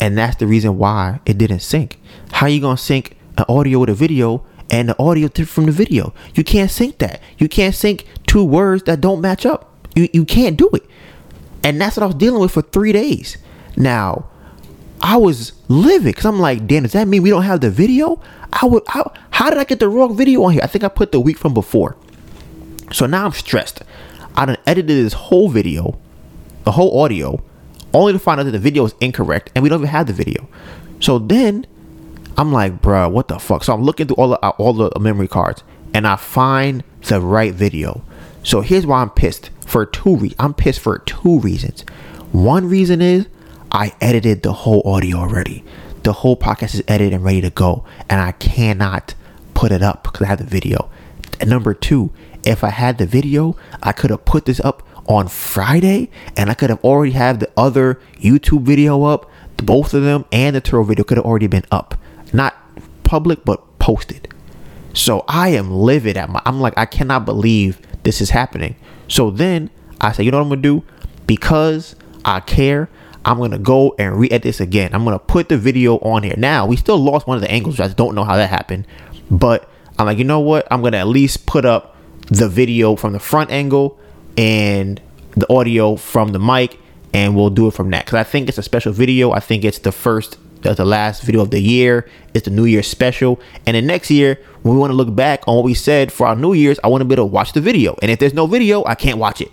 And 0.00 0.18
that's 0.18 0.36
the 0.36 0.46
reason 0.46 0.78
why 0.78 1.20
it 1.24 1.38
didn't 1.38 1.60
sync. 1.60 2.00
How 2.32 2.46
you 2.46 2.60
gonna 2.60 2.76
sync 2.76 3.16
an 3.38 3.44
audio 3.48 3.78
with 3.78 3.90
a 3.90 3.94
video 3.94 4.44
and 4.70 4.88
the 4.88 4.98
audio 4.98 5.28
from 5.28 5.66
the 5.66 5.72
video? 5.72 6.12
You 6.34 6.44
can't 6.44 6.70
sync 6.70 6.98
that. 6.98 7.20
You 7.38 7.48
can't 7.48 7.74
sync 7.74 8.04
two 8.26 8.44
words 8.44 8.82
that 8.84 9.00
don't 9.00 9.20
match 9.20 9.46
up. 9.46 9.70
You 9.94 10.08
you 10.12 10.24
can't 10.24 10.56
do 10.56 10.68
it. 10.72 10.84
And 11.64 11.80
that's 11.80 11.96
what 11.96 12.04
I 12.04 12.06
was 12.06 12.14
dealing 12.16 12.40
with 12.40 12.52
for 12.52 12.62
three 12.62 12.92
days. 12.92 13.38
Now, 13.76 14.28
I 15.00 15.16
was 15.16 15.52
livid 15.68 16.14
because 16.14 16.26
I'm 16.26 16.38
like, 16.38 16.66
damn, 16.66 16.82
does 16.82 16.92
that 16.92 17.08
mean 17.08 17.22
we 17.22 17.30
don't 17.30 17.42
have 17.42 17.60
the 17.60 17.70
video? 17.70 18.20
I 18.52 18.66
would 18.66 18.82
how, 18.86 19.12
how 19.30 19.50
did 19.50 19.58
I 19.58 19.64
get 19.64 19.80
the 19.80 19.88
wrong 19.88 20.16
video 20.16 20.44
on 20.44 20.52
here? 20.52 20.62
I 20.62 20.66
think 20.66 20.84
I 20.84 20.88
put 20.88 21.10
the 21.10 21.20
week 21.20 21.38
from 21.38 21.54
before. 21.54 21.96
So 22.92 23.06
now 23.06 23.24
I'm 23.24 23.32
stressed. 23.32 23.82
I 24.36 24.46
done 24.46 24.58
edited 24.66 25.04
this 25.04 25.14
whole 25.14 25.48
video, 25.48 25.98
the 26.64 26.72
whole 26.72 27.00
audio, 27.00 27.42
only 27.92 28.12
to 28.12 28.18
find 28.18 28.40
out 28.40 28.44
that 28.44 28.52
the 28.52 28.58
video 28.58 28.84
is 28.84 28.94
incorrect 29.00 29.50
and 29.54 29.62
we 29.62 29.68
don't 29.68 29.80
even 29.80 29.88
have 29.88 30.06
the 30.06 30.12
video. 30.12 30.48
So 31.00 31.18
then 31.18 31.66
I'm 32.36 32.52
like, 32.52 32.80
bruh, 32.80 33.10
what 33.10 33.28
the 33.28 33.38
fuck? 33.38 33.64
So 33.64 33.72
I'm 33.72 33.82
looking 33.82 34.06
through 34.06 34.16
all 34.16 34.28
the 34.30 34.36
all 34.36 34.72
the 34.72 34.90
memory 35.00 35.28
cards 35.28 35.62
and 35.92 36.06
I 36.06 36.16
find 36.16 36.84
the 37.02 37.20
right 37.20 37.54
video. 37.54 38.02
So 38.42 38.60
here's 38.60 38.86
why 38.86 39.00
I'm 39.00 39.10
pissed 39.10 39.50
for 39.66 39.86
two 39.86 40.16
reasons. 40.16 40.36
I'm 40.38 40.54
pissed 40.54 40.80
for 40.80 40.98
two 40.98 41.40
reasons. 41.40 41.82
One 42.32 42.68
reason 42.68 43.00
is 43.00 43.28
I 43.70 43.92
edited 44.00 44.42
the 44.42 44.52
whole 44.52 44.82
audio 44.84 45.18
already. 45.18 45.64
The 46.02 46.12
whole 46.12 46.36
podcast 46.36 46.74
is 46.74 46.82
edited 46.86 47.14
and 47.14 47.24
ready 47.24 47.40
to 47.40 47.50
go, 47.50 47.84
and 48.10 48.20
I 48.20 48.32
cannot 48.32 49.14
put 49.54 49.72
it 49.72 49.82
up 49.82 50.04
because 50.04 50.22
I 50.22 50.26
have 50.26 50.38
the 50.38 50.44
video. 50.44 50.90
And 51.40 51.48
number 51.48 51.74
two, 51.74 52.10
if 52.44 52.62
I 52.62 52.70
had 52.70 52.98
the 52.98 53.06
video, 53.06 53.56
I 53.82 53.92
could 53.92 54.10
have 54.10 54.24
put 54.24 54.44
this 54.44 54.60
up 54.60 54.82
on 55.06 55.28
Friday 55.28 56.10
and 56.36 56.50
I 56.50 56.54
could 56.54 56.70
have 56.70 56.82
already 56.84 57.12
have 57.12 57.38
the 57.38 57.50
other 57.56 58.00
YouTube 58.14 58.62
video 58.62 59.04
up. 59.04 59.30
Both 59.56 59.94
of 59.94 60.02
them 60.02 60.24
and 60.32 60.56
the 60.56 60.60
Turo 60.60 60.86
video 60.86 61.04
could 61.04 61.16
have 61.16 61.26
already 61.26 61.46
been 61.46 61.64
up. 61.70 61.98
Not 62.32 62.54
public, 63.04 63.44
but 63.44 63.78
posted. 63.78 64.28
So 64.92 65.24
I 65.26 65.50
am 65.50 65.70
livid 65.70 66.16
at 66.16 66.28
my 66.28 66.40
I'm 66.44 66.60
like, 66.60 66.74
I 66.76 66.86
cannot 66.86 67.24
believe 67.24 67.80
this 68.02 68.20
is 68.20 68.30
happening. 68.30 68.76
So 69.08 69.30
then 69.30 69.70
I 70.00 70.12
say, 70.12 70.24
you 70.24 70.30
know 70.30 70.38
what 70.38 70.44
I'm 70.44 70.48
gonna 70.50 70.62
do? 70.62 70.84
Because 71.26 71.96
I 72.24 72.40
care, 72.40 72.88
I'm 73.24 73.38
gonna 73.38 73.58
go 73.58 73.94
and 73.98 74.18
re-edit 74.18 74.42
this 74.42 74.60
again. 74.60 74.94
I'm 74.94 75.04
gonna 75.04 75.18
put 75.18 75.48
the 75.48 75.58
video 75.58 75.96
on 75.98 76.22
here. 76.22 76.34
Now 76.36 76.66
we 76.66 76.76
still 76.76 76.98
lost 76.98 77.26
one 77.26 77.36
of 77.36 77.42
the 77.42 77.50
angles. 77.50 77.80
I 77.80 77.88
don't 77.88 78.14
know 78.14 78.24
how 78.24 78.36
that 78.36 78.50
happened, 78.50 78.86
but 79.30 79.68
I'm 79.98 80.06
like, 80.06 80.18
you 80.18 80.24
know 80.24 80.40
what? 80.40 80.66
I'm 80.70 80.82
gonna 80.82 80.98
at 80.98 81.08
least 81.08 81.46
put 81.46 81.64
up 81.64 81.96
the 82.28 82.48
video 82.48 82.96
from 82.96 83.12
the 83.12 83.20
front 83.20 83.50
angle 83.50 83.98
and 84.36 85.00
the 85.36 85.52
audio 85.52 85.96
from 85.96 86.32
the 86.32 86.38
mic, 86.38 86.78
and 87.12 87.36
we'll 87.36 87.50
do 87.50 87.68
it 87.68 87.74
from 87.74 87.90
that. 87.90 88.04
Because 88.04 88.18
I 88.18 88.24
think 88.24 88.48
it's 88.48 88.58
a 88.58 88.62
special 88.62 88.92
video. 88.92 89.32
I 89.32 89.40
think 89.40 89.64
it's 89.64 89.78
the 89.78 89.92
first, 89.92 90.38
uh, 90.64 90.74
the 90.74 90.84
last 90.84 91.22
video 91.22 91.42
of 91.42 91.50
the 91.50 91.60
year. 91.60 92.08
It's 92.32 92.44
the 92.44 92.50
New 92.50 92.64
Year's 92.64 92.86
special, 92.86 93.40
and 93.66 93.74
then 93.76 93.86
next 93.86 94.10
year 94.10 94.38
when 94.62 94.74
we 94.74 94.80
want 94.80 94.90
to 94.90 94.96
look 94.96 95.14
back 95.14 95.46
on 95.46 95.56
what 95.56 95.64
we 95.64 95.74
said 95.74 96.10
for 96.10 96.26
our 96.26 96.34
New 96.34 96.54
Year's, 96.54 96.78
I 96.82 96.88
want 96.88 97.02
to 97.02 97.04
be 97.04 97.14
able 97.14 97.24
to 97.24 97.32
watch 97.32 97.52
the 97.52 97.60
video. 97.60 97.96
And 98.00 98.10
if 98.10 98.18
there's 98.18 98.34
no 98.34 98.46
video, 98.46 98.84
I 98.86 98.94
can't 98.94 99.18
watch 99.18 99.40
it. 99.40 99.52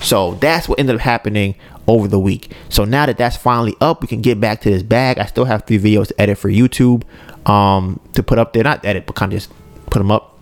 So 0.00 0.34
that's 0.34 0.68
what 0.68 0.78
ended 0.78 0.96
up 0.96 1.02
happening 1.02 1.54
over 1.86 2.06
the 2.08 2.18
week. 2.18 2.52
So 2.68 2.84
now 2.84 3.06
that 3.06 3.18
that's 3.18 3.36
finally 3.36 3.74
up, 3.80 4.02
we 4.02 4.08
can 4.08 4.20
get 4.20 4.40
back 4.40 4.60
to 4.62 4.70
this 4.70 4.82
bag. 4.82 5.18
I 5.18 5.26
still 5.26 5.44
have 5.44 5.64
three 5.64 5.78
videos 5.78 6.08
to 6.08 6.20
edit 6.20 6.38
for 6.38 6.48
YouTube 6.48 7.04
um, 7.46 8.00
to 8.14 8.22
put 8.22 8.38
up 8.38 8.52
there. 8.52 8.62
Not 8.62 8.84
edit, 8.84 9.06
but 9.06 9.16
kind 9.16 9.32
of 9.32 9.38
just 9.38 9.52
put 9.86 9.98
them 9.98 10.10
up. 10.10 10.37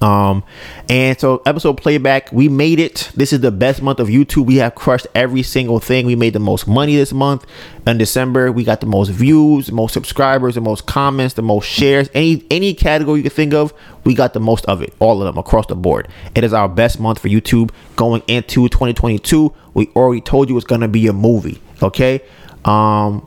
Um, 0.00 0.44
and 0.88 1.18
so 1.18 1.42
episode 1.44 1.74
playback, 1.74 2.32
we 2.32 2.48
made 2.48 2.78
it. 2.78 3.10
This 3.14 3.32
is 3.32 3.40
the 3.40 3.50
best 3.50 3.82
month 3.82 4.00
of 4.00 4.08
YouTube. 4.08 4.46
We 4.46 4.56
have 4.56 4.74
crushed 4.74 5.06
every 5.14 5.42
single 5.42 5.80
thing. 5.80 6.06
We 6.06 6.16
made 6.16 6.32
the 6.32 6.40
most 6.40 6.66
money 6.66 6.96
this 6.96 7.12
month. 7.12 7.44
In 7.86 7.98
December, 7.98 8.52
we 8.52 8.64
got 8.64 8.80
the 8.80 8.86
most 8.86 9.08
views, 9.08 9.66
the 9.66 9.72
most 9.72 9.94
subscribers, 9.94 10.54
the 10.54 10.60
most 10.60 10.86
comments, 10.86 11.34
the 11.34 11.42
most 11.42 11.66
shares. 11.66 12.08
Any 12.14 12.44
any 12.50 12.74
category 12.74 13.18
you 13.18 13.22
can 13.22 13.32
think 13.32 13.54
of, 13.54 13.72
we 14.04 14.14
got 14.14 14.34
the 14.34 14.40
most 14.40 14.64
of 14.66 14.82
it. 14.82 14.92
All 14.98 15.20
of 15.20 15.26
them 15.26 15.38
across 15.38 15.66
the 15.66 15.76
board. 15.76 16.08
It 16.34 16.44
is 16.44 16.52
our 16.52 16.68
best 16.68 17.00
month 17.00 17.18
for 17.18 17.28
YouTube 17.28 17.70
going 17.96 18.22
into 18.28 18.68
2022. 18.68 19.54
We 19.74 19.88
already 19.96 20.20
told 20.20 20.48
you 20.48 20.56
it's 20.56 20.66
gonna 20.66 20.88
be 20.88 21.06
a 21.06 21.12
movie. 21.12 21.60
Okay. 21.82 22.22
Um, 22.64 23.26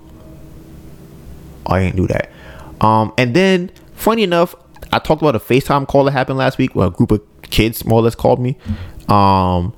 I 1.66 1.80
didn't 1.84 1.96
do 1.98 2.08
that. 2.08 2.32
Um, 2.82 3.14
and 3.18 3.36
then 3.36 3.72
funny 3.94 4.24
enough, 4.24 4.56
I 4.94 5.00
talked 5.00 5.22
about 5.22 5.36
a 5.36 5.40
FaceTime 5.40 5.88
call 5.88 6.04
that 6.06 6.12
happened 6.12 6.38
last 6.38 6.58
week 6.58 6.76
where 6.76 6.88
a 6.88 6.92
group 6.92 7.12
of 7.12 7.22
kids 7.44 7.86
more 7.86 8.00
or 8.00 8.04
less 8.04 8.16
called 8.16 8.40
me. 8.40 8.58
Um, 9.08 9.74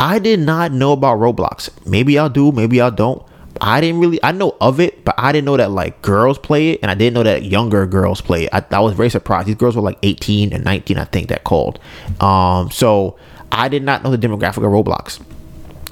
I 0.00 0.18
did 0.18 0.40
not 0.40 0.72
know 0.72 0.92
about 0.92 1.18
Roblox. 1.18 1.70
Maybe 1.86 2.18
I'll 2.18 2.28
do, 2.28 2.52
maybe 2.52 2.80
I 2.80 2.90
don't. 2.90 3.22
I 3.60 3.80
didn't 3.80 4.00
really 4.00 4.18
I 4.22 4.32
know 4.32 4.56
of 4.60 4.80
it, 4.80 5.04
but 5.04 5.14
I 5.16 5.30
didn't 5.32 5.44
know 5.44 5.56
that 5.56 5.70
like 5.70 6.02
girls 6.02 6.38
play 6.38 6.70
it 6.70 6.80
and 6.82 6.90
I 6.90 6.94
didn't 6.94 7.14
know 7.14 7.22
that 7.22 7.44
younger 7.44 7.86
girls 7.86 8.20
play 8.20 8.44
it. 8.44 8.50
I, 8.52 8.64
I 8.72 8.80
was 8.80 8.94
very 8.94 9.10
surprised. 9.10 9.46
These 9.46 9.54
girls 9.56 9.76
were 9.76 9.82
like 9.82 9.98
18 10.02 10.52
and 10.52 10.64
19, 10.64 10.98
I 10.98 11.04
think 11.04 11.28
that 11.28 11.44
called. 11.44 11.78
Um, 12.20 12.70
so 12.70 13.16
I 13.52 13.68
did 13.68 13.84
not 13.84 14.02
know 14.02 14.14
the 14.14 14.18
demographic 14.18 14.56
of 14.58 14.64
Roblox. 14.64 15.18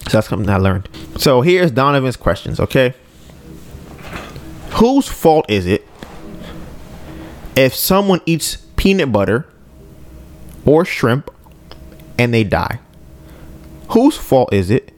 So 0.08 0.18
that's 0.18 0.28
something 0.28 0.50
I 0.50 0.56
learned. 0.56 0.88
So 1.16 1.42
here's 1.42 1.70
Donivan's 1.70 2.16
questions, 2.16 2.58
okay? 2.58 2.94
Whose 4.72 5.06
fault 5.06 5.46
is 5.48 5.66
it 5.66 5.86
if 7.56 7.74
someone 7.74 8.20
eats 8.26 8.56
peanut 8.76 9.12
butter 9.12 9.46
or 10.64 10.84
shrimp 10.84 11.30
and 12.18 12.32
they 12.32 12.44
die. 12.44 12.78
Whose 13.90 14.16
fault 14.16 14.52
is 14.52 14.70
it 14.70 14.92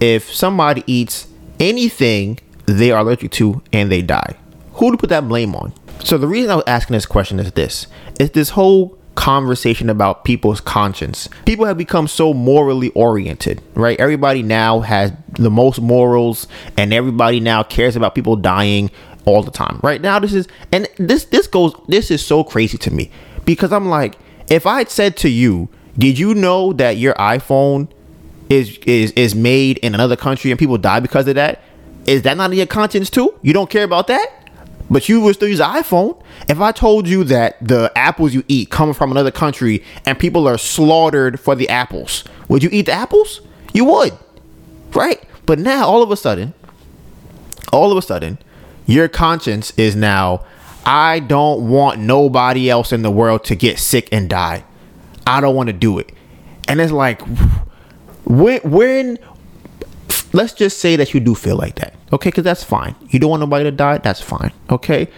if 0.00 0.32
somebody 0.32 0.82
eats 0.86 1.28
anything 1.60 2.38
they 2.66 2.90
are 2.90 3.00
allergic 3.00 3.30
to 3.32 3.62
and 3.72 3.90
they 3.90 4.02
die? 4.02 4.36
Who 4.74 4.90
to 4.90 4.96
put 4.96 5.10
that 5.10 5.28
blame 5.28 5.54
on? 5.54 5.72
So 6.00 6.18
the 6.18 6.26
reason 6.26 6.50
I 6.50 6.56
was 6.56 6.64
asking 6.66 6.94
this 6.94 7.06
question 7.06 7.38
is 7.38 7.52
this: 7.52 7.86
is 8.18 8.30
this 8.32 8.50
whole 8.50 8.98
conversation 9.14 9.88
about 9.88 10.24
people's 10.24 10.60
conscience. 10.60 11.28
People 11.46 11.66
have 11.66 11.78
become 11.78 12.08
so 12.08 12.34
morally 12.34 12.90
oriented, 12.90 13.62
right? 13.74 13.98
Everybody 14.00 14.42
now 14.42 14.80
has 14.80 15.12
the 15.38 15.50
most 15.50 15.80
morals 15.80 16.48
and 16.76 16.92
everybody 16.92 17.40
now 17.40 17.62
cares 17.62 17.96
about 17.96 18.14
people 18.14 18.36
dying 18.36 18.90
all 19.24 19.42
the 19.42 19.50
time. 19.50 19.80
Right 19.82 20.00
now 20.00 20.18
this 20.18 20.34
is 20.34 20.48
and 20.72 20.88
this 20.96 21.24
this 21.26 21.46
goes 21.46 21.74
this 21.88 22.10
is 22.10 22.24
so 22.24 22.44
crazy 22.44 22.78
to 22.78 22.90
me 22.90 23.10
because 23.44 23.72
I'm 23.72 23.88
like 23.88 24.16
if 24.50 24.66
I 24.66 24.84
said 24.84 25.16
to 25.18 25.28
you, 25.28 25.68
"Did 25.98 26.18
you 26.18 26.34
know 26.34 26.72
that 26.74 26.96
your 26.96 27.14
iPhone 27.14 27.88
is 28.50 28.78
is 28.86 29.12
is 29.12 29.34
made 29.34 29.78
in 29.78 29.94
another 29.94 30.16
country 30.16 30.50
and 30.50 30.58
people 30.58 30.78
die 30.78 31.00
because 31.00 31.26
of 31.28 31.34
that? 31.36 31.60
Is 32.06 32.22
that 32.22 32.36
not 32.36 32.50
in 32.50 32.58
your 32.58 32.66
conscience 32.66 33.08
too? 33.08 33.34
You 33.42 33.52
don't 33.52 33.70
care 33.70 33.84
about 33.84 34.08
that? 34.08 34.44
but 34.90 35.08
you 35.08 35.20
would 35.20 35.34
still 35.34 35.48
use 35.48 35.60
iPhone. 35.60 36.20
If 36.48 36.60
I 36.60 36.72
told 36.72 37.08
you 37.08 37.24
that 37.24 37.56
the 37.66 37.90
apples 37.96 38.34
you 38.34 38.44
eat 38.48 38.70
come 38.70 38.92
from 38.92 39.10
another 39.10 39.30
country 39.30 39.82
and 40.06 40.18
people 40.18 40.46
are 40.46 40.58
slaughtered 40.58 41.40
for 41.40 41.54
the 41.54 41.68
apples, 41.68 42.24
would 42.48 42.62
you 42.62 42.68
eat 42.72 42.86
the 42.86 42.92
apples? 42.92 43.40
You 43.72 43.84
would, 43.86 44.12
right? 44.94 45.22
But 45.46 45.58
now, 45.58 45.86
all 45.86 46.02
of 46.02 46.10
a 46.10 46.16
sudden, 46.16 46.54
all 47.72 47.90
of 47.90 47.98
a 47.98 48.02
sudden, 48.02 48.38
your 48.86 49.08
conscience 49.08 49.72
is 49.76 49.96
now, 49.96 50.44
I 50.84 51.20
don't 51.20 51.68
want 51.68 52.00
nobody 52.00 52.68
else 52.68 52.92
in 52.92 53.02
the 53.02 53.10
world 53.10 53.44
to 53.44 53.54
get 53.54 53.78
sick 53.78 54.08
and 54.12 54.28
die. 54.28 54.64
I 55.26 55.40
don't 55.40 55.54
want 55.54 55.68
to 55.68 55.72
do 55.72 55.98
it. 55.98 56.12
And 56.68 56.80
it's 56.80 56.92
like, 56.92 57.22
when, 58.24 58.60
when, 58.62 59.18
let's 60.32 60.52
just 60.52 60.78
say 60.78 60.96
that 60.96 61.14
you 61.14 61.20
do 61.20 61.34
feel 61.34 61.56
like 61.56 61.76
that 61.76 61.94
Okay, 62.14 62.28
because 62.28 62.44
that's 62.44 62.62
fine. 62.62 62.94
You 63.08 63.18
don't 63.18 63.30
want 63.30 63.40
nobody 63.40 63.64
to 63.64 63.72
die, 63.72 63.98
that's 63.98 64.20
fine. 64.20 64.52
Okay. 64.70 65.08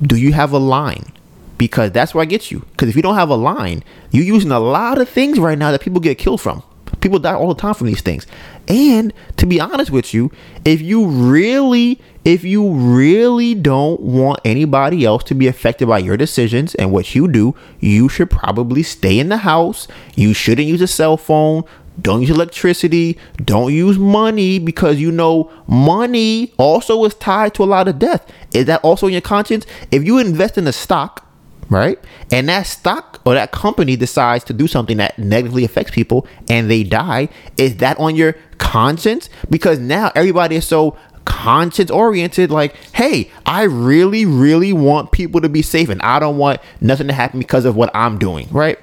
Do 0.00 0.14
you 0.16 0.32
have 0.32 0.52
a 0.52 0.58
line? 0.58 1.12
Because 1.58 1.90
that's 1.90 2.14
where 2.14 2.22
I 2.22 2.26
get 2.26 2.52
you. 2.52 2.60
Because 2.70 2.88
if 2.88 2.94
you 2.94 3.02
don't 3.02 3.16
have 3.16 3.28
a 3.28 3.34
line, 3.34 3.82
you're 4.12 4.24
using 4.24 4.52
a 4.52 4.60
lot 4.60 5.00
of 5.00 5.08
things 5.08 5.40
right 5.40 5.58
now 5.58 5.72
that 5.72 5.80
people 5.80 5.98
get 5.98 6.16
killed 6.16 6.40
from. 6.40 6.62
People 7.00 7.18
die 7.18 7.34
all 7.34 7.48
the 7.48 7.60
time 7.60 7.74
from 7.74 7.88
these 7.88 8.02
things. 8.02 8.24
And 8.68 9.12
to 9.36 9.46
be 9.46 9.60
honest 9.60 9.90
with 9.90 10.14
you, 10.14 10.30
if 10.64 10.80
you 10.80 11.06
really, 11.06 12.00
if 12.24 12.42
you 12.42 12.70
really 12.70 13.54
don't 13.54 14.00
want 14.00 14.40
anybody 14.44 15.04
else 15.04 15.22
to 15.24 15.34
be 15.34 15.46
affected 15.46 15.88
by 15.88 15.98
your 15.98 16.16
decisions 16.16 16.74
and 16.74 16.90
what 16.90 17.14
you 17.14 17.28
do, 17.28 17.54
you 17.80 18.08
should 18.08 18.30
probably 18.30 18.82
stay 18.82 19.18
in 19.18 19.28
the 19.28 19.38
house. 19.38 19.86
You 20.14 20.32
shouldn't 20.32 20.66
use 20.66 20.80
a 20.80 20.86
cell 20.86 21.18
phone. 21.18 21.64
Don't 22.00 22.22
use 22.22 22.30
electricity. 22.30 23.18
Don't 23.36 23.72
use 23.72 23.98
money 23.98 24.58
because 24.58 25.00
you 25.00 25.12
know 25.12 25.50
money 25.66 26.52
also 26.56 27.04
is 27.04 27.14
tied 27.14 27.54
to 27.54 27.62
a 27.62 27.66
lot 27.66 27.88
of 27.88 27.98
death. 27.98 28.26
Is 28.54 28.64
that 28.66 28.80
also 28.82 29.06
in 29.06 29.12
your 29.12 29.22
conscience? 29.22 29.66
If 29.90 30.02
you 30.02 30.18
invest 30.18 30.56
in 30.56 30.66
a 30.66 30.72
stock, 30.72 31.28
right, 31.68 31.98
and 32.32 32.48
that 32.48 32.62
stock 32.62 33.20
or 33.26 33.34
that 33.34 33.52
company 33.52 33.96
decides 33.96 34.44
to 34.44 34.52
do 34.52 34.66
something 34.66 34.96
that 34.96 35.18
negatively 35.18 35.64
affects 35.64 35.92
people 35.92 36.26
and 36.48 36.70
they 36.70 36.84
die, 36.84 37.28
is 37.58 37.76
that 37.76 37.98
on 38.00 38.16
your 38.16 38.34
conscience? 38.58 39.28
Because 39.50 39.78
now 39.78 40.10
everybody 40.16 40.56
is 40.56 40.66
so 40.66 40.96
conscience 41.24 41.90
oriented 41.90 42.50
like 42.50 42.74
hey 42.92 43.30
i 43.46 43.62
really 43.62 44.26
really 44.26 44.72
want 44.72 45.10
people 45.10 45.40
to 45.40 45.48
be 45.48 45.62
safe 45.62 45.88
and 45.88 46.02
i 46.02 46.18
don't 46.18 46.36
want 46.36 46.60
nothing 46.80 47.06
to 47.06 47.12
happen 47.12 47.38
because 47.38 47.64
of 47.64 47.76
what 47.76 47.90
i'm 47.94 48.18
doing 48.18 48.46
right 48.50 48.78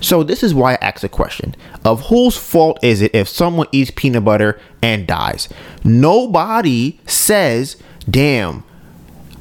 so 0.00 0.22
this 0.22 0.42
is 0.42 0.54
why 0.54 0.74
I 0.74 0.78
ask 0.82 1.00
the 1.00 1.08
question 1.08 1.56
of 1.84 2.06
whose 2.06 2.36
fault 2.36 2.78
is 2.82 3.02
it 3.02 3.14
if 3.14 3.28
someone 3.28 3.66
eats 3.72 3.90
peanut 3.90 4.24
butter 4.24 4.60
and 4.82 5.06
dies? 5.06 5.48
Nobody 5.82 7.00
says, 7.06 7.76
"Damn, 8.08 8.62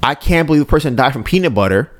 I 0.01 0.15
can't 0.15 0.47
believe 0.47 0.63
a 0.63 0.65
person 0.65 0.95
died 0.95 1.13
from 1.13 1.23
peanut 1.23 1.53
butter." 1.53 1.91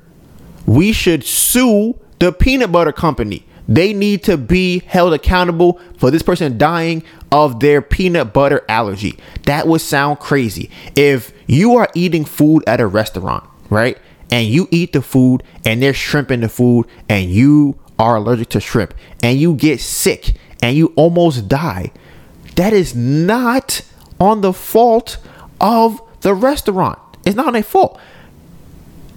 We 0.64 0.92
should 0.92 1.24
sue 1.24 1.94
the 2.18 2.32
peanut 2.32 2.72
butter 2.72 2.92
company. 2.92 3.45
They 3.68 3.92
need 3.92 4.22
to 4.24 4.36
be 4.36 4.80
held 4.80 5.12
accountable 5.12 5.80
for 5.98 6.10
this 6.10 6.22
person 6.22 6.58
dying 6.58 7.02
of 7.32 7.60
their 7.60 7.82
peanut 7.82 8.32
butter 8.32 8.64
allergy. 8.68 9.18
That 9.44 9.66
would 9.66 9.80
sound 9.80 10.20
crazy. 10.20 10.70
If 10.94 11.32
you 11.46 11.76
are 11.76 11.88
eating 11.94 12.24
food 12.24 12.64
at 12.66 12.80
a 12.80 12.86
restaurant, 12.86 13.44
right? 13.70 13.98
And 14.30 14.46
you 14.46 14.68
eat 14.70 14.92
the 14.92 15.02
food 15.02 15.42
and 15.64 15.82
there's 15.82 15.96
shrimp 15.96 16.30
in 16.30 16.40
the 16.40 16.48
food 16.48 16.86
and 17.08 17.30
you 17.30 17.78
are 17.98 18.16
allergic 18.16 18.50
to 18.50 18.60
shrimp 18.60 18.94
and 19.22 19.38
you 19.38 19.54
get 19.54 19.80
sick 19.80 20.34
and 20.62 20.76
you 20.76 20.92
almost 20.96 21.48
die, 21.48 21.92
that 22.56 22.72
is 22.72 22.94
not 22.94 23.82
on 24.18 24.40
the 24.40 24.52
fault 24.52 25.18
of 25.60 26.00
the 26.22 26.34
restaurant. 26.34 26.98
It's 27.24 27.36
not 27.36 27.48
on 27.48 27.52
their 27.52 27.62
fault. 27.62 28.00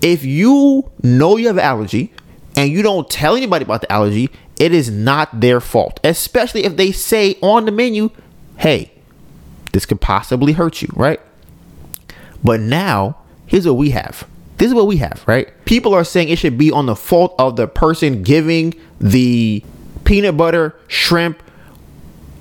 If 0.01 0.23
you 0.23 0.89
know 1.03 1.37
you 1.37 1.47
have 1.47 1.57
allergy 1.57 2.11
and 2.59 2.69
you 2.69 2.81
don't 2.81 3.09
tell 3.09 3.37
anybody 3.37 3.63
about 3.63 3.79
the 3.79 3.89
allergy, 3.89 4.29
it 4.59 4.73
is 4.73 4.91
not 4.91 5.39
their 5.39 5.61
fault. 5.61 5.97
Especially 6.03 6.65
if 6.65 6.75
they 6.75 6.91
say 6.91 7.37
on 7.41 7.63
the 7.63 7.71
menu, 7.71 8.09
hey, 8.57 8.91
this 9.71 9.85
could 9.85 10.01
possibly 10.01 10.51
hurt 10.51 10.81
you, 10.81 10.89
right? 10.93 11.21
But 12.43 12.59
now, 12.59 13.15
here's 13.45 13.65
what 13.65 13.75
we 13.77 13.91
have 13.91 14.27
this 14.57 14.67
is 14.67 14.73
what 14.73 14.87
we 14.87 14.97
have, 14.97 15.23
right? 15.25 15.47
People 15.63 15.93
are 15.93 16.03
saying 16.03 16.27
it 16.27 16.37
should 16.37 16.57
be 16.57 16.69
on 16.69 16.85
the 16.85 16.97
fault 16.97 17.33
of 17.39 17.55
the 17.55 17.65
person 17.65 18.23
giving 18.23 18.73
the 18.99 19.63
peanut 20.03 20.35
butter, 20.35 20.75
shrimp, 20.89 21.41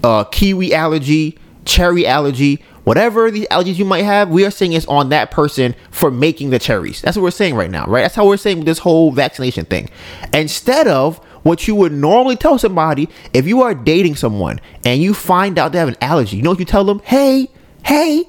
uh, 0.02 0.24
kiwi 0.24 0.74
allergy, 0.74 1.38
cherry 1.64 2.04
allergy, 2.08 2.64
whatever 2.88 3.30
these 3.30 3.46
allergies 3.48 3.76
you 3.76 3.84
might 3.84 4.04
have, 4.04 4.30
we 4.30 4.44
are 4.44 4.50
saying 4.50 4.72
it's 4.72 4.86
on 4.86 5.10
that 5.10 5.30
person 5.30 5.74
for 5.90 6.10
making 6.10 6.50
the 6.50 6.58
cherries. 6.58 7.02
That's 7.02 7.16
what 7.16 7.22
we're 7.22 7.30
saying 7.30 7.54
right 7.54 7.70
now, 7.70 7.84
right? 7.86 8.02
That's 8.02 8.14
how 8.14 8.26
we're 8.26 8.36
saying 8.36 8.64
this 8.64 8.78
whole 8.78 9.12
vaccination 9.12 9.64
thing. 9.64 9.90
Instead 10.32 10.88
of 10.88 11.18
what 11.42 11.68
you 11.68 11.74
would 11.74 11.92
normally 11.92 12.36
tell 12.36 12.58
somebody 12.58 13.08
if 13.32 13.46
you 13.46 13.62
are 13.62 13.74
dating 13.74 14.16
someone 14.16 14.60
and 14.84 15.00
you 15.00 15.14
find 15.14 15.58
out 15.58 15.72
they 15.72 15.78
have 15.78 15.88
an 15.88 15.96
allergy, 16.00 16.36
you 16.36 16.42
know 16.42 16.50
what 16.50 16.58
you 16.58 16.64
tell 16.64 16.84
them? 16.84 17.00
Hey, 17.04 17.48
hey, 17.84 18.24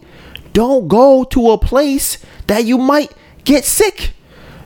don't 0.54 0.88
go 0.88 1.24
to 1.24 1.52
a 1.52 1.58
place 1.58 2.24
that 2.48 2.66
you 2.66 2.78
might 2.78 3.12
Get 3.50 3.66
sick. 3.66 4.12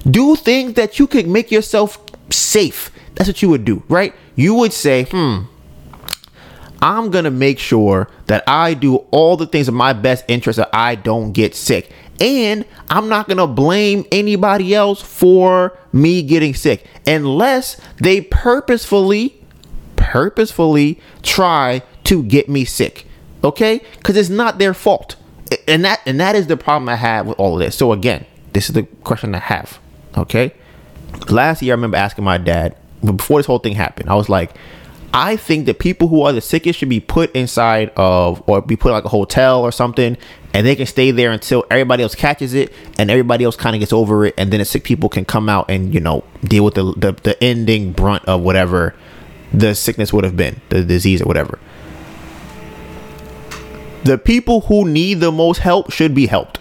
Do 0.05 0.35
things 0.35 0.73
that 0.73 0.99
you 0.99 1.07
could 1.07 1.25
make 1.25 1.51
yourself 1.51 1.97
safe. 2.29 2.91
That's 3.15 3.29
what 3.29 3.41
you 3.41 3.47
would 3.47 3.63
do, 3.63 3.81
right? 3.87 4.13
You 4.35 4.55
would 4.55 4.73
say, 4.73 5.05
hmm, 5.05 5.43
I'm 6.83 7.11
going 7.11 7.23
to 7.23 7.31
make 7.31 7.59
sure 7.59 8.09
that 8.27 8.43
I 8.45 8.73
do 8.73 8.97
all 9.11 9.37
the 9.37 9.47
things 9.47 9.69
in 9.69 9.73
my 9.73 9.93
best 9.93 10.25
interest 10.27 10.57
that 10.57 10.69
I 10.73 10.95
don't 10.95 11.31
get 11.31 11.55
sick. 11.55 11.89
And 12.19 12.65
I'm 12.89 13.07
not 13.07 13.27
going 13.27 13.37
to 13.37 13.47
blame 13.47 14.05
anybody 14.11 14.75
else 14.75 15.01
for 15.01 15.77
me 15.93 16.21
getting 16.23 16.53
sick 16.53 16.85
unless 17.07 17.79
they 18.01 18.19
purposefully, 18.19 19.41
purposefully 19.95 20.99
try 21.21 21.83
to 22.03 22.21
get 22.21 22.49
me 22.49 22.65
sick. 22.65 23.07
Okay? 23.45 23.79
Because 23.93 24.17
it's 24.17 24.27
not 24.27 24.59
their 24.59 24.73
fault. 24.73 25.15
And 25.69 25.85
that 25.85 26.01
and 26.05 26.19
that 26.19 26.35
is 26.35 26.47
the 26.47 26.57
problem 26.57 26.89
I 26.89 26.95
have 26.95 27.27
with 27.27 27.39
all 27.39 27.53
of 27.53 27.59
this. 27.59 27.77
So 27.77 27.93
again, 27.93 28.25
this 28.51 28.67
is 28.69 28.73
the 28.73 28.83
question 28.83 29.33
I 29.35 29.39
have. 29.39 29.79
Okay. 30.17 30.53
Last 31.29 31.61
year, 31.61 31.73
I 31.73 31.75
remember 31.75 31.95
asking 31.95 32.25
my 32.25 32.37
dad 32.37 32.75
before 33.03 33.39
this 33.39 33.45
whole 33.45 33.59
thing 33.59 33.75
happened. 33.75 34.09
I 34.09 34.15
was 34.15 34.29
like, 34.29 34.51
I 35.15 35.35
think 35.35 35.67
that 35.67 35.77
people 35.77 36.07
who 36.07 36.23
are 36.23 36.33
the 36.33 36.41
sickest 36.41 36.79
should 36.79 36.89
be 36.89 36.99
put 36.99 37.31
inside 37.35 37.91
of 37.95 38.41
or 38.47 38.63
be 38.63 38.75
put 38.75 38.91
like 38.91 39.05
a 39.05 39.09
hotel 39.09 39.61
or 39.61 39.71
something, 39.71 40.17
and 40.55 40.65
they 40.65 40.75
can 40.75 40.87
stay 40.87 41.11
there 41.11 41.31
until 41.31 41.63
everybody 41.69 42.01
else 42.01 42.15
catches 42.15 42.55
it 42.55 42.73
and 42.97 43.11
everybody 43.11 43.45
else 43.45 43.55
kind 43.55 43.75
of 43.75 43.79
gets 43.79 43.93
over 43.93 44.25
it, 44.25 44.33
and 44.39 44.51
then 44.51 44.57
the 44.57 44.65
sick 44.65 44.83
people 44.83 45.09
can 45.09 45.23
come 45.23 45.49
out 45.49 45.69
and 45.69 45.93
you 45.93 45.99
know 45.99 46.23
deal 46.43 46.65
with 46.65 46.73
the, 46.73 46.93
the 46.97 47.11
the 47.21 47.43
ending 47.43 47.91
brunt 47.91 48.25
of 48.25 48.41
whatever 48.41 48.95
the 49.53 49.75
sickness 49.75 50.11
would 50.11 50.23
have 50.23 50.35
been, 50.35 50.59
the 50.69 50.83
disease 50.83 51.21
or 51.21 51.25
whatever. 51.25 51.59
The 54.03 54.17
people 54.17 54.61
who 54.61 54.89
need 54.89 55.19
the 55.19 55.31
most 55.31 55.59
help 55.59 55.91
should 55.91 56.15
be 56.15 56.25
helped. 56.25 56.59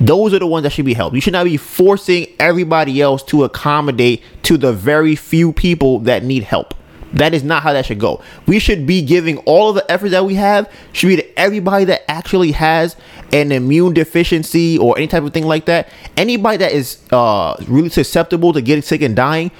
Those 0.00 0.32
are 0.32 0.38
the 0.38 0.46
ones 0.46 0.62
that 0.62 0.70
should 0.70 0.86
be 0.86 0.94
helped. 0.94 1.14
You 1.14 1.20
should 1.20 1.34
not 1.34 1.44
be 1.44 1.58
forcing 1.58 2.26
everybody 2.40 3.02
else 3.02 3.22
to 3.24 3.44
accommodate 3.44 4.22
to 4.44 4.56
the 4.56 4.72
very 4.72 5.14
few 5.14 5.52
people 5.52 5.98
that 6.00 6.24
need 6.24 6.44
help. 6.44 6.74
That 7.12 7.34
is 7.34 7.42
not 7.42 7.62
how 7.62 7.72
that 7.72 7.86
should 7.86 7.98
go. 7.98 8.22
We 8.46 8.58
should 8.58 8.86
be 8.86 9.02
giving 9.02 9.38
all 9.38 9.70
of 9.70 9.74
the 9.74 9.90
effort 9.90 10.10
that 10.10 10.24
we 10.24 10.34
have 10.34 10.70
should 10.92 11.08
be 11.08 11.16
to 11.16 11.38
everybody 11.38 11.84
that 11.86 12.08
actually 12.10 12.52
has 12.52 12.96
an 13.32 13.52
immune 13.52 13.94
deficiency 13.94 14.78
or 14.78 14.96
any 14.96 15.06
type 15.06 15.22
of 15.22 15.32
thing 15.32 15.46
like 15.46 15.66
that. 15.66 15.88
Anybody 16.16 16.58
that 16.58 16.72
is 16.72 17.00
uh, 17.10 17.56
really 17.66 17.88
susceptible 17.88 18.52
to 18.52 18.62
getting 18.62 18.82
sick 18.82 19.02
and 19.02 19.16
dying, 19.16 19.50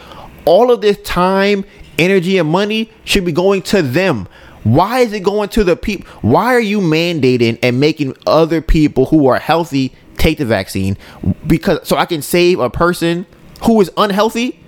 all 0.45 0.71
of 0.71 0.81
this 0.81 0.97
time, 1.03 1.65
energy, 1.99 2.39
and 2.39 2.49
money 2.49 2.91
should 3.05 3.25
be 3.25 3.33
going 3.33 3.63
to 3.63 3.83
them. 3.83 4.29
Why 4.63 5.01
is 5.01 5.13
it 5.13 5.21
going 5.21 5.49
to 5.51 5.65
the 5.65 5.77
people? 5.77 6.07
Why 6.21 6.55
are 6.55 6.61
you 6.61 6.81
mandating 6.81 7.59
and 7.63 7.81
making 7.81 8.17
other 8.27 8.61
people 8.61 9.07
who 9.07 9.27
are 9.27 9.39
healthy 9.39 9.95
take 10.21 10.39
the 10.39 10.45
vaccine 10.45 10.97
because 11.47 11.89
so 11.89 11.97
I 11.97 12.05
can 12.05 12.23
save 12.23 12.61
a 12.61 12.71
person 12.71 13.27
who 13.63 13.81
is 13.81 13.91
unhealthy. 13.97 14.60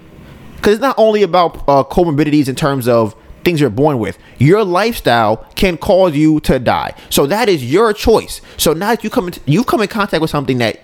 Because 0.63 0.75
it's 0.75 0.81
not 0.81 0.95
only 0.97 1.25
about 1.25 1.57
uh, 1.67 1.83
comorbidities 1.83 2.49
in 2.49 2.55
terms 2.55 2.87
of 2.87 3.17
things 3.43 3.61
you're 3.61 3.69
born 3.69 3.99
with. 3.99 4.17
Your 4.39 4.63
lifestyle 4.63 5.39
can 5.57 5.77
cause 5.77 6.15
you 6.15 6.39
to 6.39 6.61
die. 6.61 6.95
So 7.11 7.27
that 7.27 7.49
is 7.49 7.69
your 7.69 7.93
choice. 7.93 8.41
So 8.59 8.73
now 8.73 8.91
that 8.91 9.03
you 9.03 9.11
come 9.11 9.27
into, 9.27 9.41
you 9.45 9.65
come 9.65 9.83
in 9.83 9.89
contact 9.89 10.21
with 10.21 10.31
something 10.31 10.59
that 10.59 10.81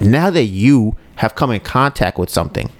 now 0.00 0.30
that 0.30 0.46
you 0.46 0.96
have 1.14 1.36
come 1.36 1.52
in 1.52 1.60
contact 1.60 2.18
with 2.18 2.28
something 2.28 2.70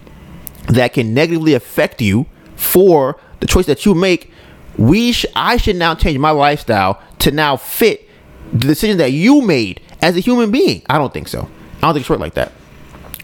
that 0.67 0.93
can 0.93 1.15
negatively 1.15 1.55
affect 1.55 2.03
you 2.03 2.27
for 2.57 3.17
the 3.39 3.47
choice 3.47 3.67
that 3.67 3.87
you 3.87 3.95
make, 3.95 4.33
we 4.77 5.13
sh- 5.13 5.27
I 5.37 5.57
should 5.57 5.77
now 5.77 5.95
change 5.95 6.19
my 6.19 6.31
lifestyle 6.31 7.01
to 7.21 7.31
now 7.31 7.57
fit 7.57 8.09
the 8.53 8.67
decision 8.67 8.99
that 8.99 9.13
you 9.13 9.41
made 9.41 9.81
as 10.01 10.17
a 10.17 10.21
human 10.21 10.51
being. 10.51 10.83
I 10.91 10.99
don't 10.99 11.15
think 11.15 11.29
so. 11.29 11.49
I 11.77 11.83
don't 11.83 11.95
think 11.95 12.03
it's 12.03 12.11
work 12.11 12.19
like 12.19 12.35
that. 12.35 12.51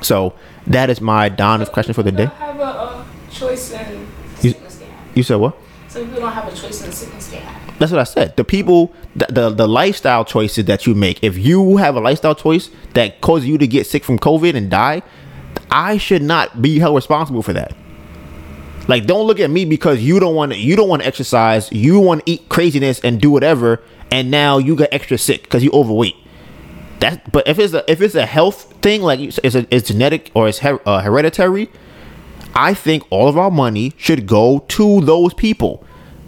So 0.00 0.34
that 0.68 0.90
is 0.90 1.00
my 1.00 1.28
Donivan's 1.30 1.68
question 1.68 1.94
for 1.94 2.02
the 2.02 2.12
day. 2.12 2.26
Have 2.26 2.58
a, 2.60 2.62
uh 2.62 3.04
choice 3.30 3.72
in 3.72 4.06
You- 4.42 4.50
sickness 4.52 4.76
they 4.76 4.86
have. 4.86 5.16
You 5.16 5.22
said 5.22 5.36
what? 5.36 5.56
Some 5.88 6.04
people 6.06 6.20
don't 6.20 6.32
have 6.32 6.52
a 6.52 6.56
choice 6.56 6.80
in 6.82 6.90
the 6.90 6.96
sickness 6.96 7.28
they 7.28 7.38
have. 7.38 7.78
That's 7.78 7.92
what 7.92 8.00
I 8.00 8.04
said. 8.04 8.36
The 8.36 8.44
people, 8.44 8.92
the, 9.16 9.26
the 9.30 9.50
the 9.50 9.68
lifestyle 9.68 10.24
choices 10.24 10.64
that 10.66 10.86
you 10.86 10.94
make. 10.94 11.22
If 11.22 11.38
you 11.38 11.76
have 11.76 11.94
a 11.96 12.00
lifestyle 12.00 12.34
choice 12.34 12.70
that 12.94 13.20
causes 13.20 13.48
you 13.48 13.56
to 13.58 13.66
get 13.66 13.86
sick 13.86 14.04
from 14.04 14.18
COVID 14.18 14.54
and 14.56 14.68
die, 14.70 15.02
I 15.70 15.96
should 15.98 16.22
not 16.22 16.60
be 16.60 16.78
held 16.78 16.96
responsible 16.96 17.42
for 17.42 17.52
that. 17.52 17.74
Like, 18.88 19.06
don't 19.06 19.26
look 19.26 19.38
at 19.38 19.50
me 19.50 19.64
because 19.66 20.00
you 20.02 20.18
don't 20.18 20.34
want 20.34 20.52
to. 20.52 20.58
You 20.58 20.74
don't 20.74 20.88
want 20.88 21.02
to 21.02 21.08
exercise. 21.08 21.70
You 21.70 22.00
want 22.00 22.24
to 22.26 22.32
eat 22.32 22.48
craziness 22.48 23.00
and 23.00 23.20
do 23.20 23.30
whatever, 23.30 23.82
and 24.10 24.30
now 24.30 24.58
you 24.58 24.74
get 24.76 24.92
extra 24.92 25.18
sick 25.18 25.42
because 25.44 25.62
you 25.62 25.70
overweight. 25.72 26.16
That. 27.00 27.30
But 27.30 27.46
if 27.46 27.58
it's 27.58 27.74
a 27.74 27.90
if 27.90 28.00
it's 28.00 28.14
a 28.14 28.26
health 28.26 28.74
thing, 28.82 29.02
like 29.02 29.20
it's 29.20 29.54
a, 29.54 29.66
it's 29.74 29.88
genetic 29.88 30.30
or 30.34 30.48
it's 30.48 30.58
her, 30.58 30.80
uh, 30.86 31.00
hereditary, 31.00 31.70
I 32.54 32.74
think 32.74 33.04
all 33.10 33.28
of 33.28 33.38
our 33.38 33.50
money 33.50 33.94
should 33.96 34.26
go 34.26 34.64
to 34.68 35.00
those 35.02 35.34
people. 35.34 35.84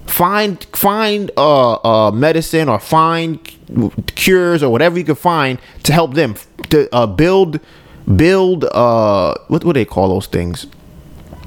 Find 0.07 0.63
find 0.73 1.31
uh, 1.37 1.75
uh 1.75 2.11
medicine 2.13 2.69
or 2.69 2.79
find 2.79 3.39
cures 4.15 4.63
or 4.63 4.71
whatever 4.71 4.99
you 4.99 5.05
can 5.05 5.15
find 5.15 5.59
to 5.85 5.93
help 5.93 6.15
them 6.15 6.35
to 6.71 6.93
uh, 6.95 7.07
build 7.07 7.61
build 8.17 8.65
uh 8.65 9.35
what 9.49 9.65
what 9.65 9.75
do 9.75 9.81
they 9.81 9.85
call 9.85 10.09
those 10.09 10.27
things? 10.27 10.67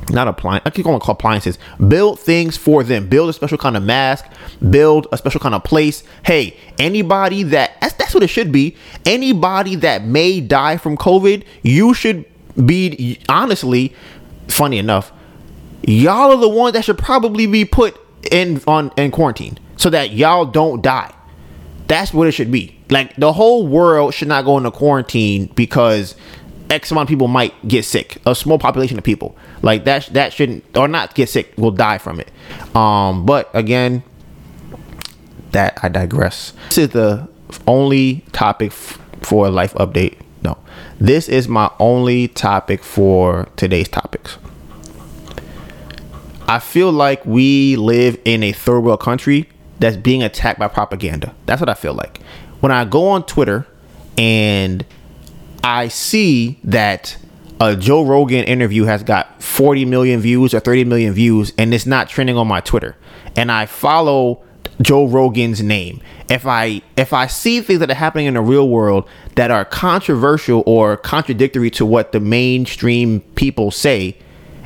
Not 0.09 0.27
appliance. 0.27 0.63
I 0.65 0.69
keep 0.69 0.85
calling 0.85 0.99
them 0.99 1.09
appliances. 1.09 1.57
Build 1.87 2.19
things 2.19 2.57
for 2.57 2.83
them. 2.83 3.07
Build 3.07 3.29
a 3.29 3.33
special 3.33 3.57
kind 3.57 3.77
of 3.77 3.83
mask. 3.83 4.25
Build 4.69 5.07
a 5.11 5.17
special 5.17 5.39
kind 5.39 5.55
of 5.55 5.63
place. 5.63 6.03
Hey, 6.25 6.57
anybody 6.79 7.43
that 7.43 7.79
that's 7.81 7.93
that's 7.93 8.13
what 8.13 8.23
it 8.23 8.27
should 8.27 8.51
be. 8.51 8.75
Anybody 9.05 9.75
that 9.77 10.03
may 10.03 10.41
die 10.41 10.77
from 10.77 10.97
COVID, 10.97 11.43
you 11.61 11.93
should 11.93 12.25
be 12.65 13.19
honestly. 13.29 13.93
Funny 14.49 14.77
enough, 14.77 15.13
y'all 15.83 16.31
are 16.31 16.37
the 16.37 16.49
ones 16.49 16.73
that 16.73 16.83
should 16.83 16.97
probably 16.97 17.47
be 17.47 17.63
put 17.63 17.97
in 18.31 18.61
on 18.67 18.91
in 18.97 19.09
quarantine 19.09 19.57
so 19.77 19.89
that 19.89 20.11
y'all 20.11 20.45
don't 20.45 20.81
die. 20.81 21.13
That's 21.87 22.13
what 22.13 22.27
it 22.27 22.31
should 22.31 22.51
be. 22.51 22.77
Like 22.89 23.15
the 23.15 23.33
whole 23.33 23.65
world 23.67 24.13
should 24.13 24.27
not 24.27 24.45
go 24.45 24.57
into 24.57 24.71
quarantine 24.71 25.47
because 25.55 26.15
X 26.69 26.91
amount 26.91 27.07
of 27.07 27.09
people 27.09 27.27
might 27.27 27.53
get 27.67 27.85
sick. 27.85 28.17
A 28.25 28.33
small 28.35 28.57
population 28.57 28.97
of 28.97 29.03
people 29.03 29.35
like 29.61 29.85
that 29.85 30.07
that 30.07 30.33
shouldn't 30.33 30.63
or 30.77 30.87
not 30.87 31.13
get 31.15 31.29
sick 31.29 31.53
will 31.57 31.71
die 31.71 31.97
from 31.97 32.19
it. 32.19 32.31
Um, 32.75 33.25
but 33.25 33.49
again, 33.53 34.03
that 35.51 35.77
I 35.83 35.89
digress. 35.89 36.53
This 36.69 36.77
is 36.79 36.89
the 36.89 37.27
only 37.67 38.25
topic 38.31 38.71
f- 38.71 38.99
for 39.21 39.47
a 39.47 39.49
life 39.49 39.73
update. 39.75 40.17
No, 40.43 40.57
this 40.99 41.29
is 41.29 41.47
my 41.47 41.71
only 41.79 42.27
topic 42.27 42.83
for 42.83 43.47
today's 43.55 43.87
topics. 43.87 44.37
I 46.47 46.59
feel 46.59 46.91
like 46.91 47.25
we 47.25 47.77
live 47.77 48.19
in 48.25 48.43
a 48.43 48.51
third 48.51 48.81
world 48.81 48.99
country 48.99 49.49
that's 49.79 49.95
being 49.95 50.21
attacked 50.23 50.59
by 50.59 50.67
propaganda. 50.67 51.33
That's 51.45 51.61
what 51.61 51.69
I 51.69 51.73
feel 51.73 51.93
like. 51.93 52.19
When 52.59 52.71
I 52.71 52.85
go 52.85 53.07
on 53.09 53.25
Twitter 53.25 53.65
and 54.17 54.85
I 55.63 55.87
see 55.87 56.59
that 56.65 57.17
a 57.61 57.75
Joe 57.75 58.03
Rogan 58.03 58.43
interview 58.43 58.83
has 58.83 59.01
got 59.01 59.41
40 59.41 59.85
million 59.85 60.19
views 60.19 60.53
or 60.53 60.59
30 60.59 60.83
million 60.83 61.13
views 61.13 61.53
and 61.57 61.73
it's 61.73 61.85
not 61.85 62.09
trending 62.09 62.35
on 62.37 62.47
my 62.47 62.59
Twitter, 62.59 62.97
and 63.37 63.51
I 63.51 63.65
follow 63.65 64.43
Joe 64.81 65.07
Rogan's 65.07 65.63
name. 65.63 66.01
If 66.29 66.45
I 66.45 66.81
if 66.97 67.13
I 67.13 67.27
see 67.27 67.61
things 67.61 67.79
that 67.79 67.89
are 67.89 67.95
happening 67.95 68.25
in 68.25 68.33
the 68.33 68.41
real 68.41 68.67
world 68.67 69.07
that 69.35 69.51
are 69.51 69.63
controversial 69.63 70.63
or 70.65 70.97
contradictory 70.97 71.69
to 71.71 71.85
what 71.85 72.11
the 72.11 72.19
mainstream 72.19 73.21
people 73.35 73.71
say, 73.71 74.17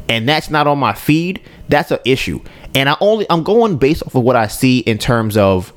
and 0.10 0.28
that's 0.28 0.50
not 0.50 0.66
on 0.66 0.80
my 0.80 0.94
feed, 0.94 1.42
that's 1.70 1.92
an 1.92 2.00
issue. 2.06 2.42
And 2.74 2.90
I 2.90 2.98
only 3.02 3.28
I'm 3.30 3.44
going 3.44 3.78
based 3.78 4.02
off 4.04 4.16
of 4.16 4.24
what 4.24 4.36
I 4.36 4.48
see 4.48 4.80
in 4.80 4.98
terms 4.98 5.38
of 5.38 5.74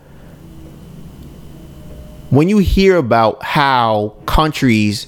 when 2.30 2.48
you 2.48 2.58
hear 2.58 2.96
about 2.96 3.42
how 3.42 4.14
countries 4.26 5.06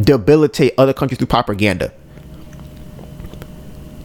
debilitate 0.00 0.72
other 0.78 0.92
countries 0.92 1.18
through 1.18 1.26
propaganda. 1.26 1.92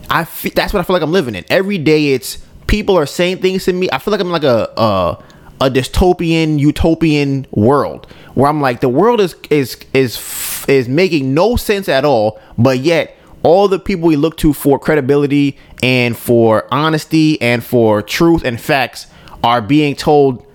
I 0.10 0.24
that's 0.56 0.74
what 0.74 0.80
I 0.80 0.84
feel 0.84 0.96
like 0.96 1.04
I'm 1.04 1.12
living 1.12 1.36
in. 1.36 1.46
Every 1.50 1.78
day 1.78 2.14
it's 2.14 2.44
people 2.68 2.98
are 2.98 3.06
saying 3.06 3.38
things 3.38 3.66
to 3.66 3.74
me. 3.74 3.90
I 3.92 4.00
feel 4.00 4.12
like 4.12 4.22
I'm 4.22 4.30
like 4.30 4.44
a 4.44 4.72
a, 4.78 5.24
a 5.62 5.70
dystopian 5.70 6.60
utopian 6.60 7.48
world 7.52 8.08
where 8.34 8.50
I'm 8.50 8.62
like 8.62 8.82
the 8.82 8.90
world 8.90 9.22
is 9.22 9.36
is 9.50 9.78
is 9.94 10.66
is 10.68 10.88
making 10.88 11.34
no 11.34 11.56
sense 11.56 11.88
at 11.88 12.04
all, 12.04 12.40
but 12.58 12.80
yet 12.80 13.16
all 13.44 13.68
the 13.68 13.80
people 13.80 14.08
we 14.08 14.16
look 14.16 14.38
to 14.38 14.54
for 14.54 14.80
credibility 14.80 15.58
and 15.82 16.18
for 16.18 16.68
honesty 16.74 17.42
and 17.42 17.64
for 17.64 18.02
truth 18.02 18.44
and 18.44 18.60
facts 18.60 19.08
are 19.44 19.62
being 19.62 19.96
told 19.96 20.46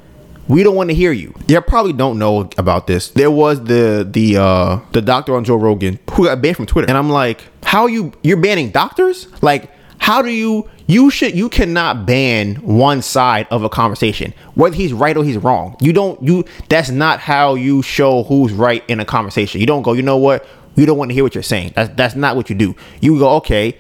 we 0.49 0.63
don't 0.63 0.75
want 0.75 0.91
to 0.91 0.95
hear 0.95 1.13
you. 1.13 1.35
You 1.47 1.61
probably 1.61 1.93
don't 1.93 2.19
know 2.19 2.49
about 2.57 2.87
this. 2.87 3.11
There 3.11 3.31
was 3.31 3.63
the 3.65 4.09
the 4.11 4.37
uh 4.39 4.81
the 4.93 5.03
doctor 5.03 5.37
on 5.37 5.45
Joe 5.45 5.57
Rogan 5.57 5.99
who 6.13 6.25
got 6.25 6.41
banned 6.41 6.57
from 6.57 6.67
Twitter. 6.67 6.89
And 6.89 6.97
I'm 6.97 7.11
like, 7.11 7.43
how 7.63 7.87
you 7.87 8.13
you're 8.23 8.41
banning 8.41 8.71
doctors? 8.71 9.29
Like 9.43 9.71
how 9.99 10.23
do 10.23 10.31
you 10.31 10.69
you 10.87 11.11
should 11.11 11.37
you 11.37 11.49
cannot 11.49 12.07
ban 12.07 12.55
one 12.57 13.03
side 13.03 13.47
of 13.51 13.63
a 13.63 13.69
conversation 13.69 14.33
whether 14.55 14.75
he's 14.75 14.93
right 14.93 15.17
or 15.17 15.25
he's 15.25 15.37
wrong 15.37 15.77
you 15.81 15.93
don't 15.93 16.23
you 16.23 16.45
that's 16.69 16.89
not 16.89 17.21
how 17.21 17.55
you 17.55 17.83
show 17.83 18.23
who's 18.23 18.53
right 18.53 18.85
in 18.89 19.01
a 19.01 19.05
conversation 19.05 19.61
you 19.61 19.67
don't 19.67 19.83
go 19.83 19.93
you 19.93 20.03
know 20.03 20.17
what 20.17 20.47
you 20.77 20.87
don't 20.87 20.97
want 20.97 21.11
to 21.11 21.15
hear 21.15 21.25
what 21.25 21.35
you're 21.35 21.43
saying 21.43 21.73
that's 21.75 21.95
that's 21.97 22.15
not 22.15 22.37
what 22.37 22.49
you 22.49 22.57
do 22.57 22.75
you 23.01 23.19
go 23.19 23.31
okay 23.31 23.77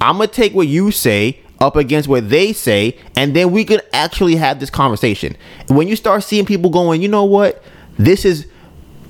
i'm 0.00 0.16
gonna 0.16 0.26
take 0.28 0.54
what 0.54 0.68
you 0.68 0.90
say 0.90 1.40
up 1.64 1.76
against 1.76 2.08
what 2.08 2.28
they 2.28 2.52
say 2.52 2.96
and 3.16 3.34
then 3.34 3.50
we 3.50 3.64
could 3.64 3.82
actually 3.92 4.36
have 4.36 4.60
this 4.60 4.70
conversation. 4.70 5.36
When 5.68 5.88
you 5.88 5.96
start 5.96 6.22
seeing 6.22 6.44
people 6.44 6.70
going 6.70 7.02
you 7.02 7.08
know 7.08 7.24
what? 7.24 7.62
This 7.98 8.24
is 8.24 8.46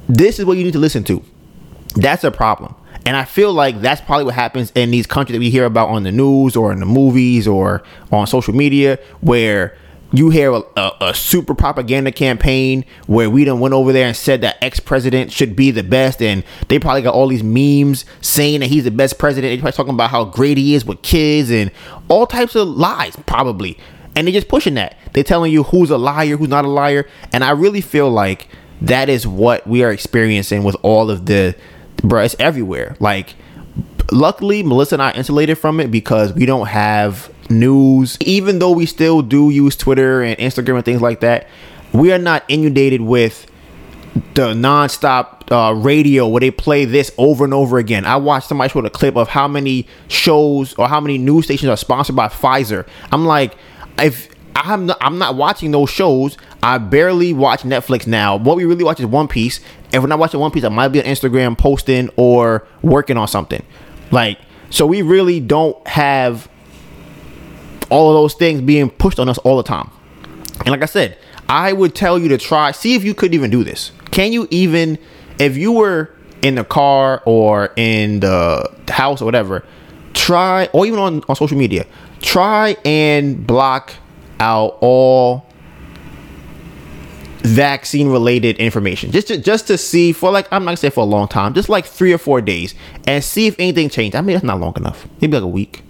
this 0.08 0.38
is 0.38 0.44
what 0.44 0.56
you 0.58 0.64
need 0.64 0.72
to 0.74 0.78
listen 0.78 1.04
to. 1.04 1.22
That's 1.96 2.24
a 2.24 2.30
problem. 2.30 2.74
And 3.06 3.16
I 3.16 3.24
feel 3.24 3.52
like 3.52 3.80
that's 3.80 4.00
probably 4.00 4.24
what 4.24 4.34
happens 4.34 4.72
in 4.74 4.90
these 4.90 5.06
countries 5.06 5.34
that 5.34 5.40
we 5.40 5.50
hear 5.50 5.66
about 5.66 5.90
on 5.90 6.04
the 6.04 6.12
news 6.12 6.56
or 6.56 6.72
in 6.72 6.80
the 6.80 6.86
movies 6.86 7.46
or 7.46 7.82
on 8.10 8.26
social 8.26 8.54
media, 8.54 8.98
where 9.20 9.76
you 10.14 10.30
hear 10.30 10.52
a, 10.52 10.62
a, 10.76 10.92
a 11.00 11.14
super 11.14 11.54
propaganda 11.54 12.12
campaign 12.12 12.84
where 13.06 13.28
we 13.28 13.44
done 13.44 13.60
went 13.60 13.74
over 13.74 13.92
there 13.92 14.06
and 14.06 14.16
said 14.16 14.40
that 14.42 14.56
ex 14.62 14.80
president 14.80 15.32
should 15.32 15.56
be 15.56 15.70
the 15.70 15.82
best, 15.82 16.22
and 16.22 16.44
they 16.68 16.78
probably 16.78 17.02
got 17.02 17.14
all 17.14 17.28
these 17.28 17.42
memes 17.42 18.04
saying 18.20 18.60
that 18.60 18.66
he's 18.66 18.84
the 18.84 18.90
best 18.90 19.18
president. 19.18 19.50
They're 19.50 19.58
probably 19.58 19.76
talking 19.76 19.94
about 19.94 20.10
how 20.10 20.24
great 20.24 20.56
he 20.56 20.74
is 20.74 20.84
with 20.84 21.02
kids 21.02 21.50
and 21.50 21.70
all 22.08 22.26
types 22.26 22.54
of 22.54 22.68
lies, 22.68 23.16
probably. 23.26 23.78
And 24.16 24.26
they're 24.26 24.32
just 24.32 24.48
pushing 24.48 24.74
that. 24.74 24.96
They're 25.12 25.24
telling 25.24 25.52
you 25.52 25.64
who's 25.64 25.90
a 25.90 25.98
liar, 25.98 26.36
who's 26.36 26.48
not 26.48 26.64
a 26.64 26.68
liar. 26.68 27.08
And 27.32 27.42
I 27.42 27.50
really 27.50 27.80
feel 27.80 28.10
like 28.10 28.48
that 28.80 29.08
is 29.08 29.26
what 29.26 29.66
we 29.66 29.82
are 29.82 29.90
experiencing 29.90 30.62
with 30.62 30.76
all 30.82 31.10
of 31.10 31.26
the 31.26 31.56
bro, 32.02 32.22
it's 32.22 32.36
everywhere. 32.38 32.96
Like, 33.00 33.34
luckily, 34.12 34.62
Melissa 34.62 34.96
and 34.96 35.02
I 35.02 35.12
insulated 35.12 35.58
from 35.58 35.80
it 35.80 35.90
because 35.90 36.32
we 36.32 36.46
don't 36.46 36.66
have 36.66 37.32
news. 37.50 38.16
Even 38.20 38.58
though 38.58 38.72
we 38.72 38.86
still 38.86 39.22
do 39.22 39.50
use 39.50 39.76
Twitter 39.76 40.22
and 40.22 40.38
Instagram 40.38 40.76
and 40.76 40.84
things 40.84 41.02
like 41.02 41.20
that, 41.20 41.48
we 41.92 42.12
are 42.12 42.18
not 42.18 42.44
inundated 42.48 43.00
with 43.00 43.46
the 44.34 44.52
nonstop 44.54 45.50
uh, 45.50 45.74
radio 45.74 46.26
where 46.28 46.40
they 46.40 46.50
play 46.50 46.84
this 46.84 47.12
over 47.18 47.44
and 47.44 47.52
over 47.52 47.78
again. 47.78 48.04
I 48.04 48.16
watched 48.16 48.48
somebody 48.48 48.70
show 48.70 48.80
a 48.80 48.90
clip 48.90 49.16
of 49.16 49.28
how 49.28 49.48
many 49.48 49.86
shows 50.08 50.74
or 50.74 50.88
how 50.88 51.00
many 51.00 51.18
news 51.18 51.46
stations 51.46 51.68
are 51.68 51.76
sponsored 51.76 52.16
by 52.16 52.28
Pfizer. 52.28 52.86
I'm 53.10 53.24
like, 53.24 53.56
if 53.98 54.28
I'm 54.54 54.86
not, 54.86 54.98
I'm 55.00 55.18
not 55.18 55.36
watching 55.36 55.72
those 55.72 55.90
shows. 55.90 56.36
I 56.62 56.78
barely 56.78 57.32
watch 57.32 57.62
Netflix 57.62 58.06
now. 58.06 58.36
What 58.36 58.56
we 58.56 58.64
really 58.64 58.84
watch 58.84 59.00
is 59.00 59.06
One 59.06 59.28
Piece. 59.28 59.60
And 59.92 60.02
when 60.02 60.12
I 60.12 60.14
watch 60.14 60.34
One 60.34 60.50
Piece, 60.50 60.64
I 60.64 60.68
might 60.68 60.88
be 60.88 61.00
on 61.00 61.06
Instagram 61.06 61.58
posting 61.58 62.08
or 62.16 62.66
working 62.82 63.16
on 63.16 63.28
something. 63.28 63.64
Like, 64.10 64.38
so 64.70 64.86
we 64.86 65.02
really 65.02 65.40
don't 65.40 65.86
have 65.86 66.48
all 67.90 68.10
of 68.10 68.14
those 68.14 68.34
things 68.34 68.60
being 68.60 68.90
pushed 68.90 69.18
on 69.18 69.28
us 69.28 69.38
all 69.38 69.56
the 69.56 69.62
time. 69.62 69.90
And 70.60 70.68
like 70.68 70.82
I 70.82 70.86
said, 70.86 71.18
I 71.48 71.72
would 71.72 71.94
tell 71.94 72.18
you 72.18 72.28
to 72.28 72.38
try, 72.38 72.70
see 72.70 72.94
if 72.94 73.04
you 73.04 73.14
could 73.14 73.34
even 73.34 73.50
do 73.50 73.64
this. 73.64 73.92
Can 74.10 74.32
you 74.32 74.48
even, 74.50 74.98
if 75.38 75.56
you 75.56 75.72
were 75.72 76.14
in 76.42 76.54
the 76.54 76.64
car 76.64 77.22
or 77.24 77.72
in 77.76 78.20
the 78.20 78.72
house 78.88 79.20
or 79.20 79.24
whatever, 79.24 79.64
try 80.12 80.66
or 80.72 80.86
even 80.86 80.98
on, 80.98 81.22
on 81.28 81.36
social 81.36 81.58
media, 81.58 81.86
try 82.20 82.76
and 82.84 83.46
block 83.46 83.94
out 84.40 84.78
all 84.80 85.46
vaccine 87.42 88.08
related 88.08 88.56
information. 88.56 89.10
Just 89.10 89.28
to, 89.28 89.38
just 89.38 89.66
to 89.66 89.76
see 89.76 90.12
for 90.12 90.30
like 90.30 90.46
I'm 90.50 90.64
not 90.64 90.70
gonna 90.70 90.76
say 90.78 90.90
for 90.90 91.00
a 91.00 91.06
long 91.06 91.28
time 91.28 91.52
just 91.52 91.68
like 91.68 91.84
three 91.84 92.12
or 92.12 92.18
four 92.18 92.40
days 92.40 92.74
and 93.06 93.22
see 93.22 93.46
if 93.46 93.58
anything 93.58 93.90
changed. 93.90 94.16
I 94.16 94.22
mean 94.22 94.34
that's 94.34 94.44
not 94.44 94.60
long 94.60 94.74
enough. 94.76 95.06
Maybe 95.20 95.34
like 95.34 95.42
a 95.42 95.46
week. 95.46 95.82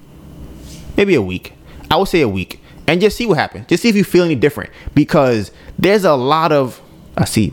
Maybe 0.96 1.14
a 1.14 1.22
week 1.22 1.53
I 1.94 1.96
would 1.96 2.08
say 2.08 2.22
a 2.22 2.28
week. 2.28 2.60
And 2.86 3.00
just 3.00 3.16
see 3.16 3.24
what 3.24 3.38
happens. 3.38 3.66
Just 3.68 3.82
see 3.82 3.88
if 3.88 3.94
you 3.94 4.04
feel 4.04 4.24
any 4.24 4.34
different. 4.34 4.70
Because 4.94 5.52
there's 5.78 6.04
a 6.04 6.14
lot 6.14 6.50
of 6.50 6.82
I 7.16 7.24
see. 7.24 7.52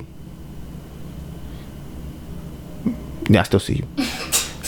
Yeah 3.29 3.41
I 3.41 3.43
still 3.43 3.59
see 3.59 3.75
you. 3.75 3.87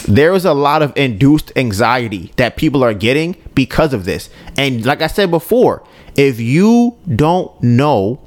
There 0.06 0.34
is 0.34 0.44
a 0.44 0.52
lot 0.52 0.82
of 0.82 0.94
induced 0.98 1.50
anxiety 1.56 2.30
that 2.36 2.56
people 2.58 2.84
are 2.84 2.92
getting 2.92 3.36
because 3.54 3.94
of 3.94 4.04
this. 4.04 4.28
And 4.54 4.84
like 4.84 5.00
I 5.00 5.06
said 5.06 5.30
before 5.30 5.82
if 6.14 6.38
you 6.38 6.98
don't 7.08 7.50
know 7.62 8.20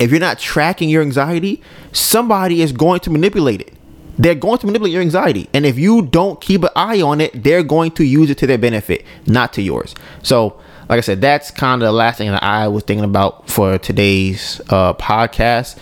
if 0.00 0.10
you're 0.10 0.18
not 0.18 0.40
tracking 0.40 0.88
your 0.88 1.02
anxiety, 1.02 1.62
somebody 1.92 2.60
is 2.60 2.72
going 2.72 3.00
to 3.00 3.10
manipulate 3.10 3.60
it. 3.60 3.72
They're 4.20 4.34
going 4.34 4.58
to 4.58 4.66
manipulate 4.66 4.92
your 4.92 5.00
anxiety. 5.00 5.48
And 5.54 5.64
if 5.64 5.78
you 5.78 6.02
don't 6.02 6.42
keep 6.42 6.62
an 6.62 6.68
eye 6.76 7.00
on 7.00 7.22
it, 7.22 7.42
they're 7.42 7.62
going 7.62 7.92
to 7.92 8.04
use 8.04 8.28
it 8.28 8.36
to 8.38 8.46
their 8.46 8.58
benefit, 8.58 9.02
not 9.26 9.54
to 9.54 9.62
yours. 9.62 9.94
So, 10.22 10.60
like 10.90 10.98
I 10.98 11.00
said, 11.00 11.22
that's 11.22 11.50
kind 11.50 11.80
of 11.80 11.86
the 11.86 11.92
last 11.92 12.18
thing 12.18 12.30
that 12.30 12.42
I 12.42 12.68
was 12.68 12.82
thinking 12.82 13.04
about 13.04 13.48
for 13.48 13.78
today's 13.78 14.60
uh, 14.68 14.92
podcast. 14.92 15.78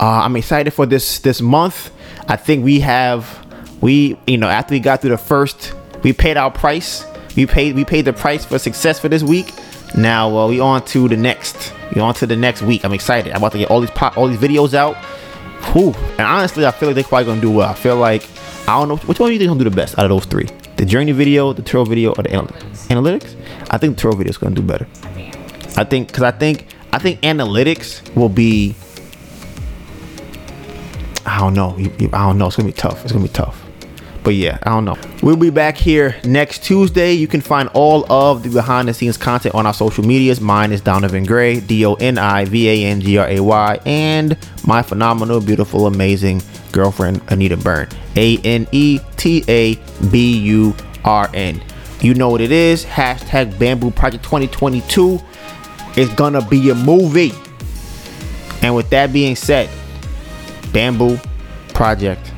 Uh, 0.00 0.24
I'm 0.24 0.36
excited 0.36 0.70
for 0.70 0.86
this 0.86 1.18
this 1.18 1.42
month. 1.42 1.90
I 2.28 2.36
think 2.36 2.64
we 2.64 2.80
have 2.80 3.46
we 3.82 4.16
you 4.26 4.38
know 4.38 4.48
after 4.48 4.72
we 4.72 4.80
got 4.80 5.02
through 5.02 5.10
the 5.10 5.18
first, 5.18 5.74
we 6.02 6.14
paid 6.14 6.38
our 6.38 6.50
price. 6.50 7.04
We 7.36 7.44
paid 7.44 7.76
we 7.76 7.84
paid 7.84 8.06
the 8.06 8.14
price 8.14 8.46
for 8.46 8.58
success 8.58 8.98
for 8.98 9.10
this 9.10 9.22
week. 9.22 9.52
Now 9.94 10.34
uh, 10.34 10.48
we 10.48 10.60
on 10.60 10.82
to 10.86 11.08
the 11.08 11.16
next. 11.18 11.74
We 11.94 12.00
on 12.00 12.14
to 12.14 12.26
the 12.26 12.36
next 12.36 12.62
week. 12.62 12.86
I'm 12.86 12.94
excited. 12.94 13.32
I'm 13.32 13.38
about 13.38 13.52
to 13.52 13.58
get 13.58 13.70
all 13.70 13.80
these 13.80 13.90
pop, 13.90 14.16
all 14.16 14.28
these 14.28 14.38
videos 14.38 14.72
out. 14.72 14.96
And 16.18 16.20
honestly, 16.20 16.66
I 16.66 16.70
feel 16.70 16.88
like 16.88 16.96
they're 16.96 17.04
probably 17.04 17.26
gonna 17.26 17.40
do 17.40 17.50
well. 17.50 17.68
I 17.68 17.74
feel 17.74 17.96
like 17.96 18.28
I 18.68 18.78
don't 18.78 18.88
know 18.88 18.96
which 18.96 19.18
one 19.18 19.32
you 19.32 19.38
think 19.38 19.48
gonna 19.48 19.58
do 19.64 19.68
the 19.68 19.74
best 19.74 19.98
out 19.98 20.04
of 20.04 20.10
those 20.10 20.24
three: 20.24 20.48
the 20.76 20.84
journey 20.84 21.12
video, 21.12 21.52
the 21.52 21.62
Turo 21.62 21.86
video, 21.86 22.10
or 22.10 22.22
the 22.22 22.28
analytics. 22.30 22.86
analytics? 22.88 23.34
I 23.70 23.78
think 23.78 23.96
the 23.96 24.02
Turo 24.02 24.16
video 24.16 24.30
is 24.30 24.38
gonna 24.38 24.54
do 24.54 24.62
better. 24.62 24.86
I 25.76 25.84
think 25.84 26.08
because 26.08 26.22
I 26.22 26.30
think 26.30 26.66
I 26.92 26.98
think 26.98 27.20
analytics 27.22 28.14
will 28.14 28.28
be. 28.28 28.74
I 31.24 31.38
don't 31.38 31.54
know. 31.54 31.76
I 31.78 31.86
don't 32.26 32.38
know. 32.38 32.48
It's 32.48 32.56
gonna 32.56 32.68
be 32.68 32.72
tough. 32.72 33.04
It's 33.04 33.12
gonna 33.12 33.24
be 33.24 33.32
tough. 33.32 33.61
But 34.24 34.34
yeah, 34.34 34.58
I 34.62 34.70
don't 34.70 34.84
know. 34.84 34.96
We'll 35.22 35.36
be 35.36 35.50
back 35.50 35.76
here 35.76 36.16
next 36.24 36.62
Tuesday. 36.62 37.12
You 37.12 37.26
can 37.26 37.40
find 37.40 37.68
all 37.74 38.10
of 38.10 38.42
the 38.44 38.50
behind 38.50 38.88
the 38.88 38.94
scenes 38.94 39.16
content 39.16 39.54
on 39.54 39.66
our 39.66 39.74
social 39.74 40.04
medias. 40.04 40.40
Mine 40.40 40.70
is 40.72 40.80
Donivan 40.80 41.26
Gray, 41.26 41.60
D 41.60 41.84
O 41.84 41.94
N 41.94 42.18
I 42.18 42.44
V 42.44 42.68
A 42.68 42.84
N 42.86 43.00
G 43.00 43.18
R 43.18 43.26
A 43.28 43.40
Y, 43.40 43.80
and 43.84 44.38
my 44.66 44.82
phenomenal, 44.82 45.40
beautiful, 45.40 45.86
amazing 45.86 46.40
girlfriend, 46.70 47.20
Anita 47.28 47.56
Byrne. 47.56 47.88
A 48.16 48.38
N 48.38 48.68
E 48.70 49.00
T 49.16 49.44
A 49.48 49.74
B 50.10 50.38
U 50.38 50.74
R 51.04 51.28
N. 51.34 51.60
You 52.00 52.14
know 52.14 52.30
what 52.30 52.40
it 52.40 52.52
is. 52.52 52.84
Hashtag 52.84 53.58
Bamboo 53.58 53.90
Project 53.92 54.24
2022 54.24 55.20
It's 55.96 56.12
gonna 56.14 56.46
be 56.46 56.70
a 56.70 56.74
movie. 56.74 57.32
And 58.62 58.74
with 58.76 58.90
that 58.90 59.12
being 59.12 59.34
said, 59.34 59.68
Bamboo 60.72 61.18
Project 61.74 62.31